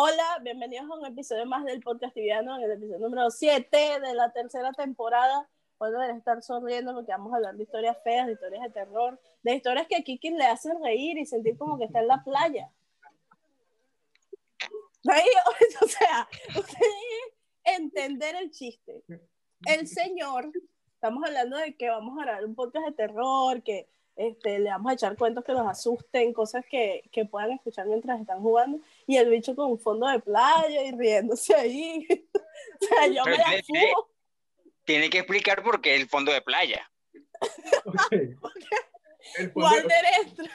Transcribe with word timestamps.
Hola, 0.00 0.38
bienvenidos 0.44 0.88
a 0.88 0.94
un 0.94 1.06
episodio 1.06 1.44
más 1.44 1.64
del 1.64 1.80
podcast 1.80 2.14
tibiano, 2.14 2.56
en 2.56 2.62
el 2.62 2.70
episodio 2.70 3.00
número 3.00 3.32
7 3.32 3.76
de 3.98 4.14
la 4.14 4.30
tercera 4.30 4.70
temporada. 4.70 5.50
Pueden 5.76 6.16
estar 6.16 6.40
sonriendo 6.40 6.94
porque 6.94 7.10
vamos 7.10 7.32
a 7.32 7.36
hablar 7.38 7.56
de 7.56 7.64
historias 7.64 7.96
feas, 8.04 8.28
de 8.28 8.34
historias 8.34 8.62
de 8.62 8.70
terror, 8.70 9.20
de 9.42 9.56
historias 9.56 9.88
que 9.88 9.96
a 9.96 10.02
Kiki 10.02 10.30
le 10.30 10.44
hacen 10.44 10.80
reír 10.84 11.18
y 11.18 11.26
sentir 11.26 11.58
como 11.58 11.76
que 11.78 11.86
está 11.86 11.98
en 11.98 12.06
la 12.06 12.22
playa. 12.22 12.70
O 15.82 15.86
sea, 15.88 16.28
entender 17.64 18.36
el 18.36 18.52
chiste. 18.52 19.02
El 19.66 19.88
señor, 19.88 20.52
estamos 20.94 21.24
hablando 21.24 21.56
de 21.56 21.74
que 21.74 21.88
vamos 21.88 22.16
a 22.20 22.22
grabar 22.22 22.44
un 22.44 22.54
podcast 22.54 22.86
de 22.86 22.92
terror, 22.92 23.64
que 23.64 23.88
este, 24.18 24.58
le 24.58 24.68
vamos 24.68 24.90
a 24.90 24.94
echar 24.94 25.16
cuentos 25.16 25.44
que 25.44 25.52
nos 25.52 25.68
asusten, 25.68 26.32
cosas 26.32 26.64
que, 26.68 27.08
que, 27.12 27.24
puedan 27.24 27.52
escuchar 27.52 27.86
mientras 27.86 28.20
están 28.20 28.40
jugando, 28.40 28.80
y 29.06 29.16
el 29.16 29.30
bicho 29.30 29.54
con 29.54 29.70
un 29.70 29.78
fondo 29.78 30.08
de 30.08 30.18
playa 30.18 30.82
y 30.82 30.90
riéndose 30.90 31.54
ahí. 31.54 32.06
o 32.34 32.84
sea, 32.84 33.06
yo 33.06 33.24
me 33.24 33.38
la 33.38 33.62
tiene, 33.64 33.92
tiene 34.84 35.08
que 35.08 35.18
explicar 35.18 35.62
por 35.62 35.80
qué 35.80 35.94
el 35.94 36.08
fondo 36.08 36.32
de 36.32 36.42
playa. 36.42 36.90
Okay. 37.84 38.34
El 39.36 39.52
fondo, 39.52 39.68
Walder 39.68 40.04
entra. 40.24 40.50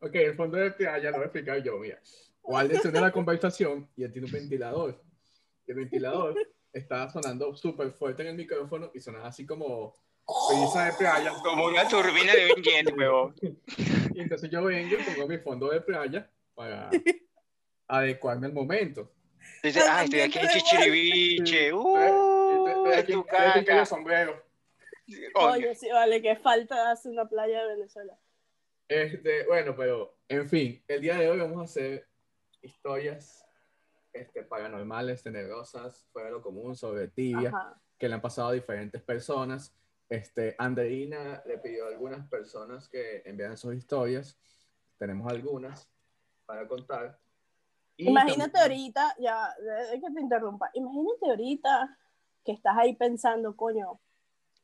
Ok, 0.00 0.14
el 0.16 0.34
fondo 0.34 0.56
de 0.56 0.70
playa 0.72 1.10
lo 1.10 1.18
voy 1.18 1.22
a 1.22 1.26
explicar 1.26 1.62
yo, 1.62 1.78
mira. 1.78 2.00
Walder 2.42 2.80
tiene 2.80 3.00
la 3.00 3.12
conversación 3.12 3.88
y 3.96 4.02
él 4.02 4.12
tiene 4.12 4.26
un 4.26 4.32
ventilador. 4.32 5.00
El 5.66 5.74
ventilador 5.76 6.34
está 6.72 7.08
sonando 7.08 7.54
súper 7.54 7.92
fuerte 7.92 8.22
en 8.22 8.28
el 8.28 8.36
micrófono 8.36 8.90
y 8.92 9.00
suena 9.00 9.24
así 9.24 9.46
como 9.46 9.94
brisa 10.48 10.84
de 10.86 10.92
playa. 10.94 11.32
Como 11.42 11.66
una 11.66 11.86
turbina 11.88 12.32
de 12.34 12.52
un 12.56 12.62
jet, 12.62 12.96
huevón. 12.96 13.34
Y 14.14 14.22
entonces 14.22 14.50
yo 14.50 14.62
vengo 14.64 14.96
y 14.98 15.02
pongo 15.02 15.28
mi 15.28 15.38
fondo 15.38 15.70
de 15.70 15.80
playa 15.80 16.28
para 16.54 16.90
adecuarme 17.88 18.46
al 18.48 18.52
momento. 18.52 19.10
Dice, 19.62 19.80
ah, 19.88 20.04
estoy 20.04 20.20
aquí 20.20 20.38
en 20.38 20.48
Chichiribiche. 20.48 21.66
Sí. 21.68 21.72
Uh, 21.72 22.66
Estoy 22.66 22.92
aquí- 22.94 23.12
tu 23.12 23.20
estoy 23.20 23.60
aquí 23.60 23.70
en 23.70 23.76
el 23.78 23.86
sombrero. 23.86 24.44
Oye, 25.34 25.74
sí, 25.74 25.88
vale, 25.90 26.20
que 26.20 26.36
falta 26.36 26.90
hacer 26.90 27.12
una 27.12 27.28
playa 27.28 27.62
de 27.62 27.76
Venezuela. 27.76 28.18
Este, 28.88 29.46
bueno, 29.46 29.74
pero 29.76 30.16
en 30.28 30.48
fin, 30.48 30.82
el 30.88 31.00
día 31.00 31.16
de 31.16 31.30
hoy 31.30 31.38
vamos 31.38 31.60
a 31.60 31.64
hacer 31.64 32.06
historias 32.60 33.44
este, 34.12 34.42
paranormales, 34.42 35.22
tenebrosas, 35.22 36.06
fuera 36.12 36.28
de 36.28 36.32
lo 36.34 36.42
común, 36.42 36.76
sobre 36.76 37.08
tibia, 37.08 37.48
Ajá. 37.48 37.80
que 37.98 38.08
le 38.08 38.14
han 38.14 38.20
pasado 38.20 38.48
a 38.48 38.52
diferentes 38.52 39.00
personas. 39.02 39.74
Este, 40.10 40.56
Andreina 40.58 41.42
le 41.46 41.58
pidió 41.58 41.86
a 41.86 41.88
algunas 41.88 42.28
personas 42.28 42.88
que 42.88 43.22
enviaran 43.24 43.56
sus 43.56 43.74
historias. 43.74 44.36
Tenemos 44.98 45.30
algunas 45.32 45.88
para 46.44 46.66
contar. 46.66 47.18
Y 47.96 48.08
Imagínate 48.08 48.58
tam- 48.58 48.62
ahorita, 48.62 49.14
ya, 49.20 49.54
es 49.92 50.00
que 50.02 50.10
te 50.12 50.20
interrumpa, 50.20 50.70
imagínate 50.74 51.26
ahorita 51.30 51.98
que 52.44 52.52
estás 52.52 52.76
ahí 52.76 52.96
pensando, 52.96 53.54
coño, 53.56 54.00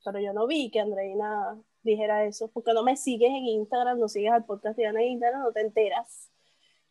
pero 0.05 0.19
yo 0.19 0.33
no 0.33 0.47
vi 0.47 0.71
que 0.71 0.81
Andreina 0.81 1.57
dijera 1.83 2.25
eso, 2.25 2.49
porque 2.49 2.73
no 2.73 2.83
me 2.83 2.97
sigues 2.97 3.29
en 3.29 3.45
Instagram, 3.47 4.01
no 4.01 4.09
sigues 4.09 4.33
al 4.33 4.45
podcast 4.45 4.77
de 4.77 4.83
Diana 4.83 5.01
en 5.03 5.13
Instagram, 5.13 5.43
no 5.43 5.53
te 5.53 5.61
enteras. 5.61 6.29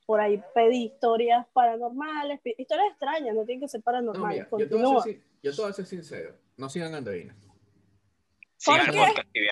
Por 0.06 0.22
ahí 0.22 0.42
pedí 0.54 0.86
historias 0.86 1.46
paranormales, 1.52 2.40
historias 2.46 2.88
extrañas, 2.92 3.36
no 3.36 3.44
tienen 3.44 3.62
que 3.62 3.68
ser 3.68 3.80
No, 3.80 3.84
paranormales. 3.86 4.48
mira, 4.52 4.64
yo 4.64 4.70
te, 4.70 4.76
voy 4.76 4.98
a 4.98 5.02
ser, 5.02 5.22
yo 5.44 5.56
te 5.56 5.62
voy 5.62 5.72
a 5.72 5.74
ser 5.74 5.86
sincero. 5.88 6.36
No 6.58 6.70
sigan 6.70 6.94
a 6.94 6.98
Andreina. 6.98 7.36
Sigan 8.58 8.86
¿Por 8.88 9.32
qué? 9.34 9.50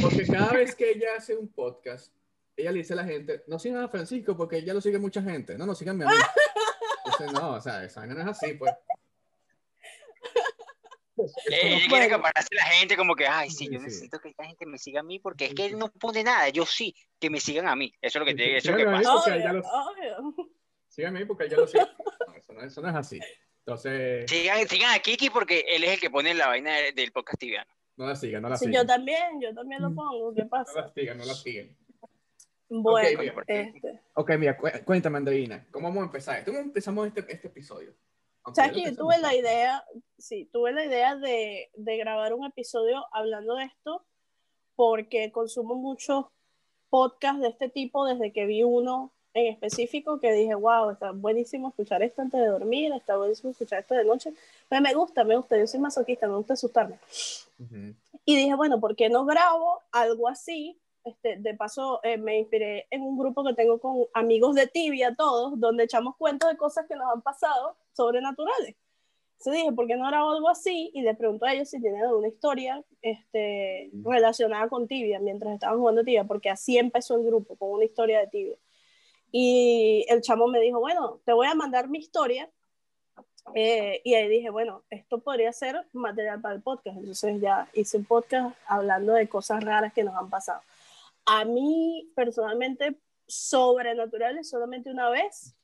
Porque 0.00 0.26
cada 0.26 0.52
vez 0.52 0.74
que 0.74 0.90
ella 0.90 1.08
hace 1.16 1.36
un 1.36 1.48
podcast, 1.52 2.12
ella 2.56 2.72
le 2.72 2.78
dice 2.78 2.92
a 2.94 2.96
la 2.96 3.04
gente, 3.04 3.44
no 3.46 3.58
sigan 3.58 3.82
a 3.84 3.88
Francisco 3.88 4.36
porque 4.36 4.62
ya 4.64 4.74
lo 4.74 4.80
sigue 4.80 4.98
mucha 4.98 5.22
gente. 5.22 5.56
No, 5.56 5.66
no, 5.66 5.74
síganme 5.74 6.04
a 6.04 6.08
mí. 6.08 6.14
Entonces, 7.04 7.32
no, 7.32 7.52
o 7.52 7.60
sea, 7.60 7.84
esa 7.84 8.00
vaina 8.00 8.14
no 8.16 8.20
es 8.22 8.26
así, 8.28 8.54
pues. 8.54 8.72
Eh, 11.50 11.60
Ella 11.76 11.86
quiere 11.88 12.04
acapararse 12.04 12.54
la 12.54 12.62
gente 12.64 12.96
como 12.96 13.14
que, 13.16 13.26
ay, 13.26 13.50
sí, 13.50 13.66
Sí, 13.66 13.72
yo 13.72 13.78
sí. 13.80 13.84
necesito 13.86 14.20
que 14.20 14.28
esta 14.28 14.44
gente 14.44 14.66
me 14.66 14.78
siga 14.78 15.00
a 15.00 15.02
mí 15.02 15.18
porque 15.18 15.46
es 15.46 15.54
que 15.54 15.66
él 15.66 15.76
no 15.78 15.90
pone 15.90 16.22
nada, 16.22 16.48
yo 16.50 16.64
sí, 16.64 16.94
que 17.18 17.28
me 17.28 17.40
sigan 17.40 17.66
a 17.66 17.74
mí. 17.74 17.92
Eso 18.00 18.18
es 18.18 18.20
lo 18.20 18.24
que, 18.26 18.34
te- 18.34 18.56
eso 18.56 18.70
es 18.70 18.72
lo 18.72 18.76
que 18.76 18.82
Síganme 18.84 18.96
a 18.96 18.98
mí 19.00 19.04
pasa. 19.04 19.14
porque 19.24 19.30
Obvio, 19.32 19.44
ya 19.44 19.52
lo- 19.52 20.30
obvio. 20.30 20.50
síganme 20.88 21.18
a 21.18 21.20
mí 21.22 21.26
porque 21.26 21.48
ya 21.48 21.56
lo 21.56 21.66
sigo. 21.66 21.88
No, 22.26 22.34
eso, 22.34 22.52
no, 22.52 22.62
eso 22.62 22.82
no 22.82 22.88
es 22.90 22.94
así. 22.94 23.20
Entonces, 23.66 24.30
Sigan, 24.30 24.68
sigan 24.68 24.94
a 24.94 24.98
Kiki 25.00 25.30
porque 25.30 25.64
él 25.68 25.82
es 25.84 25.90
el 25.94 26.00
que 26.00 26.08
pone 26.10 26.34
la 26.34 26.46
vaina 26.46 26.76
de- 26.76 26.92
del 26.92 27.10
podcast 27.10 27.38
tibiano. 27.40 27.70
No 27.98 28.06
la 28.06 28.16
sigan, 28.16 28.42
no 28.42 28.48
la 28.48 28.56
Sí, 28.56 28.66
sigan. 28.66 28.82
yo 28.82 28.86
también, 28.86 29.40
yo 29.40 29.52
también 29.54 29.82
lo 29.82 29.90
Mm. 29.90 29.94
pongo, 29.96 30.32
¿qué 30.34 30.44
No 30.44 30.48
pasa? 30.48 30.80
la 30.80 30.88
sigan, 30.88 31.18
no 31.18 31.24
la 31.24 31.34
sigan. 31.34 31.76
Bueno, 32.70 33.20
Ok, 33.20 33.42
este, 33.46 34.00
Ok, 34.14 34.30
mira, 34.38 34.56
cu- 34.56 34.68
cuéntame, 34.84 35.18
Andreina, 35.18 35.66
¿cómo 35.70 35.88
vamos 35.88 36.02
a 36.02 36.06
empezar? 36.06 36.44
¿Cómo 36.44 36.58
empezamos 36.58 37.06
este, 37.06 37.20
este 37.32 37.48
episodio? 37.48 37.94
¿Sabes 38.54 38.72
que 38.72 38.82
yo 38.84 38.96
tuve 38.96 39.18
la 39.18 39.34
idea, 39.34 39.84
sí, 40.16 40.48
tuve 40.52 40.72
la 40.72 40.84
idea 40.84 41.16
de, 41.16 41.70
de 41.74 41.96
grabar 41.98 42.32
un 42.34 42.46
episodio 42.46 43.04
hablando 43.12 43.54
de 43.56 43.64
esto 43.64 44.06
porque 44.74 45.30
consumo 45.32 45.74
muchos 45.74 46.26
podcasts 46.88 47.40
de 47.42 47.48
este 47.48 47.68
tipo 47.68 48.06
desde 48.06 48.32
que 48.32 48.46
vi 48.46 48.62
uno 48.62 49.12
en 49.38 49.52
específico 49.52 50.20
que 50.20 50.32
dije, 50.32 50.54
wow, 50.54 50.90
está 50.90 51.12
buenísimo 51.12 51.68
escuchar 51.68 52.02
esto 52.02 52.22
antes 52.22 52.40
de 52.40 52.46
dormir, 52.46 52.92
está 52.92 53.16
buenísimo 53.16 53.50
escuchar 53.50 53.80
esto 53.80 53.94
de 53.94 54.04
noche. 54.04 54.32
Pero 54.68 54.82
me 54.82 54.94
gusta, 54.94 55.24
me 55.24 55.36
gusta, 55.36 55.58
yo 55.58 55.66
soy 55.66 55.80
masoquista, 55.80 56.28
me 56.28 56.36
gusta 56.36 56.54
asustarme. 56.54 56.98
Ujú. 57.58 57.94
Y 58.24 58.36
dije, 58.36 58.54
bueno, 58.54 58.80
¿por 58.80 58.96
qué 58.96 59.08
no 59.08 59.24
grabo 59.24 59.80
algo 59.92 60.28
así? 60.28 60.78
Este, 61.04 61.36
de 61.36 61.54
paso, 61.54 62.00
eh, 62.02 62.18
me 62.18 62.38
inspiré 62.38 62.86
en 62.90 63.02
un 63.02 63.16
grupo 63.16 63.42
que 63.44 63.54
tengo 63.54 63.78
con 63.78 64.04
amigos 64.12 64.54
de 64.54 64.66
tibia, 64.66 65.14
todos, 65.14 65.58
donde 65.58 65.84
echamos 65.84 66.16
cuentos 66.16 66.50
de 66.50 66.56
cosas 66.56 66.86
que 66.86 66.96
nos 66.96 67.10
han 67.12 67.22
pasado 67.22 67.76
sobrenaturales. 67.92 68.76
Entonces 69.38 69.62
dije, 69.62 69.72
¿por 69.72 69.86
qué 69.86 69.96
no 69.96 70.08
grabo 70.08 70.32
algo 70.32 70.48
así? 70.48 70.90
Y 70.94 71.02
le 71.02 71.14
pregunto 71.14 71.46
a 71.46 71.52
ellos 71.52 71.70
si 71.70 71.80
tienen 71.80 72.02
alguna 72.02 72.26
historia 72.26 72.84
este, 73.02 73.88
relacionada 74.04 74.68
con 74.68 74.88
tibia 74.88 75.20
mientras 75.20 75.54
estaban 75.54 75.78
jugando 75.78 76.02
tibia, 76.02 76.24
porque 76.24 76.50
así 76.50 76.76
empezó 76.76 77.14
el 77.14 77.24
grupo, 77.24 77.54
con 77.56 77.70
una 77.70 77.84
historia 77.84 78.18
de 78.18 78.26
tibia. 78.26 78.56
Y 79.30 80.06
el 80.08 80.22
chamo 80.22 80.48
me 80.48 80.60
dijo, 80.60 80.80
bueno, 80.80 81.20
te 81.24 81.32
voy 81.32 81.46
a 81.46 81.54
mandar 81.54 81.88
mi 81.88 81.98
historia. 81.98 82.50
Eh, 83.54 84.00
y 84.04 84.14
ahí 84.14 84.28
dije, 84.28 84.50
bueno, 84.50 84.84
esto 84.90 85.18
podría 85.20 85.52
ser 85.52 85.76
material 85.92 86.40
para 86.40 86.54
el 86.54 86.62
podcast. 86.62 86.96
Entonces 86.98 87.40
ya 87.40 87.68
hice 87.74 87.96
un 87.98 88.04
podcast 88.04 88.56
hablando 88.66 89.12
de 89.14 89.28
cosas 89.28 89.62
raras 89.64 89.92
que 89.92 90.04
nos 90.04 90.14
han 90.16 90.30
pasado. 90.30 90.60
A 91.26 91.44
mí, 91.44 92.10
personalmente, 92.14 92.98
sobrenaturales 93.26 94.48
solamente 94.48 94.90
una 94.90 95.10
vez, 95.10 95.54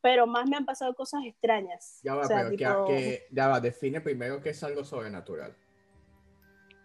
pero 0.00 0.26
más 0.26 0.48
me 0.48 0.56
han 0.56 0.64
pasado 0.64 0.94
cosas 0.94 1.24
extrañas. 1.24 2.00
Ya 2.04 2.14
va, 2.14 2.22
O 2.22 2.26
sea, 2.26 2.38
pero 2.38 2.50
que- 2.50 2.56
tipo- 2.56 2.86
que, 2.86 3.26
ya 3.30 3.48
va, 3.48 3.60
define 3.60 4.00
primero 4.00 4.40
qué 4.40 4.50
es 4.50 4.62
algo 4.62 4.84
sobrenatural. 4.84 5.54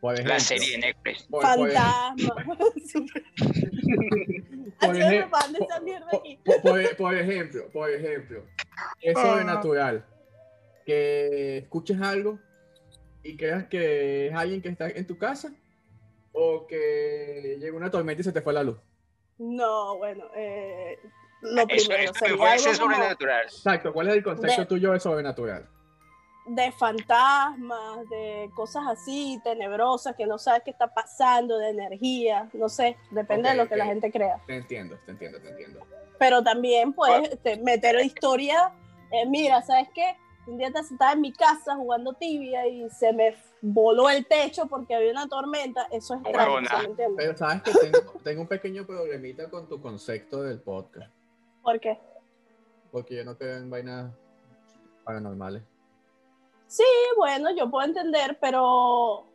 Por 0.02 0.16
ejemplo, 0.16 0.34
La 0.34 0.40
serie 0.40 0.72
de 0.72 0.78
Netflix. 0.80 1.28
Fantasma. 1.30 2.16
por 6.98 7.16
ejemplo, 7.18 7.70
por 7.72 7.90
ejemplo, 7.90 8.44
es 9.02 9.16
Ah. 9.18 9.22
sobrenatural 9.22 10.06
que 10.86 11.58
escuches 11.60 12.00
algo 12.02 12.40
y 13.24 13.38
creas 13.38 13.66
que 13.68 14.28
es 14.28 14.34
alguien 14.36 14.62
que 14.62 14.70
está 14.70 14.90
en 14.90 15.08
tu 15.08 15.18
casa 15.18 15.54
o 16.32 16.66
que 16.68 17.58
llegó 17.60 17.78
una 17.78 17.90
tormenta 17.92 18.22
y 18.22 18.24
se 18.24 18.32
te 18.32 18.42
fue 18.42 18.54
la 18.54 18.64
luz. 18.64 18.78
No, 19.38 19.98
bueno, 19.98 20.26
eh, 20.36 20.98
lo 21.42 21.62
Eso, 21.70 21.88
primero 21.90 22.04
eso 22.04 22.14
sería 22.16 22.38
como 22.38 22.74
sobrenatural. 22.96 23.44
Exacto, 23.46 23.94
¿cuál 23.94 24.08
es 24.10 24.16
el 24.16 24.24
concepto 24.24 24.62
De- 24.62 24.66
tuyo 24.68 24.92
de 24.92 25.00
sobrenatural? 25.00 25.68
De 26.46 26.72
fantasmas, 26.72 28.10
de 28.10 28.50
cosas 28.56 28.84
así 28.88 29.40
tenebrosas 29.44 30.16
que 30.16 30.26
no 30.26 30.38
sabes 30.38 30.64
qué 30.64 30.72
está 30.72 30.94
pasando, 30.94 31.58
de 31.58 31.70
energía, 31.70 32.50
no 32.54 32.70
sé, 32.70 32.98
depende 33.12 33.50
de 33.50 33.56
lo 33.56 33.68
que 33.68 33.76
la 33.76 33.86
gente 33.86 34.12
crea. 34.12 34.42
Te 34.46 34.58
entiendo, 34.58 34.98
te 35.06 35.12
entiendo, 35.12 35.40
te 35.40 35.50
entiendo. 35.50 35.80
Pero 36.20 36.44
también 36.44 36.94
puedes 36.94 37.32
este, 37.32 37.58
meter 37.58 38.00
historia, 38.04 38.74
eh, 39.12 39.26
mira, 39.28 39.62
¿sabes 39.62 39.88
qué? 39.94 40.18
Un 40.46 40.58
día 40.58 40.72
te 40.72 40.80
estaba 40.80 41.14
en 41.14 41.22
mi 41.22 41.32
casa 41.32 41.76
jugando 41.76 42.14
tibia 42.14 42.68
y 42.68 42.90
se 42.90 43.14
me 43.14 43.36
voló 43.62 44.10
el 44.10 44.26
techo 44.26 44.68
porque 44.68 44.94
había 44.94 45.12
una 45.12 45.28
tormenta, 45.28 45.88
eso 45.92 46.16
es 46.16 46.22
extraño, 46.22 46.56
Huevona. 46.56 46.70
¿sí 46.70 46.76
¿me 46.76 46.84
entiendes? 46.84 47.18
Pero 47.18 47.38
sabes 47.38 47.64
que 47.64 47.72
tengo, 47.72 48.12
tengo 48.24 48.42
un 48.42 48.48
pequeño 48.48 48.86
problemita 48.86 49.50
con 49.50 49.70
tu 49.70 49.82
concepto 49.82 50.44
del 50.44 50.60
podcast, 50.60 51.12
¿Por 51.62 51.80
qué? 51.80 51.98
porque 52.92 53.16
yo 53.16 53.26
no 53.26 53.36
creo 53.36 53.58
en 53.58 53.72
vainas 53.72 54.14
paranormales. 55.04 55.64
Sí, 56.74 56.84
bueno, 57.18 57.56
yo 57.56 57.70
puedo 57.70 57.86
entender, 57.86 58.40
pero 58.42 59.28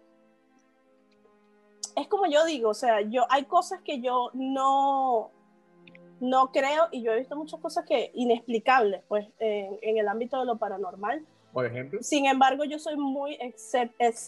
es 1.95 2.09
como 2.09 2.27
yo 2.27 2.45
digo, 2.45 2.71
o 2.71 2.75
sea, 2.75 3.01
yo 3.03 3.27
hay 3.31 3.45
cosas 3.45 3.81
que 3.83 4.01
yo 4.01 4.33
no 4.35 5.31
no 6.19 6.51
creo 6.51 6.89
y 6.91 7.05
yo 7.05 7.13
he 7.13 7.19
visto 7.21 7.37
muchas 7.37 7.61
cosas 7.61 7.85
que 7.85 8.11
inexplicables, 8.15 9.03
pues, 9.07 9.29
en, 9.39 9.79
en 9.83 9.99
el 9.99 10.09
ámbito 10.09 10.41
de 10.41 10.47
lo 10.47 10.57
paranormal. 10.59 11.25
Por 11.53 11.65
ejemplo, 11.65 12.03
Sin 12.03 12.27
embargo, 12.27 12.65
yo 12.65 12.81
soy 12.81 12.97
muy 12.97 13.39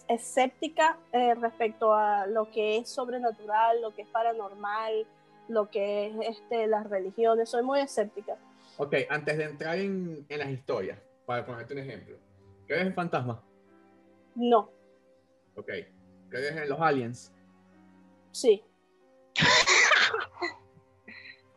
escéptica 0.07 0.97
eh, 1.11 1.35
respecto 1.35 1.93
a 1.93 2.29
lo 2.29 2.49
que 2.53 2.77
es 2.77 2.91
sobrenatural, 2.91 3.83
lo 3.83 3.93
que 3.93 4.03
es 4.03 4.09
paranormal, 4.09 5.05
lo 5.49 5.69
que 5.69 6.07
es 6.07 6.39
este, 6.39 6.69
las 6.69 6.89
religiones. 6.89 7.49
Soy 7.49 7.65
muy 7.65 7.81
escéptica. 7.81 8.37
Ok, 8.77 8.95
antes 9.09 9.37
de 9.37 9.45
entrar 9.47 9.77
en, 9.81 10.25
en 10.29 10.39
las 10.39 10.49
historias, 10.49 10.97
para 11.27 11.45
ponerte 11.45 11.75
un 11.75 11.81
ejemplo. 11.81 12.30
¿Crees 12.71 12.87
en 12.87 12.95
fantasmas? 12.95 13.39
No, 14.37 14.71
Ok. 15.57 15.73
¿Crees 16.29 16.57
en 16.57 16.69
los 16.69 16.81
aliens? 16.81 17.33
sí. 18.31 18.63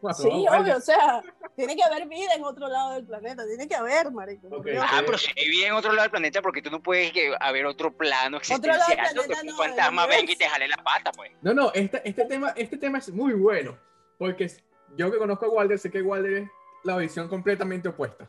Bueno, 0.02 0.18
Sí, 0.18 0.28
obvio, 0.28 0.76
o 0.76 0.82
sea, 0.82 1.22
tiene 1.56 1.76
que 1.76 1.84
haber 1.84 2.08
vida 2.08 2.34
en 2.36 2.44
otro 2.44 2.68
lado 2.68 2.96
del 2.96 3.06
planeta, 3.06 3.46
tiene 3.46 3.68
que 3.68 3.76
haber, 3.76 4.12
marico. 4.12 4.50
por 4.50 4.60
Ok. 4.60 4.66
Dios. 4.66 4.84
Ah, 4.86 5.04
pero 5.06 5.20
si 5.20 5.32
vive 5.36 5.68
en 5.68 5.74
otro 5.74 5.92
lado 5.92 6.02
del 6.02 6.12
planeta, 6.12 6.42
porque 6.42 6.64
tú 6.64 6.72
no 6.72 6.82
puedes 6.82 7.12
que 7.14 7.34
haber 7.40 7.68
otro 7.68 7.96
plano 7.96 8.38
Otro 8.38 8.74
lado 8.74 8.84
del 8.90 9.00
existencial 9.00 9.16
donde 9.16 9.28
planeta 9.36 9.42
un 9.42 9.48
no, 9.48 9.64
fantasma 9.64 10.08
venga 10.08 10.32
y 10.32 10.36
te 10.36 10.46
jale 10.46 10.68
la 10.68 10.78
pata, 10.78 11.12
pues. 11.12 11.32
No, 11.44 11.54
no, 11.54 11.72
este, 11.76 12.02
este, 12.10 12.26
tema, 12.26 12.54
este 12.58 12.78
tema 12.78 12.98
es 12.98 13.14
muy 13.14 13.34
bueno. 13.34 13.78
Porque 14.18 14.52
yo 14.98 15.12
que 15.12 15.20
conozco 15.20 15.46
a 15.46 15.50
Walder, 15.50 15.78
sé 15.78 15.92
que 15.92 16.02
Walder 16.02 16.34
es 16.34 16.50
la 16.84 16.98
visión 16.98 17.30
completamente 17.30 17.88
opuesta. 17.88 18.28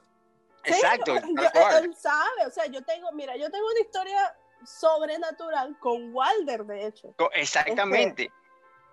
Sí, 0.65 0.73
Exacto. 0.73 1.15
yo- 1.37 1.79
él 1.79 1.95
sabe, 1.97 2.47
o 2.47 2.51
sea, 2.51 2.67
yo 2.67 2.83
tengo, 2.85 3.11
mira, 3.13 3.37
yo 3.37 3.51
tengo 3.51 3.67
una 3.67 3.81
historia 3.81 4.37
sobrenatural 4.65 5.79
con 5.79 6.15
Walder, 6.15 6.65
de 6.65 6.87
hecho. 6.87 7.15
Exactamente. 7.35 8.31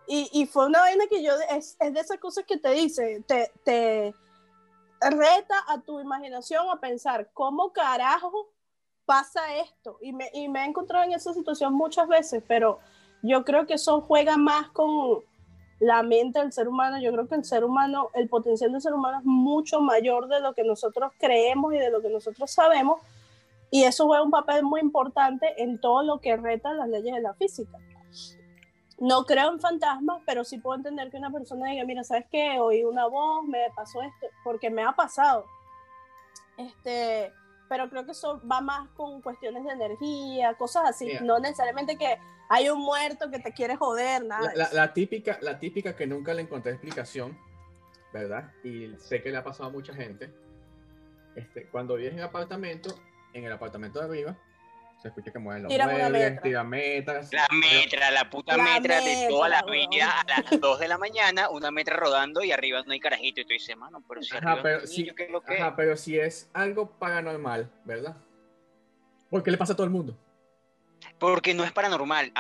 Y, 0.08 0.30
y 0.34 0.46
fue 0.46 0.66
una 0.66 0.80
vaina 0.82 1.06
que 1.08 1.24
yo, 1.24 1.34
es, 1.50 1.78
es 1.80 1.94
de 1.94 2.00
esas 2.00 2.18
cosas 2.18 2.44
que 2.46 2.58
te 2.58 2.72
dice, 2.72 3.24
te, 3.28 3.52
te 3.64 4.14
reta 5.00 5.64
a 5.68 5.80
tu 5.82 6.00
imaginación 6.00 6.70
a 6.70 6.80
pensar, 6.80 7.30
¿cómo 7.34 7.72
carajo 7.72 8.50
pasa 9.06 9.56
esto? 9.58 9.98
Y 10.02 10.12
me, 10.14 10.30
y 10.34 10.50
me 10.50 10.62
he 10.62 10.66
encontrado 10.66 11.06
en 11.06 11.14
esa 11.14 11.34
situación 11.34 11.74
muchas 11.74 12.08
veces, 12.08 12.44
pero 12.48 12.80
yo 13.22 13.46
creo 13.46 13.66
que 13.66 13.76
eso 13.76 14.02
juega 14.02 14.38
más 14.38 14.70
con 14.72 15.24
la 15.81 16.04
mente 16.04 16.39
del 16.39 16.54
ser 16.54 16.68
humano. 16.68 17.00
Yo 17.00 17.12
creo 17.12 17.28
que 17.28 17.36
el 17.36 17.44
ser 17.44 17.66
humano, 17.66 18.10
el 18.13 18.30
potencial 18.30 18.72
del 18.72 18.81
ser 18.81 18.94
humano 18.94 19.18
es 19.18 19.25
mucho 19.25 19.81
mayor 19.81 20.28
de 20.28 20.39
lo 20.39 20.54
que 20.54 20.63
nosotros 20.63 21.12
creemos 21.18 21.74
y 21.74 21.78
de 21.80 21.89
lo 21.89 22.01
que 22.01 22.10
nosotros 22.10 22.51
sabemos. 22.51 23.01
Y 23.72 23.83
eso 23.83 24.06
juega 24.06 24.24
un 24.24 24.30
papel 24.30 24.63
muy 24.63 24.80
importante 24.80 25.62
en 25.62 25.81
todo 25.81 26.04
lo 26.04 26.19
que 26.19 26.38
reta 26.38 26.74
las 26.74 26.88
leyes 26.88 27.16
de 27.16 27.22
la 27.22 27.33
física. 27.33 27.80
No 29.00 29.25
creo 29.25 29.51
en 29.51 29.60
fantasmas, 29.60 30.22
pero 30.28 30.44
sí 30.44 30.60
puedo 30.60 30.78
entender 30.78 31.10
que 31.10 31.18
una 31.18 31.31
persona 31.31 31.72
diga, 31.72 31.84
mira, 31.84 32.04
¿sabes 32.04 32.25
qué? 32.30 32.60
Oí 32.60 32.84
una 32.84 33.07
voz, 33.07 33.44
me 33.48 33.57
pasó 33.75 34.04
esto, 34.04 34.27
porque 34.44 34.69
me 34.69 34.84
ha 34.84 34.92
pasado. 34.92 35.45
Este, 36.57 37.34
pero 37.72 37.90
creo 37.90 38.06
que 38.06 38.12
eso 38.12 38.42
va 38.46 38.60
más 38.60 38.90
con 38.98 39.22
cuestiones 39.22 39.64
de 39.64 39.72
energía, 39.72 40.56
cosas 40.56 40.90
así. 40.90 41.06
Mira. 41.06 41.22
No 41.22 41.40
necesariamente 41.40 41.98
que 41.98 42.18
hay 42.50 42.68
un 42.68 42.82
muerto 42.82 43.32
que 43.32 43.40
te 43.40 43.54
quiere 43.54 43.78
joder, 43.78 44.26
nada. 44.26 44.52
La 44.74 44.92
típica, 44.92 45.38
la 45.40 45.58
típica 45.58 45.96
que 45.96 46.06
nunca 46.06 46.34
le 46.34 46.42
encontré 46.42 46.74
explicación, 46.74 47.40
¿verdad? 48.12 48.52
Y 48.66 48.94
sé 48.98 49.22
que 49.22 49.32
le 49.32 49.38
ha 49.38 49.44
pasado 49.46 49.70
a 49.70 49.72
mucha 49.72 49.94
gente. 49.94 50.34
Este, 51.38 51.68
cuando 51.68 51.96
vives 51.96 52.12
en 52.12 52.20
apartamento, 52.20 52.94
en 53.32 53.46
el 53.46 53.54
apartamento 53.54 54.00
de 54.00 54.06
arriba, 54.06 54.38
se 55.01 55.07
escucha 55.07 55.31
que 55.31 55.39
mueven 55.39 55.63
los 55.63 55.74
una 55.74 55.88
muebles, 55.88 56.12
metra. 56.12 56.42
tiran 56.42 56.69
metras. 56.69 57.33
La 57.33 57.48
metra, 57.51 58.12
la 58.12 58.30
puta 58.30 58.56
La 58.56 58.63
metra 58.63 59.01
de 59.01 59.27
toda 59.30 59.50
la 59.50 59.63
vida 59.63 60.21
a 60.21 60.42
las 60.42 60.62
2 60.62 60.80
de 60.80 60.88
la 60.88 60.98
mañana, 61.00 61.50
una 61.50 61.71
metra 61.71 61.98
rodando 61.98 62.44
y 62.44 62.51
arriba 62.51 62.83
no 62.86 62.94
hay 62.94 63.00
carajito. 63.00 63.42
Y 63.42 63.45
tú 63.45 63.53
dices, 63.53 63.75
mano, 63.75 64.03
pero 64.07 64.21
si 64.21 64.36
Ajá, 64.36 64.59
pero 64.62 64.81
niño, 64.86 65.13
¿qué 65.15 65.24
es 65.24 65.31
lo 65.31 65.42
que? 65.42 65.57
Ajá, 65.57 65.75
pero 65.75 65.98
si 65.98 66.19
es 66.19 66.50
algo 66.53 66.92
paranormal, 67.00 67.71
¿verdad? 67.83 68.15
Porque 69.30 69.50
le 69.50 69.57
pasa 69.57 69.74
a 69.74 69.75
todo 69.75 69.86
el 69.86 69.92
mundo. 69.92 70.15
Porque 71.18 71.56
no 71.56 71.63
es 71.63 71.71
paranormal. 71.71 72.31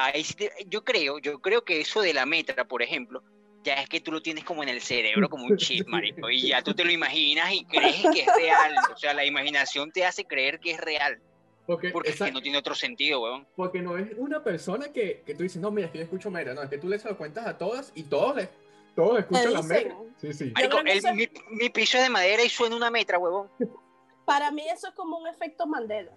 Yo 0.67 0.83
creo, 0.83 1.17
yo 1.17 1.41
creo 1.41 1.63
que 1.63 1.81
eso 1.81 2.01
de 2.01 2.13
la 2.13 2.27
metra, 2.27 2.65
por 2.65 2.83
ejemplo, 2.83 3.23
ya 3.63 3.73
es 3.75 3.89
que 3.89 4.01
tú 4.01 4.11
lo 4.11 4.21
tienes 4.21 4.43
como 4.43 4.61
en 4.61 4.69
el 4.69 4.81
cerebro, 4.81 5.29
como 5.29 5.45
un 5.45 5.57
chip, 5.57 5.87
marico, 5.87 6.29
y 6.29 6.47
ya 6.49 6.61
tú 6.61 6.73
te 6.75 6.83
lo 6.83 6.91
imaginas 6.91 7.51
y 7.53 7.65
crees 7.65 8.01
que 8.13 8.21
es 8.21 8.35
real. 8.35 8.75
O 8.93 8.97
sea, 8.97 9.15
la 9.15 9.25
imaginación 9.25 9.91
te 9.91 10.05
hace 10.05 10.25
creer 10.25 10.59
que 10.59 10.71
es 10.71 10.79
real, 10.79 11.19
Porque, 11.65 11.89
porque 11.91 12.09
esa- 12.09 12.25
es 12.25 12.31
que 12.31 12.33
no 12.35 12.41
tiene 12.41 12.57
otro 12.57 12.75
sentido, 12.75 13.21
weón. 13.21 13.47
porque 13.55 13.81
no 13.81 13.97
es 13.97 14.09
una 14.17 14.43
persona 14.43 14.91
que, 14.91 15.21
que 15.25 15.35
tú 15.35 15.43
dices, 15.43 15.61
no, 15.61 15.71
mira, 15.71 15.85
es 15.87 15.91
que 15.91 15.99
yo 15.99 16.03
escucho 16.05 16.31
mera, 16.31 16.53
no, 16.53 16.63
es 16.63 16.69
que 16.69 16.77
tú 16.77 16.87
le 16.89 16.97
se 16.99 17.07
lo 17.09 17.17
cuentas 17.17 17.45
a 17.47 17.57
todas 17.57 17.91
y 17.95 18.03
todos, 18.03 18.35
le- 18.35 18.49
todos 18.95 19.19
escuchan 19.19 19.53
la 19.53 19.61
dicen. 19.61 19.87
mera. 19.87 19.95
Sí, 20.17 20.33
sí. 20.33 20.51
Marico, 20.53 20.77
mi, 21.15 21.29
mi 21.57 21.69
piso 21.69 21.97
es 21.97 22.03
de 22.03 22.09
madera 22.09 22.43
y 22.43 22.49
suena 22.49 22.75
una 22.75 22.89
metra, 22.91 23.17
huevón. 23.19 23.47
Para 24.25 24.51
mí 24.51 24.63
eso 24.73 24.87
es 24.87 24.93
como 24.95 25.17
un 25.17 25.27
efecto 25.27 25.65
Mandela. 25.65 26.11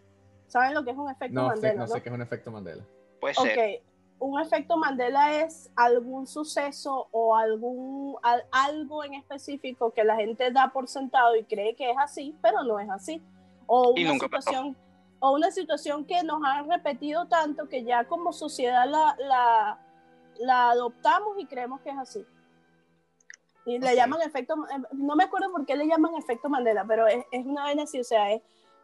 ¿Saben 0.46 0.74
lo 0.74 0.84
que 0.84 0.90
es 0.90 0.96
un 0.96 1.10
efecto 1.10 1.34
No, 1.34 1.42
sé, 1.42 1.48
Mandela? 1.54 1.74
no 1.74 1.86
no? 1.86 1.94
sé 1.94 2.02
qué 2.02 2.08
es 2.08 2.14
un 2.14 2.22
efecto 2.22 2.50
Mandela. 2.50 2.84
Puede 3.20 3.34
ser. 3.34 3.58
Ok, 3.78 3.84
un 4.20 4.40
efecto 4.40 4.76
Mandela 4.76 5.40
es 5.42 5.70
algún 5.76 6.26
suceso 6.26 7.08
o 7.10 7.34
algún 7.36 8.16
al- 8.22 8.44
algo 8.52 9.02
en 9.04 9.14
específico 9.14 9.92
que 9.92 10.04
la 10.04 10.16
gente 10.16 10.50
da 10.52 10.70
por 10.72 10.86
sentado 10.88 11.34
y 11.36 11.44
cree 11.44 11.74
que 11.74 11.90
es 11.90 11.96
así, 11.98 12.34
pero 12.42 12.62
no 12.62 12.78
es 12.78 12.88
así. 12.90 13.20
O 13.66 13.94
Y 13.96 14.02
una 14.04 14.12
nunca 14.12 14.28
pasó. 14.28 14.74
O 15.20 15.32
una 15.32 15.50
situación 15.50 16.04
que 16.04 16.22
nos 16.22 16.42
han 16.44 16.68
repetido 16.68 17.26
tanto 17.26 17.68
que 17.68 17.84
ya 17.84 18.04
como 18.04 18.32
sociedad 18.32 18.88
la, 18.88 19.16
la, 19.18 19.78
la 20.38 20.70
adoptamos 20.70 21.38
y 21.38 21.46
creemos 21.46 21.80
que 21.80 21.90
es 21.90 21.98
así. 21.98 22.26
Y 23.66 23.78
le 23.78 23.96
llaman 23.96 24.20
efecto, 24.22 24.54
eh, 24.70 24.82
no 24.92 25.16
me 25.16 25.24
acuerdo 25.24 25.50
por 25.50 25.64
qué 25.64 25.76
le 25.76 25.86
llaman 25.86 26.14
efecto 26.16 26.48
Mandela, 26.48 26.84
pero 26.86 27.06
es, 27.06 27.24
es 27.32 27.46
una 27.46 27.62
vaina 27.62 27.84
así, 27.84 27.98
o 27.98 28.04
sea, 28.04 28.30
es 28.32 28.42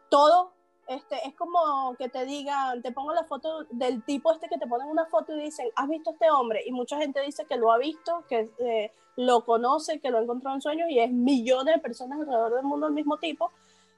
todo 0.09 0.53
este, 0.87 1.15
es 1.25 1.33
como 1.35 1.95
que 1.97 2.09
te 2.09 2.25
digan, 2.25 2.81
te 2.81 2.91
pongo 2.91 3.13
la 3.13 3.23
foto 3.23 3.65
del 3.69 4.03
tipo 4.03 4.33
este 4.33 4.49
que 4.49 4.57
te 4.57 4.67
ponen 4.67 4.87
una 4.89 5.05
foto 5.05 5.35
y 5.35 5.43
dicen, 5.43 5.69
¿has 5.75 5.87
visto 5.87 6.09
a 6.09 6.13
este 6.13 6.29
hombre? 6.29 6.63
Y 6.65 6.71
mucha 6.71 6.97
gente 6.97 7.21
dice 7.21 7.45
que 7.45 7.55
lo 7.55 7.71
ha 7.71 7.77
visto, 7.77 8.25
que 8.27 8.49
eh, 8.59 8.91
lo 9.15 9.45
conoce, 9.45 10.01
que 10.01 10.09
lo 10.09 10.17
ha 10.17 10.21
encontrado 10.21 10.55
en 10.55 10.61
sueños 10.61 10.89
y 10.89 10.99
es 10.99 11.09
millones 11.09 11.75
de 11.75 11.81
personas 11.81 12.19
alrededor 12.19 12.55
del 12.55 12.65
mundo 12.65 12.87
el 12.87 12.93
mismo 12.93 13.17
tipo, 13.17 13.51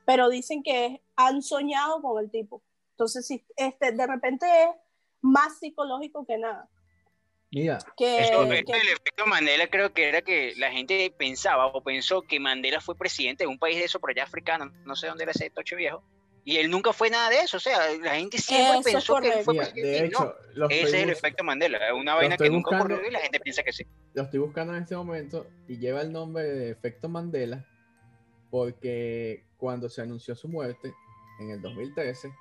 pero 0.05 0.29
dicen 0.29 0.63
que 0.63 1.01
han 1.15 1.41
soñado 1.41 2.01
con 2.01 2.23
el 2.23 2.29
tipo. 2.31 2.61
Entonces, 2.91 3.25
sí, 3.25 3.45
este, 3.55 3.91
de 3.91 4.07
repente 4.07 4.45
es 4.45 4.69
más 5.21 5.59
psicológico 5.59 6.25
que 6.25 6.37
nada. 6.37 6.69
Mira, 7.51 7.77
Que, 7.95 8.21
Eso, 8.21 8.47
que- 8.47 8.59
esto 8.59 8.71
del 8.73 8.87
efecto 8.89 9.25
Mandela 9.27 9.67
creo 9.67 9.93
que 9.93 10.09
era 10.09 10.21
que 10.23 10.53
la 10.57 10.71
gente 10.71 11.13
pensaba 11.17 11.67
o 11.67 11.83
pensó 11.83 12.23
que 12.23 12.39
Mandela 12.39 12.81
fue 12.81 12.97
presidente 12.97 13.43
de 13.43 13.47
un 13.47 13.59
país 13.59 13.77
de 13.77 13.85
eso 13.85 13.99
por 13.99 14.09
allá 14.09 14.23
africano, 14.23 14.71
no 14.85 14.95
sé 14.95 15.07
dónde 15.07 15.23
era 15.23 15.33
ese 15.33 15.51
tocho 15.51 15.75
viejo, 15.75 16.03
y 16.43 16.57
él 16.57 16.71
nunca 16.71 16.93
fue 16.93 17.11
nada 17.11 17.29
de 17.29 17.41
eso, 17.41 17.57
o 17.57 17.59
sea, 17.59 17.77
la 18.01 18.15
gente 18.15 18.39
siempre 18.39 18.79
Eso 18.79 18.79
es 18.89 18.93
pensó 18.95 19.15
que 19.21 19.27
él 19.29 19.43
fue 19.43 19.53
mira, 19.53 19.65
presidente. 19.67 19.91
de 19.91 20.01
no, 20.01 20.05
hecho, 20.07 20.35
lo 20.55 20.65
ese 20.69 20.81
estoy, 20.81 20.97
es 20.99 21.03
el 21.03 21.09
efecto 21.11 21.43
Mandela, 21.43 21.77
es 21.87 21.93
una 21.93 22.15
vaina 22.15 22.37
que 22.37 22.49
nunca 22.49 22.71
buscando. 22.71 22.95
ocurrió 22.95 23.09
y 23.09 23.13
la 23.13 23.19
gente 23.19 23.39
piensa 23.39 23.61
que 23.63 23.71
sí. 23.71 23.85
lo 24.15 24.23
estoy 24.23 24.39
buscando 24.39 24.75
en 24.75 24.81
este 24.81 24.95
momento 24.95 25.45
y 25.67 25.77
lleva 25.77 26.01
el 26.01 26.11
nombre 26.11 26.43
de 26.43 26.71
efecto 26.71 27.07
Mandela 27.07 27.65
porque 28.53 29.43
cuando 29.57 29.89
se 29.89 30.03
anunció 30.03 30.35
su 30.35 30.47
muerte 30.47 30.93
en 31.39 31.49
el 31.49 31.59
2013, 31.59 32.31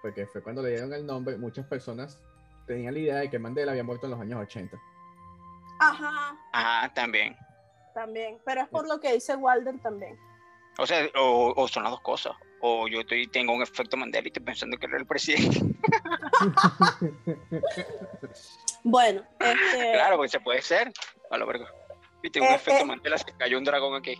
porque 0.00 0.26
fue 0.26 0.42
cuando 0.42 0.62
le 0.62 0.70
dieron 0.70 0.94
el 0.94 1.04
nombre, 1.04 1.36
muchas 1.36 1.66
personas 1.66 2.18
tenían 2.66 2.94
la 2.94 3.00
idea 3.00 3.16
de 3.16 3.28
que 3.28 3.38
Mandela 3.38 3.72
había 3.72 3.84
muerto 3.84 4.06
en 4.06 4.12
los 4.12 4.20
años 4.22 4.40
80. 4.40 4.80
Ajá, 5.78 6.38
Ajá, 6.54 6.94
también. 6.94 7.36
también. 7.94 8.38
Pero 8.46 8.62
es 8.62 8.68
por 8.68 8.88
lo 8.88 8.98
que 8.98 9.12
dice 9.12 9.36
Walder 9.36 9.78
también. 9.80 10.18
O 10.78 10.86
sea, 10.86 11.06
o, 11.20 11.52
o 11.54 11.68
son 11.68 11.82
las 11.82 11.92
dos 11.92 12.00
cosas. 12.00 12.32
O 12.62 12.88
yo 12.88 13.00
estoy, 13.00 13.26
tengo 13.26 13.52
un 13.52 13.60
efecto 13.60 13.98
Mandela 13.98 14.24
y 14.24 14.28
estoy 14.28 14.42
pensando 14.42 14.78
que 14.78 14.86
él 14.86 14.92
era 14.92 15.00
el 15.02 15.06
presidente. 15.06 15.60
Bueno, 18.86 19.22
este, 19.40 19.92
claro, 19.92 20.16
porque 20.16 20.28
se 20.30 20.40
puede 20.40 20.60
ser. 20.62 20.92
A 21.30 21.38
la 21.38 21.44
verga. 21.44 21.66
Viste, 22.22 22.40
un 22.40 22.46
Eh, 22.48 22.54
efecto 22.54 22.82
eh. 22.82 22.86
Mandela, 22.86 23.16
se 23.18 23.32
cayó 23.36 23.56
un 23.58 23.64
dragón 23.64 23.94
aquí. 23.94 24.18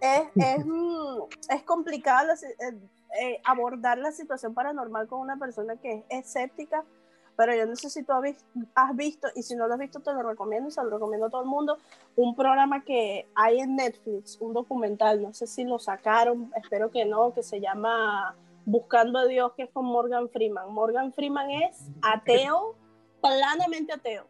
Es, 0.00 0.22
es, 0.38 0.64
mm, 0.66 1.18
es 1.50 1.62
complicado 1.64 2.32
eh, 2.32 2.78
eh, 3.20 3.40
abordar 3.44 3.98
la 3.98 4.12
situación 4.12 4.54
paranormal 4.54 5.08
con 5.08 5.20
una 5.20 5.36
persona 5.36 5.76
que 5.76 6.04
es 6.08 6.26
escéptica, 6.26 6.84
pero 7.36 7.54
yo 7.54 7.66
no 7.66 7.76
sé 7.76 7.88
si 7.88 8.02
tú 8.02 8.12
has 8.12 8.22
vis- 8.22 8.44
has 8.74 8.96
visto, 8.96 9.28
y 9.34 9.42
si 9.42 9.54
no 9.54 9.66
lo 9.68 9.74
has 9.74 9.80
visto 9.80 10.00
te 10.00 10.12
lo 10.12 10.22
recomiendo, 10.22 10.68
y 10.68 10.72
se 10.72 10.82
lo 10.82 10.90
recomiendo 10.90 11.26
a 11.26 11.30
todo 11.30 11.42
el 11.42 11.48
mundo, 11.48 11.78
un 12.16 12.34
programa 12.34 12.84
que 12.84 13.28
hay 13.34 13.60
en 13.60 13.76
Netflix, 13.76 14.38
un 14.40 14.52
documental, 14.52 15.22
no 15.22 15.32
sé 15.32 15.46
si 15.46 15.64
lo 15.64 15.78
sacaron, 15.78 16.52
espero 16.62 16.90
que 16.90 17.04
no, 17.04 17.32
que 17.32 17.42
se 17.42 17.60
llama 17.60 18.34
Buscando 18.64 19.18
a 19.20 19.26
Dios, 19.26 19.52
que 19.56 19.62
es 19.64 19.70
con 19.70 19.84
Morgan 19.86 20.28
Freeman. 20.28 20.70
Morgan 20.72 21.12
Freeman 21.12 21.48
es 21.50 21.78
ateo, 22.02 22.74
planamente 23.22 23.92
ateo. 23.92 24.26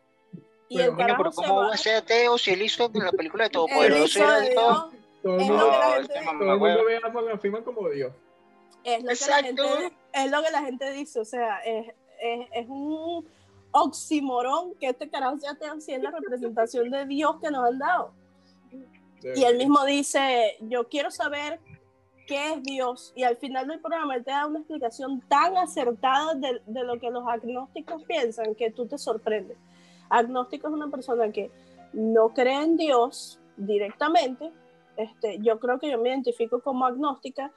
Y 0.69 0.77
Pero, 0.77 0.91
el 0.91 0.97
pero 0.99 1.31
¿cómo 1.35 1.57
va- 1.61 1.73
a 1.73 1.77
ser 1.79 1.97
ateo 1.97 2.37
si 2.39 2.51
él 2.53 2.61
hizo 2.63 2.91
la 2.93 3.11
película 3.13 3.49
de 3.49 3.59
él 3.81 3.97
hizo 4.05 4.21
de? 4.21 4.51
Dios, 4.51 4.85
Todo 5.23 5.35
el 5.37 5.41
Es 5.41 5.49
mundo, 5.49 6.61
ve 6.85 7.01
a 7.03 7.09
Morgan 7.09 7.41
Freeman 7.41 7.65
como 7.65 7.89
Dios. 7.89 8.13
es 8.85 9.03
lo, 9.03 9.11
que 9.11 9.31
la 9.31 9.43
gente, 9.43 9.63
es 10.13 10.31
lo 10.31 10.43
que 10.43 10.51
la 10.51 10.63
gente 10.63 10.93
dice, 10.93 11.21
o 11.21 11.25
sea, 11.25 11.59
es, 11.61 11.89
es, 12.21 12.49
es 12.53 12.67
un 12.69 13.27
oximorón 13.73 14.75
que 14.75 14.89
este 14.89 15.09
carajo 15.09 15.39
sea 15.39 15.53
ateo 15.53 15.81
si 15.81 15.93
es 15.93 16.03
la 16.03 16.11
representación 16.11 16.91
de 16.91 17.05
Dios 17.07 17.37
que 17.41 17.51
nos 17.51 17.65
han 17.65 17.79
dado. 17.79 18.13
Y 19.23 19.43
él 19.43 19.59
mismo 19.59 19.85
dice, 19.85 20.57
yo 20.61 20.89
quiero 20.89 21.11
saber 21.11 21.59
qué 22.27 22.53
es 22.53 22.63
Dios. 22.63 23.13
Y 23.17 23.25
al 23.25 23.37
final 23.37 23.67
del 23.67 23.81
programa 23.81 24.15
él 24.15 24.25
te 24.25 24.31
da 24.31 24.47
una 24.47 24.61
explicación 24.61 25.21
tan 25.29 25.57
acertada 25.57 26.35
de, 26.35 26.61
de 26.67 26.85
lo 26.85 26.99
que 27.01 27.11
los 27.11 27.27
agnósticos 27.27 28.05
piensan 28.05 28.55
que 28.55 28.71
tú 28.71 28.87
te 28.87 28.97
sorprendes. 28.97 29.57
Agnóstico 30.09 30.69
es 30.69 30.75
una 30.75 30.89
persona 30.89 31.33
que 31.33 31.51
no 31.93 32.29
cree 32.31 32.63
en 32.63 32.77
Dios 32.77 33.41
directamente, 33.57 34.53
Este, 34.99 35.39
yo 35.39 35.59
creo 35.61 35.79
que 35.79 35.89
yo 35.91 35.97
me 35.99 36.09
identifico 36.11 36.61
como 36.61 36.85
agnóstica, 36.85 37.53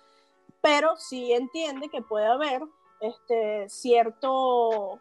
pero 0.62 0.96
sí 0.96 1.34
entiende 1.34 1.90
que 1.90 2.02
puede 2.04 2.28
haber 2.28 2.62
este, 3.00 3.68
cierto, 3.68 5.00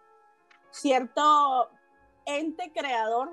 cierto 0.71 1.69
ente 2.25 2.73
creador 2.73 3.31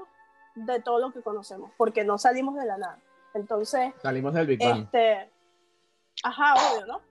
de 0.56 0.82
todo 0.82 1.00
lo 1.00 1.12
que 1.14 1.22
conocemos, 1.22 1.72
porque 1.78 2.04
no 2.04 2.18
salimos 2.18 2.56
de 2.56 2.66
la 2.66 2.78
nada. 2.78 3.00
Entonces, 3.34 3.94
Salimos 4.02 4.34
del 4.34 4.46
Big 4.48 4.60
Bang. 4.60 4.84
este, 4.84 5.32
ajá, 6.24 6.56
obvio, 6.56 6.86
¿no? 6.88 7.02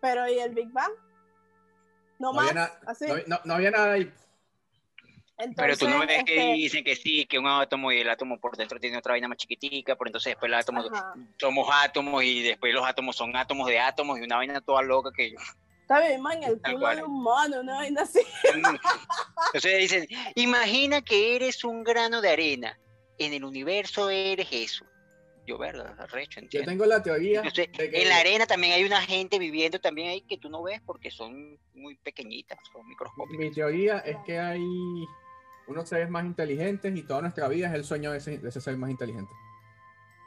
Pero 0.00 0.28
¿y 0.28 0.38
el 0.38 0.54
Big 0.54 0.70
Bang? 0.70 0.92
No, 2.20 2.32
más, 2.32 2.54
así. 2.86 3.06
no, 3.08 3.14
no- 3.26 3.40
no 3.44 3.54
había 3.54 3.70
nada 3.72 3.92
ahí. 3.94 4.12
Pero 5.56 5.76
tú 5.76 5.88
no 5.88 5.98
ves 6.00 6.22
que 6.24 6.36
este, 6.36 6.52
dicen 6.54 6.84
que 6.84 6.94
sí, 6.94 7.26
que 7.26 7.38
un 7.38 7.46
átomo 7.46 7.90
y 7.90 8.00
el 8.00 8.08
átomo 8.08 8.38
por 8.38 8.56
dentro 8.56 8.78
tiene 8.78 8.96
otra 8.98 9.12
vaina 9.14 9.26
más 9.28 9.36
chiquitica, 9.38 9.96
pero 9.96 10.08
entonces 10.08 10.30
después 10.32 10.48
el 10.48 10.54
átomo 10.54 10.82
Ajá. 10.82 11.14
somos 11.38 11.68
átomos 11.72 12.22
y 12.22 12.42
después 12.42 12.72
los 12.72 12.86
átomos 12.86 13.16
son 13.16 13.34
átomos 13.36 13.66
de 13.66 13.80
átomos 13.80 14.18
y 14.18 14.22
una 14.22 14.36
vaina 14.36 14.60
toda 14.60 14.82
loca 14.82 15.10
que 15.14 15.32
yo. 15.32 15.38
Está 15.82 16.00
bien, 16.00 16.22
man, 16.22 16.42
el 16.42 16.60
culo 16.62 16.78
cual. 16.78 16.96
de 16.96 17.02
un 17.02 17.22
mono, 17.22 17.60
una 17.60 17.74
vaina 17.74 18.02
así. 18.02 18.20
Entonces 19.46 19.78
dicen, 19.78 20.06
imagina 20.36 21.02
que 21.02 21.36
eres 21.36 21.64
un 21.64 21.82
grano 21.84 22.20
de 22.20 22.30
arena, 22.30 22.78
en 23.18 23.32
el 23.32 23.44
universo 23.44 24.10
eres 24.10 24.48
eso. 24.50 24.84
Yo, 25.46 25.58
verga, 25.58 25.94
arrecho, 25.98 26.40
Yo 26.40 26.44
entiendo. 26.44 26.70
tengo 26.70 26.86
la 26.86 27.02
teoría 27.02 27.40
Entonces, 27.40 27.70
de 27.76 27.90
que 27.90 28.00
en 28.02 28.08
la 28.08 28.16
arena 28.16 28.46
también 28.46 28.72
hay 28.72 28.84
una 28.84 29.02
gente 29.02 29.38
viviendo 29.38 29.78
también 29.78 30.08
ahí 30.08 30.22
que 30.22 30.38
tú 30.38 30.48
no 30.48 30.62
ves 30.62 30.80
porque 30.86 31.10
son 31.10 31.58
muy 31.74 31.96
pequeñitas, 31.96 32.58
son 32.72 32.86
microscópicas. 32.88 33.38
mi 33.38 33.50
teoría 33.52 33.98
es 33.98 34.16
que 34.24 34.38
hay 34.38 34.62
unos 35.66 35.88
seres 35.88 36.10
más 36.10 36.24
inteligentes 36.24 36.94
y 36.96 37.02
toda 37.02 37.22
nuestra 37.22 37.48
vida 37.48 37.68
es 37.68 37.74
el 37.74 37.84
sueño 37.84 38.12
de 38.12 38.18
ese, 38.18 38.38
de 38.38 38.48
ese 38.48 38.60
ser 38.60 38.76
más 38.76 38.90
inteligente. 38.90 39.32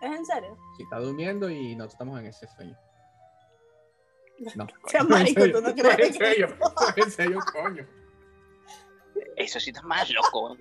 ¿Es 0.01 0.12
en 0.15 0.25
serio? 0.25 0.58
Si 0.77 0.84
está 0.84 1.00
durmiendo 1.00 1.50
y 1.50 1.75
nosotros 1.75 1.94
estamos 1.94 2.20
en 2.20 2.25
ese 2.27 2.48
sueño. 2.48 2.77
No. 4.56 4.67
Sea 4.88 5.03
marico, 5.03 5.41
tú 5.51 5.62
no 5.62 5.74
crees 5.75 6.00
En 6.10 6.13
serio, 6.13 6.46
eso. 6.56 6.94
en 7.06 7.12
serio, 7.12 7.39
coño. 7.51 7.88
Eso 9.36 9.60
sí 9.60 9.70
está 9.72 9.82
más 9.84 10.10
loco. 10.12 10.56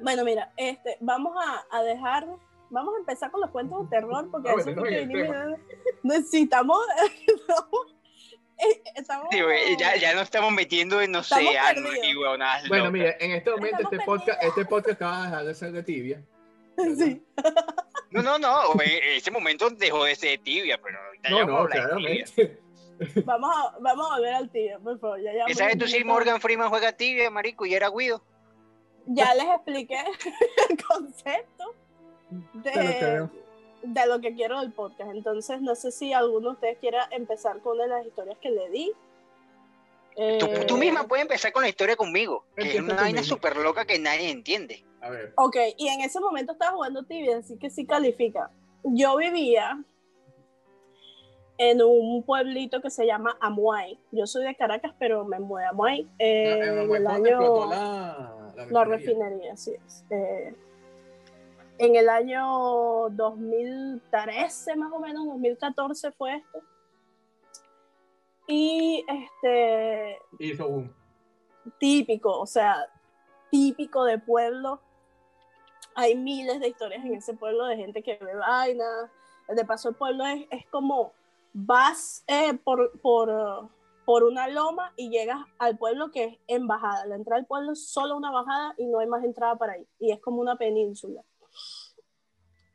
Bueno, 0.00 0.24
mira, 0.24 0.52
este, 0.56 0.96
vamos 1.00 1.34
a, 1.44 1.76
a 1.76 1.82
dejar, 1.82 2.24
vamos 2.70 2.94
a 2.94 2.98
empezar 2.98 3.30
con 3.32 3.40
los 3.40 3.50
cuentos 3.50 3.82
de 3.90 3.96
terror, 3.96 4.30
porque 4.30 4.48
Ah, 4.50 4.54
eso 4.58 4.70
no, 4.70 4.82
que 4.84 5.04
vinimos- 5.06 5.58
necesitamos, 6.04 6.78
estamos, 8.58 8.84
estamos- 8.94 9.26
Sí, 9.30 9.40
güey, 9.40 9.76
ya, 9.78 9.96
ya 9.96 10.14
nos 10.14 10.22
estamos 10.24 10.52
metiendo 10.52 11.00
en 11.00 11.14
Estamos 11.14 11.32
océanos 11.32 11.82
perdidos. 11.84 12.06
y 12.06 12.16
huevonadas 12.16 12.68
Bueno, 12.68 12.84
locas. 12.86 12.92
mire, 12.92 13.16
en 13.20 13.32
este 13.32 13.50
momento 13.50 13.82
este 13.82 13.98
podcast, 14.00 14.42
este 14.42 14.64
podcast 14.64 14.90
acaba 15.02 15.18
de 15.22 15.26
dejar 15.30 15.44
de 15.46 15.54
ser 15.54 15.72
de 15.72 15.82
tibia. 15.82 16.22
Sí. 16.96 17.20
No, 18.10 18.22
no, 18.22 18.38
no, 18.38 18.72
güey, 18.74 18.96
en 18.98 19.16
ese 19.16 19.30
momento 19.32 19.68
dejó 19.68 20.04
de 20.04 20.14
ser 20.14 20.38
tibia, 20.40 20.80
pero 20.80 20.96
ahorita 21.04 21.28
ya 21.28 21.34
No, 21.34 21.38
vamos 21.38 21.50
a 21.72 21.74
no, 21.76 21.82
hablar 21.82 21.88
de 21.90 21.96
tibia. 21.96 22.24
claramente. 22.24 23.22
Vamos 23.24 23.54
a, 23.56 23.78
vamos 23.80 24.06
a 24.10 24.14
volver 24.16 24.34
al 24.34 24.50
tío, 24.50 24.80
por 24.80 24.98
favor. 24.98 25.18
Ya, 25.20 25.30
¿Qué 25.30 25.34
llevamos 25.36 25.56
sabes 25.58 25.78
tú 25.78 25.86
si. 25.86 26.04
Morgan 26.04 26.40
Freeman 26.40 26.68
juega 26.68 26.92
tibia, 26.92 27.30
marico, 27.30 27.66
y 27.66 27.74
era 27.74 27.90
Guido? 27.90 28.22
Ya 29.06 29.34
les 29.34 29.46
expliqué 29.46 29.98
el 30.70 30.84
concepto 30.84 31.74
de. 32.54 33.28
De 33.94 34.06
lo 34.06 34.20
que 34.20 34.34
quiero 34.34 34.60
del 34.60 34.72
podcast. 34.72 35.10
Entonces, 35.10 35.60
no 35.60 35.74
sé 35.74 35.90
si 35.90 36.12
alguno 36.12 36.48
de 36.50 36.54
ustedes 36.54 36.78
quiera 36.78 37.08
empezar 37.10 37.60
con 37.60 37.74
una 37.74 37.84
de 37.84 37.88
las 37.90 38.06
historias 38.06 38.38
que 38.38 38.50
le 38.50 38.70
di. 38.70 38.92
Tú, 40.16 40.46
Eh, 40.46 40.64
tú 40.66 40.76
misma 40.76 41.04
puedes 41.04 41.22
empezar 41.22 41.52
con 41.52 41.62
la 41.62 41.68
historia 41.68 41.94
conmigo, 41.94 42.44
que 42.56 42.68
es 42.76 42.80
una 42.80 42.94
vaina 42.94 43.22
súper 43.22 43.56
loca 43.56 43.84
que 43.84 43.98
nadie 43.98 44.30
entiende. 44.30 44.84
A 45.00 45.10
ver, 45.10 45.32
Ok, 45.36 45.56
y 45.76 45.86
en 45.88 46.00
ese 46.00 46.18
momento 46.18 46.52
estaba 46.52 46.72
jugando 46.72 47.04
tibia, 47.04 47.38
así 47.38 47.56
que 47.56 47.70
sí 47.70 47.86
califica. 47.86 48.50
Yo 48.82 49.16
vivía 49.16 49.80
en 51.58 51.82
un 51.82 52.22
pueblito 52.24 52.80
que 52.80 52.90
se 52.90 53.06
llama 53.06 53.36
Amuay. 53.40 53.98
Yo 54.12 54.26
soy 54.26 54.44
de 54.44 54.54
Caracas, 54.56 54.92
pero 54.98 55.24
me 55.24 55.38
mudé 55.40 55.64
a 55.66 55.70
Amuay 55.70 56.08
eh, 56.18 56.60
en 56.64 56.78
Amuay 56.80 57.00
el 57.00 57.06
año... 57.06 57.66
la, 57.70 58.52
la 58.56 58.66
La 58.66 58.84
refinería. 58.84 59.28
refinería, 59.28 59.52
así 59.52 59.72
es. 59.74 60.04
Eh, 60.10 60.54
en 61.78 61.96
el 61.96 62.08
año 62.08 63.08
2013, 63.10 64.76
más 64.76 64.92
o 64.92 64.98
menos, 64.98 65.26
2014 65.26 66.12
fue 66.12 66.36
esto. 66.36 66.60
Y 68.46 69.04
este, 69.08 70.18
Hizo 70.38 70.66
un. 70.66 70.94
típico, 71.78 72.38
o 72.38 72.46
sea, 72.46 72.86
típico 73.50 74.04
de 74.04 74.18
pueblo. 74.18 74.80
Hay 75.94 76.16
miles 76.16 76.60
de 76.60 76.68
historias 76.68 77.04
en 77.04 77.14
ese 77.14 77.34
pueblo 77.34 77.66
de 77.66 77.76
gente 77.76 78.02
que 78.02 78.18
ve 78.20 78.34
vainas. 78.34 79.10
De 79.48 79.64
paso, 79.64 79.90
el 79.90 79.94
pueblo 79.94 80.26
es, 80.26 80.46
es 80.50 80.66
como 80.66 81.12
vas 81.52 82.22
eh, 82.26 82.54
por, 82.54 82.98
por, 83.00 83.70
por 84.04 84.24
una 84.24 84.48
loma 84.48 84.92
y 84.96 85.10
llegas 85.10 85.38
al 85.58 85.78
pueblo 85.78 86.10
que 86.10 86.24
es 86.24 86.38
en 86.46 86.66
bajada. 86.66 87.06
La 87.06 87.16
entrada 87.16 87.40
al 87.40 87.46
pueblo 87.46 87.72
es 87.72 87.88
solo 87.88 88.16
una 88.16 88.30
bajada 88.30 88.74
y 88.76 88.86
no 88.86 88.98
hay 88.98 89.06
más 89.06 89.24
entrada 89.24 89.56
para 89.56 89.74
ahí. 89.74 89.86
Y 89.98 90.12
es 90.12 90.20
como 90.20 90.40
una 90.40 90.56
península. 90.56 91.22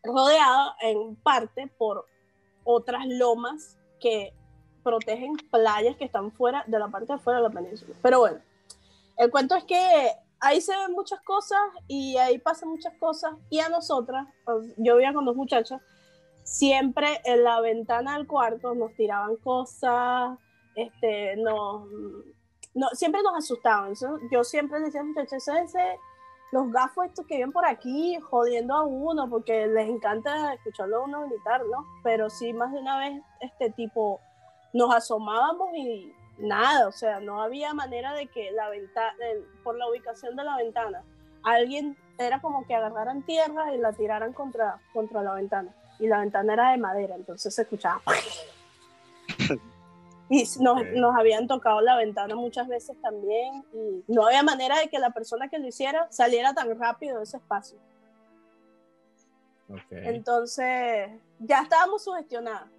Rodeada 0.04 0.76
en 0.82 1.16
parte 1.16 1.68
por 1.78 2.06
otras 2.64 3.06
lomas 3.08 3.78
que 4.00 4.34
protegen 4.84 5.36
playas 5.50 5.96
que 5.96 6.06
están 6.06 6.32
fuera 6.32 6.64
de 6.68 6.78
la 6.78 6.90
parte 6.90 7.14
de 7.14 7.20
fuera 7.20 7.40
de 7.40 7.48
la 7.48 7.50
península. 7.50 7.96
Pero 8.02 8.20
bueno, 8.20 8.40
el 9.18 9.32
cuento 9.32 9.56
es 9.56 9.64
que 9.64 10.12
ahí 10.40 10.60
se 10.60 10.76
ven 10.76 10.92
muchas 10.92 11.22
cosas 11.22 11.62
y 11.88 12.18
ahí 12.18 12.38
pasan 12.38 12.70
muchas 12.70 12.94
cosas 13.00 13.34
y 13.50 13.60
a 13.60 13.70
nosotras, 13.70 14.28
pues, 14.46 14.74
yo 14.78 14.96
vivía 14.96 15.14
con 15.14 15.26
dos 15.26 15.36
muchachas, 15.36 15.82
siempre 16.44 17.22
en 17.24 17.44
la 17.44 17.62
ventana 17.62 18.18
del 18.18 18.28
cuarto 18.28 18.76
nos 18.76 18.94
tiraban 18.96 19.38
cosas, 19.38 20.38
este, 20.76 21.38
nos, 21.38 21.88
no, 22.74 22.90
siempre 22.94 23.22
nos 23.24 23.38
asustaban. 23.38 23.94
Yo 24.32 24.44
siempre 24.44 24.80
decía 24.80 25.02
a 25.02 25.64
los 26.54 26.66
muchachos, 26.68 26.70
"Ese- 26.70 26.70
ese- 26.70 26.70
los 26.70 26.72
gafos 26.72 27.06
estos 27.06 27.26
que 27.28 27.36
viven 27.36 27.52
por 27.52 27.66
aquí 27.66 28.18
jodiendo 28.22 28.76
a 28.76 28.84
uno 28.84 29.30
porque 29.30 29.68
les 29.68 29.90
encanta 29.90 30.54
escucharlo 30.54 30.98
a 30.98 31.04
uno 31.06 31.28
gritar, 31.28 31.62
¿no? 31.66 31.86
Pero 32.04 32.30
sí, 32.30 32.54
más 32.54 32.72
de 32.72 32.80
una 32.80 32.98
vez, 33.00 33.22
este 33.42 33.70
tipo, 33.72 34.20
nos 34.74 34.94
asomábamos 34.96 35.70
y 35.76 36.14
nada, 36.38 36.88
o 36.88 36.92
sea, 36.92 37.20
no 37.20 37.42
había 37.42 37.74
manera 37.74 38.14
de 38.14 38.28
que 38.28 38.52
la 38.52 38.70
ventana, 38.70 39.14
por 39.64 39.76
la 39.78 39.88
ubicación 39.90 40.36
de 40.36 40.44
la 40.44 40.58
ventana, 40.58 41.04
alguien 41.44 41.98
era 42.18 42.42
como 42.42 42.66
que 42.66 42.76
agarraran 42.76 43.24
tierra 43.24 43.74
y 43.74 43.78
la 43.78 43.92
tiraran 43.94 44.34
contra, 44.34 44.80
contra 44.94 45.22
la 45.24 45.34
ventana. 45.34 45.74
Y 46.00 46.08
la 46.08 46.20
ventana 46.20 46.54
era 46.54 46.72
de 46.72 46.78
madera, 46.78 47.16
entonces 47.16 47.54
se 47.54 47.62
escuchaba. 47.64 48.02
Y 50.30 50.44
nos, 50.62 50.82
Ok. 50.82 50.88
nos 50.94 51.16
habían 51.16 51.48
tocado 51.48 51.82
la 51.82 51.96
ventana 51.98 52.36
muchas 52.36 52.68
veces 52.68 52.96
también 53.02 53.64
y 53.74 54.04
no 54.12 54.26
había 54.26 54.42
manera 54.42 54.80
de 54.80 54.88
que 54.88 54.98
la 55.00 55.12
persona 55.12 55.50
que 55.50 55.60
lo 55.60 55.68
hiciera 55.68 56.08
saliera 56.12 56.54
tan 56.54 56.80
rápido 56.80 57.18
de 57.18 57.24
ese 57.24 57.38
espacio. 57.38 57.78
Ok. 59.70 59.92
Entonces, 59.92 61.10
ya 61.40 61.62
estábamos 61.62 62.04
sugestionadas. 62.04 62.70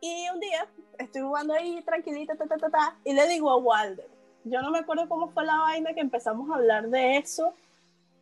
Y 0.00 0.28
un 0.32 0.40
día 0.40 0.66
estoy 0.98 1.22
jugando 1.22 1.54
ahí 1.54 1.82
tranquilita, 1.82 2.36
ta, 2.36 2.46
ta, 2.46 2.56
ta, 2.56 2.70
ta, 2.70 2.96
y 3.04 3.12
le 3.12 3.26
digo 3.28 3.50
a 3.50 3.56
Walder, 3.56 4.08
yo 4.44 4.62
no 4.62 4.70
me 4.70 4.78
acuerdo 4.78 5.08
cómo 5.08 5.28
fue 5.30 5.44
la 5.44 5.58
vaina 5.58 5.92
que 5.92 6.00
empezamos 6.00 6.50
a 6.50 6.54
hablar 6.54 6.88
de 6.88 7.16
eso. 7.16 7.54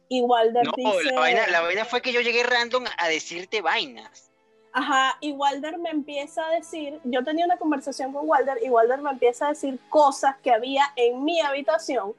Y 0.09 0.23
Walder 0.23 0.65
No, 0.65 0.73
dice, 0.77 1.13
la 1.13 1.21
vaina, 1.21 1.47
la 1.49 1.61
vaina 1.63 1.85
fue 1.85 2.01
que 2.01 2.13
yo 2.13 2.21
llegué 2.21 2.43
random 2.45 2.85
a 2.97 3.09
decirte 3.09 3.61
vainas. 3.61 4.31
Ajá, 4.77 5.17
y 5.23 5.33
Walder 5.33 5.79
me 5.79 5.89
empieza 5.89 6.47
a 6.47 6.51
decir, 6.51 7.01
yo 7.03 7.25
tenía 7.25 7.47
una 7.47 7.57
conversación 7.57 8.13
con 8.13 8.29
Walder 8.29 8.59
y 8.63 8.69
Walder 8.69 9.01
me 9.01 9.09
empieza 9.09 9.47
a 9.47 9.49
decir 9.49 9.81
cosas 9.89 10.37
que 10.43 10.53
había 10.53 10.85
en 10.97 11.25
mi 11.25 11.41
habitación 11.41 12.13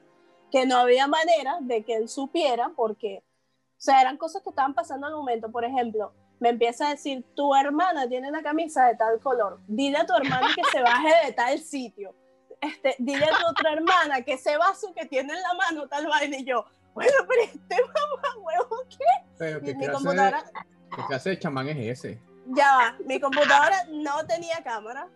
que 0.50 0.66
no 0.66 0.78
había 0.78 1.06
manera 1.06 1.58
de 1.60 1.84
que 1.84 1.94
él 1.94 2.08
supiera 2.08 2.72
porque, 2.74 3.22
o 3.22 3.80
sea, 3.80 4.00
eran 4.00 4.16
cosas 4.16 4.42
que 4.42 4.50
estaban 4.50 4.74
pasando 4.74 5.06
al 5.06 5.12
momento. 5.12 5.52
Por 5.52 5.64
ejemplo, 5.64 6.12
me 6.40 6.48
empieza 6.48 6.88
a 6.88 6.90
decir, 6.90 7.24
tu 7.36 7.54
hermana 7.54 8.08
tiene 8.08 8.28
una 8.28 8.42
camisa 8.42 8.86
de 8.86 8.96
tal 8.96 9.20
color, 9.20 9.60
dile 9.68 9.98
a 9.98 10.06
tu 10.06 10.16
hermana 10.16 10.48
que 10.52 10.64
se 10.72 10.82
baje 10.82 11.26
de 11.26 11.32
tal 11.34 11.60
sitio. 11.60 12.12
Este, 12.60 12.96
dile 12.98 13.24
a 13.24 13.38
tu 13.38 13.50
otra 13.50 13.72
hermana 13.72 14.22
que 14.22 14.32
ese 14.32 14.56
vaso 14.56 14.92
que 14.94 15.06
tiene 15.06 15.32
en 15.32 15.42
la 15.42 15.54
mano 15.54 15.86
tal 15.86 16.08
vaina 16.08 16.38
y 16.38 16.44
yo, 16.44 16.64
bueno, 16.92 17.12
pero 17.28 17.42
este 17.42 17.76
mamá 17.84 18.36
huevo, 18.40 18.82
¿qué? 18.88 19.28
Pero 19.38 19.58
Y 19.58 19.60
¿qué 19.60 19.74
mi 19.74 19.84
clase, 19.84 19.92
computadora, 19.92 20.42
de, 20.42 20.96
¿qué 20.96 21.02
clase 21.06 21.30
de 21.30 21.38
chamán 21.38 21.68
es 21.68 22.00
ese? 22.00 22.27
Ya 22.48 22.76
va, 22.76 22.96
mi 23.04 23.20
computadora 23.20 23.84
no 23.90 24.26
tenía 24.26 24.62
cámara. 24.62 25.08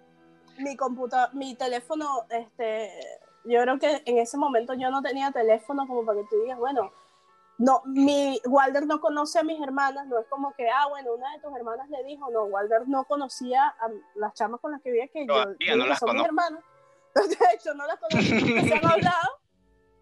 Mi 0.58 0.76
computa 0.76 1.30
mi 1.32 1.54
teléfono, 1.54 2.26
este, 2.28 2.90
yo 3.44 3.62
creo 3.62 3.78
que 3.78 4.02
en 4.04 4.18
ese 4.18 4.36
momento 4.36 4.74
yo 4.74 4.90
no 4.90 5.02
tenía 5.02 5.30
teléfono 5.30 5.86
como 5.86 6.04
para 6.04 6.20
que 6.20 6.26
tú 6.28 6.42
digas, 6.42 6.58
bueno, 6.58 6.92
no, 7.58 7.82
mi 7.86 8.40
Walder 8.46 8.86
no 8.86 9.00
conoce 9.00 9.38
a 9.38 9.42
mis 9.44 9.60
hermanas, 9.60 10.06
no 10.08 10.18
es 10.18 10.26
como 10.26 10.52
que, 10.54 10.68
ah, 10.68 10.88
bueno, 10.88 11.14
una 11.14 11.32
de 11.32 11.40
tus 11.40 11.54
hermanas 11.54 11.88
le 11.90 12.02
dijo, 12.04 12.30
no, 12.30 12.44
Walder 12.44 12.88
no 12.88 13.04
conocía 13.04 13.68
a 13.68 13.88
las 14.16 14.34
chamas 14.34 14.60
con 14.60 14.72
las 14.72 14.82
que 14.82 14.90
vivía, 14.90 15.08
que 15.08 15.26
yo, 15.26 15.32
Todavía 15.32 15.70
yo 15.70 15.76
no 15.76 15.86
las 15.86 15.98
son 15.98 16.16
mis 16.16 16.24
hermanas. 16.24 16.62
De 17.14 17.36
hecho, 17.54 17.74
no 17.74 17.86
las 17.86 18.00
conozco, 18.00 18.20
se 18.66 18.74
han 18.74 18.86
hablado. 18.86 19.38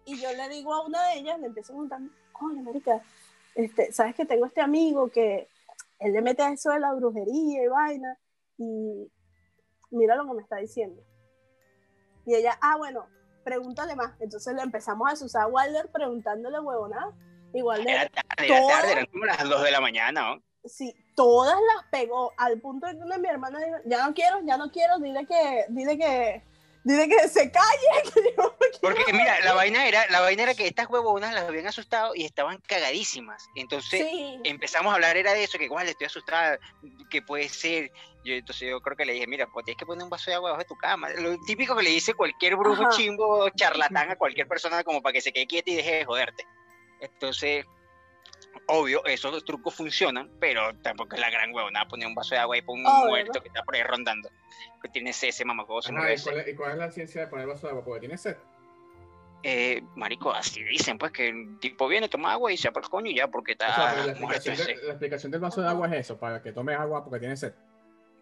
Y 0.05 0.19
yo 0.19 0.31
le 0.33 0.49
digo 0.49 0.73
a 0.73 0.85
una 0.85 1.07
de 1.09 1.19
ellas, 1.19 1.39
le 1.39 1.47
empiezo 1.47 1.73
a 1.73 1.75
preguntar, 1.75 1.99
coño, 2.31 2.63
marica, 2.63 3.01
este, 3.53 3.91
¿sabes 3.91 4.15
que 4.15 4.25
tengo 4.25 4.45
este 4.45 4.61
amigo 4.61 5.09
que 5.09 5.47
él 6.01 6.13
le 6.13 6.21
mete 6.21 6.45
eso 6.51 6.71
de 6.71 6.79
la 6.79 6.93
brujería 6.93 7.63
y 7.63 7.67
vaina? 7.67 8.17
Y 8.57 9.11
mira 9.91 10.15
lo 10.15 10.27
que 10.27 10.33
me 10.33 10.41
está 10.41 10.57
diciendo. 10.57 11.01
Y 12.25 12.35
ella, 12.35 12.57
ah, 12.61 12.77
bueno, 12.77 13.07
pregúntale 13.43 13.95
más. 13.95 14.13
Entonces 14.19 14.53
le 14.53 14.61
empezamos 14.61 15.09
a 15.09 15.25
usar 15.25 15.43
a 15.43 15.47
Walder 15.47 15.89
preguntándole 15.91 16.59
huevonada. 16.59 17.11
Walder, 17.53 17.87
Era 17.87 18.09
tarde, 18.09 18.47
era 18.47 18.67
tarde, 18.67 18.91
eran 18.93 19.05
como 19.07 19.25
las 19.25 19.43
2 19.43 19.63
de 19.63 19.71
la 19.71 19.81
mañana, 19.81 20.35
¿no? 20.35 20.43
sí, 20.65 20.95
todas 21.15 21.55
las 21.55 21.85
pegó 21.89 22.33
al 22.37 22.59
punto 22.59 22.87
de 22.87 22.97
que 22.97 23.19
mi 23.19 23.27
hermana 23.27 23.59
dijo, 23.59 23.77
ya 23.85 24.05
no 24.05 24.13
quiero, 24.13 24.39
ya 24.43 24.57
no 24.57 24.71
quiero, 24.71 24.99
dile 24.99 25.25
que, 25.25 25.65
dile 25.69 25.97
que, 25.97 26.43
dile 26.83 27.07
que 27.07 27.27
se 27.27 27.51
calle. 27.51 28.03
que 28.13 28.21
yo 28.35 28.43
no 28.43 28.57
quiero". 28.57 28.79
Porque 28.81 29.13
mira, 29.13 29.39
la 29.41 29.53
vaina 29.53 29.87
era, 29.87 30.07
la 30.09 30.21
vaina 30.21 30.43
era 30.43 30.55
que 30.55 30.67
estas 30.67 30.89
huevonas 30.89 31.33
las 31.33 31.43
habían 31.43 31.67
asustado 31.67 32.15
y 32.15 32.25
estaban 32.25 32.59
cagadísimas. 32.67 33.49
Entonces 33.55 34.01
Sí, 34.01 34.39
empezamos 34.43 34.91
a 34.91 34.95
hablar 34.95 35.17
era 35.17 35.33
de 35.33 35.43
eso, 35.43 35.57
que 35.57 35.65
igual 35.65 35.87
estoy 35.87 36.07
asustada, 36.07 36.59
que 37.09 37.21
puede 37.21 37.49
ser. 37.49 37.91
Yo, 38.23 38.35
entonces 38.35 38.69
yo 38.69 38.79
creo 38.81 38.95
que 38.95 39.05
le 39.05 39.13
dije, 39.13 39.27
mira, 39.27 39.47
pues 39.47 39.65
tienes 39.65 39.79
que 39.79 39.85
poner 39.85 40.03
un 40.03 40.09
vaso 40.09 40.29
de 40.29 40.35
agua 40.35 40.49
debajo 40.49 40.63
de 40.63 40.67
tu 40.67 40.75
cama. 40.75 41.09
Lo 41.09 41.37
típico 41.39 41.75
que 41.75 41.83
le 41.83 41.89
dice 41.89 42.13
cualquier 42.13 42.55
brujo 42.55 42.83
Ajá. 42.83 42.91
chimbo, 42.91 43.49
charlatán 43.49 44.11
a 44.11 44.15
cualquier 44.15 44.47
persona 44.47 44.83
como 44.83 45.01
para 45.01 45.13
que 45.13 45.21
se 45.21 45.33
quede 45.33 45.47
quieta 45.47 45.71
y 45.71 45.75
deje 45.75 45.95
de 45.95 46.05
joderte. 46.05 46.45
Entonces, 46.99 47.65
obvio, 48.67 49.03
esos 49.05 49.43
trucos 49.45 49.73
funcionan, 49.75 50.29
pero 50.39 50.73
tampoco 50.81 51.15
es 51.15 51.21
la 51.21 51.29
gran 51.29 51.53
huevona 51.53 51.87
poner 51.87 52.07
un 52.07 52.15
vaso 52.15 52.35
de 52.35 52.39
agua 52.41 52.57
y 52.57 52.61
por 52.61 52.75
un 52.77 52.85
Obvio, 52.85 53.07
muerto 53.09 53.31
¿no? 53.35 53.41
que 53.41 53.47
está 53.47 53.63
por 53.63 53.75
ahí 53.75 53.83
rondando. 53.83 54.29
Que 54.81 54.89
tiene 54.89 55.11
ese 55.11 55.45
mamacoso, 55.45 55.91
no 55.91 56.01
¿y, 56.11 56.17
cuál 56.19 56.39
es, 56.39 56.47
y 56.47 56.55
cuál 56.55 56.71
es 56.71 56.77
la 56.77 56.91
ciencia 56.91 57.21
de 57.21 57.27
poner 57.27 57.47
vaso 57.47 57.67
de 57.67 57.71
agua? 57.71 57.83
Porque 57.83 57.99
tiene 58.01 58.17
sed. 58.17 58.35
Eh, 59.43 59.81
marico, 59.95 60.31
así 60.31 60.63
dicen, 60.63 60.97
pues 60.99 61.11
que 61.11 61.29
el 61.29 61.57
tipo 61.59 61.87
viene, 61.87 62.07
toma 62.07 62.33
agua 62.33 62.51
y 62.51 62.57
se 62.57 62.71
por 62.71 62.83
el 62.83 62.89
coño 62.89 63.09
y 63.09 63.15
ya, 63.15 63.27
porque 63.27 63.53
O 63.53 63.55
sea, 63.57 63.67
está 63.69 63.91
pero 63.93 64.05
la, 64.05 64.11
explicación 64.11 64.53
ese. 64.53 64.65
de- 64.65 64.75
la 64.83 64.89
explicación 64.91 65.31
del 65.31 65.41
vaso 65.41 65.61
de 65.61 65.67
agua 65.67 65.87
es 65.87 65.93
eso, 65.93 66.19
para 66.19 66.41
que 66.43 66.51
tomes 66.51 66.77
agua 66.77 67.03
porque 67.03 67.19
tiene 67.19 67.35
sed. 67.35 67.53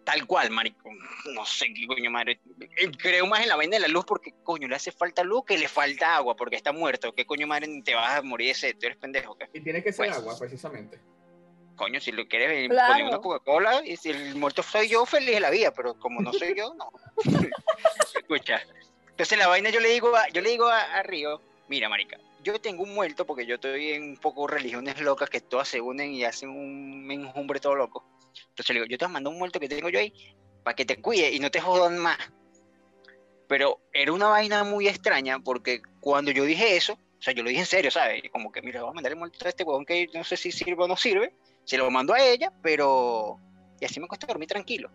Tal 0.04 0.26
cual, 0.26 0.50
marico. 0.50 0.88
No 1.34 1.44
sé 1.44 1.72
qué 1.74 1.86
coño 1.86 2.10
madre. 2.10 2.40
Eh, 2.76 2.90
Creo 2.98 3.26
más 3.26 3.42
en 3.42 3.48
la 3.48 3.56
vaina 3.56 3.76
de 3.76 3.80
la 3.80 3.88
luz 3.88 4.04
porque, 4.06 4.32
coño, 4.42 4.66
le 4.66 4.74
hace 4.76 4.90
falta 4.92 5.22
luz 5.22 5.44
que 5.44 5.58
le 5.58 5.68
falta 5.68 6.16
agua 6.16 6.34
porque 6.36 6.56
está 6.56 6.72
muerto. 6.72 7.12
¿Qué 7.14 7.26
coño 7.26 7.46
madre 7.46 7.68
te 7.84 7.94
vas 7.94 8.18
a 8.18 8.22
morir 8.22 8.48
de 8.48 8.54
sed? 8.54 8.76
¿Tú 8.78 8.86
eres 8.86 8.98
pendejo? 8.98 9.36
¿qué? 9.36 9.48
Y 9.52 9.60
tiene 9.60 9.82
que 9.82 9.92
ser 9.92 10.06
Pues. 10.06 10.18
agua, 10.18 10.38
precisamente. 10.38 10.98
Coño, 11.76 12.00
si 12.00 12.12
lo 12.12 12.26
quieres 12.28 12.50
eh, 12.50 12.68
Claro. 12.68 12.92
poner 12.92 13.06
una 13.08 13.18
Coca-Cola 13.18 13.82
y 13.86 13.96
si 13.96 14.10
el 14.10 14.34
muerto 14.36 14.62
soy 14.62 14.88
yo, 14.88 15.04
feliz 15.06 15.34
de 15.34 15.40
la 15.40 15.50
vida, 15.50 15.72
pero 15.72 15.94
como 15.98 16.20
no 16.20 16.32
soy 16.32 16.54
yo, 16.56 16.74
no. 16.74 16.90
Escucha. 18.18 18.60
Entonces 19.10 19.38
la 19.38 19.48
vaina 19.48 19.70
yo 19.70 19.80
le 19.80 19.90
digo 19.90 20.14
a, 20.16 20.28
yo 20.30 20.40
le 20.40 20.50
digo 20.50 20.66
a, 20.66 20.80
a 20.80 21.02
Río, 21.02 21.40
mira, 21.68 21.88
marica, 21.88 22.18
yo 22.42 22.58
tengo 22.60 22.82
un 22.82 22.94
muerto 22.94 23.26
porque 23.26 23.44
yo 23.46 23.56
estoy 23.56 23.90
en 23.92 24.02
un 24.02 24.16
poco 24.16 24.46
religiones 24.46 25.00
locas 25.00 25.28
que 25.30 25.40
todas 25.40 25.68
se 25.68 25.80
unen 25.80 26.12
y 26.12 26.24
hacen 26.24 26.50
un 26.50 27.10
enjumbre 27.10 27.60
todo 27.60 27.74
loco. 27.74 28.04
Entonces 28.50 28.68
le 28.68 28.74
digo, 28.80 28.86
yo 28.86 28.98
te 28.98 29.08
mando 29.08 29.30
un 29.30 29.38
muerto 29.38 29.58
que 29.60 29.68
tengo 29.68 29.88
yo 29.88 29.98
ahí 29.98 30.12
para 30.62 30.74
que 30.76 30.84
te 30.84 31.00
cuide 31.00 31.30
y 31.32 31.38
no 31.40 31.50
te 31.50 31.60
jodan 31.60 31.98
más. 31.98 32.18
Pero 33.48 33.80
era 33.92 34.12
una 34.12 34.28
vaina 34.28 34.62
muy 34.64 34.86
extraña 34.88 35.38
porque 35.40 35.82
cuando 36.00 36.30
yo 36.30 36.44
dije 36.44 36.76
eso, 36.76 36.92
o 36.92 37.22
sea, 37.22 37.34
yo 37.34 37.42
lo 37.42 37.48
dije 37.48 37.60
en 37.60 37.66
serio, 37.66 37.90
¿sabes? 37.90 38.22
Como 38.32 38.52
que, 38.52 38.62
mira, 38.62 38.80
vamos 38.80 38.92
a 38.92 38.94
mandar 38.94 39.12
el 39.12 39.18
muerto 39.18 39.44
a 39.44 39.48
este 39.48 39.64
huevón 39.64 39.84
que 39.84 40.08
no 40.14 40.24
sé 40.24 40.36
si 40.36 40.52
sirve 40.52 40.84
o 40.84 40.88
no 40.88 40.96
sirve. 40.96 41.34
Se 41.64 41.76
lo 41.76 41.90
mando 41.90 42.14
a 42.14 42.20
ella, 42.24 42.52
pero... 42.62 43.38
Y 43.80 43.84
así 43.84 43.98
me 44.00 44.06
cuesta 44.08 44.26
dormir 44.26 44.48
tranquilo. 44.48 44.90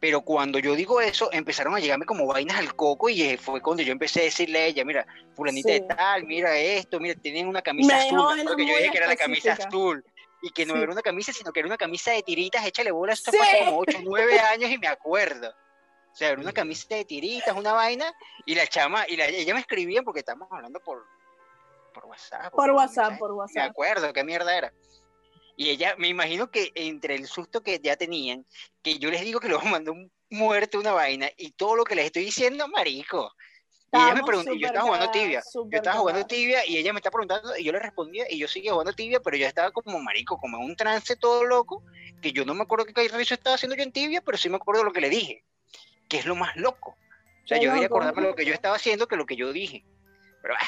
Pero 0.00 0.22
cuando 0.22 0.58
yo 0.58 0.74
digo 0.74 1.00
eso, 1.00 1.30
empezaron 1.32 1.76
a 1.76 1.78
llegarme 1.78 2.06
como 2.06 2.26
vainas 2.26 2.58
al 2.58 2.74
coco 2.74 3.08
y 3.08 3.22
eh, 3.22 3.36
fue 3.38 3.60
cuando 3.60 3.84
yo 3.84 3.92
empecé 3.92 4.20
a 4.20 4.24
decirle 4.24 4.58
a 4.58 4.66
ella, 4.66 4.84
mira, 4.84 5.06
fulanita 5.36 5.68
Sí. 5.68 5.74
de 5.74 5.80
tal, 5.82 6.24
mira 6.26 6.58
esto, 6.58 6.98
mira, 6.98 7.14
tienen 7.14 7.46
una 7.46 7.62
camisa 7.62 7.94
Me 7.94 8.00
azul. 8.00 8.10
dijo 8.10 8.34
me 8.34 8.40
acuerdo 8.40 8.56
que 8.56 8.66
yo 8.66 8.76
dije 8.78 8.90
que 8.90 8.98
era 8.98 9.06
la 9.06 9.16
camisa 9.16 9.52
azul. 9.52 10.04
Y 10.42 10.50
que 10.50 10.66
no 10.66 10.74
Sí. 10.74 10.80
era 10.82 10.92
una 10.92 11.02
camisa, 11.02 11.32
sino 11.32 11.52
que 11.52 11.60
era 11.60 11.68
una 11.68 11.78
camisa 11.78 12.10
de 12.10 12.22
tiritas, 12.22 12.66
échale 12.66 12.90
bola, 12.90 13.12
esto 13.12 13.30
Sí. 13.30 13.36
fue 13.38 13.46
como 13.64 13.78
8, 13.78 13.98
9 14.02 14.38
años 14.40 14.70
y 14.70 14.76
me 14.78 14.88
acuerdo. 14.88 15.48
O 15.50 16.14
sea, 16.14 16.28
era 16.30 16.40
una 16.40 16.52
camisa 16.52 16.94
de 16.94 17.04
tiritas, 17.06 17.56
una 17.56 17.72
vaina, 17.72 18.12
y 18.44 18.54
la 18.54 18.66
chama, 18.66 19.06
y 19.08 19.16
la, 19.16 19.26
ella 19.28 19.54
me 19.54 19.60
escribía 19.60 20.02
porque 20.02 20.20
estábamos 20.20 20.48
hablando 20.52 20.78
por, 20.80 21.06
por 21.94 22.04
WhatsApp. 22.06 22.52
por 22.52 22.70
WhatsApp, 22.72 22.96
mensaje. 23.04 23.18
por 23.18 23.30
Me 23.30 23.36
WhatsApp. 23.36 23.70
acuerdo, 23.70 24.12
qué 24.12 24.24
mierda 24.24 24.54
era. 24.56 24.72
Y 25.56 25.70
ella, 25.70 25.94
me 25.96 26.08
imagino 26.08 26.50
que 26.50 26.72
entre 26.74 27.14
el 27.14 27.26
susto 27.28 27.62
que 27.62 27.78
ya 27.78 27.96
tenían, 27.96 28.44
que 28.82 28.98
yo 28.98 29.10
les 29.10 29.22
digo 29.22 29.38
que 29.40 29.48
los 29.48 29.62
mandó 29.80 29.92
un 29.92 30.10
muerto 30.28 30.78
una 30.80 30.92
vaina, 30.92 31.30
y 31.36 31.52
todo 31.52 31.76
lo 31.76 31.84
que 31.84 31.94
les 31.94 32.06
estoy 32.06 32.24
diciendo, 32.24 32.66
marico. 32.68 33.32
Y 33.92 33.96
ella 33.96 34.14
me 34.14 34.22
preguntó, 34.22 34.54
y 34.54 34.60
yo 34.60 34.66
estaba 34.68 34.86
jugando 34.86 35.10
tibia. 35.10 35.42
Yo 35.54 35.76
estaba 35.76 35.98
jugando 35.98 36.26
tibia 36.26 36.66
y 36.66 36.78
ella 36.78 36.94
me 36.94 37.00
está 37.00 37.10
preguntando 37.10 37.54
y 37.58 37.64
yo 37.64 37.72
le 37.72 37.78
respondía 37.78 38.24
y 38.30 38.38
yo 38.38 38.48
seguía 38.48 38.72
jugando 38.72 38.94
tibia, 38.94 39.20
pero 39.20 39.36
yo 39.36 39.46
estaba 39.46 39.70
como 39.70 40.00
marico, 40.00 40.38
como 40.38 40.56
en 40.56 40.64
un 40.64 40.76
trance 40.76 41.14
todo 41.16 41.44
loco, 41.44 41.82
que 42.22 42.32
yo 42.32 42.46
no 42.46 42.54
me 42.54 42.62
acuerdo 42.62 42.86
qué 42.86 43.04
ejercicio 43.04 43.34
estaba 43.34 43.56
haciendo 43.56 43.76
yo 43.76 43.82
en 43.82 43.92
tibia, 43.92 44.22
pero 44.22 44.38
sí 44.38 44.48
me 44.48 44.56
acuerdo 44.56 44.82
lo 44.82 44.92
que 44.92 45.02
le 45.02 45.10
dije, 45.10 45.44
que 46.08 46.18
es 46.18 46.24
lo 46.24 46.34
más 46.34 46.56
loco. 46.56 46.96
O 47.44 47.46
sea, 47.46 47.58
yo 47.58 47.64
debería 47.64 47.86
acordarme 47.86 48.22
lo 48.22 48.34
que 48.34 48.46
yo 48.46 48.54
estaba 48.54 48.76
haciendo 48.76 49.06
que 49.06 49.16
lo 49.16 49.26
que 49.26 49.36
yo 49.36 49.52
dije. 49.52 49.84
Pero 50.40 50.54
ah, 50.54 50.66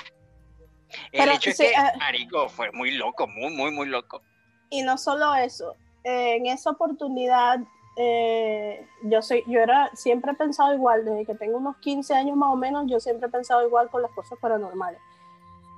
el 1.13 1.21
Pero, 1.21 1.33
hecho 1.33 1.51
es 1.51 1.57
sí, 1.57 1.65
que, 1.65 1.77
ah. 1.77 1.95
marico, 1.99 2.49
fue 2.51 2.71
muy 2.73 2.91
loco, 2.93 3.27
muy, 3.27 3.51
muy, 3.55 3.71
muy 3.71 3.87
loco. 3.87 4.21
Y 4.69 4.83
no 4.83 4.99
solo 4.99 5.35
eso, 5.35 5.77
en 6.05 6.47
esa 6.47 6.71
oportunidad, 6.71 7.61
eh, 7.97 8.87
yo 9.03 9.23
soy, 9.23 9.45
yo 9.47 9.61
era, 9.61 9.91
siempre 9.95 10.33
he 10.33 10.35
pensado 10.35 10.75
igual, 10.75 11.05
desde 11.05 11.27
que 11.27 11.35
tengo 11.35 11.59
unos 11.59 11.77
15 11.79 12.15
años 12.15 12.37
más 12.37 12.53
o 12.53 12.57
menos, 12.57 12.87
yo 12.87 12.99
siempre 12.99 13.29
he 13.29 13.31
pensado 13.31 13.67
igual 13.67 13.89
con 13.91 14.03
las 14.03 14.11
cosas 14.13 14.39
paranormales. 14.41 15.01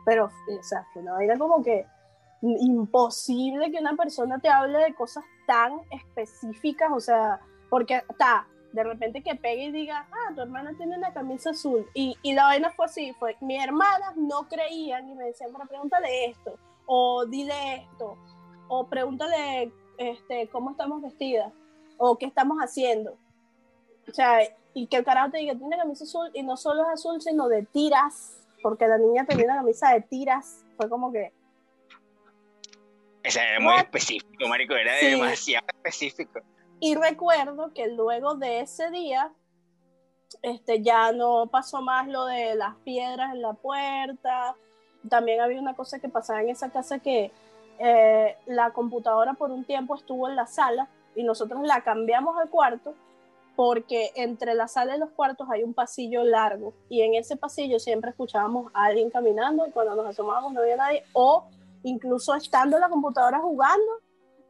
Pero, 0.04 0.26
o 0.26 0.62
sea, 0.62 0.86
fue 0.92 1.02
una 1.02 1.12
vaina 1.12 1.36
como 1.36 1.62
que 1.62 1.86
imposible 2.42 3.70
que 3.70 3.78
una 3.78 3.96
persona 3.96 4.38
te 4.38 4.48
hable 4.48 4.78
de 4.78 4.94
cosas 4.94 5.24
tan 5.46 5.80
específicas, 5.90 6.90
o 6.92 7.00
sea, 7.00 7.40
porque 7.68 8.02
está, 8.08 8.46
de 8.72 8.84
repente 8.84 9.22
que 9.22 9.34
pegue 9.34 9.64
y 9.64 9.72
diga, 9.72 10.06
ah, 10.10 10.34
tu 10.34 10.42
hermana 10.42 10.74
tiene 10.76 10.96
una 10.96 11.12
camisa 11.12 11.50
azul. 11.50 11.86
Y, 11.94 12.16
y 12.22 12.34
la 12.34 12.44
vaina 12.44 12.70
fue 12.70 12.86
así, 12.86 13.12
fue, 13.14 13.36
mis 13.40 13.62
hermanas 13.62 14.16
no 14.16 14.48
creían 14.48 15.08
y 15.08 15.14
me 15.14 15.24
decían, 15.24 15.50
pero 15.52 15.66
pregúntale 15.68 16.26
esto, 16.26 16.58
o 16.86 17.26
dile 17.26 17.76
esto, 17.76 18.16
o 18.68 18.86
pregúntale 18.86 19.72
este, 19.98 20.48
cómo 20.48 20.70
estamos 20.70 21.02
vestidas, 21.02 21.52
o 21.98 22.16
qué 22.18 22.26
estamos 22.26 22.58
haciendo. 22.58 23.16
O 24.08 24.12
sea, 24.12 24.38
y 24.74 24.86
que 24.86 24.98
el 24.98 25.04
carajo 25.04 25.30
te 25.30 25.38
diga, 25.38 25.52
tiene 25.52 25.66
una 25.66 25.78
camisa 25.78 26.04
azul, 26.04 26.30
y 26.34 26.42
no 26.42 26.56
solo 26.56 26.82
es 26.82 26.88
azul, 26.94 27.20
sino 27.20 27.48
de 27.48 27.64
tiras, 27.64 28.40
porque 28.62 28.86
la 28.86 28.98
niña 28.98 29.24
tenía 29.24 29.46
una 29.46 29.56
camisa 29.56 29.92
de 29.92 30.02
tiras, 30.02 30.64
fue 30.76 30.88
como 30.88 31.10
que, 31.12 31.32
O 33.26 33.30
sea, 33.30 33.48
era 33.50 33.58
muy 33.60 33.72
What? 33.74 33.80
específico, 33.80 34.46
marico, 34.48 34.74
era 34.74 34.98
Sí. 35.00 35.06
demasiado 35.10 35.66
específico. 35.74 36.40
Y 36.78 36.94
recuerdo 36.94 37.72
que 37.74 37.88
luego 37.88 38.36
de 38.36 38.60
ese 38.60 38.90
día, 38.90 39.32
este, 40.42 40.82
ya 40.82 41.10
no 41.12 41.48
pasó 41.48 41.82
más 41.82 42.06
lo 42.06 42.26
de 42.26 42.54
las 42.54 42.76
piedras 42.84 43.32
en 43.34 43.42
la 43.42 43.54
puerta. 43.54 44.54
También 45.08 45.40
había 45.40 45.60
una 45.60 45.74
cosa 45.74 45.98
que 45.98 46.08
pasaba 46.08 46.40
en 46.42 46.50
esa 46.50 46.70
casa 46.70 46.98
que 47.00 47.32
eh, 47.78 48.36
la 48.46 48.70
computadora 48.70 49.34
por 49.34 49.50
un 49.50 49.64
tiempo 49.64 49.96
estuvo 49.96 50.28
en 50.28 50.36
la 50.36 50.46
sala 50.46 50.88
y 51.16 51.24
nosotros 51.24 51.62
la 51.64 51.82
cambiamos 51.82 52.36
al 52.38 52.48
cuarto 52.50 52.94
porque 53.56 54.12
entre 54.16 54.54
la 54.54 54.68
sala 54.68 54.96
y 54.96 54.98
los 55.00 55.10
cuartos 55.10 55.48
hay 55.50 55.62
un 55.62 55.72
pasillo 55.72 56.22
largo 56.24 56.74
y 56.90 57.00
en 57.00 57.14
ese 57.14 57.36
pasillo 57.36 57.78
siempre 57.78 58.10
escuchábamos 58.10 58.70
a 58.74 58.84
alguien 58.84 59.10
caminando 59.10 59.66
y 59.66 59.70
cuando 59.70 59.96
nos 59.96 60.06
asomábamos 60.06 60.52
no 60.52 60.60
había 60.60 60.76
nadie 60.76 61.04
o 61.14 61.48
incluso 61.82 62.34
estando 62.34 62.76
en 62.76 62.82
la 62.82 62.90
computadora 62.90 63.40
jugando 63.40 63.90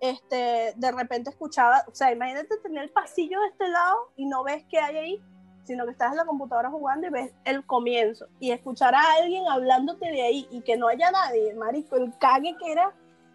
este, 0.00 0.74
de 0.76 0.92
repente 0.92 1.30
escuchaba, 1.30 1.84
o 1.90 1.94
sea, 1.94 2.12
imagínate 2.12 2.56
tener 2.58 2.84
el 2.84 2.90
pasillo 2.90 3.40
de 3.40 3.48
este 3.48 3.68
lado 3.68 3.96
y 4.16 4.26
no 4.26 4.44
ves 4.44 4.64
qué 4.68 4.78
hay 4.78 4.96
ahí, 4.96 5.22
sino 5.64 5.84
que 5.84 5.92
estás 5.92 6.12
en 6.12 6.18
la 6.18 6.24
computadora 6.24 6.70
jugando 6.70 7.06
y 7.06 7.10
ves 7.10 7.32
el 7.44 7.64
comienzo 7.64 8.26
y 8.38 8.50
escuchar 8.50 8.94
a 8.94 9.14
alguien 9.14 9.46
hablándote 9.48 10.06
de 10.06 10.22
ahí 10.22 10.48
y 10.50 10.60
que 10.60 10.76
no 10.76 10.88
haya 10.88 11.10
nadie, 11.10 11.54
marico, 11.54 11.96
el 11.96 12.16
cague 12.18 12.56
que 12.58 12.72
era. 12.72 12.92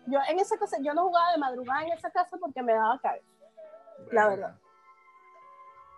Yo 0.07 0.19
en 0.29 0.39
esa 0.39 0.57
casa, 0.57 0.77
yo 0.81 0.93
no 0.93 1.07
jugaba 1.07 1.31
de 1.31 1.37
madrugada 1.37 1.83
en 1.83 1.93
esa 1.93 2.09
casa 2.11 2.37
porque 2.37 2.61
me 2.63 2.73
daba 2.73 2.99
cague. 2.99 3.23
La 4.11 4.27
verdad. 4.27 4.55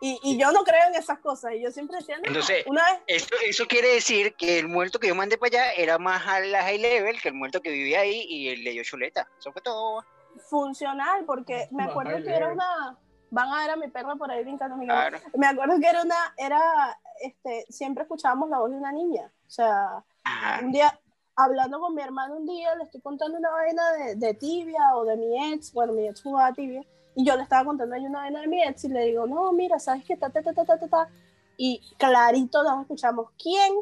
Y, 0.02 0.20
y 0.22 0.38
yo 0.38 0.52
no 0.52 0.64
creo 0.66 0.86
en 0.90 0.96
esas 0.96 1.20
cosas. 1.20 1.54
Y 1.54 1.62
yo 1.62 1.72
siempre 1.72 1.98
decía, 1.98 2.18
no, 2.18 2.24
Entonces, 2.28 2.66
una 2.68 2.84
vez, 2.84 3.00
Eso, 3.08 3.36
eso 3.46 3.66
quiere 3.68 3.88
decir 3.94 4.36
que 4.36 4.60
el 4.60 4.68
muerto 4.68 5.00
que 5.00 5.08
yo 5.08 5.16
mandé 5.16 5.38
para 5.38 5.48
allá 5.62 5.74
era 5.74 5.98
más 5.98 6.28
a 6.28 6.42
la 6.42 6.62
high 6.64 6.78
level 6.80 7.22
que 7.22 7.30
el 7.30 7.36
muerto 7.36 7.62
que 7.62 7.70
vivía 7.72 8.02
ahí 8.02 8.26
y 8.28 8.50
el 8.50 8.64
de 8.66 8.76
Yoshuleta. 8.76 9.30
Eso 9.40 9.54
fue 9.54 9.62
todo. 9.62 10.04
funcional, 10.50 11.24
porque 11.26 11.70
me 11.72 11.84
acuerdo 11.84 12.18
que 12.22 12.30
era 12.36 12.48
Leo. 12.48 12.54
una. 12.54 12.98
Van 13.30 13.50
a 13.50 13.60
ver 13.62 13.70
a 13.72 13.76
mi 13.78 13.88
perra 13.88 14.16
por 14.18 14.30
ahí 14.30 14.44
brincando 14.44 14.76
mi. 14.76 14.86
Claro. 14.86 15.18
Me 15.38 15.48
acuerdo 15.48 15.80
que 15.80 15.88
era 15.88 16.02
una. 16.02 16.34
Era. 16.38 17.00
Este, 17.22 17.66
siempre 17.70 18.04
escuchábamos 18.04 18.50
la 18.50 18.60
voz 18.60 18.72
de 18.72 18.76
una 18.78 18.92
niña. 18.92 19.32
O 19.48 19.50
sea, 19.50 20.04
Ajá. 20.26 20.60
un 20.62 20.72
día, 20.74 21.00
hablando 21.36 21.80
con 21.80 21.96
mi 21.96 22.02
hermano 22.02 22.38
un 22.38 22.46
día, 22.46 22.76
le 22.76 22.84
estoy 22.84 23.02
contando 23.02 23.38
una 23.38 23.52
vaina 23.52 23.92
de, 23.94 24.16
de 24.16 24.34
tibia 24.34 24.96
o 24.96 25.06
de 25.06 25.18
mi 25.18 25.54
ex. 25.54 25.74
Bueno, 25.74 25.94
mi 25.94 26.08
ex 26.08 26.22
jugaba 26.22 26.54
tibia. 26.54 26.84
Y 27.16 27.26
yo 27.26 27.36
le 27.36 27.44
estaba 27.44 27.66
contando 27.66 27.96
ahí 27.96 28.06
una 28.06 28.20
vaina 28.20 28.42
de 28.42 28.48
mi 28.48 28.64
ex 28.64 28.84
y 28.86 28.90
le 28.90 29.06
digo, 29.06 29.28
no, 29.28 29.52
mira, 29.54 29.80
¿sabes 29.80 30.04
qué? 30.06 30.18
Ta, 30.18 30.30
ta, 30.30 30.42
ta, 30.42 30.54
ta, 30.54 30.66
ta, 30.66 30.80
ta, 30.80 30.88
ta. 30.88 31.10
Y 31.58 31.82
clarito 31.98 32.64
nos 32.64 32.82
escuchamos, 32.82 33.30
¿quién? 33.38 33.74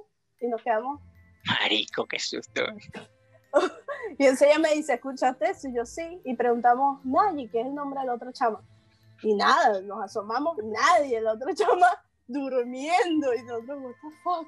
Y 0.42 0.48
nos 0.48 0.62
quedamos, 0.62 1.00
Marico, 1.46 2.06
qué 2.06 2.20
susto. 2.20 2.62
y 4.18 4.24
entonces 4.24 4.48
ella 4.48 4.60
me 4.60 4.74
dice, 4.74 4.94
¿escuchaste 4.94 5.50
eso? 5.50 5.68
Y 5.68 5.76
yo 5.76 5.86
sí. 5.86 6.22
Y 6.24 6.36
preguntamos, 6.36 7.04
Nayi, 7.06 7.48
¿qué 7.50 7.62
es 7.62 7.68
el 7.68 7.76
nombre 7.76 8.00
del 8.02 8.10
otro 8.10 8.32
chama? 8.32 8.62
Y 9.24 9.34
nada, 9.36 9.82
nos 9.82 10.04
asomamos, 10.04 10.58
nadie, 10.64 11.18
el 11.18 11.28
otro 11.28 11.54
chama 11.56 11.88
durmiendo. 12.28 13.34
Y 13.34 13.44
nosotros, 13.44 13.84
what 13.84 13.94
the 14.02 14.18
fuck. 14.24 14.48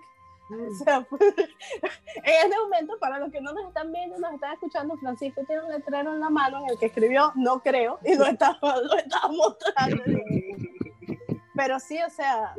O 0.72 0.84
sea, 0.84 1.06
en 1.20 2.34
este 2.46 2.58
momento, 2.60 2.98
para 3.00 3.20
los 3.20 3.32
que 3.32 3.42
no 3.42 3.54
nos 3.54 3.68
están 3.68 3.92
viendo, 3.92 4.18
nos 4.20 4.34
están 4.34 4.54
escuchando, 4.54 4.96
Francisco 4.98 5.42
tiene 5.48 5.64
un 5.64 5.72
letrero 5.72 6.14
en 6.14 6.20
la 6.20 6.30
mano 6.30 6.60
en 6.64 6.70
el 6.72 6.80
que 6.80 6.88
escribió 6.88 7.32
no 7.36 7.60
creo 7.62 8.00
y 8.04 8.16
lo 8.16 8.26
estaba, 8.26 8.58
lo 8.84 8.96
estaba 8.98 9.28
mostrando. 9.30 10.04
Pero 11.56 11.80
sí, 11.80 12.00
o 12.02 12.10
sea, 12.10 12.56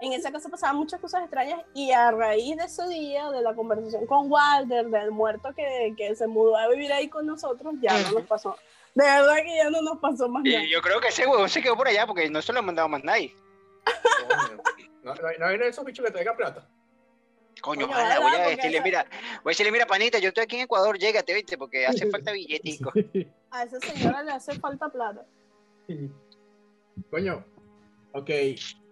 en 0.00 0.12
esa 0.12 0.32
casa 0.32 0.48
pasaban 0.48 0.76
muchas 0.76 1.00
cosas 1.00 1.22
extrañas 1.22 1.60
y 1.74 1.92
a 1.92 2.10
raíz 2.10 2.56
de 2.56 2.64
ese 2.64 2.86
día, 2.88 3.30
de 3.30 3.42
la 3.42 3.54
conversación 3.54 4.06
con 4.06 4.30
Walter, 4.30 4.86
del 4.88 5.10
muerto 5.10 5.50
que, 5.54 5.94
que 5.96 6.14
se 6.16 6.26
mudó 6.26 6.56
a 6.56 6.68
vivir 6.68 6.92
ahí 6.92 7.08
con 7.08 7.26
nosotros, 7.26 7.74
ya 7.80 7.98
no 8.02 8.12
nos 8.12 8.26
pasó. 8.26 8.56
De 8.94 9.04
verdad 9.04 9.36
que 9.44 9.56
ya 9.56 9.70
no 9.70 9.82
nos 9.82 9.98
pasó 9.98 10.28
más 10.28 10.42
nada. 10.44 10.64
Y 10.64 10.70
yo 10.70 10.80
creo 10.80 11.00
que 11.00 11.08
ese 11.08 11.26
huevón 11.26 11.48
se 11.48 11.60
quedó 11.60 11.76
por 11.76 11.88
allá 11.88 12.06
porque 12.06 12.30
no 12.30 12.40
se 12.40 12.52
lo 12.52 12.60
han 12.60 12.66
mandado 12.66 12.88
más 12.88 13.02
nadie. 13.04 13.34
No, 15.02 15.14
no, 15.14 15.28
hay- 15.28 15.36
no 15.38 15.46
hay 15.46 15.58
esos 15.68 15.84
bichos 15.84 16.04
que 16.04 16.10
traigan 16.12 16.36
plata. 16.36 16.66
Coño, 17.60 17.86
ojalá, 17.86 18.20
voy 18.20 18.34
a 18.34 18.48
decirle, 18.48 18.80
mira, 18.82 19.06
voy 19.42 19.50
a 19.50 19.52
decirle, 19.52 19.72
mira, 19.72 19.86
panita, 19.86 20.18
yo 20.18 20.28
estoy 20.28 20.44
aquí 20.44 20.56
en 20.56 20.62
Ecuador, 20.62 20.98
llégate, 20.98 21.32
viste, 21.34 21.56
porque 21.56 21.86
hace 21.86 22.06
falta 22.10 22.32
billetico. 22.32 22.92
A 23.50 23.62
esa 23.64 23.80
señora 23.80 24.22
le 24.22 24.32
hace 24.32 24.58
falta 24.58 24.88
plata. 24.90 25.24
Coño, 27.10 27.44
ok. 28.12 28.30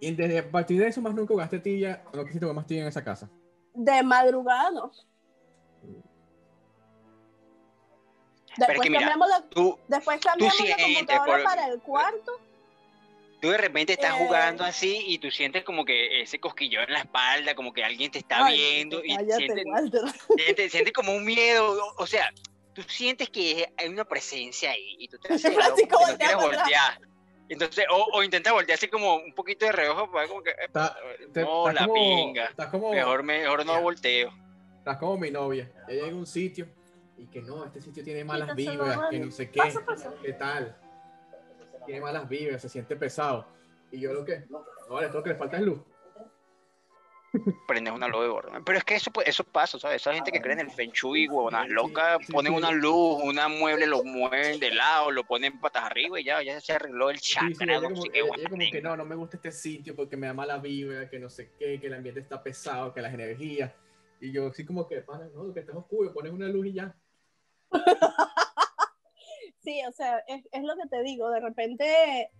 Y 0.00 0.14
desde 0.14 0.38
a 0.38 0.50
partir 0.50 0.80
de 0.80 0.88
eso 0.88 1.00
más 1.00 1.14
nunca 1.14 1.32
jugaste 1.34 1.58
tilla, 1.58 2.02
no 2.12 2.24
quisiste 2.24 2.40
jugar 2.46 2.56
más 2.56 2.66
tilla 2.66 2.82
en 2.82 2.88
esa 2.88 3.04
casa. 3.04 3.28
De 3.74 4.02
madrugada 4.02 4.70
no. 4.70 4.90
Es 8.50 8.58
Después 8.58 8.80
que 8.82 8.90
mira, 8.90 9.00
cambiamos 9.00 9.28
la, 9.28 9.42
Tú, 9.48 9.78
después 9.88 10.20
cambiamos 10.20 10.58
la 10.60 10.64
sientes 10.76 10.86
computadora 10.86 11.32
por- 11.32 11.42
para 11.44 11.66
el 11.68 11.80
cuarto. 11.80 12.32
Tú 13.42 13.50
de 13.50 13.58
repente 13.58 13.92
estás 13.94 14.12
Eh. 14.14 14.18
jugando 14.24 14.62
así 14.64 15.02
y 15.08 15.18
tú 15.18 15.28
sientes 15.32 15.64
como 15.64 15.84
que 15.84 16.22
ese 16.22 16.38
cosquillón 16.38 16.84
en 16.84 16.92
la 16.92 17.00
espalda, 17.00 17.56
como 17.56 17.72
que 17.72 17.82
alguien 17.82 18.08
te 18.12 18.20
está 18.20 18.46
Ay, 18.46 18.56
viendo 18.56 19.04
y 19.04 19.10
sientes, 19.36 19.64
sientes, 20.38 20.70
sientes 20.72 20.92
como 20.92 21.12
un 21.12 21.24
miedo, 21.24 21.76
o, 21.98 22.06
sea, 22.06 22.32
tú 22.72 22.82
sientes 22.84 23.28
que 23.30 23.68
hay 23.76 23.88
una 23.88 24.04
presencia 24.04 24.70
ahí 24.70 24.94
y 24.96 25.08
tú 25.08 25.18
te 25.18 25.34
haces 25.34 25.50
loco, 25.50 25.60
Francisco 25.60 25.98
no 26.08 26.16
quieres 26.16 26.36
voltear. 26.36 27.00
Entonces, 27.48 27.84
o, 27.90 28.06
o 28.12 28.22
intenta 28.22 28.52
voltear 28.52 28.76
así 28.78 28.86
como 28.86 29.16
un 29.16 29.34
poquito 29.34 29.66
de 29.66 29.72
reojo, 29.72 30.10
para 30.12 30.28
como 30.28 30.42
que, 30.42 30.52
Está- 30.64 30.96
te- 31.34 31.42
no, 31.42 31.70
la 31.72 31.80
como- 31.86 31.94
pinga. 31.94 32.52
Como, 32.70 32.92
Mejor, 32.92 33.24
mejor 33.24 33.66
no 33.66 33.82
volteo. 33.82 34.32
estás 34.78 34.96
como 34.98 35.18
mi 35.18 35.32
novia. 35.32 35.68
Ella 35.88 36.04
llega 36.04 36.14
a 36.16 36.18
un 36.18 36.26
sitio 36.28 36.68
y 37.18 37.26
que 37.26 37.42
no, 37.42 37.64
este 37.66 37.82
sitio 37.82 38.04
tiene 38.04 38.24
malas 38.24 38.54
vibras, 38.54 39.00
que 39.10 39.18
no 39.18 39.30
sé 39.32 39.50
qué, 39.50 39.58
Pasa, 39.58 39.84
pasa. 39.84 40.14
qué 40.22 40.32
tal. 40.32 40.76
Tiene 41.84 42.00
malas 42.00 42.28
vibras, 42.28 42.62
se 42.62 42.68
siente 42.68 42.96
pesado. 42.96 43.46
Y 43.90 44.00
yo 44.00 44.12
lo 44.12 44.24
que, 44.24 44.44
no, 44.48 44.64
vale, 44.88 45.08
todo 45.08 45.18
lo 45.18 45.24
que 45.24 45.30
le 45.30 45.36
falta 45.36 45.56
es 45.58 45.62
luz. 45.64 45.80
prendes 47.66 47.94
una 47.94 48.08
luz 48.08 48.22
de 48.22 48.28
gordo. 48.28 48.50
Pero 48.64 48.78
es 48.78 48.84
que 48.84 48.94
eso, 48.96 49.10
pues, 49.10 49.26
eso 49.28 49.44
pasa, 49.44 49.78
¿sabes? 49.78 50.02
Esa 50.02 50.12
gente 50.12 50.30
que 50.30 50.40
cree 50.40 50.52
en 50.54 50.60
el 50.60 50.70
Feng 50.70 50.90
Shui, 50.92 51.26
huevonas 51.28 51.66
Sí, 51.66 51.72
locas, 51.72 52.18
sí, 52.26 52.32
ponen 52.32 52.52
sí. 52.52 52.58
una 52.58 52.70
luz, 52.70 53.22
una 53.22 53.48
mueble, 53.48 53.86
lo 53.86 54.04
mueven 54.04 54.60
de 54.60 54.70
lado, 54.72 55.10
lo 55.10 55.24
ponen 55.24 55.58
patas 55.60 55.84
arriba 55.84 56.20
y 56.20 56.24
ya, 56.24 56.42
ya 56.42 56.60
se 56.60 56.72
arregló 56.74 57.08
el 57.10 57.18
Sí, 57.18 57.32
chakra. 57.32 57.54
sí, 57.54 57.64
ella 57.64 57.80
no 57.80 57.88
como, 57.88 58.04
ella- 58.12 58.30
ella 58.36 58.48
como 58.50 58.62
que 58.70 58.82
no, 58.82 58.96
no 58.96 59.04
me 59.06 59.14
gusta 59.14 59.36
este 59.38 59.52
sitio 59.52 59.96
porque 59.96 60.16
me 60.16 60.26
da 60.26 60.34
mala 60.34 60.58
vibra, 60.58 61.08
que 61.08 61.18
no 61.18 61.30
sé 61.30 61.52
qué, 61.58 61.80
que 61.80 61.86
el 61.86 61.94
ambiente 61.94 62.20
está 62.20 62.42
pesado, 62.42 62.92
que 62.92 63.00
las 63.00 63.14
energías. 63.14 63.72
Y 64.20 64.30
yo 64.32 64.48
así 64.48 64.64
como 64.66 64.86
que, 64.86 65.00
pana, 65.00 65.28
no, 65.34 65.52
que 65.54 65.60
está 65.60 65.72
oscuro, 65.76 66.12
pones 66.12 66.32
una 66.32 66.48
luz 66.48 66.66
y 66.66 66.72
ya. 66.74 66.94
Sí, 69.64 69.80
o 69.88 69.92
sea, 69.92 70.18
es, 70.26 70.42
es 70.50 70.62
lo 70.62 70.74
que 70.76 70.88
te 70.88 71.02
digo, 71.02 71.30
de 71.30 71.40
repente 71.40 72.30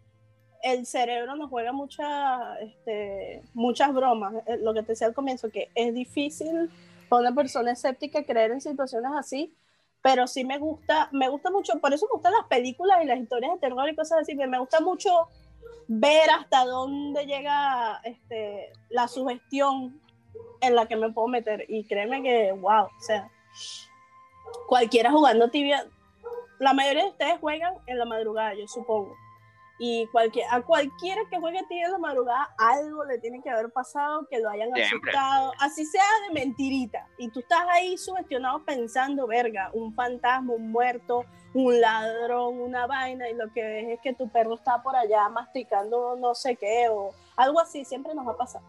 el 0.62 0.86
cerebro 0.86 1.36
nos 1.36 1.50
juega 1.50 1.72
muchas, 1.72 2.60
este, 2.60 3.42
muchas 3.52 3.92
bromas. 3.92 4.34
Eh, 4.46 4.58
Lo 4.58 4.72
que 4.72 4.82
te 4.82 4.92
decía 4.92 5.08
al 5.08 5.14
comienzo, 5.14 5.50
que 5.50 5.70
es 5.74 5.92
difícil 5.92 6.70
para 7.08 7.28
una 7.28 7.34
persona 7.34 7.72
escéptica 7.72 8.24
creer 8.24 8.52
en 8.52 8.60
situaciones 8.60 9.10
así, 9.16 9.54
pero 10.00 10.26
sí 10.26 10.44
me 10.44 10.58
gusta, 10.58 11.08
me 11.12 11.28
gusta 11.28 11.50
mucho, 11.50 11.78
por 11.80 11.92
eso 11.92 12.06
me 12.06 12.14
gustan 12.14 12.32
las 12.32 12.46
películas 12.46 13.02
y 13.02 13.06
las 13.06 13.18
historias 13.18 13.52
de 13.52 13.58
terror 13.58 13.88
y 13.88 13.94
cosas 13.94 14.22
así, 14.22 14.34
me 14.34 14.58
gusta 14.58 14.80
mucho 14.80 15.28
ver 15.88 16.30
hasta 16.30 16.64
dónde 16.64 17.26
llega 17.26 18.00
este, 18.04 18.72
la 18.88 19.08
sugestión 19.08 20.00
en 20.60 20.74
la 20.74 20.86
que 20.86 20.96
me 20.96 21.12
puedo 21.12 21.28
meter. 21.28 21.66
Y 21.68 21.84
créeme 21.84 22.22
que, 22.22 22.52
wow, 22.52 22.84
o 22.84 23.00
sea, 23.00 23.30
cualquiera 24.66 25.10
jugando 25.10 25.50
tibia, 25.50 25.86
la 26.62 26.72
mayoría 26.72 27.02
de 27.02 27.10
ustedes 27.10 27.40
juegan 27.40 27.74
en 27.86 27.98
la 27.98 28.04
madrugada, 28.04 28.54
yo 28.54 28.68
supongo. 28.68 29.16
Y 29.80 30.06
cualquier, 30.12 30.46
a 30.48 30.62
cualquiera 30.62 31.20
que 31.28 31.40
juegue 31.40 31.60
tibia 31.68 31.86
en 31.86 31.92
la 31.92 31.98
madrugada, 31.98 32.54
algo 32.56 33.04
le 33.04 33.18
tiene 33.18 33.42
que 33.42 33.50
haber 33.50 33.72
pasado, 33.72 34.28
que 34.30 34.38
lo 34.38 34.48
hayan 34.48 34.72
Siempre. 34.72 35.10
asustado, 35.10 35.52
así 35.58 35.84
sea 35.84 36.04
de 36.28 36.34
mentirita. 36.34 37.04
Y 37.18 37.30
tú 37.30 37.40
estás 37.40 37.64
ahí 37.68 37.98
sugestionado 37.98 38.64
pensando, 38.64 39.26
verga, 39.26 39.70
un 39.72 39.92
fantasma, 39.92 40.52
un 40.52 40.70
muerto, 40.70 41.24
un 41.52 41.80
ladrón, 41.80 42.60
una 42.60 42.86
vaina, 42.86 43.28
y 43.28 43.34
lo 43.34 43.52
que 43.52 43.62
ves 43.62 43.88
es 43.88 44.00
que 44.00 44.14
tu 44.14 44.28
perro 44.28 44.54
está 44.54 44.80
por 44.84 44.94
allá 44.94 45.28
masticando 45.30 46.14
no 46.14 46.32
sé 46.36 46.54
qué, 46.54 46.88
o 46.88 47.10
algo 47.34 47.58
así, 47.58 47.84
siempre 47.84 48.14
nos 48.14 48.24
va 48.24 48.32
a 48.32 48.36
pasar. 48.36 48.62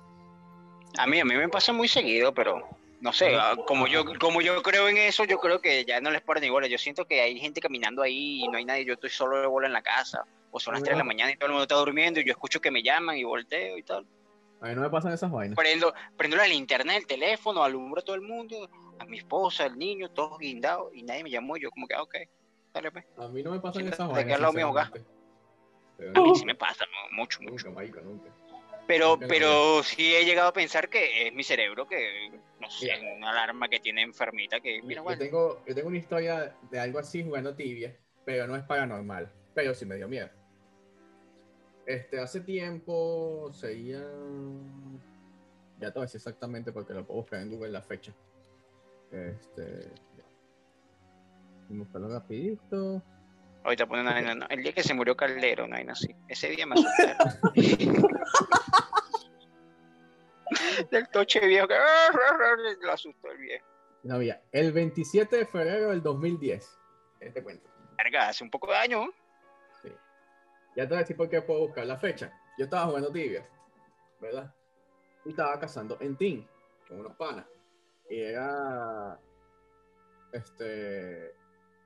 A 0.98 1.06
mí, 1.06 1.20
a 1.20 1.26
mí 1.26 1.36
me 1.36 1.48
pasa 1.48 1.72
muy 1.72 1.88
seguido, 1.88 2.34
pero 2.34 2.64
no 3.04 3.12
sé, 3.12 3.36
ah, 3.36 3.58
como 3.68 3.86
yo, 3.86 4.06
como 4.18 4.40
yo 4.42 4.64
creo 4.64 4.88
en 4.88 4.98
eso, 4.98 5.26
yo 5.26 5.38
creo 5.38 5.60
que 5.60 5.84
ya 5.84 6.00
no 6.00 6.10
les 6.10 6.22
paro 6.22 6.40
ni 6.40 6.50
bola. 6.50 6.68
Yo 6.68 6.78
siento 6.78 7.04
que 7.04 7.20
hay 7.20 7.38
gente 7.38 7.60
caminando 7.60 8.02
ahí 8.02 8.46
y 8.46 8.48
no 8.48 8.58
hay 8.58 8.64
nadie, 8.64 8.86
yo 8.86 8.94
estoy 8.94 9.10
solo 9.10 9.42
de 9.42 9.46
bola 9.46 9.68
en 9.68 9.74
la 9.74 9.82
casa, 9.82 10.24
o 10.52 10.60
son 10.60 10.74
las 10.74 10.84
3 10.84 10.96
de 10.96 11.00
la 11.00 11.04
mañana 11.04 11.30
y 11.30 11.36
todo 11.36 11.48
el 11.48 11.52
mundo 11.52 11.64
está 11.64 11.76
durmiendo 11.76 12.22
y 12.22 12.24
yo 12.24 12.32
escucho 12.32 12.62
que 12.62 12.72
me 12.72 12.82
llaman 12.82 13.18
y 13.18 13.26
volteo 13.26 13.78
y 13.78 13.84
tal. 13.84 14.08
A 14.62 14.68
mí 14.68 14.76
no 14.76 14.82
me 14.82 14.90
pasan 14.90 15.12
esas 15.12 15.30
vainas. 15.30 15.58
Prendo, 15.58 15.94
prendo 16.16 16.38
la 16.38 16.48
linterna 16.48 16.94
del 16.94 17.06
teléfono, 17.06 17.62
alumbro 17.62 18.00
a 18.00 18.06
todo 18.06 18.16
el 18.16 18.22
mundo, 18.22 18.70
a 18.98 19.04
mi 19.04 19.18
esposa, 19.18 19.66
al 19.66 19.78
niño, 19.78 20.10
todos 20.10 20.40
guindados 20.40 20.96
y 20.96 21.04
nadie 21.04 21.24
me 21.24 21.30
llamó. 21.30 21.58
Yo 21.58 21.72
como 21.72 21.86
que, 21.88 21.96
ah, 21.96 22.04
ok, 22.04 22.16
dale 22.74 22.90
pues. 22.90 23.04
A 23.18 23.28
mí 23.28 23.44
no 23.44 23.52
me 23.52 23.60
pasan 23.60 23.86
esas 23.86 24.10
vainas. 24.10 24.40
lado 24.40 24.54
mío, 24.54 24.70
acá. 24.70 24.94
A 26.00 26.22
mí 26.22 26.36
sí 26.36 26.46
me 26.46 26.56
pasa, 26.56 26.86
¿no? 26.86 27.18
mucho, 27.18 27.42
mucho. 27.42 27.68
nunca, 27.68 28.00
nunca. 28.00 28.30
Pero, 28.88 29.12
Nunca 29.12 29.28
pero 29.28 29.84
sí 29.84 30.16
he 30.16 30.26
llegado 30.26 30.50
a 30.50 30.54
pensar 30.54 30.90
que 30.90 31.28
es 31.28 31.34
mi 31.34 31.44
cerebro 31.44 31.88
que, 31.88 32.32
no 32.64 32.70
sé, 32.72 32.88
Mira. 33.00 33.16
una 33.16 33.30
alarma 33.32 33.68
que 33.68 33.80
tiene 33.80 34.02
enfermita 34.04 34.60
que, 34.60 34.82
mira, 34.82 35.02
Yo 35.02 35.04
bueno, 35.04 35.20
tengo, 35.20 35.64
yo 35.68 35.76
tengo 35.76 35.90
una 35.90 35.98
historia 35.98 36.56
de 36.72 36.80
algo 36.80 37.00
así 37.00 37.24
jugando 37.24 37.54
tibia, 37.56 37.96
pero 38.26 38.48
no 38.48 38.56
es 38.56 38.64
paranormal, 38.64 39.30
pero 39.54 39.74
sí 39.74 39.86
me 39.86 39.96
dio 39.96 40.08
miedo. 40.08 40.30
Este, 41.86 42.20
hace 42.20 42.40
tiempo 42.40 43.52
seguía. 43.54 44.02
Ya 45.80 45.92
te 45.92 46.00
voy 46.00 46.04
a 46.04 46.06
decir 46.06 46.20
exactamente 46.20 46.72
porque 46.72 46.94
lo 46.94 47.06
puedo 47.06 47.20
buscar 47.20 47.42
en 47.42 47.50
Google 47.50 47.72
la 47.72 47.82
fecha. 47.82 48.14
Este. 49.12 49.92
Voy 51.68 51.78
a 51.78 51.84
buscarlo 51.84 52.10
rapidito. 52.10 53.04
ahorita 53.64 53.86
pone 53.86 54.02
una 54.02 54.36
no, 54.36 54.46
el 54.48 54.64
día 54.64 54.72
que 54.72 54.84
se 54.84 54.94
murió 54.94 55.18
Caldero, 55.18 55.66
una 55.66 55.76
vaina 55.76 55.92
así, 55.92 56.16
ese 56.30 56.50
día 56.50 56.66
me 56.66 56.76
asustaron. 56.80 58.08
Del 60.92 61.10
toche 61.10 61.46
viejo 61.46 61.68
que 61.68 61.76
lo 62.82 62.92
asustó 62.92 63.32
el 63.32 63.38
viejo. 63.38 63.66
No 64.04 64.16
había. 64.16 64.42
El 64.52 64.72
27 64.72 65.38
de 65.38 65.46
febrero 65.46 65.90
del 65.90 66.02
2010. 66.02 66.80
Este 67.20 67.42
cuento. 67.42 67.70
Verga, 67.98 68.30
hace 68.30 68.44
un 68.44 68.50
poco 68.50 68.68
de 68.68 68.78
años, 68.78 69.06
¿no? 69.06 69.14
Sí. 69.82 69.90
Ya 70.76 70.84
te 70.84 70.90
voy 70.90 70.98
a 70.98 71.00
decir 71.00 71.16
por 71.16 71.30
qué 71.30 71.42
puedo 71.42 71.62
buscar 71.62 71.86
la 71.86 71.98
fecha. 71.98 72.34
Yo 72.58 72.66
estaba 72.66 72.86
jugando 72.88 73.12
tibia, 73.12 73.48
¿verdad? 74.20 74.54
Y 75.26 75.30
estaba 75.30 75.58
cazando 75.60 75.98
en 76.02 76.18
team 76.18 76.46
con 76.88 77.00
unos 77.00 77.16
panas. 77.16 77.46
Y 78.10 78.20
era. 78.20 79.20
Este. 80.34 81.34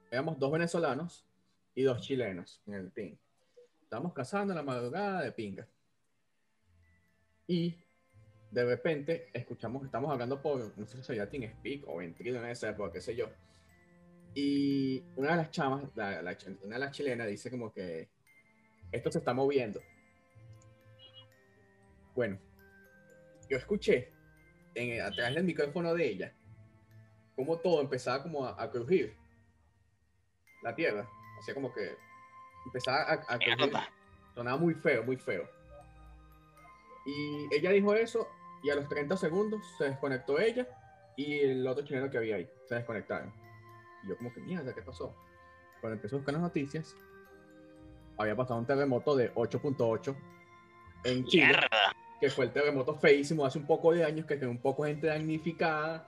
Éramos 0.09 0.39
dos 0.39 0.51
venezolanos 0.51 1.27
y 1.75 1.83
dos 1.83 2.01
chilenos 2.01 2.61
en 2.65 2.73
el 2.73 2.91
team. 2.91 3.17
Estábamos 3.83 4.13
cazando 4.13 4.53
en 4.53 4.57
la 4.57 4.63
madrugada 4.63 5.21
de 5.21 5.31
pinga. 5.31 5.67
Y 7.45 7.77
de 8.51 8.65
repente 8.65 9.29
escuchamos 9.33 9.81
que 9.81 9.87
estamos 9.87 10.11
hablando 10.11 10.41
por, 10.41 10.77
no 10.77 10.85
sé 10.85 10.97
si 10.97 11.03
sería 11.03 11.29
Team 11.29 11.51
Speak 11.51 11.83
o 11.87 11.97
Ventrilo 11.97 12.39
en 12.39 12.49
esa 12.49 12.69
época, 12.69 12.93
qué 12.93 13.01
sé 13.01 13.15
yo. 13.15 13.29
Y 14.33 15.03
una 15.15 15.31
de 15.31 15.37
las 15.37 15.51
chamas, 15.51 15.83
la, 15.95 16.21
la 16.21 16.37
una 16.63 16.75
de 16.75 16.79
las 16.79 16.91
chilenas, 16.91 17.27
dice 17.27 17.51
como 17.51 17.73
que 17.73 18.09
esto 18.91 19.11
se 19.11 19.19
está 19.19 19.33
moviendo. 19.33 19.81
Bueno, 22.15 22.39
yo 23.49 23.57
escuché 23.57 24.13
en, 24.75 25.01
atrás 25.01 25.33
del 25.35 25.43
micrófono 25.43 25.93
de 25.93 26.07
ella 26.07 26.33
como 27.35 27.57
todo 27.59 27.81
empezaba 27.81 28.23
como 28.23 28.45
a, 28.45 28.61
a 28.61 28.71
crujir. 28.71 29.15
La 30.63 30.73
tierra, 30.73 31.07
hacía 31.39 31.53
como 31.53 31.71
que 31.71 31.95
empezaba 32.65 33.03
a, 33.03 33.13
a 33.27 33.37
crujir. 33.37 33.73
Sonaba 34.33 34.57
muy 34.57 34.73
feo, 34.73 35.03
muy 35.03 35.17
feo. 35.17 35.47
Y 37.05 37.55
ella 37.55 37.71
dijo 37.71 37.93
eso 37.93 38.27
y 38.63 38.69
a 38.69 38.75
los 38.75 38.87
30 38.87 39.17
segundos 39.17 39.61
se 39.77 39.85
desconectó 39.85 40.39
ella 40.39 40.67
y 41.15 41.39
el 41.39 41.67
otro 41.67 41.83
chileno 41.83 42.09
que 42.09 42.17
había 42.17 42.37
ahí. 42.37 42.49
Se 42.67 42.75
desconectaron. 42.75 43.33
Y 44.03 44.09
yo 44.09 44.17
como 44.17 44.33
que, 44.33 44.41
mierda, 44.41 44.73
¿qué 44.73 44.81
pasó? 44.81 45.13
Cuando 45.81 45.95
empecé 45.95 46.15
a 46.15 46.17
buscar 46.17 46.33
las 46.33 46.43
noticias, 46.43 46.95
había 48.17 48.35
pasado 48.35 48.59
un 48.59 48.65
terremoto 48.65 49.15
de 49.15 49.33
8.8 49.33 50.15
en 51.03 51.25
Chile, 51.25 51.47
Mierda. 51.47 51.67
que 52.19 52.29
fue 52.29 52.45
el 52.45 52.51
terremoto 52.51 52.95
feísimo 52.95 53.45
hace 53.45 53.59
un 53.59 53.67
poco 53.67 53.93
de 53.93 54.03
años, 54.03 54.25
que 54.25 54.39
quedó 54.39 54.49
un 54.49 54.57
poco 54.57 54.85
gente 54.85 55.07
damnificada, 55.07 56.07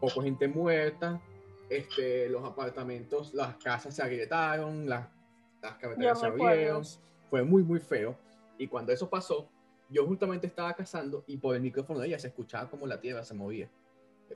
poco 0.00 0.22
gente 0.22 0.48
muerta, 0.48 1.20
este, 1.68 2.28
los 2.28 2.44
apartamentos, 2.44 3.34
las 3.34 3.56
casas 3.56 3.94
se 3.94 4.02
agrietaron, 4.02 4.88
las, 4.88 5.08
las 5.62 5.76
carreteras 5.76 6.20
se 6.20 6.26
abrieron, 6.26 6.82
fue 7.28 7.42
muy, 7.42 7.62
muy 7.62 7.80
feo. 7.80 8.16
Y 8.58 8.66
cuando 8.68 8.92
eso 8.92 9.08
pasó, 9.08 9.48
yo 9.88 10.06
justamente 10.06 10.46
estaba 10.46 10.74
cazando 10.74 11.24
y 11.26 11.36
por 11.36 11.54
el 11.54 11.62
micrófono 11.62 12.00
de 12.00 12.08
ella 12.08 12.18
se 12.18 12.28
escuchaba 12.28 12.68
como 12.70 12.86
la 12.86 13.00
tierra 13.00 13.22
se 13.24 13.34
movía. 13.34 13.68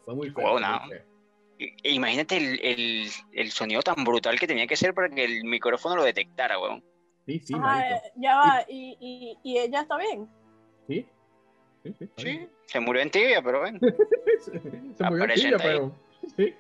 Fue 0.05 0.15
muy 0.15 0.31
feo. 0.31 0.49
Wow, 0.51 0.61
muy 0.87 0.97
Imagínate 1.83 2.37
el, 2.39 2.61
el, 2.65 3.09
el 3.33 3.51
sonido 3.51 3.83
tan 3.83 4.03
brutal 4.05 4.39
que 4.39 4.47
tenía 4.47 4.67
que 4.67 4.77
ser 4.77 4.95
para 4.95 5.09
que 5.11 5.25
el 5.25 5.45
micrófono 5.45 5.97
lo 5.97 6.05
detectara, 6.05 6.59
weón. 6.59 6.83
Sí, 7.27 7.39
sí, 7.41 7.55
Ajá, 7.55 7.97
eh, 7.97 8.03
ya 8.17 8.37
va, 8.37 8.65
y, 8.69 8.97
y, 8.99 9.39
y 9.43 9.59
ella 9.59 9.83
está 9.83 9.99
bien. 9.99 10.27
Sí. 10.89 11.07
Sí, 11.83 11.95
sí, 11.99 12.05
está 12.05 12.23
Sí, 12.23 12.29
bien. 12.29 12.51
se 12.67 12.81
murió 12.81 13.03
en 13.03 13.11
tibia, 13.11 13.43
pero 13.43 13.61
ven. 13.63 13.79
Se 14.97 15.05
murió 15.05 15.25
en 15.25 15.35
tibia, 15.35 15.57
pero. 15.59 15.95
Sí. 16.37 16.55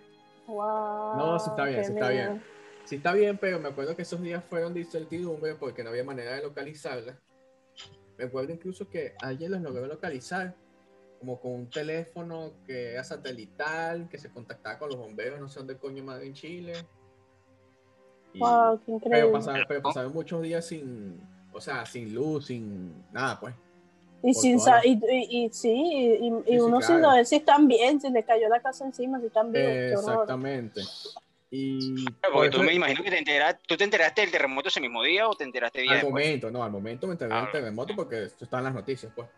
Wow, 0.47 1.17
No, 1.17 1.39
sí 1.39 1.49
está 1.51 1.65
bien, 1.65 1.85
sí 1.85 1.93
está 1.93 2.09
miedo. 2.11 2.31
bien. 2.31 2.45
Sí 2.85 2.97
está 2.97 3.13
bien, 3.15 3.39
pero 3.39 3.59
me 3.61 3.69
acuerdo 3.69 3.95
que 3.97 4.03
esos 4.03 4.21
días 4.21 4.45
fueron 4.45 4.75
de 4.75 4.81
incertidumbre 4.81 5.55
porque 5.55 5.83
no 5.83 5.91
había 5.91 6.05
manera 6.05 6.35
de 6.35 6.43
localizarla. 6.43 7.19
Me 8.21 8.27
acuerdo 8.27 8.53
incluso 8.53 8.87
que 8.87 9.15
alguien 9.23 9.51
los 9.51 9.63
logró 9.63 9.87
localizar 9.87 10.55
como 11.19 11.41
con 11.41 11.53
un 11.53 11.71
teléfono 11.71 12.53
que 12.67 12.93
era 12.93 13.03
satelital, 13.03 14.11
que 14.11 14.19
se 14.19 14.31
contactaba 14.31 14.79
con 14.79 14.91
los 14.91 14.99
bomberos, 14.99 15.41
no 15.41 15.49
sé 15.49 15.59
dónde 15.61 15.79
coño 15.79 16.05
madre 16.05 16.27
en 16.27 16.35
Chile. 16.35 16.87
Y- 18.35 18.41
Wow, 18.41 18.79
qué 18.79 18.85
pero, 18.85 18.97
increíble. 18.97 19.33
pasaron, 19.33 19.65
pero 19.67 19.83
pasaron 19.83 20.13
muchos 20.13 20.43
días 20.43 20.67
sin, 20.67 21.19
o 21.51 21.63
sea, 21.63 21.87
sin 21.87 22.13
luz, 22.15 22.49
sin 22.49 23.03
nada, 23.11 23.41
pues. 23.41 23.55
Y, 24.23 24.35
sin 24.35 24.61
sa- 24.61 24.85
y, 24.85 25.01
y, 25.11 25.45
y 25.47 25.51
sí, 25.51 25.71
y, 25.73 26.31
Sí, 26.31 26.43
sí, 26.45 26.59
uno 26.61 26.83
sin 26.83 26.97
claro. 26.97 27.11
saber 27.13 27.25
si 27.27 27.37
están 27.37 27.69
bien, 27.69 28.03
si 28.03 28.11
les 28.11 28.27
cayó 28.27 28.51
la 28.51 28.61
casa 28.61 28.85
encima, 28.85 29.19
si 29.19 29.29
están 29.29 29.51
qué 29.51 29.97
horror. 29.97 30.27
Y 31.51 32.05
Claro, 32.05 32.19
por 32.21 32.33
Porque 32.33 32.51
tú 32.51 32.63
me 32.63 32.73
imagino 32.75 33.03
que 33.03 33.11
te 33.11 33.19
enteraste, 33.19 33.63
¿tú 33.67 33.77
te 33.77 33.85
enteraste 33.85 34.21
del 34.21 34.31
terremoto 34.31 34.69
ese 34.69 34.81
mismo 34.81 35.03
día 35.03 35.29
o 35.29 35.35
te 35.35 35.45
enteraste 35.45 35.81
días 35.81 35.91
Al 35.93 35.97
después? 36.03 36.25
momento, 36.25 36.51
no, 36.51 36.63
al 36.63 36.71
momento 36.71 37.07
me 37.07 37.13
enteré 37.15 37.35
Ah, 37.35 37.43
del 37.43 37.51
terremoto 37.51 37.95
porque 37.97 38.25
esto 38.25 38.45
está 38.45 38.59
en 38.59 38.65
las 38.65 38.75
noticias, 38.75 39.13
pues. 39.15 39.29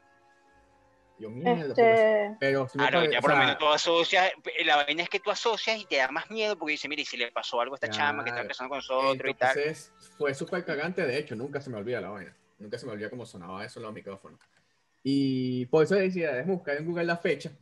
Yo 1.18 1.31
mierda, 1.31 1.68
Este, 1.68 2.37
pero 2.40 2.62
me 2.64 2.68
Claro, 2.72 2.98
pare- 3.01 3.12
ya 3.12 3.18
o 3.18 3.20
por 3.22 3.31
lo 3.31 3.37
sea, 3.37 3.44
menos 3.46 3.59
tú 3.59 3.68
asocias, 3.68 4.33
la 4.64 4.77
vaina 4.77 5.03
es 5.05 5.09
que 5.09 5.20
tú 5.20 5.31
asocias 5.31 5.79
y 5.79 5.87
te 5.87 5.96
da 5.96 6.09
más 6.11 6.31
miedo 6.31 6.59
porque 6.59 6.72
dices, 6.72 6.88
mire, 6.88 7.05
si 7.05 7.16
le 7.16 7.31
pasó 7.31 7.61
algo 7.61 7.75
a 7.75 7.77
esta 7.77 7.88
chama 7.88 8.25
que 8.25 8.31
está 8.31 8.40
Claro. 8.40 8.44
empezando 8.46 8.68
con 8.70 8.79
nosotros 8.79 9.31
y 9.31 9.35
tal. 9.35 9.59
entonces, 9.59 9.92
fue 10.18 10.35
súper 10.35 10.64
cagante, 10.64 11.07
de 11.07 11.16
hecho, 11.18 11.37
nunca 11.37 11.61
se 11.61 11.70
me 11.70 11.77
olvida 11.79 12.01
la 12.01 12.11
vaina. 12.11 12.37
Nunca 12.59 12.79
se 12.79 12.87
me 12.87 12.92
olvida 12.92 13.09
cómo 13.11 13.25
sonaba 13.25 13.64
eso 13.64 13.79
en 13.81 13.85
los 13.85 13.92
micrófonos. 13.94 14.40
Y 15.03 15.66
por 15.66 15.85
eso 15.85 15.94
decía, 15.94 16.33
déjame 16.33 16.55
buscar 16.55 16.77
en 16.77 16.87
Google 16.87 17.05
la 17.05 17.16
fecha, 17.16 17.53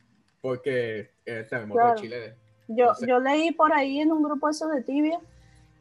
porque 0.41 1.11
el 1.25 1.47
terremoto 1.47 1.79
Claro. 1.79 1.95
de 1.95 2.01
Chile. 2.01 2.37
Yo, 2.67 2.87
no 2.87 2.95
sé. 2.95 3.07
yo 3.07 3.19
leí 3.19 3.51
por 3.51 3.73
ahí 3.73 3.99
en 3.99 4.11
un 4.11 4.23
grupo 4.23 4.49
eso 4.49 4.67
de 4.67 4.81
tibia 4.81 5.19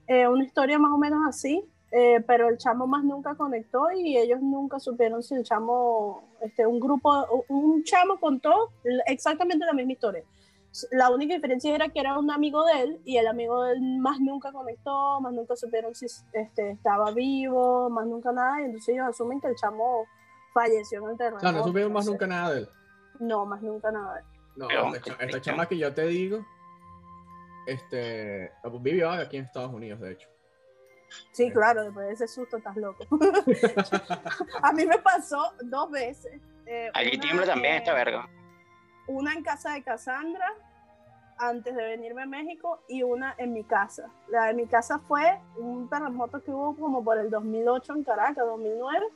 eh, 0.06 0.26
una 0.26 0.42
historia 0.44 0.76
más 0.78 0.92
o 0.92 0.98
menos 0.98 1.20
así, 1.28 1.64
eh, 1.92 2.20
pero 2.26 2.48
el 2.48 2.58
chamo 2.58 2.86
más 2.88 3.04
nunca 3.04 3.36
conectó 3.36 3.92
y 3.92 4.16
ellos 4.16 4.40
nunca 4.40 4.80
supieron 4.80 5.22
si 5.22 5.34
el 5.36 5.44
chamo, 5.44 6.24
este, 6.40 6.66
un 6.66 6.80
grupo, 6.80 7.44
un 7.48 7.84
chamo 7.84 8.18
contó 8.18 8.70
exactamente 9.06 9.64
la 9.64 9.72
misma 9.72 9.92
historia. 9.92 10.24
La 10.92 11.10
única 11.10 11.34
diferencia 11.34 11.72
era 11.74 11.88
que 11.88 11.98
era 12.00 12.18
un 12.18 12.30
amigo 12.30 12.64
de 12.64 12.80
él 12.80 13.00
y 13.04 13.16
el 13.18 13.26
amigo 13.28 13.62
de 13.64 13.74
él 13.74 13.98
más 13.98 14.20
nunca 14.20 14.50
conectó, 14.52 15.20
más 15.20 15.32
nunca 15.32 15.54
supieron 15.56 15.94
si 15.94 16.06
este, 16.32 16.70
estaba 16.70 17.10
vivo, 17.12 17.88
más 17.90 18.06
nunca 18.06 18.32
nada, 18.32 18.60
y 18.60 18.64
entonces 18.64 18.88
ellos 18.94 19.06
asumen 19.08 19.40
que 19.40 19.48
el 19.48 19.56
chamo 19.56 20.06
falleció 20.54 21.02
en 21.04 21.10
el 21.10 21.16
terremoto. 21.16 21.46
O 21.46 21.50
sea, 21.50 21.58
no 21.58 21.64
supieron 21.64 21.92
más 21.92 22.06
nunca 22.06 22.26
nada 22.26 22.52
de 22.52 22.60
él. 22.60 22.68
No, 23.20 23.46
más 23.46 23.62
nunca 23.62 23.90
nada. 23.92 24.22
No, 24.56 24.66
Pero, 24.68 24.86
esta, 24.86 24.98
cha- 24.98 25.02
qué 25.04 25.10
esta 25.10 25.18
triste. 25.26 25.40
chama 25.40 25.66
que 25.66 25.78
yo 25.78 25.92
te 25.94 26.06
digo, 26.06 26.44
este, 27.72 28.52
vivió 28.80 29.10
aquí 29.10 29.36
en 29.38 29.44
Estados 29.44 29.72
Unidos, 29.72 30.00
de 30.00 30.12
hecho. 30.12 30.28
Sí, 31.32 31.46
Sí. 31.46 31.50
claro, 31.52 31.82
después 31.84 32.06
de 32.06 32.12
ese 32.12 32.28
susto 32.28 32.56
estás 32.58 32.76
loco. 32.76 33.04
a 34.62 34.72
mí 34.72 34.86
me 34.86 34.98
pasó 34.98 35.52
dos 35.62 35.90
veces. 35.90 36.40
eh, 36.66 36.90
Aquí 36.94 37.18
tiembla 37.18 37.46
también 37.46 37.74
esta 37.76 37.92
verga. 37.94 38.28
Una 39.08 39.32
en 39.32 39.42
casa 39.42 39.72
de 39.72 39.82
Cassandra 39.82 40.46
antes 41.38 41.74
de 41.74 41.82
venirme 41.82 42.22
a 42.22 42.26
México 42.26 42.82
y 42.86 43.02
una 43.02 43.34
en 43.38 43.52
mi 43.52 43.64
casa. 43.64 44.08
La 44.28 44.44
de 44.46 44.54
mi 44.54 44.66
casa 44.66 44.98
fue 45.00 45.40
un 45.56 45.88
terremoto 45.88 46.42
que 46.44 46.50
hubo 46.50 46.76
como 46.76 47.02
por 47.02 47.18
el 47.18 47.30
2008 47.30 47.94
en 47.94 48.04
Caracas, 48.04 48.44
2009. 48.46 49.06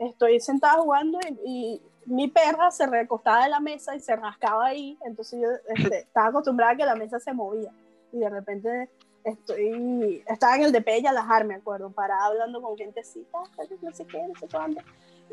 Estoy 0.00 0.40
sentada 0.40 0.82
jugando 0.82 1.18
y, 1.22 1.38
y 1.46 1.82
mi 2.06 2.28
perra 2.28 2.70
se 2.70 2.86
recostaba 2.86 3.44
de 3.44 3.50
la 3.50 3.60
mesa 3.60 3.94
y 3.94 4.00
se 4.00 4.16
rascaba 4.16 4.66
ahí. 4.66 4.98
Entonces 5.04 5.40
yo 5.40 5.48
este, 5.74 5.98
estaba 6.00 6.28
acostumbrada 6.28 6.72
a 6.72 6.76
que 6.76 6.84
la 6.84 6.96
mesa 6.96 7.20
se 7.20 7.32
movía. 7.32 7.72
Y 8.12 8.18
de 8.18 8.28
repente 8.28 8.90
estoy, 9.24 10.24
estaba 10.26 10.56
en 10.56 10.62
el 10.64 10.72
de 10.72 10.80
Pella 10.80 11.12
Lajar, 11.12 11.44
me 11.44 11.54
acuerdo, 11.54 11.90
parada 11.90 12.26
hablando 12.26 12.60
con 12.60 12.76
gentecita, 12.76 13.38
no 13.82 13.92
sé 13.92 14.06
qué, 14.06 14.26
no 14.26 14.34
sé 14.38 14.48
cuánto. 14.50 14.82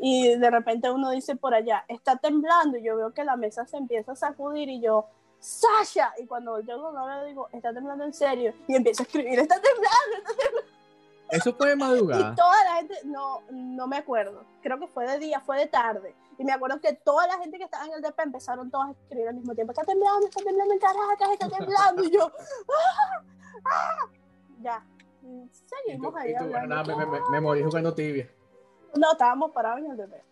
Y 0.00 0.36
de 0.36 0.50
repente 0.50 0.90
uno 0.90 1.10
dice 1.10 1.34
por 1.36 1.54
allá, 1.54 1.84
está 1.88 2.16
temblando, 2.16 2.78
y 2.78 2.84
yo 2.84 2.96
veo 2.96 3.12
que 3.12 3.24
la 3.24 3.36
mesa 3.36 3.66
se 3.66 3.76
empieza 3.76 4.12
a 4.12 4.16
sacudir 4.16 4.68
y 4.68 4.80
yo, 4.80 5.06
Sasha, 5.40 6.12
y 6.18 6.26
cuando 6.26 6.52
volteo 6.52 6.80
con 6.80 6.94
la 6.94 7.24
digo, 7.24 7.48
está 7.52 7.72
temblando 7.72 8.04
en 8.04 8.12
serio, 8.12 8.54
y 8.68 8.76
empiezo 8.76 9.02
a 9.02 9.06
escribir, 9.06 9.38
está 9.38 9.56
temblando, 9.60 10.16
está 10.18 10.34
temblando. 10.36 10.77
Eso 11.30 11.54
fue 11.54 11.68
de 11.70 11.76
madrugada. 11.84 12.32
Y 12.32 12.34
toda 12.34 12.64
la 12.64 12.74
gente, 12.76 12.94
no, 13.04 13.42
no 13.50 13.86
me 13.86 13.96
acuerdo, 13.98 14.44
creo 14.62 14.78
que 14.78 14.86
fue 14.88 15.06
de 15.06 15.18
día, 15.18 15.40
fue 15.40 15.58
de 15.58 15.66
tarde. 15.66 16.14
Y 16.38 16.44
me 16.44 16.52
acuerdo 16.52 16.80
que 16.80 16.92
toda 16.92 17.26
la 17.26 17.36
gente 17.38 17.58
que 17.58 17.64
estaba 17.64 17.84
en 17.86 17.92
el 17.94 18.00
DP 18.02 18.20
empezaron 18.20 18.70
todos 18.70 18.86
a 18.88 18.90
escribir 18.92 19.28
al 19.28 19.34
mismo 19.34 19.54
tiempo, 19.54 19.72
está 19.72 19.84
temblando, 19.84 20.26
está 20.26 20.42
temblando 20.42 20.72
en 20.74 20.80
Caracas, 20.80 21.30
está 21.32 21.48
temblando. 21.48 22.04
Y 22.04 22.10
yo, 22.12 22.30
¡ah! 22.68 23.22
¡ah! 23.64 24.10
Ya, 24.60 24.84
y 25.22 25.26
Y 25.26 25.46
tú- 25.48 25.50
seguimos 25.66 26.14
ahí 26.16 26.30
y 26.30 26.36
tú, 26.36 26.44
hablando. 26.44 26.74
nada, 26.76 26.96
me, 26.96 27.06
me- 27.06 27.30
me 27.30 27.40
morí 27.40 27.62
jugando 27.62 27.92
tibia. 27.94 28.28
No, 28.96 29.12
estábamos 29.12 29.50
parados 29.50 29.80
en 29.80 29.90
el 29.90 29.96
DP. 29.96 30.22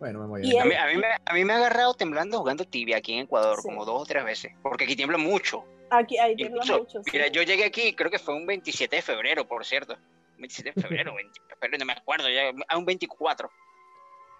Bueno, 0.00 0.20
me 0.20 0.26
morí. 0.26 0.58
A 0.58 0.64
mí, 0.64 0.74
a, 0.74 0.86
mí 0.86 0.96
me, 0.96 1.06
a 1.24 1.32
mí 1.34 1.44
me 1.44 1.52
ha 1.52 1.56
agarrado 1.56 1.94
temblando 1.94 2.38
jugando 2.38 2.64
tibia 2.64 2.96
aquí 2.96 3.14
en 3.14 3.24
Ecuador, 3.24 3.56
Sí. 3.60 3.68
como 3.68 3.84
dos 3.84 4.02
o 4.02 4.06
tres 4.06 4.24
veces, 4.24 4.52
porque 4.62 4.84
aquí 4.84 4.96
tiembla 4.96 5.18
mucho. 5.18 5.64
Aquí, 5.90 6.18
ahí 6.18 6.34
Incluso, 6.38 6.78
mucho. 6.78 7.02
sí. 7.02 7.10
mira, 7.12 7.26
yo 7.28 7.42
llegué 7.42 7.64
aquí, 7.64 7.94
creo 7.94 8.10
que 8.10 8.18
fue 8.18 8.34
un 8.34 8.46
27 8.46 8.96
de 8.96 9.02
febrero, 9.02 9.46
por 9.46 9.64
cierto. 9.64 9.96
27 10.38 10.72
de 10.74 10.82
febrero, 10.82 11.14
20 11.16 11.40
de 11.48 11.54
febrero, 11.56 11.78
no 11.78 11.84
me 11.86 11.92
acuerdo, 11.92 12.28
ya, 12.28 12.52
a 12.68 12.76
un 12.78 12.84
24. 12.86 13.50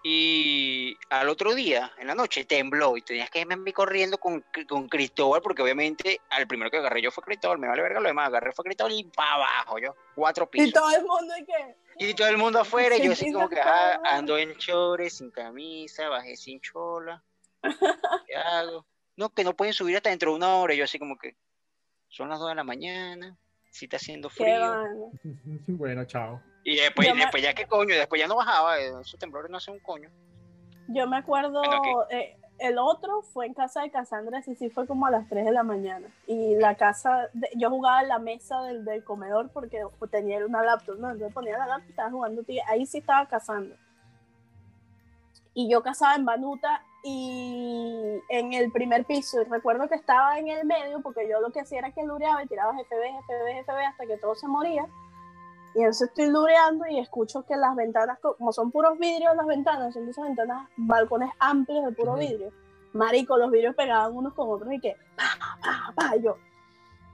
Y 0.02 0.96
al 1.10 1.28
otro 1.28 1.54
día, 1.54 1.92
en 1.98 2.06
la 2.06 2.14
noche, 2.14 2.46
tembló 2.46 2.96
y 2.96 3.02
tenías 3.02 3.28
que 3.28 3.40
irme 3.40 3.70
corriendo 3.74 4.16
con, 4.16 4.42
con 4.66 4.88
Cristóbal, 4.88 5.42
porque 5.42 5.60
obviamente 5.60 6.22
al 6.30 6.46
primero 6.46 6.70
que 6.70 6.78
agarré 6.78 7.02
yo 7.02 7.10
fue 7.10 7.22
Cristóbal, 7.22 7.58
me 7.58 7.68
vale 7.68 7.82
verga 7.82 8.00
lo 8.00 8.08
demás, 8.08 8.28
agarré 8.28 8.52
fue 8.52 8.64
Cristóbal 8.64 8.92
y 8.94 9.04
para 9.04 9.34
abajo 9.34 9.78
yo, 9.78 9.94
cuatro 10.14 10.48
Y 10.54 10.58
pisos. 10.64 10.72
todo 10.72 10.90
el 10.96 11.04
mundo, 11.04 11.34
¿y 11.38 11.44
qué? 11.44 11.76
Y 11.98 12.14
todo 12.14 12.28
el 12.28 12.38
mundo 12.38 12.60
afuera, 12.60 12.96
y 12.96 13.02
yo 13.04 13.12
así 13.12 13.26
Sí, 13.26 13.32
como 13.32 13.46
que 13.50 13.60
ah, 13.60 14.00
ando 14.04 14.38
en 14.38 14.56
chores, 14.56 15.18
sin 15.18 15.30
camisa, 15.30 16.08
bajé 16.08 16.34
sin 16.34 16.62
chola. 16.62 17.22
¿Qué 18.26 18.36
hago? 18.36 18.86
No, 19.20 19.28
que 19.28 19.44
no 19.44 19.54
pueden 19.54 19.74
subir 19.74 19.96
hasta 19.98 20.08
dentro 20.08 20.30
de 20.30 20.38
una 20.38 20.56
hora. 20.56 20.72
Y 20.72 20.78
yo 20.78 20.84
así 20.84 20.98
como 20.98 21.18
que 21.18 21.36
son 22.08 22.30
las 22.30 22.38
2 22.38 22.48
de 22.48 22.54
la 22.54 22.64
mañana, 22.64 23.36
si 23.70 23.84
está 23.84 23.98
haciendo 23.98 24.30
frío. 24.30 24.74
bueno, 25.68 26.06
chao. 26.06 26.40
Y 26.64 26.76
después, 26.76 27.06
Yo 27.06 27.14
me- 27.14 27.42
ya 27.42 27.52
qué 27.52 27.66
coño, 27.66 27.94
después 27.94 28.18
ya 28.18 28.26
no 28.26 28.36
bajaba, 28.36 28.78
eh, 28.80 28.88
esos 28.98 29.20
temblores 29.20 29.50
no 29.50 29.58
hacen 29.58 29.74
un 29.74 29.80
coño. 29.80 30.08
Yo 30.88 31.06
me 31.06 31.18
acuerdo, 31.18 31.60
Bueno, 31.60 32.06
eh, 32.08 32.38
el 32.60 32.78
otro 32.78 33.20
fue 33.20 33.44
en 33.44 33.52
casa 33.52 33.82
de 33.82 33.90
Cassandra, 33.90 34.40
sí, 34.40 34.54
sí, 34.54 34.70
fue 34.70 34.86
como 34.86 35.04
a 35.06 35.10
las 35.10 35.28
3 35.28 35.44
de 35.44 35.52
la 35.52 35.64
mañana. 35.64 36.08
Y 36.26 36.54
la 36.56 36.76
casa, 36.76 37.28
de- 37.34 37.50
yo 37.56 37.68
jugaba 37.68 38.00
en 38.00 38.08
la 38.08 38.18
mesa 38.18 38.62
del, 38.62 38.86
del 38.86 39.04
comedor 39.04 39.50
porque 39.52 39.82
tenía 40.10 40.46
una 40.46 40.62
laptop, 40.62 40.98
¿no? 40.98 41.10
Entonces 41.10 41.34
ponía 41.34 41.58
la 41.58 41.66
laptop 41.66 41.88
y 41.88 41.90
estaba 41.90 42.10
jugando, 42.10 42.42
tía. 42.42 42.64
ahí 42.68 42.86
sí 42.86 42.98
estaba 42.98 43.28
cazando. 43.28 43.76
Y 45.52 45.70
yo 45.70 45.82
cazaba 45.82 46.14
en 46.14 46.24
Banuta 46.24 46.82
y 47.02 48.20
en 48.28 48.52
el 48.52 48.70
primer 48.72 49.04
piso. 49.04 49.40
Y 49.40 49.44
recuerdo 49.44 49.88
que 49.88 49.94
estaba 49.94 50.38
en 50.38 50.48
el 50.48 50.66
medio 50.66 51.00
porque 51.02 51.28
yo 51.28 51.40
lo 51.40 51.50
que 51.50 51.60
hacía 51.60 51.78
era 51.80 51.92
que 51.92 52.02
lureaba 52.04 52.42
y 52.42 52.46
tiraba 52.46 52.72
GFB, 52.72 53.24
GFB, 53.26 53.62
GFB 53.66 53.78
hasta 53.86 54.06
que 54.06 54.16
todo 54.18 54.34
se 54.34 54.46
moría. 54.48 54.86
Y 55.74 55.78
entonces 55.78 56.08
estoy 56.08 56.26
lureando 56.28 56.86
y 56.88 56.98
escucho 56.98 57.44
que 57.46 57.56
las 57.56 57.76
ventanas, 57.76 58.18
como 58.18 58.52
son 58.52 58.70
puros 58.72 58.98
vidrios 58.98 59.36
las 59.36 59.46
ventanas, 59.46 59.94
son 59.94 60.08
esas 60.08 60.24
ventanas, 60.24 60.68
balcones 60.76 61.30
amplios 61.38 61.84
de 61.84 61.92
puro 61.92 62.14
vidrio. 62.14 62.52
Marico, 62.92 63.36
los 63.36 63.52
vidrios 63.52 63.76
pegaban 63.76 64.16
unos 64.16 64.34
con 64.34 64.50
otros 64.50 64.72
y 64.72 64.80
que, 64.80 64.96
pa, 65.16 65.22
pa, 65.62 65.92
pa, 65.94 66.16
yo, 66.16 66.36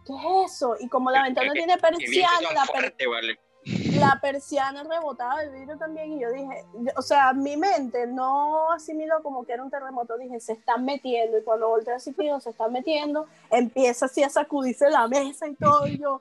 ¿qué 0.07 0.14
es 0.14 0.53
eso? 0.55 0.75
Y 0.81 0.88
como 0.88 1.11
la 1.11 1.22
ventana 1.25 1.53
tiene 1.53 1.77
persiana, 1.77 2.53
la 2.55 2.64
per- 2.72 2.94
vale. 3.11 3.38
La 3.67 4.19
persiana 4.21 4.85
rebotaba 4.85 5.43
el 5.43 5.51
vidrio 5.51 5.77
también 5.77 6.13
y 6.13 6.21
yo 6.21 6.31
dije, 6.31 6.65
o 6.97 7.03
sea, 7.03 7.33
mi 7.33 7.57
mente 7.57 8.07
no 8.07 8.71
asimiló 8.71 9.23
como 9.23 9.45
que 9.45 9.55
era 9.55 9.65
un 9.65 9.71
terremoto, 9.71 10.17
dije, 10.17 10.39
se 10.39 10.53
están 10.53 10.85
metiendo 10.85 11.39
y 11.39 11.43
cuando 11.43 11.69
volteé 11.69 11.95
así, 11.95 12.15
digo, 12.17 12.39
se 12.41 12.51
están 12.51 12.73
metiendo, 12.73 13.27
empieza 13.51 14.07
así 14.07 14.23
a 14.23 14.29
sacudirse 14.29 14.89
la 14.89 15.09
mesa 15.09 15.49
y 15.49 15.55
todo 15.55 15.87
y 15.89 15.99
yo, 15.99 16.21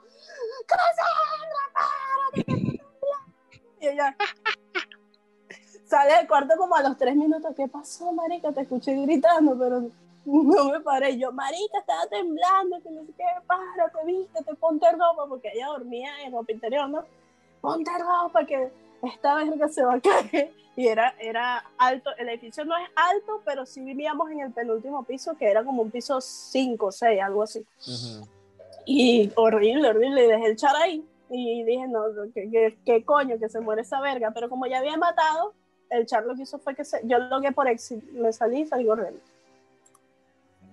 ¡Cassandra, 0.66 2.56
Y 3.80 3.88
ella 3.88 4.16
sale 5.86 6.16
del 6.16 6.28
cuarto 6.28 6.56
como 6.58 6.76
a 6.76 6.82
los 6.82 6.98
tres 6.98 7.16
minutos, 7.16 7.54
¿qué 7.56 7.68
pasó, 7.68 8.12
marica? 8.12 8.52
Te 8.52 8.62
escuché 8.62 8.96
gritando, 8.96 9.56
pero 9.58 9.84
no 10.26 10.72
me 10.72 10.80
paré. 10.80 11.18
Yo, 11.18 11.32
marica, 11.32 11.78
estaba 11.80 12.08
temblando, 12.08 12.82
que 12.82 12.90
no 12.90 13.06
sé 13.06 13.14
qué, 13.16 13.24
párate, 13.46 14.44
te 14.44 14.56
ponte 14.56 14.92
ropa, 14.92 15.28
porque 15.30 15.52
ella 15.54 15.68
dormía 15.68 16.10
en 16.24 16.34
ropa 16.34 16.52
interior, 16.52 16.90
¿no? 16.90 17.06
Ponte 17.66 17.92
ropa, 17.98 18.46
que 18.46 18.70
esta 19.04 19.36
verga 19.36 19.68
se 19.68 19.84
va 19.84 19.96
a 19.96 20.02
caer. 20.02 20.52
Y 20.76 20.88
era, 20.88 21.16
era 21.20 21.64
alto, 21.78 22.10
el 22.18 22.28
edificio 22.30 22.66
no 22.66 22.76
es 22.78 22.90
alto, 22.96 23.42
pero 23.46 23.66
sí 23.66 23.82
vivíamos 23.82 24.30
en 24.32 24.42
el 24.42 24.52
penúltimo 24.52 25.04
piso, 25.04 25.38
que 25.38 25.50
era 25.50 25.64
como 25.64 25.82
un 25.82 25.90
piso 25.90 26.20
5 26.20 26.86
o 26.86 26.92
6, 26.92 27.22
algo 27.22 27.44
así. 27.44 27.66
Y 28.86 29.32
horrible, 29.36 29.90
horrible, 29.90 30.26
y 30.26 30.28
dejé 30.28 30.46
el 30.48 30.56
char 30.58 30.76
ahí. 30.76 31.08
Y 31.30 31.64
dije, 31.64 31.88
no, 31.88 32.04
¿qué, 32.34 32.78
qué, 32.86 33.06
coño, 33.06 33.40
que 33.40 33.48
se 33.48 33.62
muere 33.62 33.84
esa 33.84 34.02
verga. 34.02 34.32
Pero 34.32 34.50
como 34.50 34.68
ya 34.68 34.80
había 34.80 34.98
matado, 34.98 35.54
el 35.90 36.06
char 36.06 36.26
lo 36.26 36.36
que 36.36 36.44
hizo 36.44 36.60
fue 36.60 36.76
que 36.76 36.84
se, 36.84 37.00
yo 37.06 37.20
logué 37.20 37.54
por 37.54 37.68
éxito, 37.70 38.06
me 38.12 38.34
salí 38.34 38.62
y 38.62 38.66
salí 38.68 38.86
corriendo. 38.86 39.20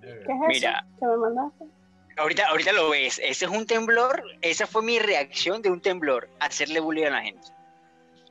¿Qué 0.01 0.33
es 0.33 0.49
Mira, 0.49 0.85
eso 0.89 0.99
que 0.99 1.07
me 1.07 1.17
mandaste? 1.17 1.65
Ahorita, 2.17 2.47
ahorita 2.49 2.73
lo 2.73 2.91
ves, 2.91 3.21
ese 3.23 3.45
es 3.47 3.51
un 3.51 3.67
temblor, 3.67 4.23
esa 4.41 4.67
fue 4.67 4.83
mi 4.83 4.99
reacción 4.99 5.63
de 5.63 5.71
un 5.71 5.81
temblor, 5.81 6.29
hacerle 6.41 6.81
bullying 6.81 7.07
a 7.07 7.11
la 7.11 7.23
gente. 7.23 7.49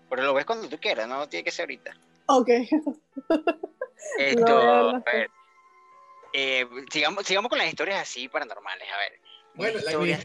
Pero 0.09 0.23
lo 0.23 0.33
ves 0.33 0.45
cuando 0.45 0.67
tú 0.69 0.77
quieras, 0.79 1.07
no 1.07 1.27
tiene 1.27 1.43
que 1.43 1.51
ser 1.51 1.63
ahorita. 1.63 1.95
Ok. 2.27 2.49
Esto, 4.17 4.57
a 4.57 4.99
ver, 4.99 5.29
eh, 6.33 6.65
sigamos, 6.91 7.25
sigamos 7.25 7.49
con 7.49 7.57
las 7.57 7.67
historias 7.67 8.01
así 8.01 8.27
paranormales, 8.27 8.87
a 8.91 8.97
ver. 8.97 9.19
Bueno, 9.53 9.79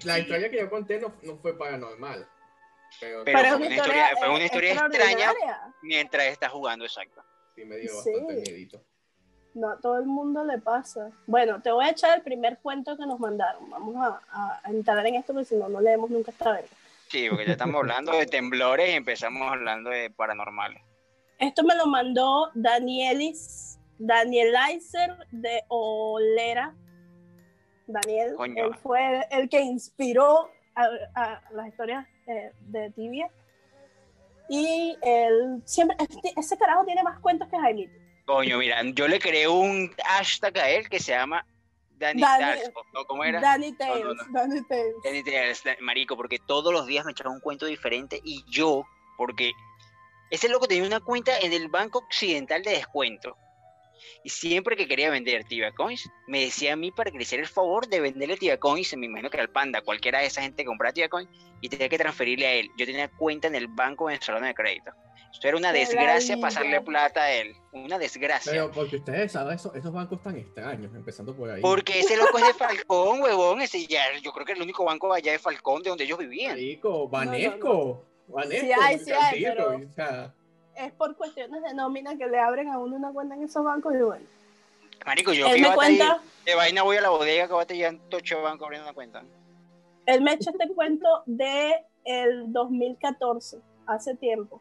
la, 0.05 0.19
historia 0.19 0.51
que 0.51 0.59
yo 0.59 0.71
conté 0.71 1.01
no, 1.01 1.15
no 1.23 1.37
fue 1.39 1.57
paranormal. 1.59 2.29
Pero, 3.01 3.25
pero, 3.25 3.39
fue, 3.41 3.57
una 3.57 3.75
historia, 3.75 4.11
fue 4.17 4.29
una 4.29 4.45
historia 4.45 4.73
extraña 4.73 5.35
mientras 5.83 6.27
estás 6.27 6.53
jugando, 6.53 6.85
exacto. 6.85 7.23
Sí, 7.55 7.65
me 7.65 7.77
dio 7.79 7.95
bastante 7.95 8.35
miedito. 8.35 8.83
No, 9.57 9.71
a 9.71 9.79
todo 9.79 9.99
el 9.99 10.05
mundo 10.05 10.45
le 10.45 10.59
pasa. 10.59 11.11
Bueno, 11.27 11.63
te 11.63 11.73
voy 11.73 11.87
a 11.87 11.91
echar 11.91 12.15
el 12.15 12.23
primer 12.23 12.59
cuento 12.59 12.95
que 12.95 13.07
nos 13.07 13.19
mandaron. 13.19 13.71
Vamos 13.71 13.97
a, 13.97 14.61
entrar 14.69 15.05
en 15.07 15.15
esto 15.15 15.33
porque 15.33 15.47
si 15.47 15.57
no, 15.57 15.67
no 15.71 15.81
leemos 15.81 16.11
nunca 16.11 16.31
esta 16.31 16.53
vez. 16.53 16.71
Sí, 17.09 17.27
porque 17.31 17.47
ya 17.47 17.53
estamos 17.53 17.77
hablando 17.77 18.13
de 18.13 18.27
temblores 18.27 18.91
y 18.91 18.93
empezamos 18.93 19.51
hablando 19.51 19.89
de 19.89 20.11
paranormales. 20.11 20.83
Esto 21.39 21.65
me 21.65 21.75
lo 21.75 21.87
mandó 21.87 22.51
Danielis, 22.53 23.79
Danielizer 23.99 25.17
de 25.31 25.63
Olera. 25.69 26.75
Daniel, 27.87 28.37
él 28.57 28.75
fue 28.83 29.27
el 29.31 29.49
que 29.49 29.63
inspiró 29.63 30.51
a, 30.75 31.41
las 31.53 31.69
historias 31.69 32.07
de, 32.61 32.91
Tibia. 32.91 33.31
Y 34.51 34.99
él 35.01 35.63
siempre, 35.65 35.97
ese 36.37 36.59
carajo 36.59 36.85
tiene 36.85 37.03
más 37.03 37.19
cuentos 37.21 37.49
que 37.49 37.57
Jaime. 37.57 38.06
Coño, 38.27 38.59
mira, 38.59 38.83
yo 38.93 39.07
le 39.07 39.21
creé 39.21 39.47
un 39.47 39.95
hashtag 40.05 40.59
a 40.59 40.69
él 40.69 40.89
que 40.89 40.99
se 40.99 41.13
llama 41.13 41.47
Danny, 41.99 42.21
Tales, 42.21 42.71
¿cómo 43.07 43.25
era? 43.25 43.41
Danny 43.41 43.73
Tales, 43.73 44.17
Danny 44.33 44.63
Tales. 44.65 44.95
Danny 45.05 45.23
Tales, 45.23 45.63
marico, 45.81 46.17
porque 46.17 46.39
todos 46.39 46.73
los 46.73 46.87
días 46.87 47.05
me 47.05 47.13
echaba 47.13 47.31
un 47.31 47.41
cuento 47.41 47.67
diferente 47.67 48.21
y 48.23 48.45
yo, 48.51 48.85
porque 49.17 49.53
ese 50.31 50.49
loco 50.49 50.67
tenía 50.67 50.85
una 50.85 51.01
cuenta 51.01 51.39
en 51.39 51.53
el 51.53 51.69
Banco 51.69 52.01
Occidental 52.01 52.63
de 52.63 52.73
descuento. 52.73 53.37
Y 54.25 54.29
siempre 54.29 54.77
que 54.77 54.89
quería 54.89 55.09
vender 55.09 55.45
Tibia 55.45 55.71
Coins, 55.73 56.11
me 56.27 56.41
decía 56.41 56.73
a 56.73 56.77
mí 56.77 56.91
para 56.91 57.13
que 57.13 57.17
le 57.17 57.23
hiciera 57.23 57.43
el 57.43 57.49
favor 57.49 57.87
de 57.87 58.01
venderle 58.01 58.37
Tibia 58.37 58.59
Coins, 58.59 58.95
me 58.97 59.07
imagino 59.07 59.31
que 59.31 59.37
era 59.37 59.45
el 59.45 59.51
Panda, 59.51 59.83
cualquiera 59.83 60.19
de 60.19 60.27
esa 60.27 60.43
gente 60.43 60.65
que 60.65 60.67
compraba 60.67 60.93
Tibia 60.93 61.09
Coins, 61.09 61.31
y 61.61 61.69
tenía 61.69 61.89
que 61.89 61.97
transferirle 61.97 62.47
a 62.47 62.53
él. 62.55 62.71
Yo 62.77 62.87
tenía 62.87 63.09
cuenta 63.09 63.47
en 63.47 63.55
el 63.55 63.69
Banco 63.69 64.07
Venezolano 64.07 64.47
de 64.47 64.55
Crédito. 64.55 64.91
Era 65.43 65.57
una 65.57 65.73
desgracia 65.73 66.37
pasarle 66.39 66.81
plata 66.81 67.23
a 67.23 67.33
él. 67.33 67.55
Una 67.73 67.99
desgracia. 67.99 68.53
Pero 68.53 68.71
porque 68.71 68.97
ustedes 68.97 69.33
saben, 69.33 69.55
esos, 69.55 69.75
esos 69.75 69.93
bancos 69.93 70.23
tan 70.23 70.37
extraños, 70.37 70.95
empezando 70.95 71.35
por 71.35 71.51
ahí. 71.51 71.61
Porque 71.61 72.01
ese 72.01 72.17
loco 72.17 72.39
es 72.39 72.47
de 72.47 72.55
Falcón, 72.55 73.21
huevón. 73.21 73.61
Ese 73.61 73.87
ya, 73.87 74.01
yo 74.23 74.33
creo 74.33 74.47
que 74.47 74.53
el 74.53 74.63
único 74.63 74.85
banco 74.85 75.13
allá 75.13 75.33
de 75.33 75.39
Falcón, 75.39 75.83
de 75.83 75.91
donde 75.91 76.05
ellos 76.05 76.19
vivían. 76.19 76.57
Rico, 76.57 77.09
Banesco. 77.09 78.05
Banesco. 78.29 78.67
Sí 78.67 78.73
hay, 78.73 78.99
sí 78.99 79.13
hay, 79.13 79.43
pero 79.45 79.81
es 80.77 80.93
por 80.93 81.17
cuestiones 81.17 81.63
de 81.63 81.75
nómina 81.75 82.17
que 82.17 82.27
le 82.27 82.39
abren 82.39 82.69
a 82.69 82.79
uno 82.79 82.97
una 82.97 83.13
cuenta 83.13 83.35
en 83.35 83.45
esos 83.45 83.65
bancos 83.65 83.95
y 83.95 83.99
bueno. 83.99 84.25
Marico, 85.05 85.33
yo 85.33 85.47
él 85.49 85.63
me 85.63 85.75
cuenta, 85.75 86.21
de 86.45 86.55
vaina 86.55 86.83
voy 86.83 86.97
a 86.97 87.01
la 87.01 87.11
bodega 87.11 87.47
que 87.47 87.53
va 87.53 87.63
a 87.63 87.67
tener 87.67 87.99
tocho 88.09 88.43
banco 88.43 88.65
abriendo 88.65 88.87
una 88.87 88.95
cuenta. 88.95 89.23
Él 90.07 90.21
me 90.23 90.33
echa 90.33 90.51
este 90.51 90.69
cuento 90.69 91.23
de 91.27 91.75
el 92.05 92.53
2014, 92.53 93.59
hace 93.87 94.15
tiempo. 94.17 94.61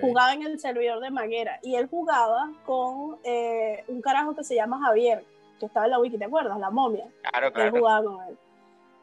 Jugaba 0.00 0.32
en 0.32 0.42
el 0.42 0.58
servidor 0.58 1.00
de 1.00 1.10
Maguera 1.10 1.58
y 1.62 1.74
él 1.74 1.88
jugaba 1.88 2.52
con 2.64 3.18
eh, 3.24 3.84
un 3.88 4.00
carajo 4.00 4.34
que 4.34 4.44
se 4.44 4.54
llama 4.54 4.80
Javier, 4.84 5.24
que 5.58 5.66
estaba 5.66 5.86
en 5.86 5.92
la 5.92 5.98
wiki, 5.98 6.18
¿te 6.18 6.24
acuerdas? 6.24 6.58
La 6.58 6.70
momia. 6.70 7.06
Claro, 7.22 7.52
claro. 7.52 7.68
Él 7.68 7.80
jugaba 7.80 8.04
con 8.04 8.28
él. 8.28 8.38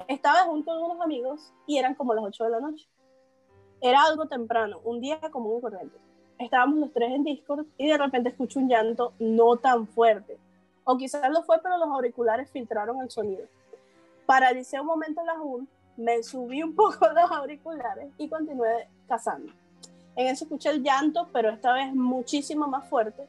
Estaba 0.08 0.40
junto 0.44 0.72
con 0.72 0.92
unos 0.92 1.02
amigos 1.02 1.54
y 1.68 1.78
eran 1.78 1.96
como 1.96 2.14
las 2.14 2.24
8 2.26 2.44
de 2.46 2.50
la 2.50 2.60
noche. 2.60 2.88
Era 3.82 4.04
algo 4.04 4.28
temprano, 4.28 4.80
un 4.84 5.02
día 5.02 5.20
común 5.32 5.58
y 5.58 5.62
corriente. 5.62 5.98
Estábamos 6.38 6.80
los 6.80 6.92
tres 6.92 7.12
en 7.12 7.24
Discord 7.24 7.66
y 7.78 7.88
de 7.88 7.98
repente 7.98 8.30
escucho 8.30 8.60
un 8.60 8.68
llanto 8.68 9.14
no 9.20 9.58
tan 9.58 9.88
fuerte. 9.88 10.38
O 10.84 10.98
quizás 10.98 11.30
lo 11.30 11.44
fue, 11.44 11.60
pero 11.62 11.78
los 11.78 11.90
auriculares 11.90 12.50
filtraron 12.50 13.00
el 13.02 13.12
sonido. 13.12 13.46
Paralicé 14.26 14.80
un 14.80 14.88
momento 14.88 15.24
la 15.24 15.38
JUN, 15.38 15.68
me 15.98 16.24
subí 16.24 16.64
un 16.64 16.76
poco 16.76 17.08
los 17.14 17.32
auriculares 17.32 18.12
y 18.18 18.28
continué 18.28 18.88
cazando. 19.08 19.54
En 20.16 20.28
eso 20.28 20.46
escuché 20.46 20.70
el 20.70 20.84
llanto, 20.84 21.30
pero 21.32 21.50
esta 21.50 21.74
vez 21.74 21.94
muchísimo 21.94 22.68
más 22.68 22.88
fuerte. 22.90 23.24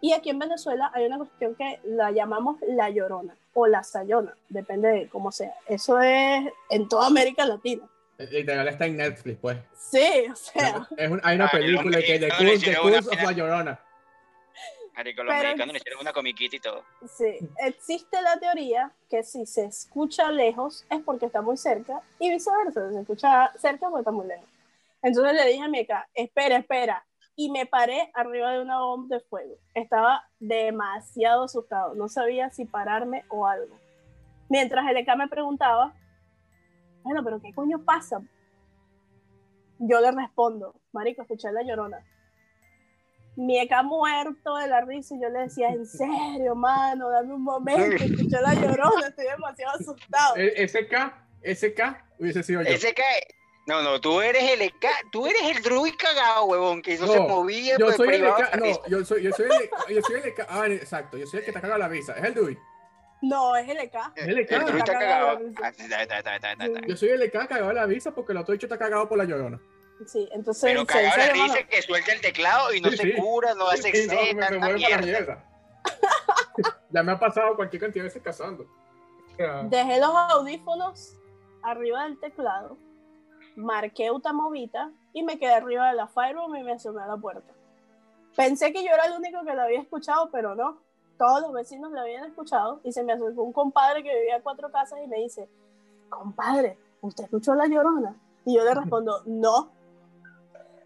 Y 0.00 0.12
aquí 0.12 0.30
en 0.30 0.38
Venezuela 0.38 0.90
hay 0.94 1.06
una 1.06 1.18
cuestión 1.18 1.54
que 1.54 1.80
la 1.84 2.10
llamamos 2.10 2.58
la 2.66 2.90
llorona 2.90 3.34
o 3.54 3.66
la 3.66 3.82
sayona, 3.82 4.36
depende 4.48 4.88
de 4.88 5.08
cómo 5.08 5.32
sea. 5.32 5.54
Eso 5.66 6.00
es 6.00 6.52
en 6.68 6.88
toda 6.88 7.06
América 7.06 7.46
Latina. 7.46 7.88
Literal 8.18 8.68
está 8.68 8.86
en 8.86 8.96
Netflix, 8.96 9.38
pues. 9.40 9.58
Sí, 9.74 10.26
o 10.30 10.36
sea. 10.36 10.88
Es 10.96 11.10
hay 11.22 11.36
una 11.36 11.48
película 11.48 11.98
que 12.00 12.18
de 12.18 12.28
Curse 12.28 12.76
of 12.78 13.22
la 13.22 13.32
Llorona. 13.32 13.80
Marico, 14.94 15.22
los 15.22 15.34
mexicanos 15.34 15.74
le 15.74 15.78
hicieron 15.78 16.00
una 16.00 16.12
comiquita 16.12 16.56
y 16.56 16.60
todo. 16.60 16.82
Sí, 17.06 17.38
existe 17.58 18.20
la 18.22 18.38
teoría 18.38 18.92
que 19.10 19.22
si 19.22 19.44
se 19.44 19.66
escucha 19.66 20.30
lejos 20.30 20.86
es 20.90 21.02
porque 21.02 21.26
está 21.26 21.42
muy 21.42 21.58
cerca 21.58 22.00
y 22.18 22.30
viceversa, 22.30 22.88
si 22.88 22.94
se 22.94 23.00
escucha 23.02 23.52
cerca 23.58 23.88
porque 23.90 24.00
está 24.00 24.10
muy 24.10 24.26
lejos. 24.26 24.48
Entonces 25.06 25.34
le 25.34 25.46
dije 25.46 25.62
a 25.62 25.68
Mica, 25.68 26.08
espera, 26.14 26.56
espera. 26.56 27.06
Y 27.36 27.48
me 27.52 27.64
paré 27.64 28.10
arriba 28.12 28.50
de 28.50 28.60
una 28.60 28.80
bomba 28.80 29.18
de 29.18 29.22
fuego. 29.22 29.54
Estaba 29.72 30.28
demasiado 30.40 31.44
asustado. 31.44 31.94
No 31.94 32.08
sabía 32.08 32.50
si 32.50 32.64
pararme 32.64 33.24
o 33.28 33.46
algo. 33.46 33.78
Mientras 34.48 34.84
el 34.90 34.96
EK 34.96 35.16
me 35.16 35.28
preguntaba, 35.28 35.94
bueno, 37.04 37.22
pero 37.22 37.40
¿qué 37.40 37.54
coño 37.54 37.84
pasa? 37.84 38.20
Yo 39.78 40.00
le 40.00 40.10
respondo, 40.10 40.74
marico, 40.90 41.22
escuché 41.22 41.52
la 41.52 41.62
llorona. 41.62 42.04
Mi 43.36 43.60
EK 43.60 43.84
muerto 43.84 44.56
de 44.56 44.66
la 44.66 44.80
risa 44.80 45.14
y 45.14 45.20
yo 45.20 45.28
le 45.28 45.42
decía, 45.42 45.68
en 45.68 45.86
serio, 45.86 46.56
mano, 46.56 47.10
dame 47.10 47.32
un 47.32 47.44
momento, 47.44 48.02
escuché 48.02 48.40
la 48.40 48.54
llorona, 48.54 49.06
estoy 49.06 49.26
demasiado 49.26 49.78
asustado. 49.78 50.36
E-, 50.36 50.64
ese 50.64 50.88
K, 50.88 51.28
ese 51.42 51.74
K 51.74 52.04
hubiese 52.18 52.42
sido 52.42 52.62
yo. 52.62 52.70
Ese 52.70 52.92
K, 52.92 53.02
no, 53.66 53.82
no, 53.82 54.00
tú 54.00 54.20
eres 54.20 54.44
el 54.52 54.62
EK, 54.62 54.86
tú 55.10 55.26
eres 55.26 55.42
el 55.56 55.62
druid 55.62 55.94
cagado, 55.98 56.44
huevón, 56.44 56.80
que 56.82 56.94
eso 56.94 57.08
se 57.08 57.18
movía. 57.18 57.76
Yo 57.76 57.90
soy 57.90 58.14
el 58.14 58.24
EK, 58.24 58.56
no, 58.60 58.86
yo 58.86 59.04
soy, 59.04 59.24
yo 59.24 59.32
soy 59.32 59.46
el, 59.46 59.94
yo 59.94 60.02
soy 60.02 60.16
el 60.20 60.26
EK, 60.26 60.46
ah, 60.48 60.66
exacto, 60.68 61.18
yo 61.18 61.26
soy 61.26 61.40
el 61.40 61.44
que 61.44 61.50
está 61.50 61.60
cagado 61.60 61.80
la 61.80 61.88
visa, 61.88 62.12
es 62.12 62.24
el 62.24 62.34
druid. 62.34 62.56
No, 63.22 63.56
es 63.56 63.68
el 63.68 63.78
EK. 63.78 64.12
Es 64.14 64.28
el 64.28 64.38
EK. 64.38 64.52
El 64.52 64.64
druid 64.66 64.78
está 64.78 64.92
cagado. 64.92 65.40
Yo 66.86 66.96
soy 66.96 67.08
el 67.08 67.22
EK 67.22 67.32
cagado 67.48 67.72
la 67.72 67.86
visa 67.86 68.14
porque 68.14 68.32
el 68.32 68.38
otro 68.38 68.54
hecho 68.54 68.66
está 68.66 68.78
cagado 68.78 69.08
por 69.08 69.18
la 69.18 69.24
llorona. 69.24 69.60
Sí, 70.06 70.28
entonces. 70.30 70.62
Pero 70.62 70.86
cagado 70.86 71.16
la 71.16 71.32
risa 71.32 71.62
que 71.64 71.82
suelta 71.82 72.12
el 72.12 72.20
teclado 72.20 72.72
y 72.72 72.80
no 72.80 72.90
se 72.92 73.16
cura, 73.16 73.54
no 73.54 73.68
hace 73.68 73.90
sí, 73.90 74.06
no, 74.06 74.60
me, 74.60 74.74
mierda. 74.74 74.98
mierda. 74.98 75.44
ya 76.90 77.02
me 77.02 77.12
ha 77.12 77.18
pasado 77.18 77.56
cualquier 77.56 77.82
cantidad 77.82 78.04
de 78.04 78.08
veces 78.10 78.22
cazando. 78.22 78.64
Dejé 79.64 79.98
los 79.98 80.14
audífonos 80.14 81.16
arriba 81.62 82.04
del 82.04 82.20
teclado 82.20 82.78
marqué 83.56 84.10
Utamovita 84.10 84.92
y 85.12 85.22
me 85.22 85.38
quedé 85.38 85.54
arriba 85.54 85.88
de 85.88 85.94
la 85.96 86.06
Fireroom 86.06 86.54
y 86.56 86.62
me 86.62 86.72
asomé 86.72 87.02
a 87.02 87.06
la 87.06 87.16
puerta. 87.16 87.52
Pensé 88.36 88.72
que 88.72 88.84
yo 88.84 88.90
era 88.90 89.06
el 89.06 89.14
único 89.14 89.42
que 89.44 89.54
lo 89.54 89.62
había 89.62 89.80
escuchado, 89.80 90.30
pero 90.30 90.54
no. 90.54 90.78
Todos 91.18 91.40
los 91.40 91.52
vecinos 91.52 91.90
lo 91.90 92.00
habían 92.00 92.26
escuchado 92.26 92.80
y 92.84 92.92
se 92.92 93.02
me 93.02 93.14
acercó 93.14 93.42
un 93.42 93.52
compadre 93.52 94.02
que 94.02 94.14
vivía 94.14 94.36
en 94.36 94.42
cuatro 94.42 94.70
casas 94.70 95.00
y 95.02 95.08
me 95.08 95.16
dice, 95.16 95.48
compadre, 96.10 96.78
¿usted 97.00 97.24
escuchó 97.24 97.54
la 97.54 97.66
llorona? 97.66 98.14
Y 98.44 98.54
yo 98.54 98.64
le 98.64 98.74
respondo, 98.74 99.22
no. 99.24 99.70